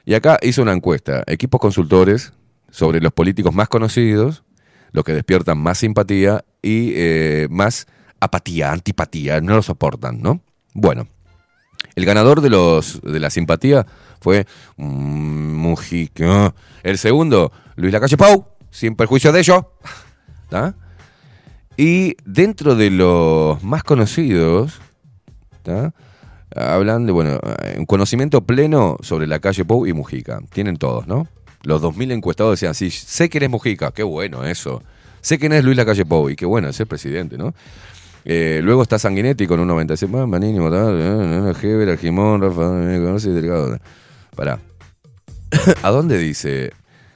[0.04, 2.34] Y acá hice una encuesta, equipos consultores
[2.70, 4.44] sobre los políticos más conocidos,
[4.92, 7.86] los que despiertan más simpatía y eh, más
[8.20, 10.40] apatía, antipatía, no lo soportan, ¿no?
[10.74, 11.08] Bueno,
[11.94, 13.86] el ganador de los de la simpatía
[14.20, 14.46] fue
[14.76, 16.54] mm, Mujica.
[16.82, 19.72] El segundo, Luis Lacalle Pau, sin perjuicio de ello.
[20.48, 20.74] ¿tá?
[21.76, 24.80] Y dentro de los más conocidos,
[25.62, 25.94] ¿tá?
[26.54, 30.40] hablan de, bueno, eh, un conocimiento pleno sobre la calle Pou y Mujica.
[30.52, 31.26] Tienen todos, ¿no?
[31.64, 34.82] Los 2.000 encuestados decían, sí, sé quién es Mujica, qué bueno eso.
[35.20, 37.54] Sé quién es Luis Lacalle Pou y qué bueno es el presidente, ¿no?
[38.24, 43.00] Eh, luego está Sanguinetti con un 96, más Manini, Mortal, eh, Heber, Argimón, Rafa, eh,
[43.00, 43.78] conoce Delgado.
[44.34, 44.58] Pará.
[45.82, 46.72] ¿A dónde dice?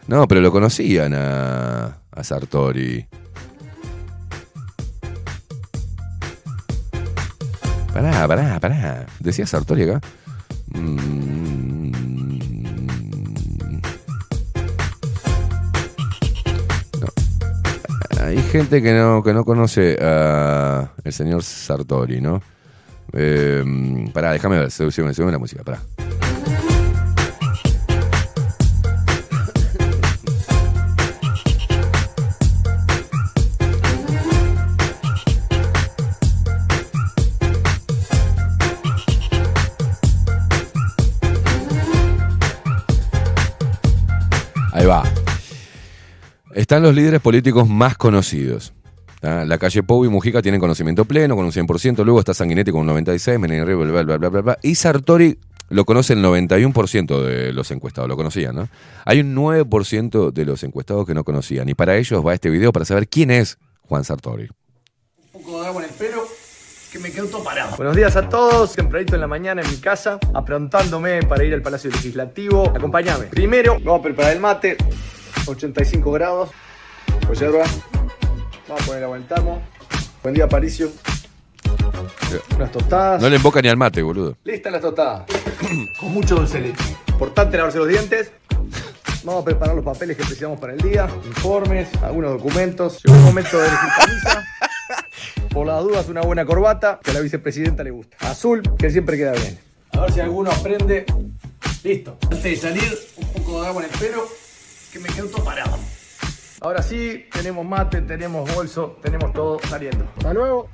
[0.06, 3.06] No, pero lo conocían a, a Sartori.
[7.92, 9.06] Pará, pará, pará.
[9.20, 10.00] ¿Decía Sartori acá?
[10.68, 11.75] Mm.
[18.20, 22.42] Hay gente que no, que no conoce a el señor Sartori, ¿no?
[23.12, 25.80] Eh, pará, déjame ver, sube, sube la música, pará.
[46.56, 48.72] Están los líderes políticos más conocidos.
[49.20, 52.02] La calle Pou y Mujica tienen conocimiento pleno, con un 100%.
[52.02, 54.58] Luego está Sanguinetti con un 96%, Menem, bla, bla, bla, bla, bla, bla.
[54.62, 58.70] Y Sartori lo conoce el 91% de los encuestados, lo conocían, ¿no?
[59.04, 61.68] Hay un 9% de los encuestados que no conocían.
[61.68, 64.48] Y para ellos va este video para saber quién es Juan Sartori.
[65.34, 66.22] Un poco de agua en el pelo
[66.90, 67.76] que me quedó todo parado.
[67.76, 71.60] Buenos días a todos, tempranito en la mañana en mi casa, aprontándome para ir al
[71.60, 72.72] Palacio Legislativo.
[72.74, 73.26] Acompáñame.
[73.26, 74.78] Primero, vamos a preparar el mate,
[75.48, 76.50] 85 grados,
[77.26, 77.64] con yerba.
[78.68, 79.62] Vamos a poner agua en el termo.
[80.22, 80.90] Buen día, Paricio.
[82.56, 83.22] Unas tostadas.
[83.22, 84.36] No le emboca ni al mate, boludo.
[84.44, 85.24] Listas las tostadas.
[86.00, 86.96] Con mucho dulce leche.
[87.08, 88.32] Importante lavarse los dientes.
[89.22, 91.08] Vamos a preparar los papeles que precisamos para el día.
[91.24, 93.02] Informes, algunos documentos.
[93.04, 94.44] Llegó el momento de elegir camisa.
[95.50, 98.16] Por las dudas, una buena corbata que a la vicepresidenta le gusta.
[98.20, 99.58] Azul, que siempre queda bien.
[99.92, 101.06] A ver si alguno aprende.
[101.82, 102.18] Listo.
[102.24, 104.45] Antes de salir, un poco de agua en el pelo
[104.96, 105.78] que me quedó todo parado.
[106.60, 110.06] Ahora sí, tenemos mate, tenemos bolso, tenemos todo saliendo.
[110.16, 110.68] Hasta luego.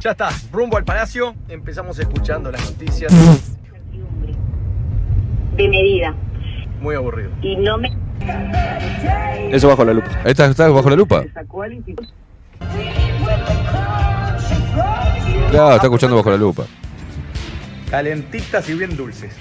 [0.00, 1.34] Ya está, rumbo al palacio.
[1.48, 3.12] Empezamos escuchando las noticias.
[5.56, 6.14] de medida.
[6.80, 7.30] Muy aburrido.
[7.42, 7.96] Y no me.
[9.50, 10.10] Eso bajo la lupa.
[10.24, 11.24] ¿Está, está bajo la lupa?
[15.50, 16.66] Claro, está escuchando bajo la lupa.
[17.90, 19.34] Calentitas y bien dulces.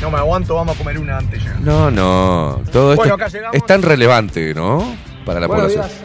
[0.00, 1.54] No me aguanto, vamos a comer una antes ya.
[1.60, 2.60] No, no.
[2.70, 3.56] Todo esto Bueno, acá llegamos.
[3.56, 4.96] es tan relevante, ¿no?
[5.24, 5.86] Para la población.
[5.86, 6.00] días.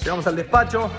[0.00, 0.90] Llegamos al despacho.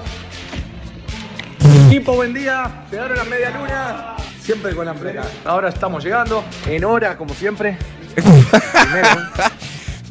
[1.87, 2.85] Equipo, buen día.
[2.91, 4.15] Llegaron a media luna.
[4.39, 5.15] Siempre con hambre.
[5.43, 6.43] Ahora estamos llegando.
[6.67, 7.77] En hora, como siempre.
[8.15, 9.09] Primero,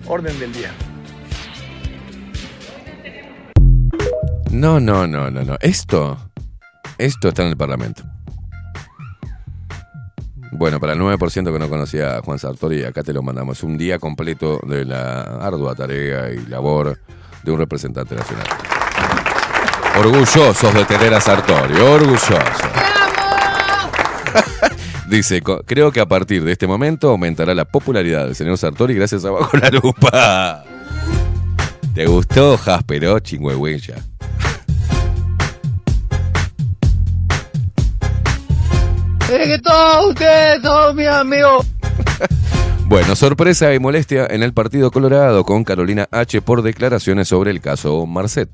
[0.06, 0.70] orden del día.
[4.50, 5.56] No, no, no, no, no.
[5.60, 6.18] Esto,
[6.98, 8.04] esto está en el Parlamento.
[10.56, 13.62] Bueno, para el 9% que no conocía a Juan Sartori, acá te lo mandamos.
[13.64, 16.96] Un día completo de la ardua tarea y labor
[17.42, 18.46] de un representante nacional.
[19.98, 22.38] Orgullosos de tener a Sartori, orgullosos.
[25.08, 28.94] Dice, "Co- creo que a partir de este momento aumentará la popularidad del señor Sartori
[28.94, 30.64] gracias a Bajo la Lupa.
[31.94, 33.94] ¿Te gustó, Jaspero, chingüengüencha?
[39.36, 41.66] Que todos ustedes son mis amigos.
[42.86, 46.42] Bueno, sorpresa y molestia en el Partido Colorado con Carolina H.
[46.42, 48.50] por declaraciones sobre el caso Marcet.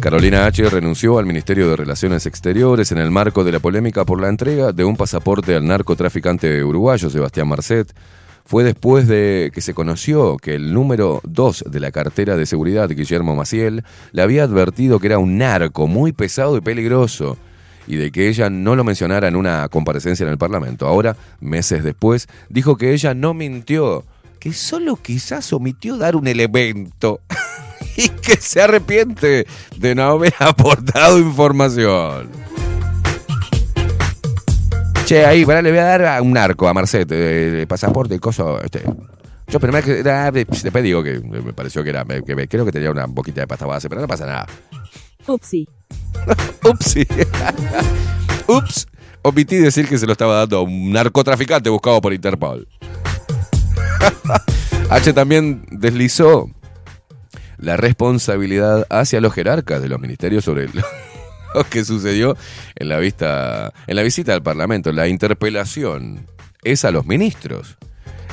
[0.00, 0.70] Carolina H.
[0.70, 4.72] renunció al Ministerio de Relaciones Exteriores en el marco de la polémica por la entrega
[4.72, 7.92] de un pasaporte al narcotraficante uruguayo Sebastián Marcet.
[8.46, 12.88] Fue después de que se conoció que el número 2 de la cartera de seguridad,
[12.88, 17.36] Guillermo Maciel, le había advertido que era un narco muy pesado y peligroso
[17.88, 20.86] y de que ella no lo mencionara en una comparecencia en el Parlamento.
[20.86, 24.04] Ahora, meses después, dijo que ella no mintió,
[24.38, 27.20] que solo quizás omitió dar un elemento
[27.96, 32.30] y que se arrepiente de no haber aportado información.
[35.06, 38.14] Che, ahí, pará, le voy a dar a un narco a Marcet, eh, el pasaporte
[38.16, 38.60] y coso.
[38.60, 38.82] Este.
[39.46, 42.90] Yo primero que era- después digo que me pareció que era, que creo que tenía
[42.90, 44.46] una boquita de pasta base, pero no pasa nada.
[45.28, 45.68] Upsi.
[46.64, 47.06] Upsi.
[48.48, 48.86] Ups.
[49.22, 52.66] Omití decir que se lo estaba dando a un narcotraficante buscado por Interpol.
[54.90, 56.48] H también deslizó
[57.58, 60.82] la responsabilidad hacia los jerarcas de los ministerios sobre lo,
[61.56, 62.36] lo que sucedió
[62.74, 64.92] en la vista, en la visita al Parlamento.
[64.92, 66.26] La interpelación
[66.62, 67.76] es a los ministros.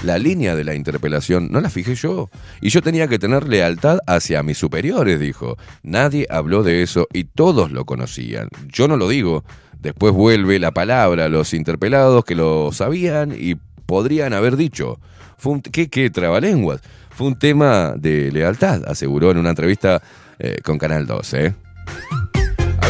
[0.04, 2.30] La línea de la interpelación no la fijé yo.
[2.60, 5.58] Y yo tenía que tener lealtad hacia mis superiores, dijo.
[5.82, 8.50] Nadie habló de eso y todos lo conocían.
[8.68, 9.46] Yo no lo digo.
[9.80, 15.00] Después vuelve la palabra a los interpelados que lo sabían y podrían haber dicho.
[15.38, 16.82] Fue un, ¿Qué, qué trabalenguas?
[17.10, 20.02] Fue un tema de lealtad, aseguró en una entrevista
[20.40, 21.46] eh, con Canal 12.
[21.46, 21.54] ¿eh?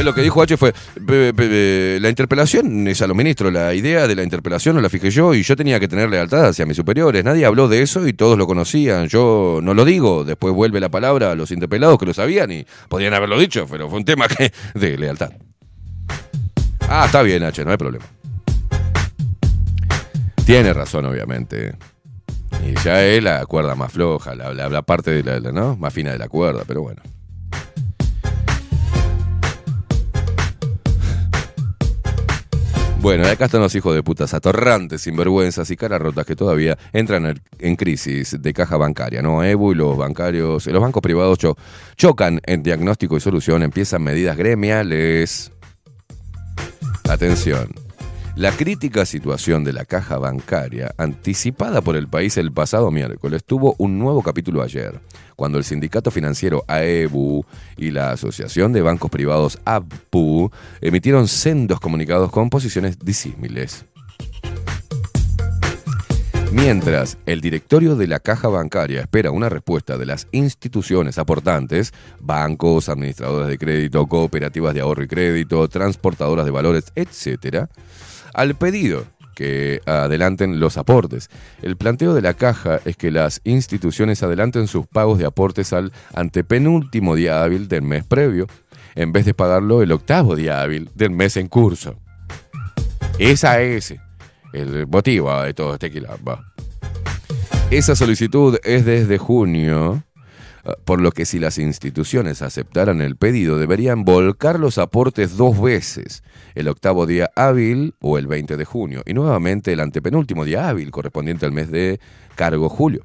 [0.03, 0.73] Lo que dijo H fue,
[1.06, 4.90] "Pe- pe- la interpelación es a los ministros, la idea de la interpelación no la
[4.90, 7.23] fijé yo y yo tenía que tener lealtad hacia mis superiores.
[7.23, 9.07] Nadie habló de eso y todos lo conocían.
[9.07, 12.65] Yo no lo digo, después vuelve la palabra a los interpelados que lo sabían y
[12.90, 14.27] podrían haberlo dicho, pero fue un tema
[14.73, 15.32] de lealtad.
[16.90, 18.06] Ah, está bien, H, no hay problema.
[20.45, 21.75] Tiene razón, obviamente.
[22.69, 26.27] Y ya es la cuerda más floja, la, parte de la, más fina de la
[26.27, 27.01] cuerda, pero bueno.
[33.03, 37.38] Bueno, acá están los hijos de putas atorrantes, sinvergüenzas y caras rotas que todavía entran
[37.59, 39.43] en- crisis de caja bancaria, ¿no?
[39.43, 41.57] Ebu y los bancarios, los bancos privados cho-
[41.98, 45.51] chocan en diagnóstico y solución, empiezan medidas gremiales.
[47.09, 47.82] Atención.
[48.35, 53.75] La crítica situación de la caja bancaria, anticipada por el país el pasado miércoles, tuvo
[53.77, 54.99] un nuevo capítulo ayer,
[55.35, 57.45] cuando el sindicato financiero AEBU
[57.77, 60.49] y la Asociación de Bancos Privados ABPU
[60.81, 63.85] emitieron sendos comunicados con posiciones disímiles.
[66.51, 72.89] Mientras el directorio de la caja bancaria espera una respuesta de las instituciones aportantes, bancos,
[72.89, 77.67] administradores de crédito, cooperativas de ahorro y crédito, transportadoras de valores, etc.,
[78.33, 79.05] al pedido
[79.35, 81.29] que adelanten los aportes.
[81.61, 85.91] El planteo de la caja es que las instituciones adelanten sus pagos de aportes al
[86.13, 88.47] antepenúltimo día hábil del mes previo,
[88.95, 91.95] en vez de pagarlo el octavo día hábil del mes en curso.
[93.17, 93.95] Esa es
[94.53, 96.39] el motivo de todo este quilombo.
[97.71, 100.03] Esa solicitud es desde junio,
[100.85, 106.24] por lo que si las instituciones aceptaran el pedido, deberían volcar los aportes dos veces,
[106.56, 110.92] el octavo día hábil o el 20 de junio, y nuevamente el antepenúltimo día hábil
[110.92, 112.00] correspondiente al mes de
[112.35, 113.03] cargo julio.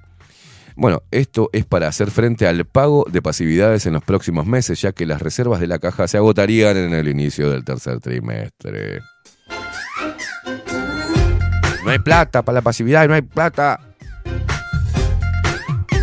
[0.76, 4.92] Bueno, esto es para hacer frente al pago de pasividades en los próximos meses, ya
[4.92, 9.00] que las reservas de la caja se agotarían en el inicio del tercer trimestre.
[11.84, 13.80] No hay plata para la pasividad, no hay plata.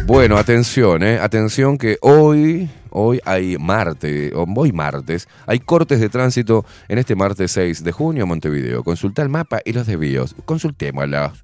[0.06, 6.64] Bueno, atención, eh, atención que hoy, hoy hay martes, hoy martes, hay cortes de tránsito
[6.88, 8.84] en este martes 6 de junio en Montevideo.
[8.84, 10.36] Consulta el mapa y los desvíos.
[10.46, 11.44] Consultémoslos.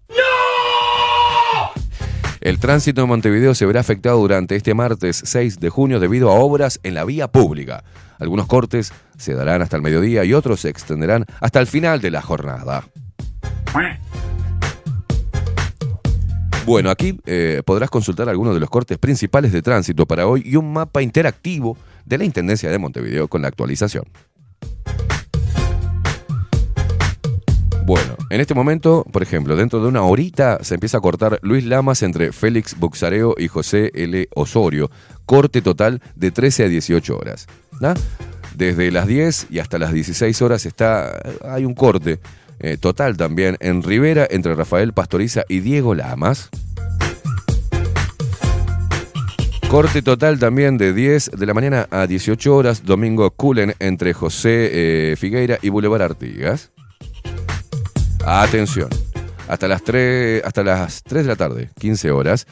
[2.39, 6.35] El tránsito en Montevideo se verá afectado durante este martes 6 de junio debido a
[6.35, 7.83] obras en la vía pública.
[8.19, 12.11] Algunos cortes se darán hasta el mediodía y otros se extenderán hasta el final de
[12.11, 12.83] la jornada.
[16.65, 20.55] Bueno, aquí eh, podrás consultar algunos de los cortes principales de tránsito para hoy y
[20.57, 21.75] un mapa interactivo
[22.05, 24.03] de la Intendencia de Montevideo con la actualización.
[27.83, 31.65] Bueno, en este momento, por ejemplo, dentro de una horita se empieza a cortar Luis
[31.65, 34.29] Lamas entre Félix Buxareo y José L.
[34.35, 34.91] Osorio.
[35.25, 37.47] Corte total de 13 a 18 horas.
[38.55, 42.19] Desde las 10 y hasta las 16 horas está, hay un corte
[42.63, 46.49] eh, total también en Rivera entre Rafael Pastoriza y Diego Lamas.
[49.69, 54.69] Corte total también de 10 de la mañana a 18 horas, domingo Culen entre José
[54.73, 56.71] eh, Figueira y Boulevard Artigas.
[58.25, 58.89] Atención,
[59.47, 62.47] hasta las, 3, hasta las 3 de la tarde, 15 horas.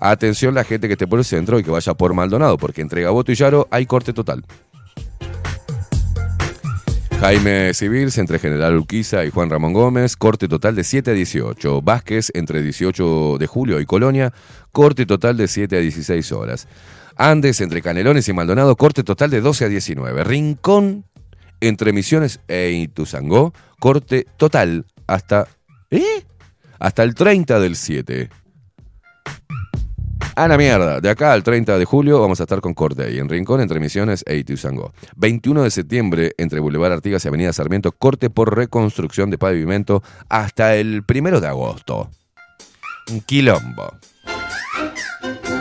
[0.00, 3.02] Atención la gente que esté por el centro y que vaya por Maldonado, porque entre
[3.02, 4.44] Gaboto y Yaro hay corte total.
[7.24, 11.80] Jaime Civils entre General Urquiza y Juan Ramón Gómez, corte total de 7 a 18.
[11.80, 14.34] Vázquez entre 18 de julio y Colonia,
[14.72, 16.68] corte total de 7 a 16 horas.
[17.16, 20.22] Andes entre Canelones y Maldonado, corte total de 12 a 19.
[20.22, 21.06] Rincón
[21.62, 25.48] entre Misiones e Ituzangó, corte total hasta...
[25.90, 26.24] ¿Eh?
[26.78, 28.28] Hasta el 30 del 7.
[30.36, 33.18] A la mierda, de acá al 30 de julio vamos a estar con corte ahí
[33.18, 34.92] en Rincón entre Misiones e Ituzangó.
[35.14, 40.74] 21 de septiembre entre Boulevard Artigas y Avenida Sarmiento, corte por reconstrucción de pavimento hasta
[40.74, 42.10] el 1 de agosto.
[43.12, 43.94] Un quilombo.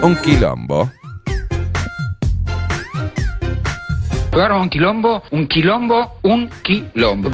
[0.01, 0.91] Un quilombo.
[4.31, 7.29] Lugar un quilombo, un quilombo, un quilombo.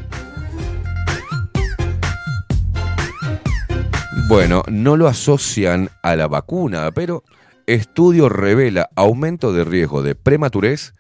[4.30, 7.24] Bueno, no lo asocian a la vacuna, pero
[7.66, 10.94] estudio revela aumento de riesgo de prematurez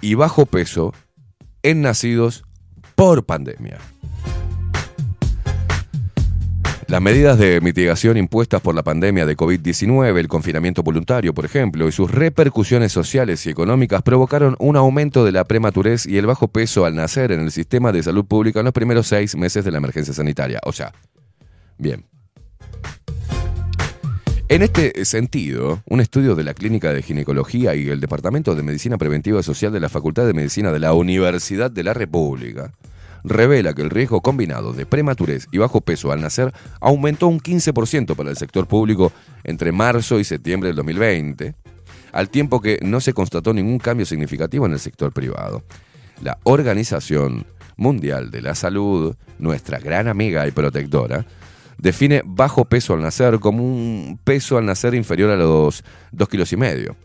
[0.00, 0.92] y bajo peso
[1.62, 2.42] en nacidos
[2.96, 3.78] por pandemia.
[6.88, 11.86] Las medidas de mitigación impuestas por la pandemia de COVID-19, el confinamiento voluntario, por ejemplo,
[11.86, 16.48] y sus repercusiones sociales y económicas provocaron un aumento de la prematurez y el bajo
[16.48, 19.70] peso al nacer en el sistema de salud pública en los primeros seis meses de
[19.70, 20.58] la emergencia sanitaria.
[20.64, 20.92] O sea,
[21.78, 22.12] bien.
[24.54, 28.96] En este sentido, un estudio de la Clínica de Ginecología y el Departamento de Medicina
[28.96, 32.72] Preventiva Social de la Facultad de Medicina de la Universidad de la República
[33.24, 38.14] revela que el riesgo combinado de prematurez y bajo peso al nacer aumentó un 15%
[38.14, 39.10] para el sector público
[39.42, 41.56] entre marzo y septiembre del 2020,
[42.12, 45.64] al tiempo que no se constató ningún cambio significativo en el sector privado.
[46.22, 47.44] La Organización
[47.76, 51.26] Mundial de la Salud, nuestra gran amiga y protectora,
[51.78, 56.52] define bajo peso al nacer como un peso al nacer inferior a los 2 kilos
[56.52, 56.96] y medio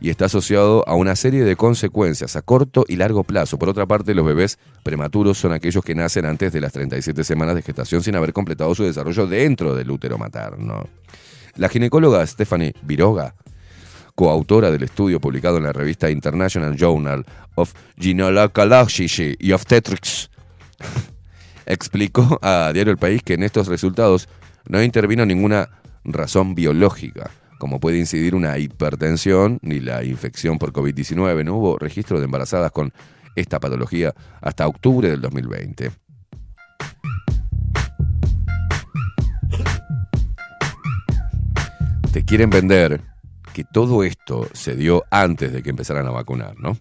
[0.00, 3.58] y está asociado a una serie de consecuencias a corto y largo plazo.
[3.58, 7.54] Por otra parte, los bebés prematuros son aquellos que nacen antes de las 37 semanas
[7.54, 10.86] de gestación sin haber completado su desarrollo dentro del útero materno.
[11.56, 13.34] La ginecóloga Stephanie Viroga,
[14.14, 17.24] coautora del estudio publicado en la revista International Journal
[17.54, 20.30] of Gynecology y Obstetrics,
[21.66, 24.28] explicó a Diario El País que en estos resultados
[24.68, 25.68] no intervino ninguna
[26.04, 31.44] razón biológica, como puede incidir una hipertensión ni la infección por COVID-19.
[31.44, 32.92] No hubo registro de embarazadas con
[33.34, 35.90] esta patología hasta octubre del 2020.
[42.12, 43.02] Te quieren vender
[43.52, 46.78] que todo esto se dio antes de que empezaran a vacunar, ¿no?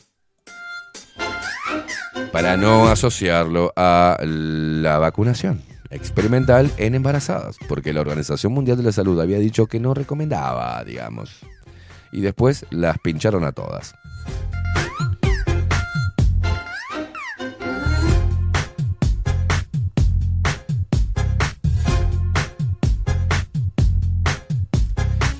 [2.36, 8.92] Para no asociarlo a la vacunación experimental en embarazadas, porque la Organización Mundial de la
[8.92, 11.40] Salud había dicho que no recomendaba, digamos.
[12.12, 13.96] Y después las pincharon a todas.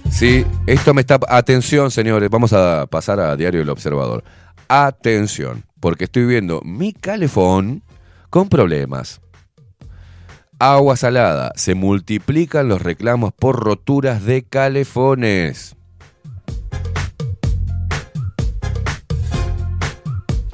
[0.10, 1.20] Sí, esto me está...
[1.28, 4.24] Atención, señores, vamos a pasar a Diario El Observador.
[4.70, 7.84] Atención, porque estoy viendo mi calefón
[8.32, 9.22] con problemas.
[10.58, 11.52] Agua salada.
[11.56, 15.76] Se multiplican los reclamos por roturas de calefones.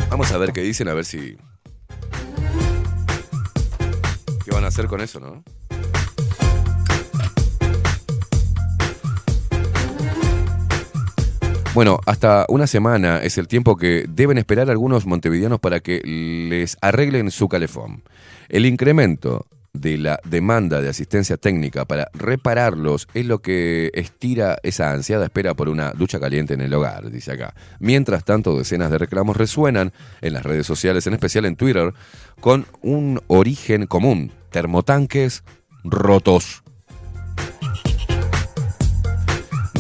[0.10, 1.38] Vamos a ver qué dicen, a ver si...
[4.44, 5.46] ¿Qué van a hacer con eso, no?
[11.74, 16.78] Bueno, hasta una semana es el tiempo que deben esperar algunos montevideanos para que les
[16.82, 18.04] arreglen su calefón.
[18.50, 24.92] El incremento de la demanda de asistencia técnica para repararlos es lo que estira esa
[24.92, 27.54] ansiada espera por una ducha caliente en el hogar, dice acá.
[27.80, 31.94] Mientras tanto, decenas de reclamos resuenan en las redes sociales, en especial en Twitter,
[32.42, 35.46] con un origen común, termotanques
[35.86, 36.64] rotos.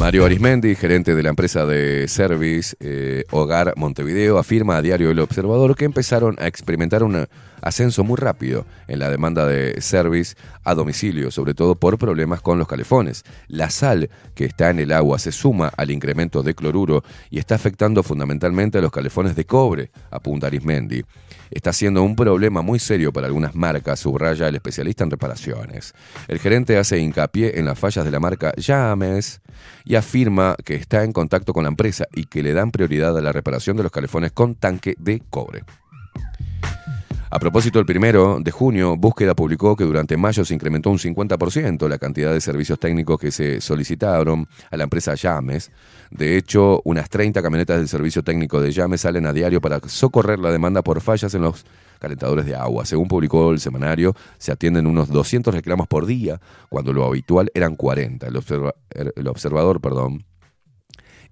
[0.01, 5.19] Mario Arismendi, gerente de la empresa de Service eh, Hogar Montevideo, afirma a Diario El
[5.19, 7.27] Observador que empezaron a experimentar un
[7.61, 12.57] ascenso muy rápido en la demanda de service a domicilio, sobre todo por problemas con
[12.57, 13.23] los calefones.
[13.47, 17.55] La sal que está en el agua se suma al incremento de cloruro y está
[17.55, 21.03] afectando fundamentalmente a los calefones de cobre, apunta Arismendi.
[21.49, 25.93] Está siendo un problema muy serio para algunas marcas, subraya el especialista en reparaciones.
[26.27, 29.41] El gerente hace hincapié en las fallas de la marca Llames
[29.83, 33.21] y afirma que está en contacto con la empresa y que le dan prioridad a
[33.21, 35.63] la reparación de los calefones con tanque de cobre.
[37.33, 41.87] A propósito, el primero de junio, Búsqueda publicó que durante mayo se incrementó un 50%
[41.87, 45.71] la cantidad de servicios técnicos que se solicitaron a la empresa Llames.
[46.09, 50.39] De hecho, unas 30 camionetas del servicio técnico de Llames salen a diario para socorrer
[50.39, 51.65] la demanda por fallas en los
[51.99, 52.85] calentadores de agua.
[52.85, 57.77] Según publicó el semanario, se atienden unos 200 reclamos por día, cuando lo habitual eran
[57.77, 58.27] 40.
[58.27, 58.43] El,
[59.15, 60.25] el observador, perdón,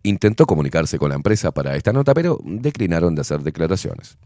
[0.03, 4.17] intentó comunicarse con la empresa para esta nota, pero declinaron de hacer declaraciones.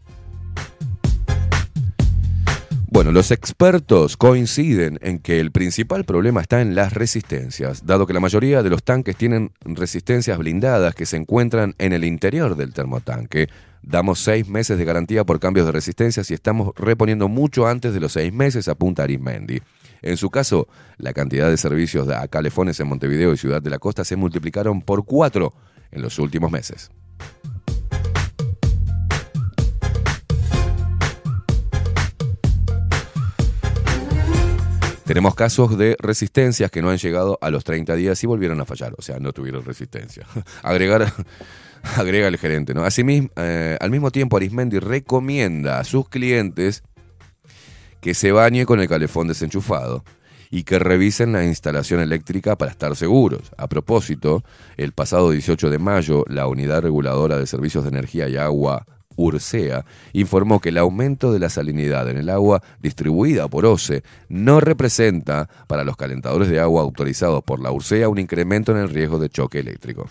[3.12, 8.18] Los expertos coinciden en que el principal problema está en las resistencias, dado que la
[8.18, 13.48] mayoría de los tanques tienen resistencias blindadas que se encuentran en el interior del termotanque.
[13.82, 18.00] Damos seis meses de garantía por cambios de resistencias y estamos reponiendo mucho antes de
[18.00, 19.60] los seis meses, apunta Arismendi.
[20.02, 20.66] En su caso,
[20.96, 24.82] la cantidad de servicios a calefones en Montevideo y Ciudad de la Costa se multiplicaron
[24.82, 25.52] por cuatro
[25.92, 26.90] en los últimos meses.
[35.04, 38.64] Tenemos casos de resistencias que no han llegado a los 30 días y volvieron a
[38.64, 40.26] fallar, o sea, no tuvieron resistencia.
[40.62, 41.12] Agregar,
[41.96, 42.84] agrega el gerente, ¿no?
[42.84, 46.82] Asimismo, eh, al mismo tiempo, Arismendi recomienda a sus clientes
[48.00, 50.04] que se bañe con el calefón desenchufado
[50.50, 53.50] y que revisen la instalación eléctrica para estar seguros.
[53.58, 54.44] A propósito,
[54.76, 58.86] el pasado 18 de mayo, la Unidad Reguladora de Servicios de Energía y Agua,
[59.16, 64.60] URSEA, informó que el aumento de la salinidad en el agua distribuida por OCE no
[64.60, 69.18] representa para los calentadores de agua autorizados por la URSEA un incremento en el riesgo
[69.18, 70.08] de choque eléctrico.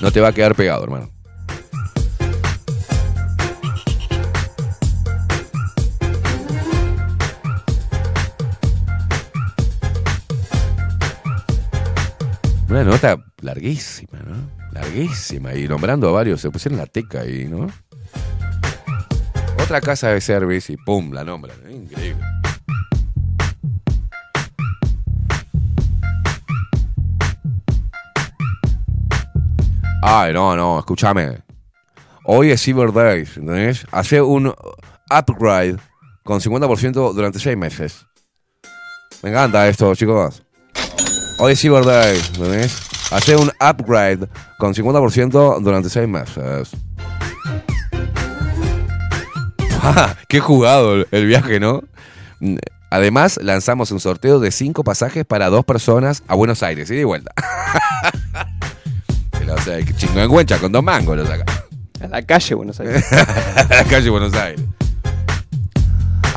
[0.00, 1.10] No te va a quedar pegado, hermano.
[12.70, 14.50] Una nota larguísima, ¿no?
[14.72, 15.54] Larguísima.
[15.54, 17.66] Y nombrando a varios, se pusieron la teca ahí, ¿no?
[19.62, 21.56] Otra casa de service y pum, la nombran.
[21.70, 22.24] Increíble.
[30.02, 31.42] Ay, no, no, escúchame.
[32.24, 33.86] Hoy es Cyber Day, ¿entendés?
[33.92, 34.48] Hace un
[35.10, 35.76] upgrade
[36.24, 38.06] con 50% durante 6 meses.
[39.22, 40.42] Me encanta esto, chicos.
[41.38, 42.89] Hoy es Cyber Day, ¿entendés?
[43.10, 46.70] Hace un upgrade con 50% durante 6 meses.
[49.82, 51.82] Ah, qué jugado el- viaje, ¿no?
[52.40, 52.56] Mm,
[52.90, 57.04] Además, lanzamos un sorteo de cinco pasajes para dos personas a Buenos Aires, ida y
[57.04, 57.32] vuelta.
[59.38, 61.44] Que lo hace que chingüengüencha con dos mangos lo saca.
[62.02, 63.02] A la calle Buenos Aires.
[63.12, 64.60] a la calle Buenos Aires.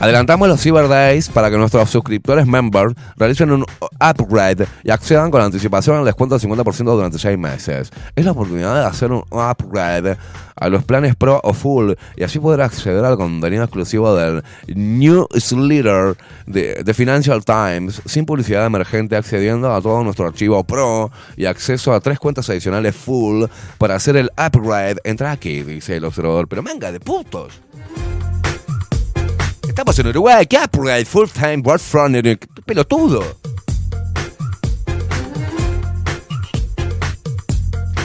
[0.03, 3.65] Adelantamos los Cyber Days para que nuestros suscriptores members realicen un
[4.01, 7.90] upgrade y accedan con anticipación al descuento del 50% durante 6 meses.
[8.14, 10.17] Es la oportunidad de hacer un upgrade
[10.57, 16.17] a los planes Pro o Full y así poder acceder al contenido exclusivo del newsletter
[16.48, 21.93] de, de Financial Times sin publicidad emergente accediendo a todo nuestro archivo Pro y acceso
[21.93, 23.45] a tres cuentas adicionales Full
[23.77, 24.98] para hacer el upgrade.
[25.06, 27.61] Entra aquí, dice el observador, pero manga de putos.
[29.74, 31.03] Estamos en Uruguay, ¿qué upgrade?
[31.03, 32.14] Full time work from
[32.64, 33.24] pelotudo.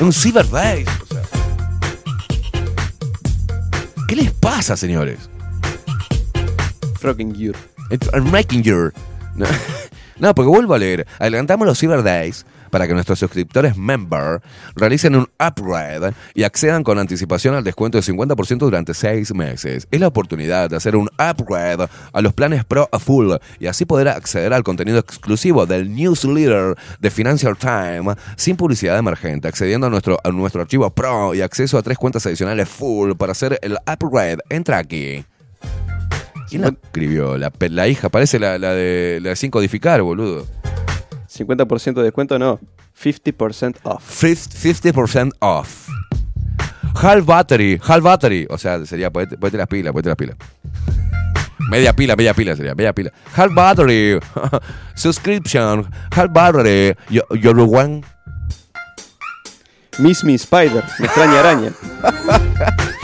[0.00, 0.88] Un Cyber Days.
[0.88, 1.22] o sea.
[4.08, 5.28] ¿Qué les pasa, señores?
[7.02, 7.54] Gear.
[7.90, 8.94] It's a making your.
[9.34, 9.44] No,
[10.18, 11.06] no, porque vuelvo a leer.
[11.18, 14.40] Adelantamos los Cyber Days para que nuestros suscriptores member
[14.74, 19.88] realicen un upgrade y accedan con anticipación al descuento de 50% durante 6 meses.
[19.90, 23.84] Es la oportunidad de hacer un upgrade a los planes Pro a full y así
[23.84, 29.90] poder acceder al contenido exclusivo del newsletter de Financial Times sin publicidad emergente, accediendo a
[29.90, 33.78] nuestro, a nuestro archivo Pro y acceso a tres cuentas adicionales full para hacer el
[33.86, 34.38] upgrade.
[34.48, 35.24] Entra aquí.
[36.48, 37.36] ¿Quién la escribió?
[37.36, 40.46] La, la hija, parece la, la de la de sin codificar, boludo.
[41.30, 42.58] 50% de descuento, no.
[43.00, 44.22] 50% off.
[44.22, 45.88] 50% off.
[47.00, 48.46] Half battery, half battery.
[48.50, 50.36] O sea, sería, ponete, ponete las pilas, ponete las pilas.
[51.70, 53.12] Media pila, media pila sería, media pila.
[53.36, 54.18] Half battery,
[54.94, 58.02] subscription, half battery, yo- your one.
[59.98, 61.72] Miss Me Spider, me extraña araña.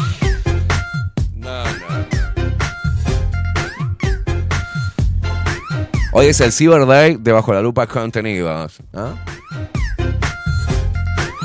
[6.17, 8.81] Hoy es el Cyber Day de Bajo la Lupa Contenidos.
[8.93, 9.15] ¿ah?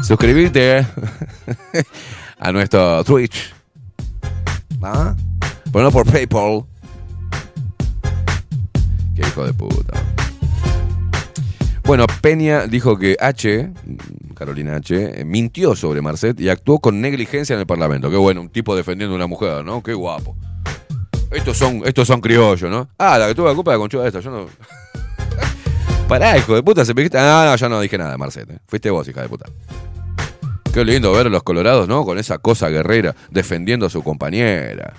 [0.04, 0.86] Suscribirte
[2.40, 3.52] a nuestro Twitch.
[4.84, 5.16] ¿Ah?
[5.72, 6.66] Ponlo por PayPal.
[9.16, 10.04] Qué hijo de puta.
[11.84, 13.72] Bueno, Peña dijo que H,
[14.36, 18.12] Carolina H, eh, mintió sobre Marcet y actuó con negligencia en el Parlamento.
[18.12, 19.82] Qué bueno, un tipo defendiendo a una mujer, ¿no?
[19.82, 20.38] Qué guapo.
[21.32, 22.90] Estos son, estos son criollos, ¿no?
[22.98, 24.48] Ah, la que tuvo la culpa de la conchuda esta, yo no.
[26.08, 27.08] Pará, hijo de puta, se me.
[27.14, 28.50] Ah, no, ya no dije nada, Marcet.
[28.50, 28.58] eh.
[28.68, 29.46] Fuiste vos, hija de puta.
[30.74, 32.04] Qué lindo ver a los colorados, ¿no?
[32.04, 34.94] Con esa cosa guerrera, defendiendo a su compañera.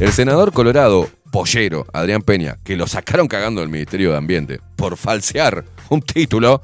[0.00, 4.96] El senador colorado, pollero, Adrián Peña, que lo sacaron cagando del Ministerio de Ambiente por
[4.96, 6.62] falsear un título.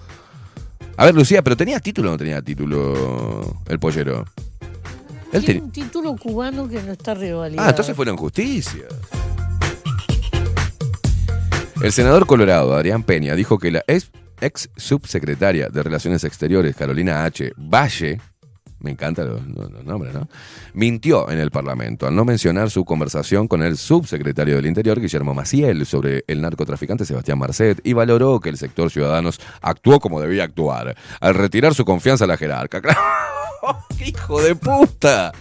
[0.97, 4.25] A ver, Lucía, ¿pero tenía título o no tenía título el pollero?
[5.33, 7.67] Él Tiene un título cubano que no está revalidado.
[7.67, 8.85] Ah, entonces fue una injusticia.
[11.83, 17.25] El senador colorado, Adrián Peña, dijo que la ex, ex subsecretaria de Relaciones Exteriores, Carolina
[17.25, 17.53] H.
[17.59, 18.19] Valle,
[18.81, 20.29] me encantan los, los- los nombres, ¿no?
[20.73, 25.35] Mintió en el Parlamento al no mencionar su conversación con el subsecretario del Interior, Guillermo
[25.35, 30.45] Maciel, sobre el narcotraficante Sebastián Marcet y valoró que el sector Ciudadanos actuó como debía
[30.45, 32.81] actuar, al retirar su confianza a la jerarca.
[33.97, 35.33] ¡Qué hijo de puta!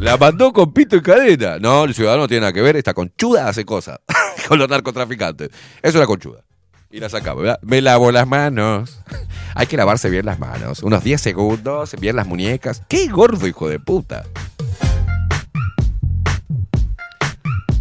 [0.00, 1.58] La mandó con pito y cadena.
[1.58, 2.76] No, el ciudadano no tiene nada que ver.
[2.76, 4.00] Esta conchuda hace cosas
[4.48, 5.50] con los narcotraficantes.
[5.82, 6.44] Es una conchuda.
[6.90, 7.58] Y la sacamos, ¿verdad?
[7.62, 9.00] Me lavo las manos.
[9.54, 10.82] Hay que lavarse bien las manos.
[10.82, 12.82] Unos 10 segundos, bien las muñecas.
[12.88, 14.24] ¡Qué gordo, hijo de puta!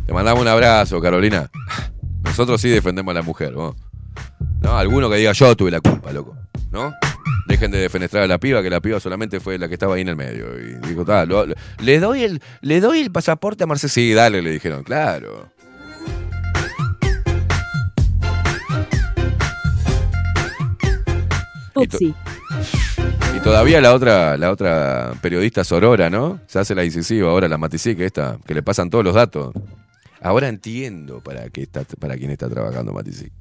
[0.06, 1.50] Te mandamos un abrazo, Carolina.
[2.24, 3.76] Nosotros sí defendemos a la mujer, ¿no?
[4.62, 6.36] No, alguno que diga yo tuve la culpa, loco.
[6.72, 6.94] ¿No?
[7.48, 10.02] Dejen de defenestrar a la piba, que la piba solamente fue la que estaba ahí
[10.02, 10.46] en el medio.
[10.60, 13.92] Y dijo, "Ta, lo- lo- le, doy el, le doy el pasaporte a Marcelo.
[13.92, 15.52] Sí, dale, le dijeron, claro.
[21.76, 22.14] Upsi.
[23.36, 26.40] y todavía la otra, la otra periodista Sorora, ¿no?
[26.48, 29.54] Se hace la incisiva ahora, la Matisique esta, que le pasan todos los datos.
[30.22, 33.32] Ahora entiendo para qué está, para quién está trabajando Matisique.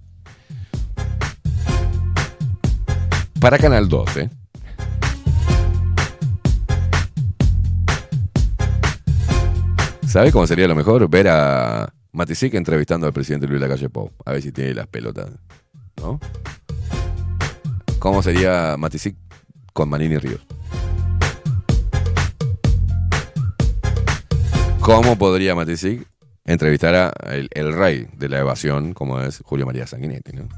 [3.43, 4.31] Para Canal 12.
[10.07, 11.11] ¿Sabe cómo sería lo mejor?
[11.11, 14.13] Ver a Matisique entrevistando al presidente Luis Lacalle Pou.
[14.25, 15.29] A ver si tiene las pelotas.
[15.97, 16.21] ¿No?
[17.99, 19.17] ¿Cómo sería Matisic
[19.73, 20.47] con Manini Ríos?
[24.79, 26.07] ¿Cómo podría Matisic
[26.45, 30.31] entrevistar a el, el rey de la evasión, como es Julio María Sanguinetti?
[30.33, 30.49] ¿no?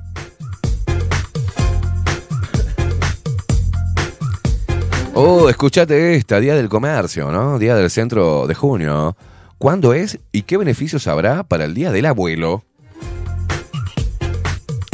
[5.17, 7.57] Oh, escuchate esta, Día del Comercio, ¿no?
[7.61, 9.17] Día del Centro de Junio.
[9.59, 12.65] ¿Cuándo es y qué beneficios habrá para el Día del Abuelo?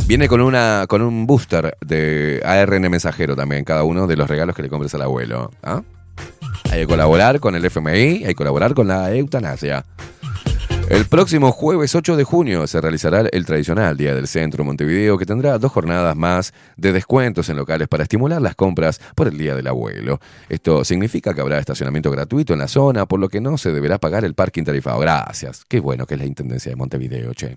[0.06, 4.54] Viene con, una, con un booster de ARN mensajero también, cada uno de los regalos
[4.54, 5.52] que le compres al abuelo.
[5.62, 5.82] ¿ah?
[6.70, 9.86] Hay que colaborar con el FMI, hay que colaborar con la eutanasia.
[10.90, 15.24] El próximo jueves 8 de junio se realizará el tradicional Día del Centro Montevideo que
[15.24, 19.54] tendrá dos jornadas más de descuentos en locales para estimular las compras por el Día
[19.54, 20.18] del Abuelo.
[20.48, 23.98] Esto significa que habrá estacionamiento gratuito en la zona, por lo que no se deberá
[23.98, 24.98] pagar el parking tarifado.
[24.98, 25.64] Gracias.
[25.68, 27.56] Qué bueno que es la Intendencia de Montevideo, che.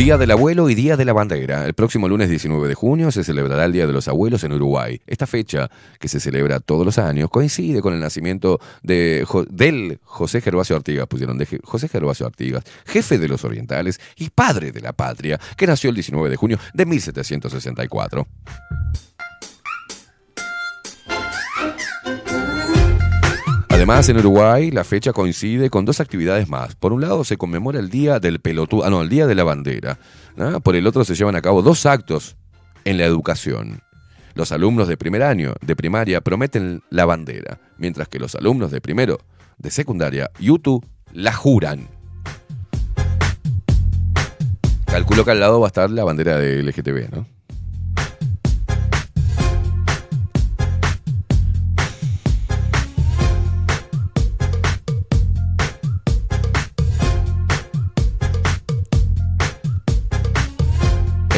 [0.00, 1.66] Día del Abuelo y Día de la Bandera.
[1.66, 4.98] El próximo lunes 19 de junio se celebrará el Día de los Abuelos en Uruguay.
[5.06, 10.40] Esta fecha, que se celebra todos los años, coincide con el nacimiento de, del José
[10.40, 14.94] Gervasio Artigas, pusieron de José Gervasio Artigas, jefe de los orientales y padre de la
[14.94, 18.26] patria, que nació el 19 de junio de 1764.
[23.80, 26.74] Además, en Uruguay la fecha coincide con dos actividades más.
[26.74, 29.42] Por un lado se conmemora el Día del Pelotudo, ah, no, el Día de la
[29.42, 29.98] Bandera.
[30.62, 32.36] Por el otro se llevan a cabo dos actos
[32.84, 33.80] en la educación.
[34.34, 38.82] Los alumnos de primer año de primaria prometen la bandera, mientras que los alumnos de
[38.82, 39.18] primero
[39.56, 41.88] de secundaria, YouTube, la juran.
[44.84, 47.39] Calculo que al lado va a estar la bandera de LGTB, ¿no?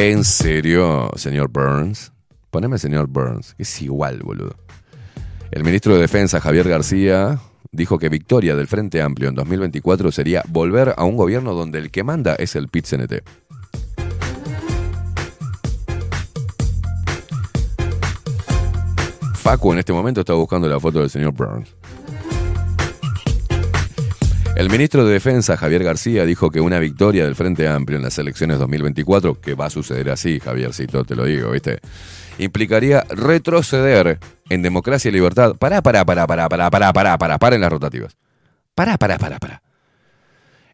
[0.05, 2.11] ¿En serio, señor Burns?
[2.51, 4.57] Poneme señor Burns, es igual, boludo.
[5.53, 7.39] El ministro de Defensa, Javier García,
[7.71, 11.93] dijo que victoria del Frente Amplio en 2024 sería volver a un gobierno donde el
[11.93, 13.23] que manda es el PIT-CNT.
[19.35, 21.77] Facu en este momento está buscando la foto del señor Burns.
[24.55, 28.19] El ministro de Defensa, Javier García, dijo que una victoria del Frente Amplio en las
[28.19, 31.81] elecciones 2024, que va a suceder así, Javiercito, te lo digo, ¿viste?
[32.39, 34.19] Implicaría retroceder
[34.51, 35.57] en democracia y libertad.
[35.57, 38.17] Pará, pará, pará, pará, pará, pará, pará, pará, paren las rotativas.
[38.75, 39.63] Pará, pará, pará, pará.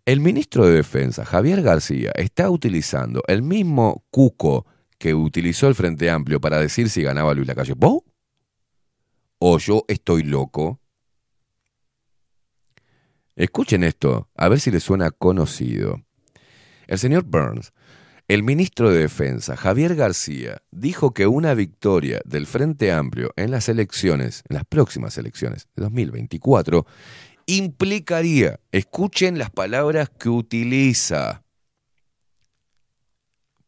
[0.05, 4.67] El ministro de Defensa, Javier García, está utilizando el mismo cuco
[4.99, 8.05] que utilizó el Frente Amplio para decir si ganaba Luis Lacalle Pou.
[9.39, 10.81] ¿O yo estoy loco?
[13.39, 16.03] Escuchen esto, a ver si les suena conocido.
[16.89, 17.73] El señor Burns,
[18.27, 23.69] el ministro de Defensa, Javier García, dijo que una victoria del Frente Amplio en las
[23.69, 26.85] elecciones, en las próximas elecciones de 2024,
[27.47, 31.45] implicaría, escuchen las palabras que utiliza,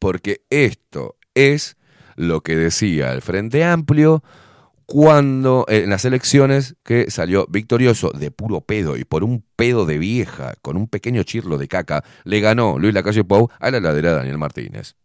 [0.00, 1.76] porque esto es
[2.16, 4.24] lo que decía el Frente Amplio
[4.91, 9.86] cuando eh, en las elecciones que salió victorioso de puro pedo y por un pedo
[9.86, 13.78] de vieja con un pequeño chirlo de caca, le ganó Luis Lacalle Pou a la
[13.78, 14.97] ladera Daniel Martínez.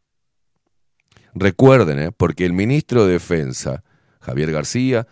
[1.36, 3.84] Recuerden, eh, porque el ministro de Defensa,
[4.22, 5.06] Javier García,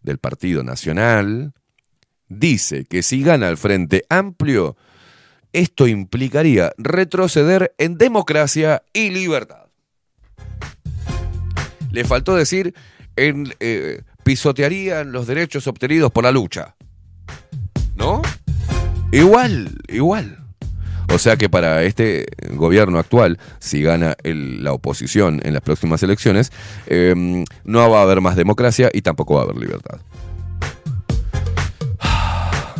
[0.00, 1.52] del Partido Nacional,
[2.28, 4.76] dice que si gana el Frente Amplio,
[5.52, 9.66] esto implicaría retroceder en democracia y libertad.
[11.90, 12.76] Le faltó decir,
[13.16, 14.02] en, eh,
[14.34, 16.76] pisotearían los derechos obtenidos por la lucha.
[17.96, 18.22] ¿No?
[19.10, 20.38] Igual, igual.
[21.12, 26.00] O sea que para este gobierno actual, si gana el- la oposición en las próximas
[26.04, 26.52] elecciones,
[26.86, 29.98] eh, no va a haber más democracia y tampoco va a haber libertad.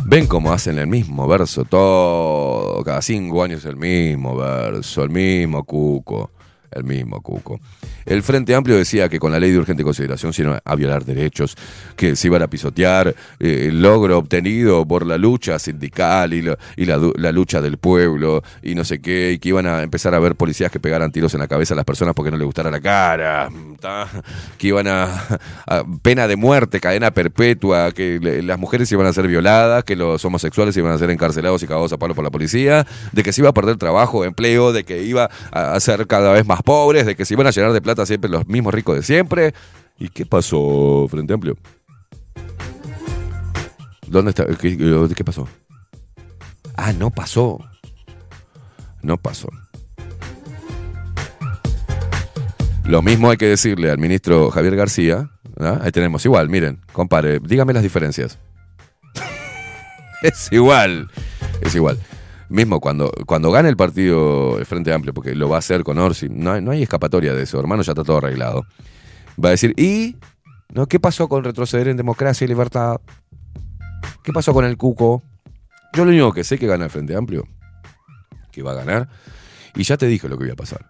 [0.05, 5.65] Ven cómo hacen el mismo verso todo, cada cinco años el mismo verso, el mismo
[5.65, 6.31] cuco,
[6.71, 7.59] el mismo cuco.
[8.05, 11.05] El Frente Amplio decía que con la ley de urgente consideración se iban a violar
[11.05, 11.55] derechos,
[11.95, 16.57] que se iban a pisotear eh, el logro obtenido por la lucha sindical y, la,
[16.75, 20.13] y la la lucha del pueblo y no sé qué, y que iban a empezar
[20.15, 22.45] a ver policías que pegaran tiros en la cabeza a las personas porque no les
[22.45, 23.49] gustara la cara,
[24.57, 25.05] que iban a,
[25.67, 29.95] a pena de muerte, cadena perpetua, que le- las mujeres iban a ser violadas, que
[29.95, 33.33] los homosexuales iban a ser encarcelados y cagados a palo por la policía, de que
[33.33, 37.05] se iba a perder trabajo, empleo, de que iba a ser cada vez más pobres,
[37.05, 39.53] de que se iban a llenar de plata siempre los mismos ricos de siempre.
[39.97, 41.57] ¿Y qué pasó, Frente Amplio?
[44.07, 44.45] ¿Dónde está?
[44.45, 44.77] ¿Qué,
[45.15, 45.47] qué pasó?
[46.75, 47.59] Ah, no pasó.
[49.01, 49.49] No pasó.
[52.85, 55.29] Lo mismo hay que decirle al ministro Javier García.
[55.59, 55.79] ¿ah?
[55.81, 58.37] Ahí tenemos igual, miren, compare, dígame las diferencias.
[60.23, 61.09] es igual,
[61.61, 61.97] es igual.
[62.51, 65.97] Mismo cuando, cuando gane el partido el Frente Amplio, porque lo va a hacer con
[65.97, 68.65] Orsi, no, hay- no hay escapatoria de eso, hermano, ya está todo arreglado.
[69.43, 70.17] Va a decir, ¿y
[70.73, 72.97] no qué pasó con retroceder en democracia y libertad?
[74.23, 75.23] ¿Qué pasó con el cuco?
[75.93, 77.47] Yo lo único que sé que gana el Frente Amplio,
[78.51, 79.07] que va a ganar,
[79.75, 80.85] y ya te dije lo que iba a pasar.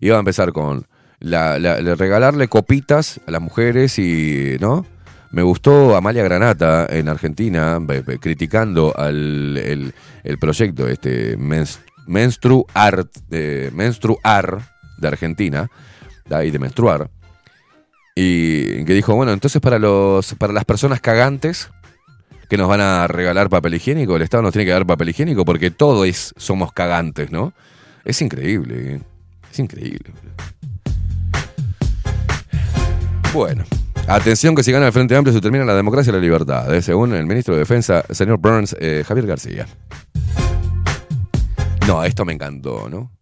[0.00, 0.86] Iba a empezar con
[1.18, 4.84] la, la- la- regalarle copitas a las mujeres y, ¿no?
[5.32, 11.80] Me gustó Amalia Granata en Argentina be- be- criticando al el, el proyecto este Menst-
[12.06, 13.10] Menstru Art
[13.72, 14.60] Menstruar
[14.98, 15.68] de Argentina,
[16.30, 17.10] ahí de menstruar.
[18.14, 21.68] Y que dijo, bueno, entonces para los para las personas cagantes
[22.48, 25.44] que nos van a regalar papel higiénico, el Estado nos tiene que dar papel higiénico
[25.44, 27.52] porque todo es somos cagantes, ¿no?
[28.04, 28.94] Es increíble.
[28.94, 29.00] ¿eh?
[29.52, 30.12] Es increíble.
[33.34, 33.64] Bueno,
[34.08, 36.82] atención que si gana el Frente Amplio se termina la democracia y la libertad, ¿eh?
[36.82, 39.66] según el ministro de Defensa, señor Burns, eh, Javier García.
[41.86, 43.12] No, esto me encantó, ¿no?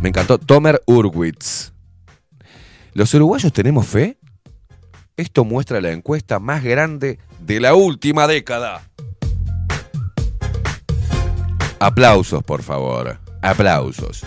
[0.00, 0.38] Me encantó.
[0.38, 1.72] Tomer Urwitz.
[2.94, 4.18] ¿Los uruguayos tenemos fe?
[5.16, 8.82] Esto muestra la encuesta más grande de la última década.
[11.78, 13.18] Aplausos, por favor.
[13.42, 14.24] Aplausos.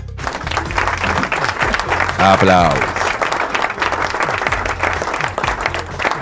[2.17, 2.89] Aplausos.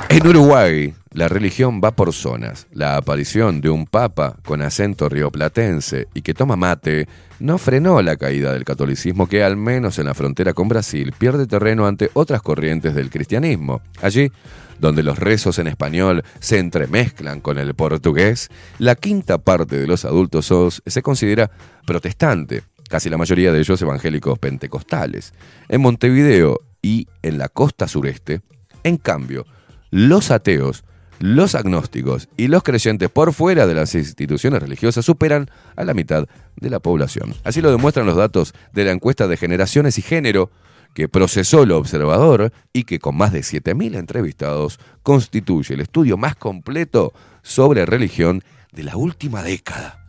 [0.09, 2.67] En Uruguay, la religión va por zonas.
[2.71, 8.15] La aparición de un papa con acento rioplatense y que toma mate no frenó la
[8.15, 12.41] caída del catolicismo que, al menos en la frontera con Brasil, pierde terreno ante otras
[12.41, 13.81] corrientes del cristianismo.
[14.01, 14.31] Allí,
[14.79, 20.05] donde los rezos en español se entremezclan con el portugués, la quinta parte de los
[20.05, 21.51] adultos se considera
[21.85, 25.33] protestante, casi la mayoría de ellos evangélicos pentecostales.
[25.67, 28.39] En Montevideo y en la costa sureste,
[28.83, 29.45] en cambio,
[29.91, 30.83] los ateos,
[31.19, 36.27] los agnósticos y los creyentes por fuera de las instituciones religiosas superan a la mitad
[36.55, 37.33] de la población.
[37.43, 40.51] Así lo demuestran los datos de la encuesta de generaciones y género
[40.93, 46.35] que procesó el observador y que con más de 7.000 entrevistados constituye el estudio más
[46.35, 49.99] completo sobre religión de la última década.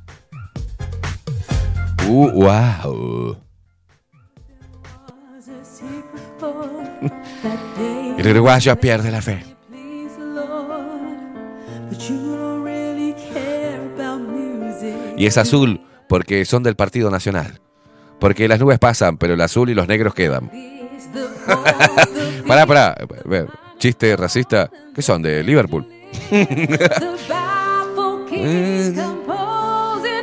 [2.08, 3.36] Uh, wow.
[8.18, 9.57] El uruguayo pierde la fe.
[15.16, 17.60] Y es azul porque son del Partido Nacional.
[18.20, 20.50] Porque las nubes pasan, pero el azul y los negros quedan.
[22.46, 22.96] pará, pará.
[23.78, 24.70] Chiste racista.
[24.94, 25.22] ¿Qué son?
[25.22, 25.86] ¿De Liverpool?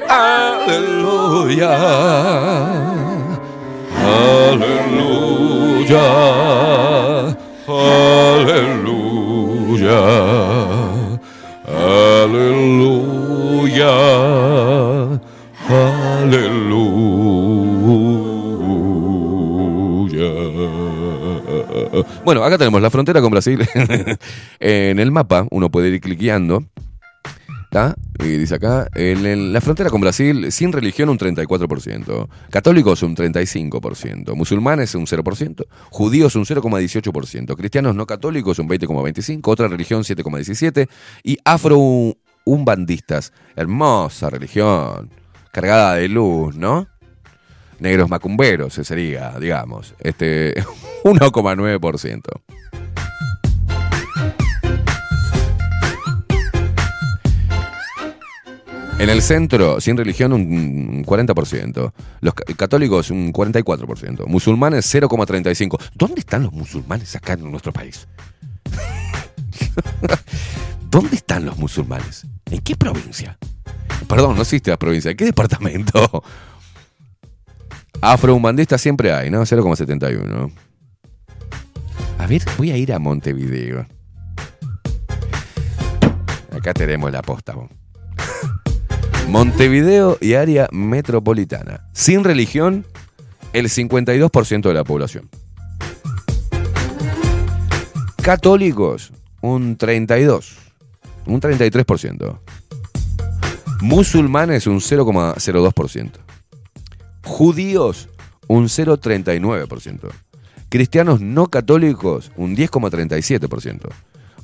[0.09, 1.75] Aleluya.
[4.53, 6.05] Aleluya.
[7.67, 8.85] Aleluya.
[11.85, 13.45] Aleluya.
[15.69, 16.65] Aleluya.
[22.23, 23.59] Bueno, acá tenemos la frontera con Brasil.
[24.59, 26.63] en el mapa uno puede ir cliqueando.
[28.19, 34.33] Y dice acá, en, la frontera con Brasil, sin religión un 34%, católicos un 35%,
[34.33, 40.87] musulmanes un 0%, judíos un 0,18%, cristianos no católicos un 20,25%, otra religión 7,17%
[41.23, 45.09] y afro-umbandistas, hermosa religión,
[45.51, 46.87] cargada de luz, ¿no?
[47.79, 50.55] Negros macumberos, sería, digamos, este
[51.03, 52.21] 1,9%.
[58.97, 61.93] En el centro, sin religión, un 40%.
[62.21, 64.25] Los ca- católicos, un 44%.
[64.25, 65.77] Musulmanes, 0,35%.
[65.93, 68.07] ¿Dónde están los musulmanes acá en nuestro país?
[70.89, 72.25] ¿Dónde están los musulmanes?
[72.49, 73.37] ¿En qué provincia?
[74.07, 75.11] Perdón, no existe la provincia.
[75.11, 76.23] ¿En qué departamento?
[78.01, 79.41] Afrohumanistas siempre hay, ¿no?
[79.41, 80.51] 0,71.
[82.17, 83.85] A ver, voy a ir a Montevideo.
[86.51, 87.55] Acá tenemos la posta.
[89.29, 91.87] Montevideo y área metropolitana.
[91.93, 92.85] Sin religión,
[93.53, 95.29] el 52% de la población.
[98.21, 100.43] Católicos, un 32%.
[101.27, 102.39] Un 33%.
[103.81, 106.11] Musulmanes, un 0,02%.
[107.23, 108.09] Judíos,
[108.47, 110.11] un 0,39%.
[110.69, 113.89] Cristianos no católicos, un 10,37%.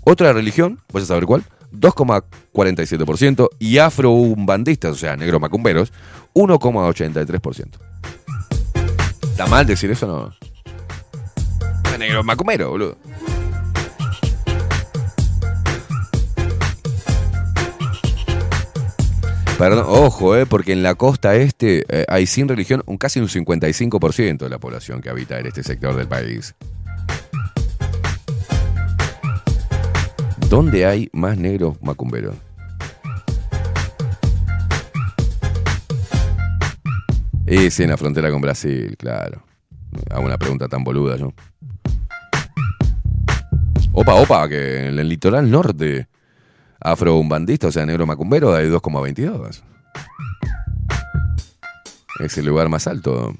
[0.03, 1.43] Otra religión, ¿vas a saber cuál?
[1.71, 3.49] 2,47%.
[3.59, 5.93] Y afroumbandistas, o sea, negros macumberos,
[6.33, 7.77] 1,83%.
[9.23, 10.33] ¿Está mal decir eso no?
[11.85, 12.97] Ah, Negro macumbero, boludo.
[19.57, 23.27] Perdón, ojo, eh, porque en la costa este eh, hay sin religión un casi un
[23.27, 26.55] 55% de la población que habita en este sector del país.
[30.51, 32.35] ¿Dónde hay más negros macumberos?
[37.47, 39.43] Sí, en la frontera con Brasil, claro.
[40.09, 41.31] Hago una pregunta tan boluda yo.
[43.93, 46.09] Opa, opa, que en el litoral norte
[46.81, 49.61] afro-umbandista, o sea, negro macumbero, hay 2,22.
[52.19, 53.33] Es el lugar más alto.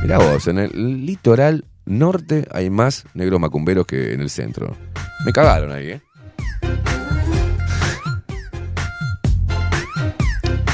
[0.00, 4.76] Mirá vos, en el litoral norte hay más negros macumberos que en el centro.
[5.24, 6.02] Me cagaron ahí, ¿eh?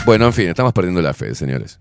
[0.07, 1.79] Bueno, en fin, estamos perdiendo la fe, señores.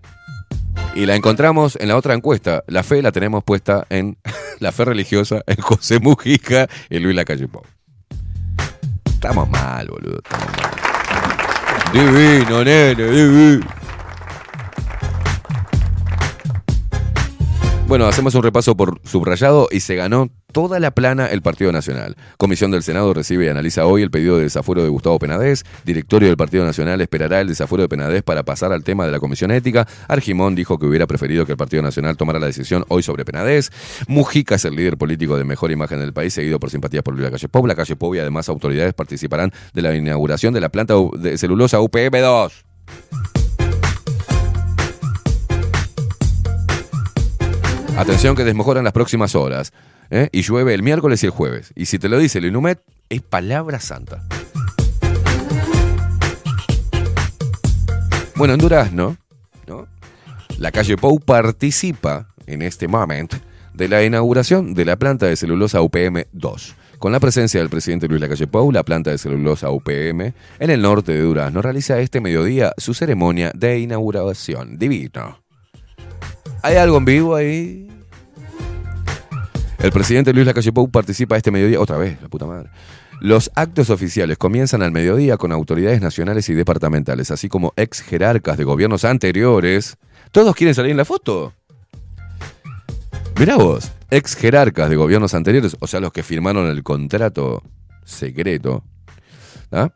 [0.94, 2.62] Y la encontramos en la otra encuesta.
[2.66, 4.18] La fe la tenemos puesta en
[4.60, 7.62] la fe religiosa en José Mujica y Luis Lacalle Pou.
[9.06, 10.18] Estamos mal, boludo.
[10.18, 10.80] Estamos.
[11.92, 13.66] Divino, nene, divino.
[17.90, 22.14] Bueno, hacemos un repaso por subrayado y se ganó toda la plana el Partido Nacional.
[22.38, 25.64] Comisión del Senado recibe y analiza hoy el pedido de desafuero de Gustavo Penadez.
[25.84, 29.18] Directorio del Partido Nacional esperará el desafuero de Penadez para pasar al tema de la
[29.18, 29.88] Comisión Ética.
[30.06, 33.72] Argimón dijo que hubiera preferido que el Partido Nacional tomara la decisión hoy sobre Penadez.
[34.06, 37.28] Mujica es el líder político de mejor imagen del país, seguido por simpatías por Luis
[37.28, 37.66] Calle Pou.
[37.66, 41.80] La Calle Pou y además autoridades participarán de la inauguración de la planta de celulosa
[41.80, 43.39] UPM2.
[48.00, 49.74] Atención que desmojoran las próximas horas.
[50.08, 50.30] ¿eh?
[50.32, 51.74] Y llueve el miércoles y el jueves.
[51.76, 52.80] Y si te lo dice el Inumet,
[53.10, 54.26] es palabra santa.
[58.36, 59.18] Bueno, en Durazno,
[59.66, 59.86] ¿no?
[60.56, 63.36] la calle Pou participa en este momento
[63.74, 66.76] de la inauguración de la planta de celulosa UPM 2.
[66.98, 70.80] Con la presencia del presidente Luis Lacalle Pou, la planta de celulosa UPM en el
[70.80, 74.78] norte de Durazno realiza este mediodía su ceremonia de inauguración.
[74.78, 75.42] Divino.
[76.62, 77.89] ¿Hay algo en vivo ahí?
[79.82, 82.68] El presidente Luis Lacalle Pou participa este mediodía, otra vez, la puta madre.
[83.20, 88.58] Los actos oficiales comienzan al mediodía con autoridades nacionales y departamentales, así como ex jerarcas
[88.58, 89.96] de gobiernos anteriores.
[90.32, 91.54] ¿Todos quieren salir en la foto?
[93.38, 97.62] Mirá vos, ex jerarcas de gobiernos anteriores, o sea, los que firmaron el contrato
[98.04, 98.84] secreto,
[99.72, 99.88] ¿ah?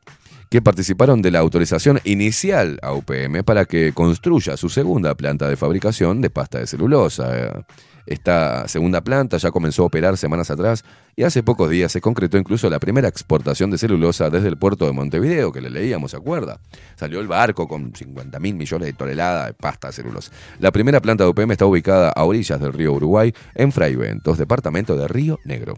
[0.48, 5.56] que participaron de la autorización inicial a UPM para que construya su segunda planta de
[5.56, 7.66] fabricación de pasta de celulosa.
[8.07, 10.84] Esta segunda planta ya comenzó a operar semanas atrás
[11.16, 14.86] y hace pocos días se concretó incluso la primera exportación de celulosa desde el puerto
[14.86, 16.60] de Montevideo, que le leíamos, ¿se acuerda?
[16.97, 20.33] Salió el barco con 50 mil millones de toneladas de pasta de celulosa.
[20.58, 24.97] La primera planta de UPM está ubicada a orillas del río Uruguay, en Fraiventos, departamento
[24.97, 25.76] de Río Negro.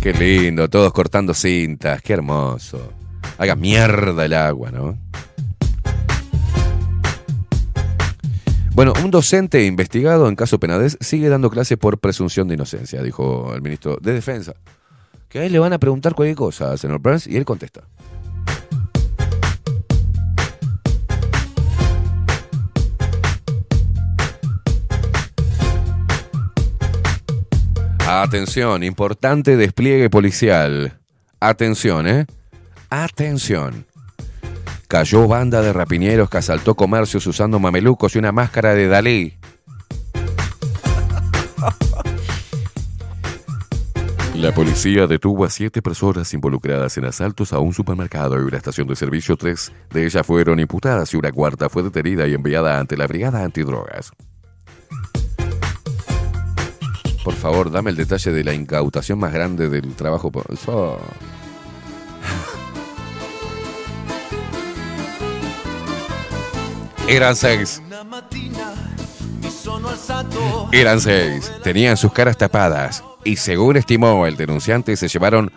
[0.00, 2.92] Qué lindo, todos cortando cintas, qué hermoso.
[3.38, 4.98] Haga mierda el agua, ¿no?
[8.74, 13.54] Bueno, un docente investigado en caso Penades sigue dando clase por presunción de inocencia, dijo
[13.54, 14.54] el ministro de Defensa.
[15.28, 17.84] Que a él le van a preguntar cualquier cosa, señor Burns, y él contesta.
[28.08, 30.98] Atención, importante despliegue policial.
[31.38, 32.26] Atención, ¿eh?
[32.90, 33.86] Atención.
[34.94, 39.36] Cayó banda de rapiñeros que asaltó comercios usando mamelucos y una máscara de Dalí.
[44.36, 48.86] La policía detuvo a siete personas involucradas en asaltos a un supermercado y una estación
[48.86, 49.36] de servicio.
[49.36, 53.42] Tres de ellas fueron imputadas y una cuarta fue detenida y enviada ante la Brigada
[53.42, 54.12] Antidrogas.
[57.24, 60.30] Por favor, dame el detalle de la incautación más grande del trabajo.
[60.30, 60.44] po-
[67.08, 67.82] Eran seis.
[70.72, 71.52] Eran seis.
[71.62, 73.04] Tenían sus caras tapadas.
[73.24, 75.52] Y según estimó el denunciante, se llevaron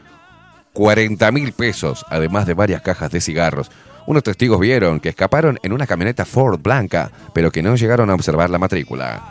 [0.73, 3.71] 40 mil pesos, además de varias cajas de cigarros.
[4.05, 8.13] Unos testigos vieron que escaparon en una camioneta Ford blanca, pero que no llegaron a
[8.13, 9.21] observar la matrícula.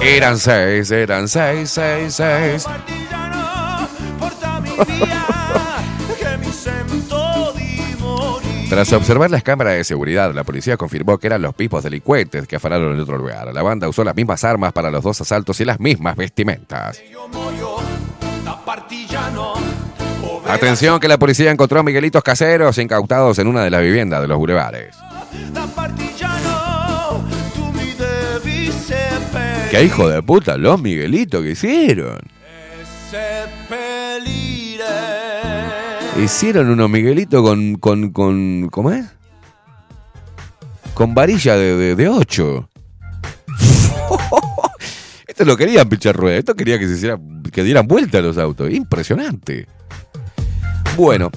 [0.00, 2.66] Eran seis, eran seis, seis, seis.
[8.70, 12.54] Tras observar las cámaras de seguridad, la policía confirmó que eran los pipos delincuentes que
[12.54, 13.52] afanaron en otro lugar.
[13.52, 17.02] La banda usó las mismas armas para los dos asaltos y las mismas vestimentas.
[20.46, 24.38] Atención que la policía encontró miguelitos caseros incautados en una de las viviendas de los
[24.38, 24.96] bulevares.
[29.72, 32.20] ¿Qué hijo de puta los miguelitos que hicieron?
[36.22, 38.68] Hicieron unos Miguelitos con, con, con.
[38.70, 39.06] ¿Cómo es?
[40.92, 42.68] Con varilla de, de, de 8.
[45.26, 46.36] Esto lo querían pinchar rueda.
[46.36, 47.18] Esto quería que se hiciera,
[47.50, 48.70] que dieran vuelta a los autos.
[48.70, 49.66] Impresionante.
[50.94, 51.30] Bueno,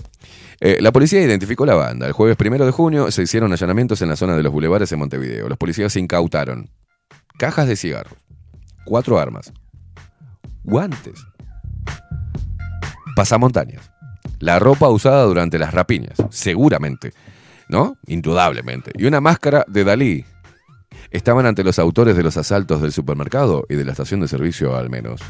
[0.59, 2.05] eh, la policía identificó la banda.
[2.07, 4.99] El jueves primero de junio se hicieron allanamientos en la zona de los bulevares en
[4.99, 5.47] Montevideo.
[5.47, 6.69] Los policías incautaron
[7.37, 8.17] cajas de cigarros,
[8.83, 9.53] cuatro armas,
[10.63, 11.25] guantes,
[13.15, 13.92] pasamontañas,
[14.39, 17.13] la ropa usada durante las rapiñas, seguramente,
[17.69, 17.97] ¿no?
[18.07, 18.91] Indudablemente.
[18.95, 20.25] Y una máscara de Dalí.
[21.11, 24.75] Estaban ante los autores de los asaltos del supermercado y de la estación de servicio
[24.75, 25.21] al menos.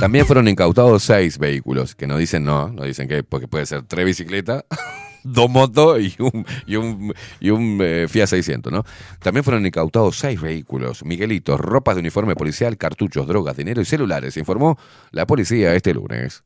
[0.00, 3.82] También fueron incautados seis vehículos, que no dicen no, no dicen que, porque puede ser
[3.82, 4.64] tres bicicletas,
[5.22, 8.84] dos motos y un, y un, y un eh, Fiat 600, ¿no?
[9.20, 14.36] También fueron incautados seis vehículos, Miguelitos, ropas de uniforme policial, cartuchos, drogas, dinero y celulares,
[14.36, 14.78] informó
[15.10, 16.44] la policía este lunes.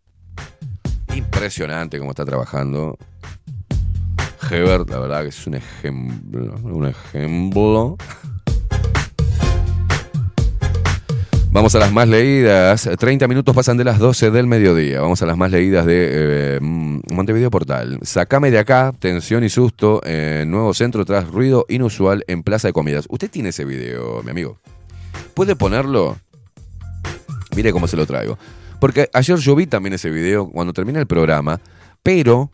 [1.15, 2.97] Impresionante cómo está trabajando.
[4.51, 7.97] Hebert, la verdad que es un ejemplo, un ejemplo.
[11.53, 12.89] Vamos a las más leídas.
[12.99, 15.03] 30 minutos pasan de las 12 del mediodía.
[15.03, 17.99] Vamos a las más leídas de eh, Montevideo Portal.
[18.01, 20.01] Sacame de acá, tensión y susto.
[20.07, 23.07] eh, nuevo centro tras ruido inusual en Plaza de Comidas.
[23.11, 24.57] Usted tiene ese video, mi amigo.
[25.35, 26.17] ¿Puede ponerlo?
[27.55, 28.39] Mire cómo se lo traigo.
[28.81, 31.61] Porque ayer yo vi también ese video cuando termina el programa,
[32.03, 32.51] pero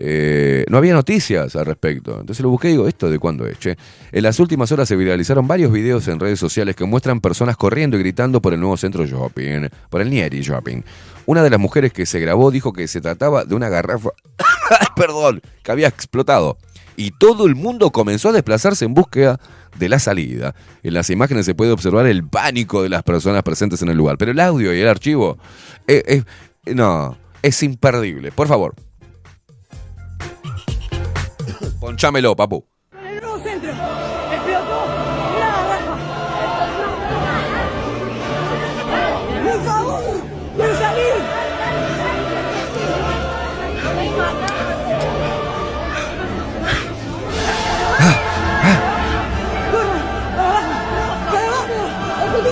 [0.00, 2.20] eh, no había noticias al respecto.
[2.20, 3.58] Entonces lo busqué y digo, ¿esto de cuándo es?
[3.66, 7.96] En las últimas horas se viralizaron varios videos en redes sociales que muestran personas corriendo
[7.96, 10.82] y gritando por el nuevo centro shopping, por el Nieri Shopping.
[11.26, 14.10] Una de las mujeres que se grabó dijo que se trataba de una garrafa,
[14.96, 16.58] perdón, que había explotado.
[16.96, 19.38] Y todo el mundo comenzó a desplazarse en búsqueda
[19.78, 20.54] de la salida.
[20.82, 24.16] En las imágenes se puede observar el pánico de las personas presentes en el lugar.
[24.18, 25.38] Pero el audio y el archivo,
[25.86, 26.24] eh,
[26.66, 28.32] eh, no, es imperdible.
[28.32, 28.74] Por favor,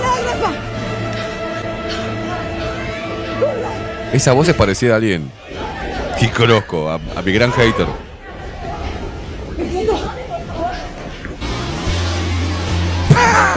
[0.01, 0.51] garrafa.
[3.39, 4.13] Corran.
[4.13, 5.31] Esa voz es parecida a alguien
[6.19, 8.06] que conozco, a, a mi gran hater.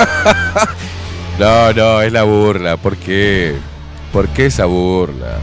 [1.38, 2.76] No, no, es la burla.
[2.76, 3.56] ¿Por qué?
[4.12, 5.38] ¿Por qué esa burla?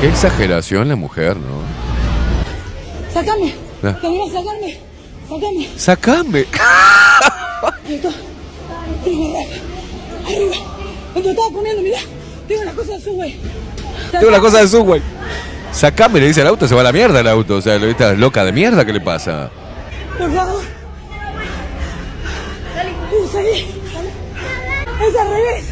[0.00, 1.62] Qué exageración la mujer, ¿no?
[3.12, 3.54] Sácame.
[3.84, 3.96] Ah.
[4.02, 4.78] Venía a sacarme.
[5.28, 5.68] Sácame.
[5.76, 6.46] ¡Sacame!
[6.50, 7.78] Garrafa.
[10.26, 10.56] Arriba.
[11.14, 12.00] Donde estaba poniendo, mirá.
[12.48, 13.40] Tengo una cosa de subway.
[14.10, 15.02] Tengo la cosa de Subway.
[15.78, 17.54] Sacame, le dice al auto, se va a la mierda el auto.
[17.54, 19.48] O sea, esta loca de mierda, ¿qué le pasa?
[20.18, 20.60] Por favor.
[23.12, 23.80] Uh, seguí.
[25.08, 25.66] Es al revés.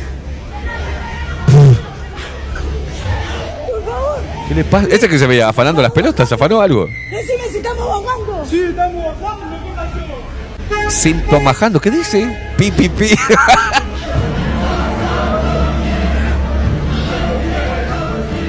[3.67, 4.20] Por favor.
[4.47, 4.86] ¿Qué le pasa?
[4.93, 6.31] ¿Ese que se veía afanando las pelotas?
[6.31, 6.86] ¿Afanó algo?
[6.86, 8.47] Decime si estamos bajando.
[8.49, 9.57] Sí, estamos bajando.
[9.65, 10.89] ¿Qué pasó?
[10.89, 12.55] Sintomajando, ¿qué dice?
[12.57, 13.10] Pi, pi, pi.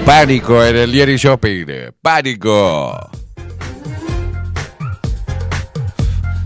[0.08, 1.66] Pánico en el Diary Shopping.
[2.02, 2.98] Pánico.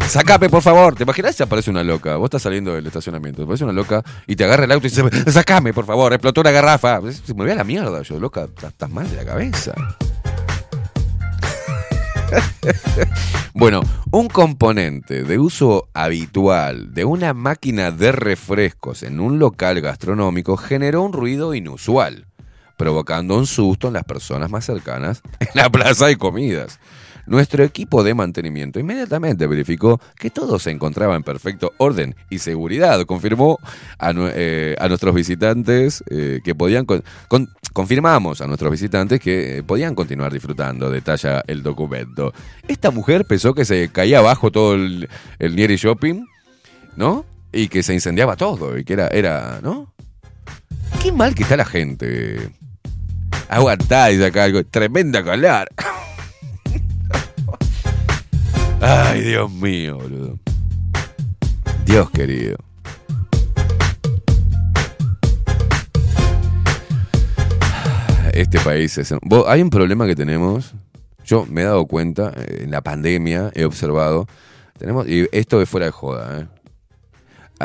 [0.08, 0.96] Sacame, por favor.
[0.96, 2.16] ¿Te imaginas si aparece una loca?
[2.16, 5.32] Vos estás saliendo del estacionamiento, aparece una loca y te agarra el auto y dice,
[5.32, 7.02] sacame, por favor, explotó una garrafa.
[7.12, 8.48] Se me a la mierda yo, loca.
[8.64, 9.76] Estás mal de la cabeza.
[13.54, 13.82] Bueno,
[14.12, 21.04] un componente de uso habitual de una máquina de refrescos en un local gastronómico generó
[21.04, 22.28] un ruido inusual,
[22.82, 26.80] provocando un susto en las personas más cercanas en la plaza de comidas.
[27.28, 33.00] Nuestro equipo de mantenimiento inmediatamente verificó que todo se encontraba en perfecto orden y seguridad.
[33.06, 33.60] Confirmó
[34.00, 36.86] a, eh, nuestros visitantes eh, que podían.
[36.86, 42.34] con- con- confirmamos a nuestros visitantes que eh, podían continuar disfrutando, detalla el documento.
[42.68, 46.26] Esta mujer pensó que se caía abajo todo el, el Nieri Shopping,
[46.96, 47.24] ¿no?
[47.54, 49.94] Y que se incendiaba todo, y que era, era, ¿no?
[51.02, 52.50] Qué mal que está la gente.
[53.52, 54.64] Aguantá y saca algo.
[54.64, 55.68] Tremenda calor.
[58.80, 60.40] Ay, Dios mío, boludo.
[61.86, 62.56] Dios querido.
[68.32, 69.14] Este país es...
[69.22, 70.74] Vos, Hay un problema que tenemos.
[71.26, 74.28] Yo me he dado cuenta, eh, en la pandemia he observado.
[74.80, 76.48] Tenemos, y esto es fuera de joda, ¿eh?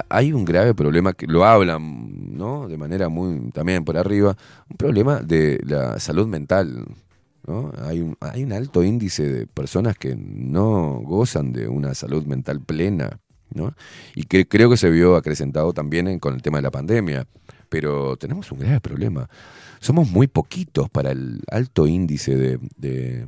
[0.08, 2.68] Hay un grave problema que lo hablan, ¿no?
[2.68, 4.36] De manera muy también por arriba,
[4.68, 6.86] un problema de la salud mental,
[7.47, 7.73] ¿no?
[7.83, 12.60] Hay un, hay un alto índice de personas que no gozan de una salud mental
[12.60, 13.20] plena,
[13.55, 13.75] ¿no?
[14.15, 17.26] Y que creo que se vio acrecentado también en- con el tema de la pandemia.
[17.68, 19.28] Pero tenemos un grave problema.
[19.81, 23.26] Somos muy poquitos para el alto índice de, de,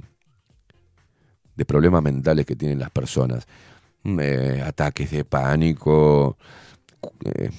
[1.56, 3.46] de problemas mentales que tienen las personas.
[4.04, 6.36] Eh, ataques de pánico.
[7.24, 7.50] eh,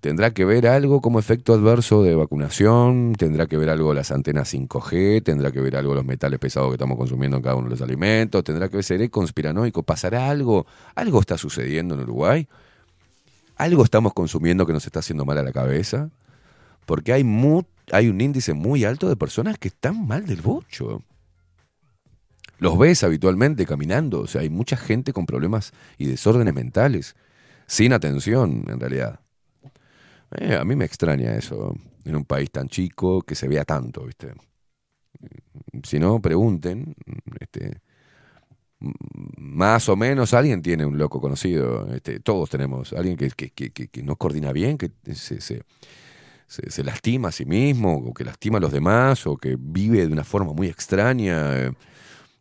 [0.00, 4.52] tendrá que ver algo como efecto adverso de vacunación, tendrá que ver algo las antenas
[4.52, 7.70] 5G, tendrá que ver algo los metales pesados que estamos consumiendo en cada uno de
[7.70, 12.48] los alimentos, tendrá que ver, seré conspiranoico, pasará algo, algo está sucediendo en Uruguay,
[13.56, 16.10] algo estamos consumiendo que nos está haciendo mal a la cabeza,
[16.84, 17.62] porque hay, mu-
[17.92, 21.02] hay un índice muy alto de personas que están mal del bocho.
[22.58, 27.16] Los ves habitualmente caminando, o sea, hay mucha gente con problemas y desórdenes mentales,
[27.66, 29.20] sin atención en realidad.
[30.38, 34.04] Eh, a mí me extraña eso, en un país tan chico que se vea tanto,
[34.04, 34.32] ¿viste?
[35.84, 36.94] Si no, pregunten,
[37.40, 37.80] este,
[39.38, 43.88] más o menos alguien tiene un loco conocido, este, todos tenemos, alguien que, que, que-
[43.88, 45.62] que- no coordina bien, que se, se-
[46.48, 50.06] se- se lastima a sí mismo, o que lastima a los demás, o que vive
[50.06, 51.72] de una forma muy extraña, eh,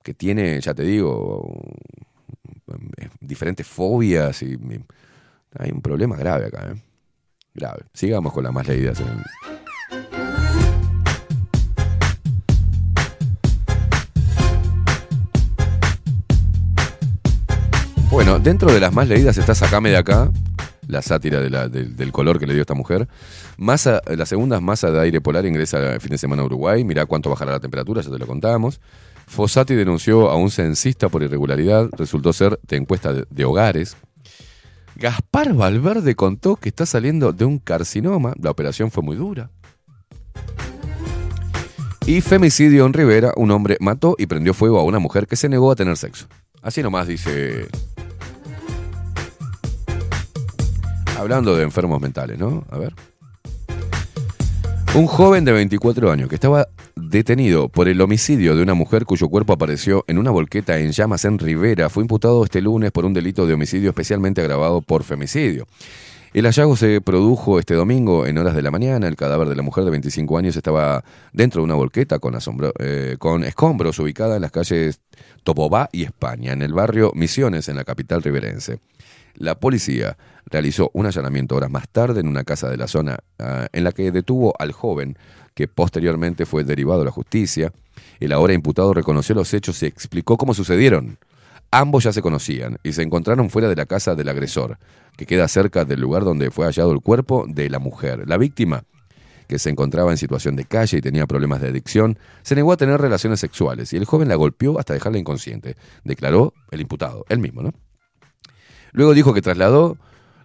[0.05, 1.63] que tiene, ya te digo,
[3.19, 4.55] diferentes fobias, y,
[5.57, 6.81] hay un problema grave acá, ¿eh?
[7.55, 7.85] Grave.
[7.91, 9.01] Sigamos con las más leídas.
[18.11, 20.31] Bueno, dentro de las más leídas está Sacame de acá,
[20.87, 23.07] la sátira del, color que le dio esta mujer.
[23.57, 26.83] Masa, la segunda masa de aire polar ingresa el fin de semana a Uruguay.
[26.83, 28.79] Mirá cuánto bajará la temperatura, ya te lo contamos.
[29.27, 31.89] Fossati denunció a un censista por irregularidad.
[31.97, 33.97] Resultó ser de encuesta de, de hogares.
[34.95, 38.33] Gaspar Valverde contó que está saliendo de un carcinoma.
[38.41, 39.49] La operación fue muy dura.
[42.05, 43.33] Y femicidio en Rivera.
[43.35, 46.27] Un hombre mató y prendió fuego a una mujer que se negó a tener sexo.
[46.61, 47.67] Así nomás dice
[51.17, 52.65] Hablando de enfermos mentales, ¿no?
[52.69, 52.93] A ver.
[54.93, 56.67] Un joven de 24 años que estaba
[57.09, 61.25] detenido por el homicidio de una mujer cuyo cuerpo apareció en una volqueta en llamas
[61.25, 65.67] en Rivera fue imputado este lunes por un delito de homicidio especialmente agravado por femicidio.
[66.33, 69.07] El hallazgo se produjo este domingo en horas de la mañana.
[69.07, 72.73] El cadáver de la mujer de 25 años estaba dentro de una volqueta con, asombro-
[72.79, 74.99] eh, con escombros ubicada en las calles
[75.45, 78.79] Topobá y España, en el barrio Misiones, en la capital riverense.
[79.35, 83.67] La policía realizó un allanamiento horas más tarde en una casa de la zona ah,
[83.71, 85.17] en la que detuvo al joven
[85.55, 87.71] que posteriormente fue derivado a la justicia.
[88.19, 91.17] El ahora imputado reconoció los hechos y explicó cómo sucedieron.
[91.71, 94.77] Ambos ya se conocían y se encontraron fuera de la casa del agresor,
[95.17, 98.27] que queda cerca del lugar donde fue hallado el cuerpo de la mujer.
[98.27, 98.83] La víctima,
[99.47, 102.77] que se encontraba en situación de calle y tenía problemas de adicción, se negó a
[102.77, 107.39] tener relaciones sexuales y el joven la golpeó hasta dejarla inconsciente, declaró el imputado, él
[107.39, 107.73] mismo, ¿no?
[108.91, 109.97] Luego dijo que trasladó,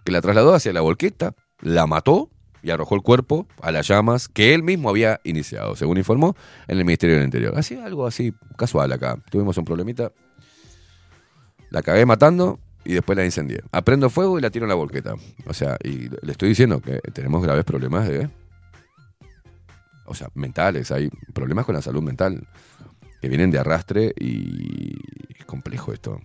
[0.03, 2.30] que la trasladó hacia la volqueta, la mató
[2.63, 6.35] y arrojó el cuerpo a las llamas que él mismo había iniciado, según informó
[6.67, 7.57] en el Ministerio del Interior.
[7.57, 9.17] Así algo así casual acá.
[9.29, 10.11] Tuvimos un problemita.
[11.69, 13.61] La cagué matando y después la incendié.
[13.71, 15.15] Aprendo fuego y la tiro en la volqueta.
[15.45, 18.29] O sea, y le estoy diciendo que tenemos graves problemas de.
[20.05, 20.91] O sea, mentales.
[20.91, 22.47] Hay problemas con la salud mental
[23.21, 24.97] que vienen de arrastre y
[25.37, 26.19] es complejo esto.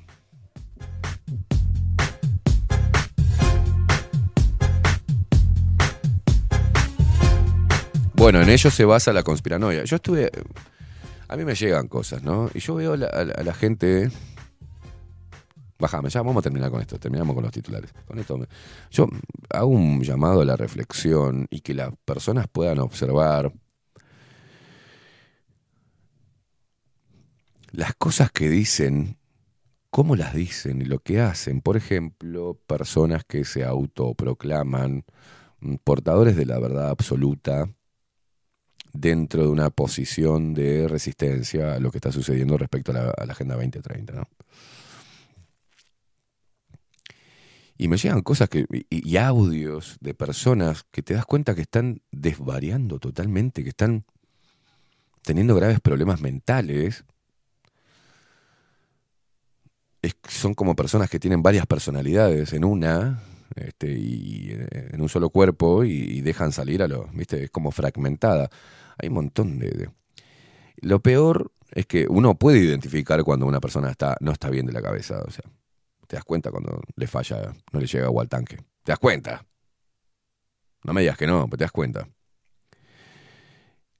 [8.26, 9.84] Bueno, en ello se basa la conspiranoia.
[9.84, 10.32] Yo estuve.
[11.28, 12.50] A mí me llegan cosas, ¿no?
[12.54, 14.10] Y yo veo a la, a la- gente.
[15.78, 16.98] Bájame, ya vamos a terminar con esto.
[16.98, 17.92] Terminamos con los titulares.
[18.04, 18.44] Con esto
[18.90, 19.06] Yo
[19.50, 23.52] hago un llamado a la reflexión y que las personas puedan observar
[27.70, 29.18] las cosas que dicen,
[29.90, 31.60] cómo las dicen y lo que hacen.
[31.60, 35.04] Por ejemplo, personas que se autoproclaman
[35.60, 37.68] mm, portadores de la verdad absoluta
[38.96, 43.54] dentro de una posición de resistencia a lo que está sucediendo respecto a la, Agenda
[43.54, 44.12] 2030.
[44.14, 44.28] ¿no?
[47.78, 52.00] Y me llegan cosas que, y, audios de personas que te das cuenta que están
[52.10, 54.04] desvariando totalmente, que están
[55.22, 57.04] teniendo graves problemas mentales.
[60.00, 63.22] Es- son como personas que tienen varias personalidades en una,
[63.56, 67.70] este, y en un solo cuerpo, y, y dejan salir a lo, viste, es como
[67.72, 68.48] fragmentada.
[68.98, 69.90] Hay un montón de, de-
[70.78, 74.72] Lo peor es que uno puede identificar cuando una persona está, no está bien de
[74.72, 75.44] la cabeza, o sea,
[76.08, 78.56] Te das cuenta cuando le falla, no le llega agua al tanque.
[78.84, 79.44] Te das cuenta.
[80.84, 82.08] No me digas que no, pero te das cuenta.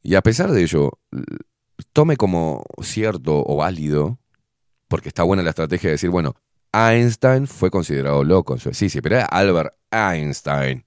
[0.02, 0.92] Y a pesar de ello,
[1.92, 4.18] tome como cierto o válido,
[4.89, 6.34] porque está buena la estrategia de decir, bueno,
[6.73, 10.84] Einstein fue considerado loco en su Sí, sí, pero era Albert Einstein.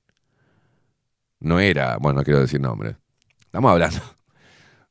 [1.41, 2.95] No era, bueno, no quiero decir nombres.
[3.49, 3.99] Estamos hablando,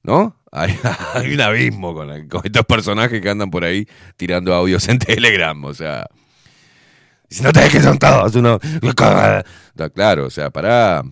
[0.02, 0.36] ¿no?
[0.50, 0.76] Hay,
[1.32, 6.08] un abismo con, estos personajes que andan por ahí tirando audios en Telegram, o sea.
[7.30, 8.58] Si no te que son todos uno.
[9.94, 11.04] Claro, o sea, para.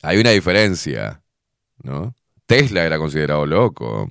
[0.00, 1.22] Hay una diferencia,
[1.82, 2.14] ¿no?
[2.46, 4.08] Tesla era considerado loco.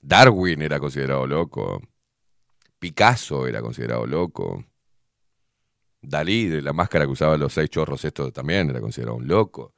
[0.00, 1.80] Darwin era considerado loco.
[2.80, 4.64] Picasso era considerado loco.
[6.00, 9.72] Dalí, de la máscara que usaba los seis chorros, esto también era considerado un loco.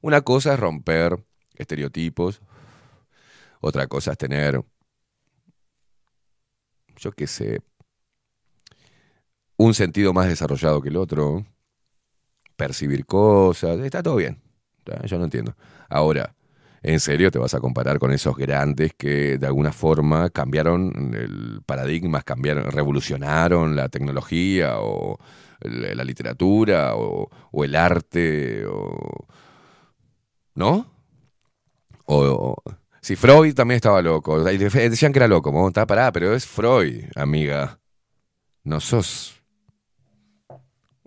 [0.00, 1.18] Una cosa es romper
[1.56, 2.40] estereotipos.
[3.60, 4.62] Otra cosa es tener,
[6.96, 7.60] yo qué sé,
[9.56, 11.44] un sentido más desarrollado que el otro.
[12.56, 13.78] Percibir cosas.
[13.80, 14.40] Está todo bien.
[15.04, 15.54] Yo no entiendo.
[15.88, 16.34] Ahora,
[16.82, 21.60] ¿en serio te vas a comparar con esos grandes que de alguna forma cambiaron el
[21.66, 25.18] paradigma, cambiaron, revolucionaron la tecnología o
[25.60, 29.26] la la literatura o, o el arte o
[30.58, 30.92] ¿no?
[32.04, 32.56] O,
[33.00, 35.68] si Freud también estaba loco, de- decían que era loco, ¿no?
[35.68, 37.78] está parada, pero es Freud, amiga.
[38.64, 39.40] No sos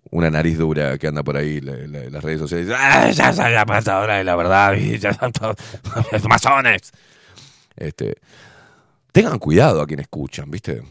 [0.09, 2.73] una nariz dura que anda por ahí la- las redes sociales.
[2.73, 4.73] ¡Ah, ya soy la pasadora de la verdad!
[4.99, 5.57] ya son todos
[6.27, 6.91] masones!
[7.75, 8.15] Este,
[9.11, 10.81] tengan cuidado a quien escuchan, ¿viste?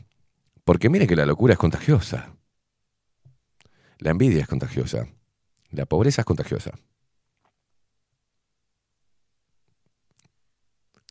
[0.64, 2.34] Porque miren que la locura es contagiosa.
[3.98, 5.06] La envidia es contagiosa.
[5.70, 6.72] La pobreza es contagiosa.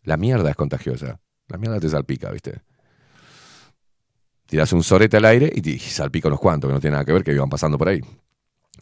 [0.03, 1.19] La mierda es contagiosa.
[1.47, 2.61] La mierda te salpica, ¿viste?
[4.45, 7.13] Tiras un sorete al aire y te salpica unos cuantos que no tienen nada que
[7.13, 8.01] ver que iban pasando por ahí.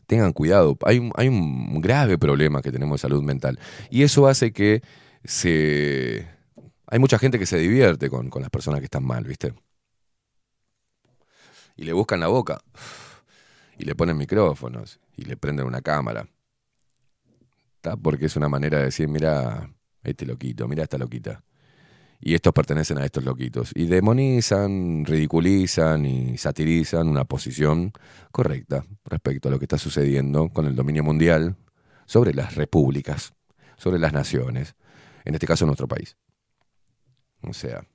[0.06, 0.78] Tengan cuidado.
[0.86, 3.60] Hay, un- grave problema que tenemos de salud mental.
[3.90, 4.82] Y eso hace que
[5.24, 6.28] se.
[6.88, 9.54] Hay mucha gente que se divierte con, con las personas que están mal, ¿viste?
[11.76, 12.60] Y le buscan la boca.
[13.78, 15.00] Y le ponen micrófonos.
[15.18, 16.28] Y le prenden una cámara.
[17.76, 17.98] ¿Está?
[17.98, 19.70] Porque es una manera de decir, mira,
[20.03, 21.43] este loquito, mira esta loquita.
[22.19, 23.72] Y estos pertenecen a estos loquitos.
[23.76, 27.93] Y demonizan, ridiculizan y satirizan una posición
[28.32, 31.56] correcta respecto a lo que está sucediendo con el dominio mundial
[32.06, 33.34] sobre las repúblicas,
[33.77, 34.76] sobre las naciones,
[35.26, 36.17] en este caso nuestro país.
[37.42, 37.85] O sea,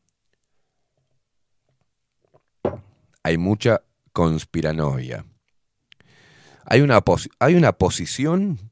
[3.23, 3.83] hay mucha
[4.13, 5.25] conspiranoia.
[6.65, 7.03] Hay una,
[7.41, 8.72] hay una posición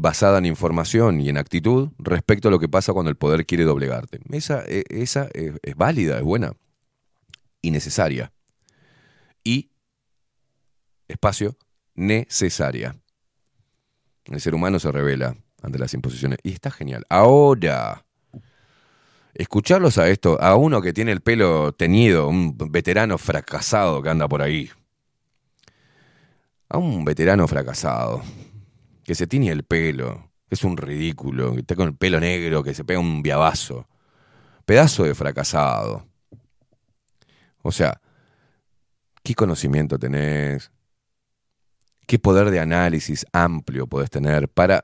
[0.00, 3.64] basada en información y en actitud respecto a lo que pasa cuando el poder quiere
[3.64, 4.20] doblegarte.
[4.30, 6.52] Esa, e- esa es, es válida, es buena
[7.62, 8.32] y necesaria.
[9.44, 9.70] Y,
[11.08, 11.56] espacio,
[11.94, 12.96] necesaria.
[14.24, 17.04] El ser humano se revela ante las imposiciones y está genial.
[17.08, 18.04] Ahora,
[19.34, 24.28] escucharlos a esto, a uno que tiene el pelo teñido, un veterano fracasado que anda
[24.28, 24.70] por ahí.
[26.68, 28.22] A un veterano fracasado
[29.08, 32.62] que se tiñe el pelo, que es un ridículo, que está con el pelo negro,
[32.62, 33.88] que se pega un viabazo.
[34.66, 36.06] Pedazo de fracasado.
[37.62, 38.02] O sea,
[39.22, 40.70] ¿qué conocimiento tenés?
[42.06, 44.82] ¿Qué poder de análisis amplio podés tener para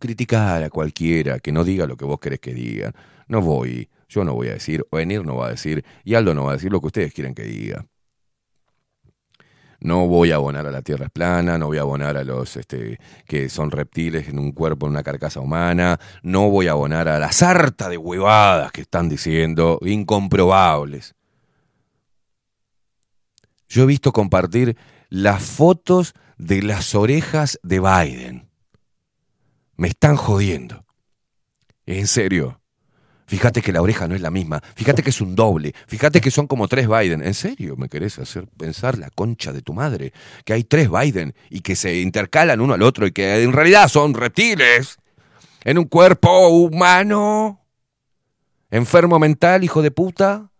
[0.00, 2.94] criticar a cualquiera que no diga lo que vos querés que diga?
[3.28, 6.44] No voy, yo no voy a decir, o no va a decir, y Aldo no
[6.44, 7.86] va a decir lo que ustedes quieren que diga.
[9.80, 12.56] No voy a abonar a la Tierra es plana, no voy a abonar a los
[12.56, 17.08] este, que son reptiles en un cuerpo, en una carcasa humana, no voy a abonar
[17.08, 21.14] a la sarta de huevadas que están diciendo, incomprobables.
[23.68, 24.76] Yo he visto compartir
[25.08, 28.50] las fotos de las orejas de Biden.
[29.76, 30.84] Me están jodiendo.
[31.86, 32.59] En serio.
[33.30, 34.60] Fíjate que la oreja no es la misma.
[34.74, 35.72] Fíjate que es un doble.
[35.86, 37.22] Fíjate que son como tres Biden.
[37.22, 40.12] ¿En serio me querés hacer pensar la concha de tu madre?
[40.44, 43.86] Que hay tres Biden y que se intercalan uno al otro y que en realidad
[43.86, 44.98] son reptiles
[45.62, 47.64] en un cuerpo humano.
[48.68, 50.50] Enfermo mental, hijo de puta.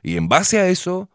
[0.00, 1.10] Y en base a eso,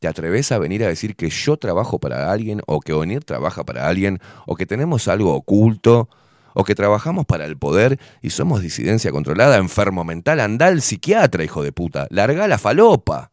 [0.00, 3.64] te atreves a venir a decir que yo trabajo para alguien o que Onir trabaja
[3.64, 6.10] para alguien o que tenemos algo oculto
[6.54, 11.44] o que trabajamos para el poder y somos disidencia controlada, enfermo mental, anda al psiquiatra,
[11.44, 13.30] hijo de puta, larga la falopa,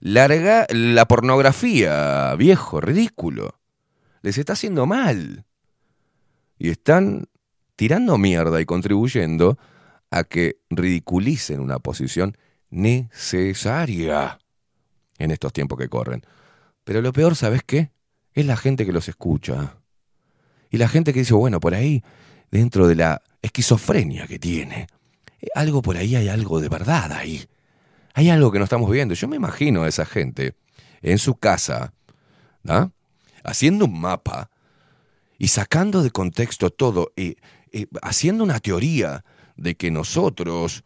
[0.00, 3.58] larga la pornografía, viejo, ridículo,
[4.22, 5.44] les está haciendo mal
[6.58, 7.26] y están
[7.76, 9.58] tirando mierda y contribuyendo
[10.10, 12.36] a que ridiculicen una posición
[12.70, 14.38] necesaria.
[15.18, 16.24] en estos tiempos que corren.
[16.82, 17.90] Pero lo peor, ¿sabes qué?
[18.32, 19.76] Es la gente que los escucha.
[20.74, 22.02] Y la gente que dice, bueno, por ahí,
[22.50, 24.88] dentro de la esquizofrenia que tiene,
[25.40, 27.46] eh, algo por ahí hay algo de verdad ahí.
[28.12, 29.14] Hay algo que no estamos viendo.
[29.14, 30.56] Yo me imagino a esa gente
[31.00, 31.92] en su casa,
[32.66, 32.90] ¿ah?
[33.44, 34.50] haciendo un mapa
[35.38, 37.36] y sacando de contexto todo, y,
[37.70, 40.82] y haciendo una teoría de que nosotros,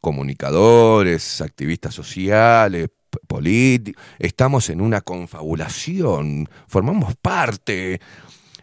[0.00, 2.90] comunicadores, activistas sociales,
[3.26, 8.00] políticos, estamos en una confabulación, formamos parte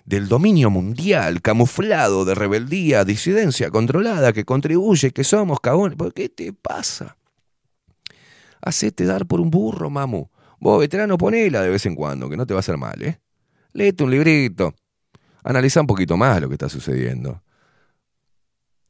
[0.05, 5.97] del dominio mundial, camuflado de rebeldía, disidencia controlada, que contribuye, que somos cagones.
[5.97, 7.17] ¿Por qué te pasa?
[8.61, 10.27] Hacete dar por un burro, mamu.
[10.59, 13.19] Vos, veterano, ponela de vez en cuando, que no te va a hacer mal, ¿eh?
[13.73, 14.73] Léete un librito.
[15.43, 17.43] Analiza un poquito más lo que está sucediendo.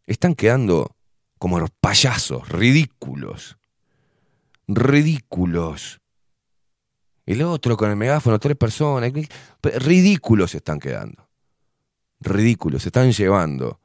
[0.06, 0.96] Están quedando
[1.40, 3.58] como los payasos, ridículos.
[4.68, 6.00] Ridículos.
[7.26, 9.12] El otro con el megáfono, tres personas.
[9.62, 11.28] Ridículos se están quedando.
[12.20, 12.84] Ridículos.
[12.84, 13.80] Se están llevando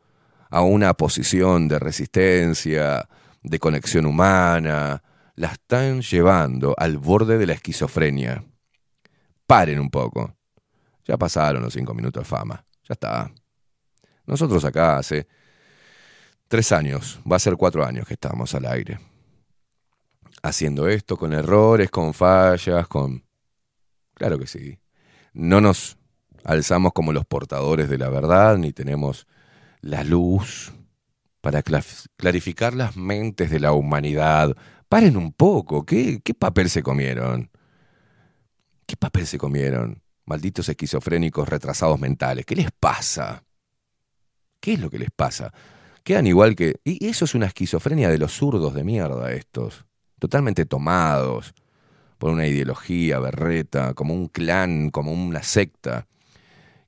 [0.50, 3.08] a una posición de resistencia,
[3.42, 5.02] de conexión humana.
[5.36, 8.44] La están llevando al borde de la esquizofrenia.
[9.46, 10.36] Paren un poco.
[11.06, 12.64] Ya pasaron los cinco minutos de fama.
[12.86, 13.32] Ya está.
[14.26, 15.26] Nosotros acá hace
[16.46, 19.00] tres años, va a ser cuatro años que estamos al aire.
[20.42, 23.24] Haciendo esto con errores, con fallas, con...
[24.20, 24.78] Claro que sí.
[25.32, 25.96] No nos
[26.44, 29.26] alzamos como los portadores de la verdad, ni tenemos
[29.80, 30.74] la luz
[31.40, 34.54] para cla- clarificar las mentes de la humanidad.
[34.90, 37.50] Paren un poco, ¿qué, qué papel se comieron?
[38.84, 40.02] ¿Qué papel se comieron?
[40.26, 42.44] Malditos esquizofrénicos retrasados mentales.
[42.44, 43.42] ¿Qué les pasa?
[44.60, 45.50] ¿Qué es lo que les pasa?
[46.04, 46.78] Quedan igual que...
[46.84, 49.86] Y eso es una esquizofrenia de los zurdos de mierda estos.
[50.18, 51.54] Totalmente tomados
[52.20, 56.06] por una ideología berreta, como un clan, como una secta,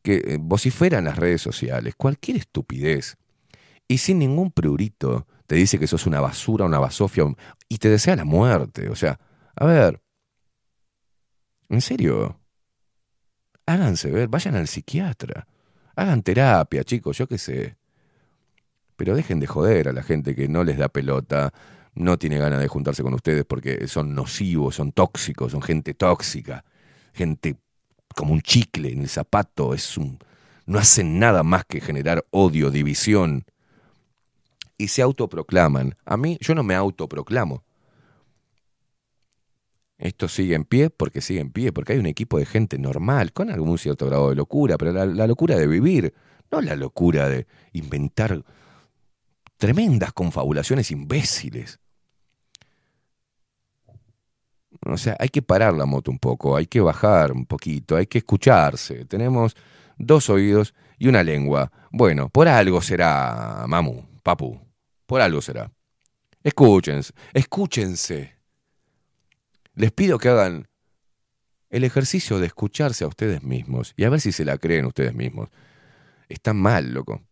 [0.02, 3.16] que eh, vocifera en las redes sociales cualquier estupidez
[3.88, 7.24] y sin ningún prurito te dice que sos una basura, una basofia
[7.66, 8.90] y te desea la muerte.
[8.90, 9.18] O sea,
[9.56, 10.02] a ver,
[11.70, 12.38] en serio,
[13.64, 15.48] háganse ver, vayan al psiquiatra,
[15.96, 17.78] hagan terapia, chicos, yo qué sé.
[18.96, 21.54] Pero dejen de joder a la gente que no les da pelota,
[21.94, 26.64] no tiene ganas de juntarse con ustedes porque son nocivos, son tóxicos, son gente tóxica,
[27.12, 27.56] gente
[28.14, 30.18] como un chicle en el zapato, es un,
[30.66, 33.44] no hacen nada más que generar odio, división
[34.78, 35.96] y se autoproclaman.
[36.04, 37.64] A mí, yo no me autoproclamo.
[39.98, 43.32] Esto sigue en pie porque sigue en pie, porque hay un equipo de gente normal,
[43.32, 46.12] con algún cierto grado de locura, pero la, la locura de vivir,
[46.50, 48.42] no la locura de inventar
[49.58, 51.78] tremendas confabulaciones imbéciles.
[54.84, 58.06] O sea, hay que parar la moto un poco, hay que bajar un poquito, hay
[58.06, 59.04] que escucharse.
[59.04, 59.54] Tenemos
[59.96, 61.70] dos oídos y una lengua.
[61.90, 64.60] Bueno, por algo será, mamu, papu,
[65.06, 65.70] por algo será.
[66.42, 68.34] Escúchense, escúchense.
[69.74, 70.68] Les pido que hagan
[71.70, 75.14] el ejercicio de escucharse a ustedes mismos y a ver si se la creen ustedes
[75.14, 75.48] mismos.
[76.28, 77.22] Están mal, loco.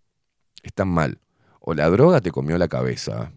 [0.62, 1.18] Están mal.
[1.60, 3.32] O la droga te comió la cabeza,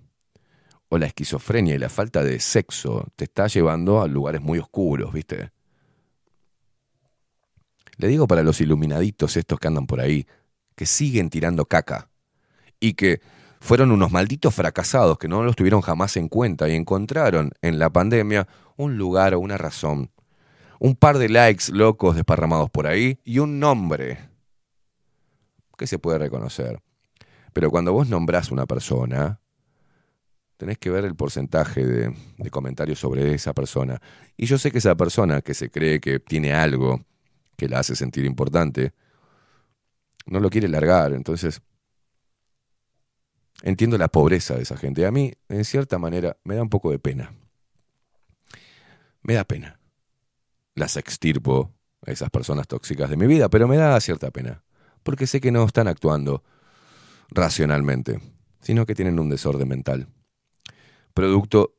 [0.93, 5.11] o la esquizofrenia y la falta de sexo te está llevando a lugares muy oscuros,
[5.11, 5.49] ¿viste?
[7.97, 10.27] Le digo para los iluminaditos estos que andan por ahí,
[10.75, 12.09] que siguen tirando caca
[12.79, 13.21] y que
[13.59, 17.89] fueron unos malditos fracasados que no los tuvieron jamás en cuenta y encontraron en la
[17.89, 18.47] pandemia
[18.77, 20.11] un lugar o una razón,
[20.79, 24.29] un par de likes locos desparramados por ahí y un nombre
[25.75, 26.83] que se puede reconocer.
[27.51, 29.39] Pero cuando vos nombrás una persona,
[30.63, 34.01] tenés que ver el porcentaje de, comentarios sobre esa persona.
[34.37, 37.03] Y yo sé que esa persona que se cree que tiene algo
[37.57, 38.93] que la hace sentir importante,
[40.25, 41.11] no lo quiere largar.
[41.11, 41.61] Entonces,
[43.61, 45.05] entiendo la pobreza de esa gente.
[45.05, 47.33] A mí, en cierta manera, me da un poco de pena.
[49.21, 49.81] Me da pena.
[50.75, 51.73] Las extirpo
[52.07, 54.63] a esas personas tóxicas de mi vida, pero me da cierta pena.
[55.03, 56.41] Porque sé que no están actuando
[57.31, 58.21] racionalmente,
[58.61, 60.07] sino que tienen un desorden mental.
[61.13, 61.75] Producto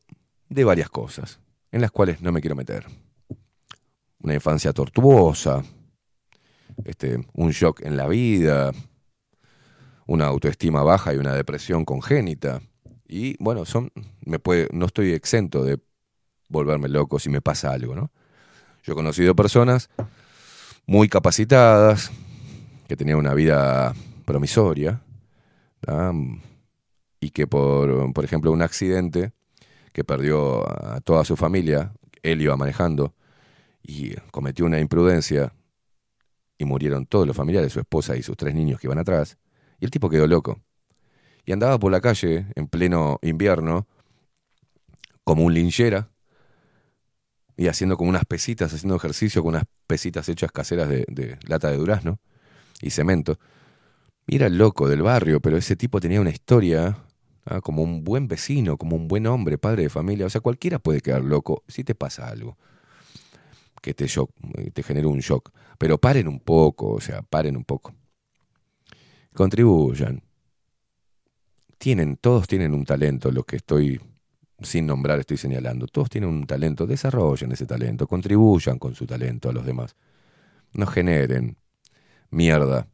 [0.49, 1.41] de varias cosas,
[1.73, 2.87] en las cuales no me quiero meter.
[4.21, 5.63] Una infancia tortuosa,
[6.85, 8.73] este, un shock en la vida,
[10.07, 12.61] una autoestima baja y una depresión congénita.
[13.07, 13.91] Y bueno, son,
[14.25, 15.79] me puede, no estoy exento de
[16.49, 18.11] volverme loco si me pasa algo, ¿no?
[18.83, 19.91] Yo he conocido personas
[20.87, 22.11] muy capacitadas,
[22.87, 25.01] que tenían una vida promisoria.
[27.25, 29.33] Y que por, por ejemplo, un accidente
[29.93, 33.15] que perdió a toda su familia él iba manejando
[33.83, 35.55] y cometió una imprudencia
[36.59, 39.39] y murieron todos los familiares, su esposa y sus tres niños que iban atrás.
[39.81, 40.61] Y el tipo quedó loco.
[41.47, 43.87] Y andaba por la calle en pleno invierno
[45.25, 46.11] como un linchera
[47.57, 51.77] y haciendo como unas pesitas, haciendo ejercicio con unas pesitas hechas caseras de, lata de
[51.77, 52.19] durazno
[52.83, 53.39] y cemento.
[54.27, 56.99] Y era el loco del barrio, pero ese tipo tenía una historia
[57.47, 60.27] ah, como un buen vecino, como un buen hombre, padre de familia.
[60.27, 62.57] O sea, cualquiera puede quedar loco si te pasa algo
[63.85, 64.31] que te, shock,
[64.73, 65.51] te genere un shock.
[65.79, 67.95] Pero paren un poco, o sea, paren un poco.
[69.35, 70.23] Contribuyan.
[71.77, 74.01] Tienen, todos tienen un talento, lo que estoy
[74.63, 75.87] sin nombrar estoy señalando.
[75.87, 79.97] Todos tienen un talento, desarrollen ese talento, contribuyan con su talento a los demás.
[80.73, 81.59] No generen
[82.31, 82.89] mierda.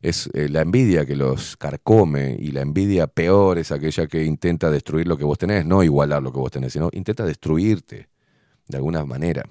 [0.00, 4.70] Es eh, la envidia que los carcome y la envidia peor es aquella que intenta
[4.70, 8.08] destruir lo que vos tenés, no igualar lo que vos tenés, sino intenta destruirte
[8.66, 9.44] de alguna manera.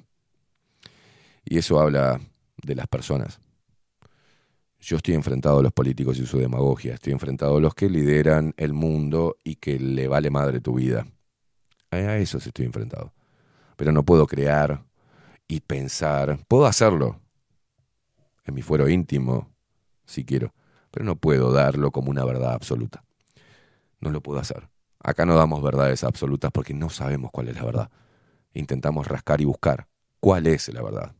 [1.46, 2.20] Y eso habla
[2.64, 3.40] de las personas.
[4.80, 8.54] Yo estoy enfrentado a los políticos y su demagogia, estoy enfrentado a los que lideran
[8.58, 11.06] el mundo y que le vale madre tu vida.
[11.92, 13.14] A eso estoy enfrentado.
[13.76, 14.84] Pero no puedo crear
[15.48, 16.40] y pensar.
[16.48, 17.20] Puedo hacerlo
[18.46, 19.50] en mi fuero íntimo,
[20.10, 20.54] si quiero,
[20.92, 23.04] pero no puedo darlo como una verdad absoluta.
[24.02, 24.70] No lo puedo hacer.
[25.02, 27.90] Acá no damos verdades absolutas porque no sabemos cuál es la verdad.
[28.54, 29.88] Intentamos rascar y buscar
[30.20, 31.16] cuál es la verdad.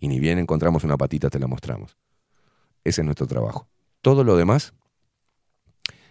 [0.00, 1.96] Y ni bien encontramos una patita, te la mostramos.
[2.84, 3.68] Ese es nuestro trabajo.
[4.00, 4.72] Todo lo demás,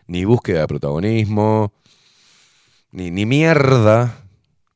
[0.05, 1.73] ni búsqueda de protagonismo,
[2.91, 4.26] ni, ni mierda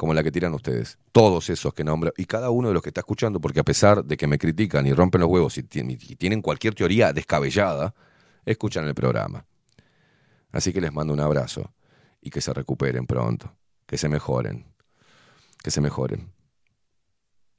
[0.02, 0.98] como la que tiran ustedes.
[1.12, 4.04] Todos esos que nombro, y cada uno de los que está escuchando, porque a pesar
[4.04, 7.94] de que me critican y rompen los huevos y y tienen cualquier teoría descabellada,
[8.44, 9.46] escuchan el programa.
[10.52, 11.72] Así que les mando un abrazo
[12.20, 13.56] y que se recuperen pronto,
[13.86, 14.66] que se mejoren,
[15.62, 16.32] que se mejoren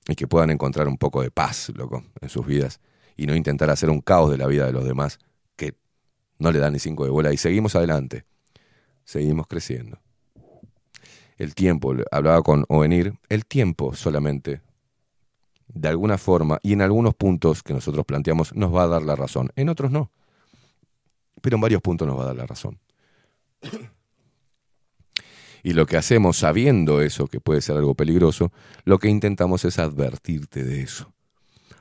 [0.08, 2.80] y que puedan encontrar un poco de paz, loco, en sus vidas
[3.16, 5.20] y no intentar hacer un caos de la vida de los demás
[5.54, 5.76] que
[6.40, 8.24] no le dan ni cinco de bola y seguimos adelante,
[9.04, 10.01] seguimos creciendo.
[11.42, 14.60] El tiempo, hablaba con Ovenir, el tiempo solamente,
[15.66, 19.16] de alguna forma y en algunos puntos que nosotros planteamos, nos va a dar la
[19.16, 20.12] razón, en otros no,
[21.40, 22.78] pero en varios puntos nos va a dar la razón.
[25.64, 28.52] Y lo que hacemos sabiendo eso, que puede ser algo peligroso,
[28.84, 31.12] lo que intentamos es advertirte de eso,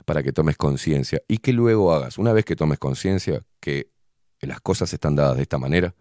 [0.06, 3.92] para que tomes conciencia y que luego hagas, una vez que tomes conciencia que
[4.40, 5.94] las cosas están dadas de esta manera,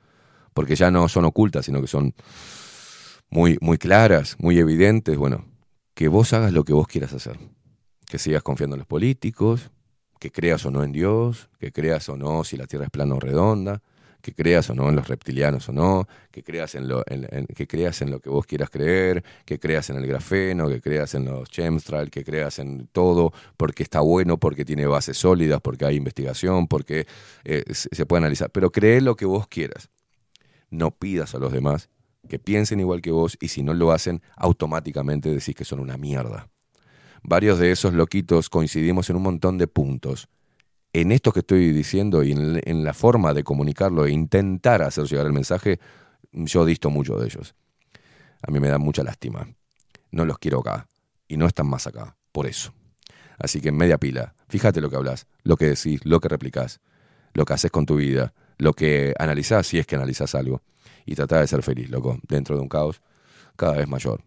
[0.54, 2.14] porque ya no son ocultas, sino que son
[3.30, 5.46] muy, muy claras, muy evidentes, bueno,
[5.94, 7.38] que vos hagas lo que vos quieras hacer,
[8.06, 9.70] que sigas confiando en los políticos,
[10.18, 13.14] que creas o no en Dios, que creas o no si la Tierra es plana
[13.14, 13.82] o redonda,
[14.20, 17.66] que creas o no en los reptilianos o no, que creas en lo, en- que
[17.66, 21.24] creas en lo que vos quieras creer, que creas en el grafeno, que creas en
[21.24, 25.96] los chemtrails, que creas en todo, porque está bueno, porque tiene bases sólidas, porque hay
[25.96, 27.06] investigación, porque
[27.44, 28.50] eh, se puede analizar.
[28.50, 29.88] Pero cree lo que vos quieras.
[30.70, 31.88] No pidas a los demás
[32.30, 35.98] que piensen igual que vos y si no lo hacen, automáticamente decís que son una
[35.98, 36.48] mierda.
[37.22, 40.30] Varios de esos loquitos coincidimos en un montón de puntos
[40.92, 45.26] en esto que estoy diciendo y en, la forma de comunicarlo e intentar hacer llegar
[45.26, 45.78] el mensaje,
[46.32, 47.54] yo disto mucho de ellos.
[48.42, 49.46] A mí me da mucha lástima.
[50.10, 50.88] No los quiero acá.
[51.28, 52.16] Y no están más acá.
[52.32, 52.72] Por eso.
[53.38, 56.80] Así que en media pila, fíjate lo que hablas, lo que decís, lo que replicás,
[57.32, 60.62] lo que haces con tu vida, lo que analizás, si es que analizás algo.
[61.06, 63.00] Y tratá de ser feliz, loco, dentro de un caos
[63.56, 64.22] cada vez mayor.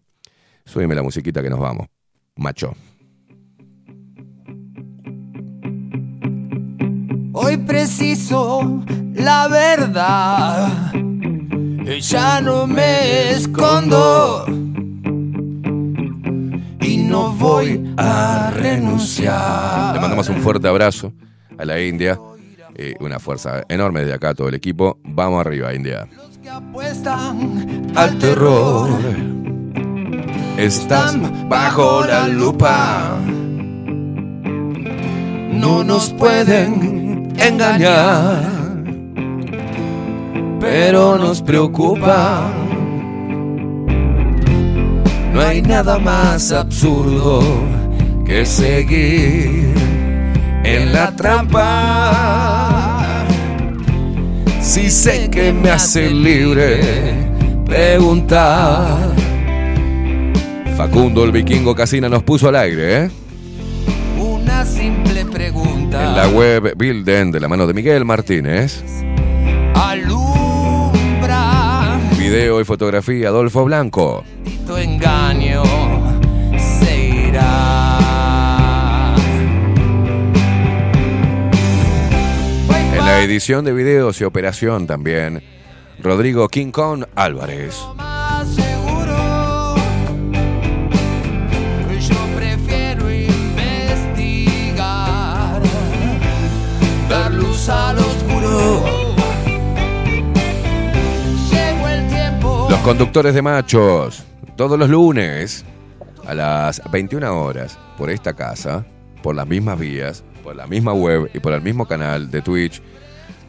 [0.64, 1.88] Súbeme la musiquita que nos vamos.
[2.36, 2.74] Macho.
[7.32, 8.82] Hoy preciso
[9.14, 10.92] la verdad.
[12.00, 14.46] Ya no me escondo.
[16.80, 19.94] Y no voy a renunciar.
[19.94, 21.12] Le mandamos un fuerte abrazo
[21.58, 22.18] a la India.
[22.76, 24.98] Eh, una fuerza enorme desde acá, todo el equipo.
[25.04, 26.08] Vamos arriba, India.
[26.50, 28.90] Apuestan Al terror.
[30.56, 31.16] Estás
[31.48, 33.18] bajo la lupa.
[35.50, 38.44] no nos pueden engañar.
[40.60, 42.52] Pero nos preocupa.
[45.32, 47.42] No hay nada más absurdo
[48.24, 49.74] que seguir
[50.64, 52.53] en la trampa.
[54.64, 56.80] Si sé que me hace libre
[57.66, 59.14] preguntar.
[60.74, 63.10] Facundo el vikingo Casina nos puso al aire, ¿eh?
[64.18, 66.02] Una simple pregunta.
[66.02, 68.82] En la web Bilden de la mano de Miguel Martínez.
[69.74, 70.40] Alumbra
[72.18, 74.24] Video y fotografía Adolfo Blanco.
[74.78, 75.73] engaño.
[83.24, 85.42] Edición de videos y operación también,
[85.98, 87.82] Rodrigo King Kong Álvarez.
[102.68, 104.22] Los conductores de machos,
[104.56, 105.64] todos los lunes
[106.26, 108.84] a las 21 horas, por esta casa,
[109.22, 112.82] por las mismas vías, por la misma web y por el mismo canal de Twitch,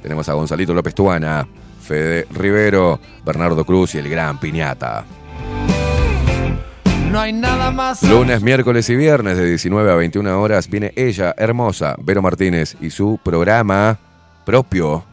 [0.06, 1.48] tenemos a Gonzalito López Tuana,
[1.82, 5.04] Fede Rivero, Bernardo Cruz y el gran Piñata.
[7.12, 8.04] No hay nada más.
[8.04, 12.92] Lunes, miércoles y viernes de 19 a 21 horas viene ella, hermosa, Vero Martínez, y
[12.92, 13.98] su programa
[14.46, 15.04] propio,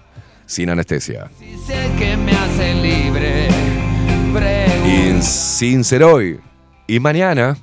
[0.44, 1.30] Sin Anestesia.
[1.66, 3.48] Sé que me hace libre.
[4.86, 6.38] Y sin ser hoy.
[6.86, 7.56] Y mañana,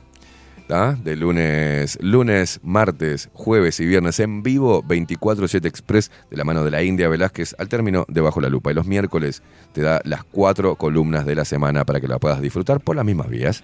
[0.70, 6.70] de lunes, lunes, martes, jueves y viernes en vivo, 24-7 Express de la mano de
[6.70, 8.70] la India Velázquez al término de Bajo la Lupa.
[8.70, 9.42] Y los miércoles
[9.74, 13.04] te da las cuatro columnas de la semana para que la puedas disfrutar por las
[13.04, 13.64] mismas vías.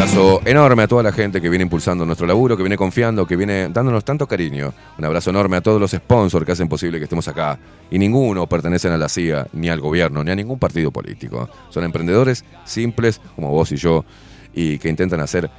[0.00, 3.36] Abrazo enorme a toda la gente que viene impulsando nuestro laburo, que viene confiando, que
[3.36, 4.72] viene dándonos tanto cariño.
[4.96, 7.58] Un abrazo enorme a todos los sponsors que hacen posible que estemos acá.
[7.90, 11.50] Y ninguno pertenecen a la CIA, ni al gobierno, ni a ningún partido político.
[11.68, 14.06] Son emprendedores simples, como vos y yo,
[14.54, 15.50] y que intentan hacer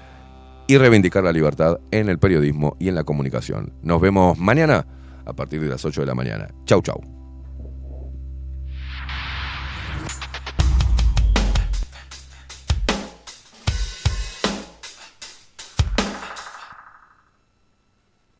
[0.65, 3.71] y reivindicar la libertad en el periodismo y en la comunicación.
[3.83, 4.87] Nos vemos mañana
[5.23, 6.47] a partir de las 8 de la mañana.
[6.65, 7.20] Chau, chau.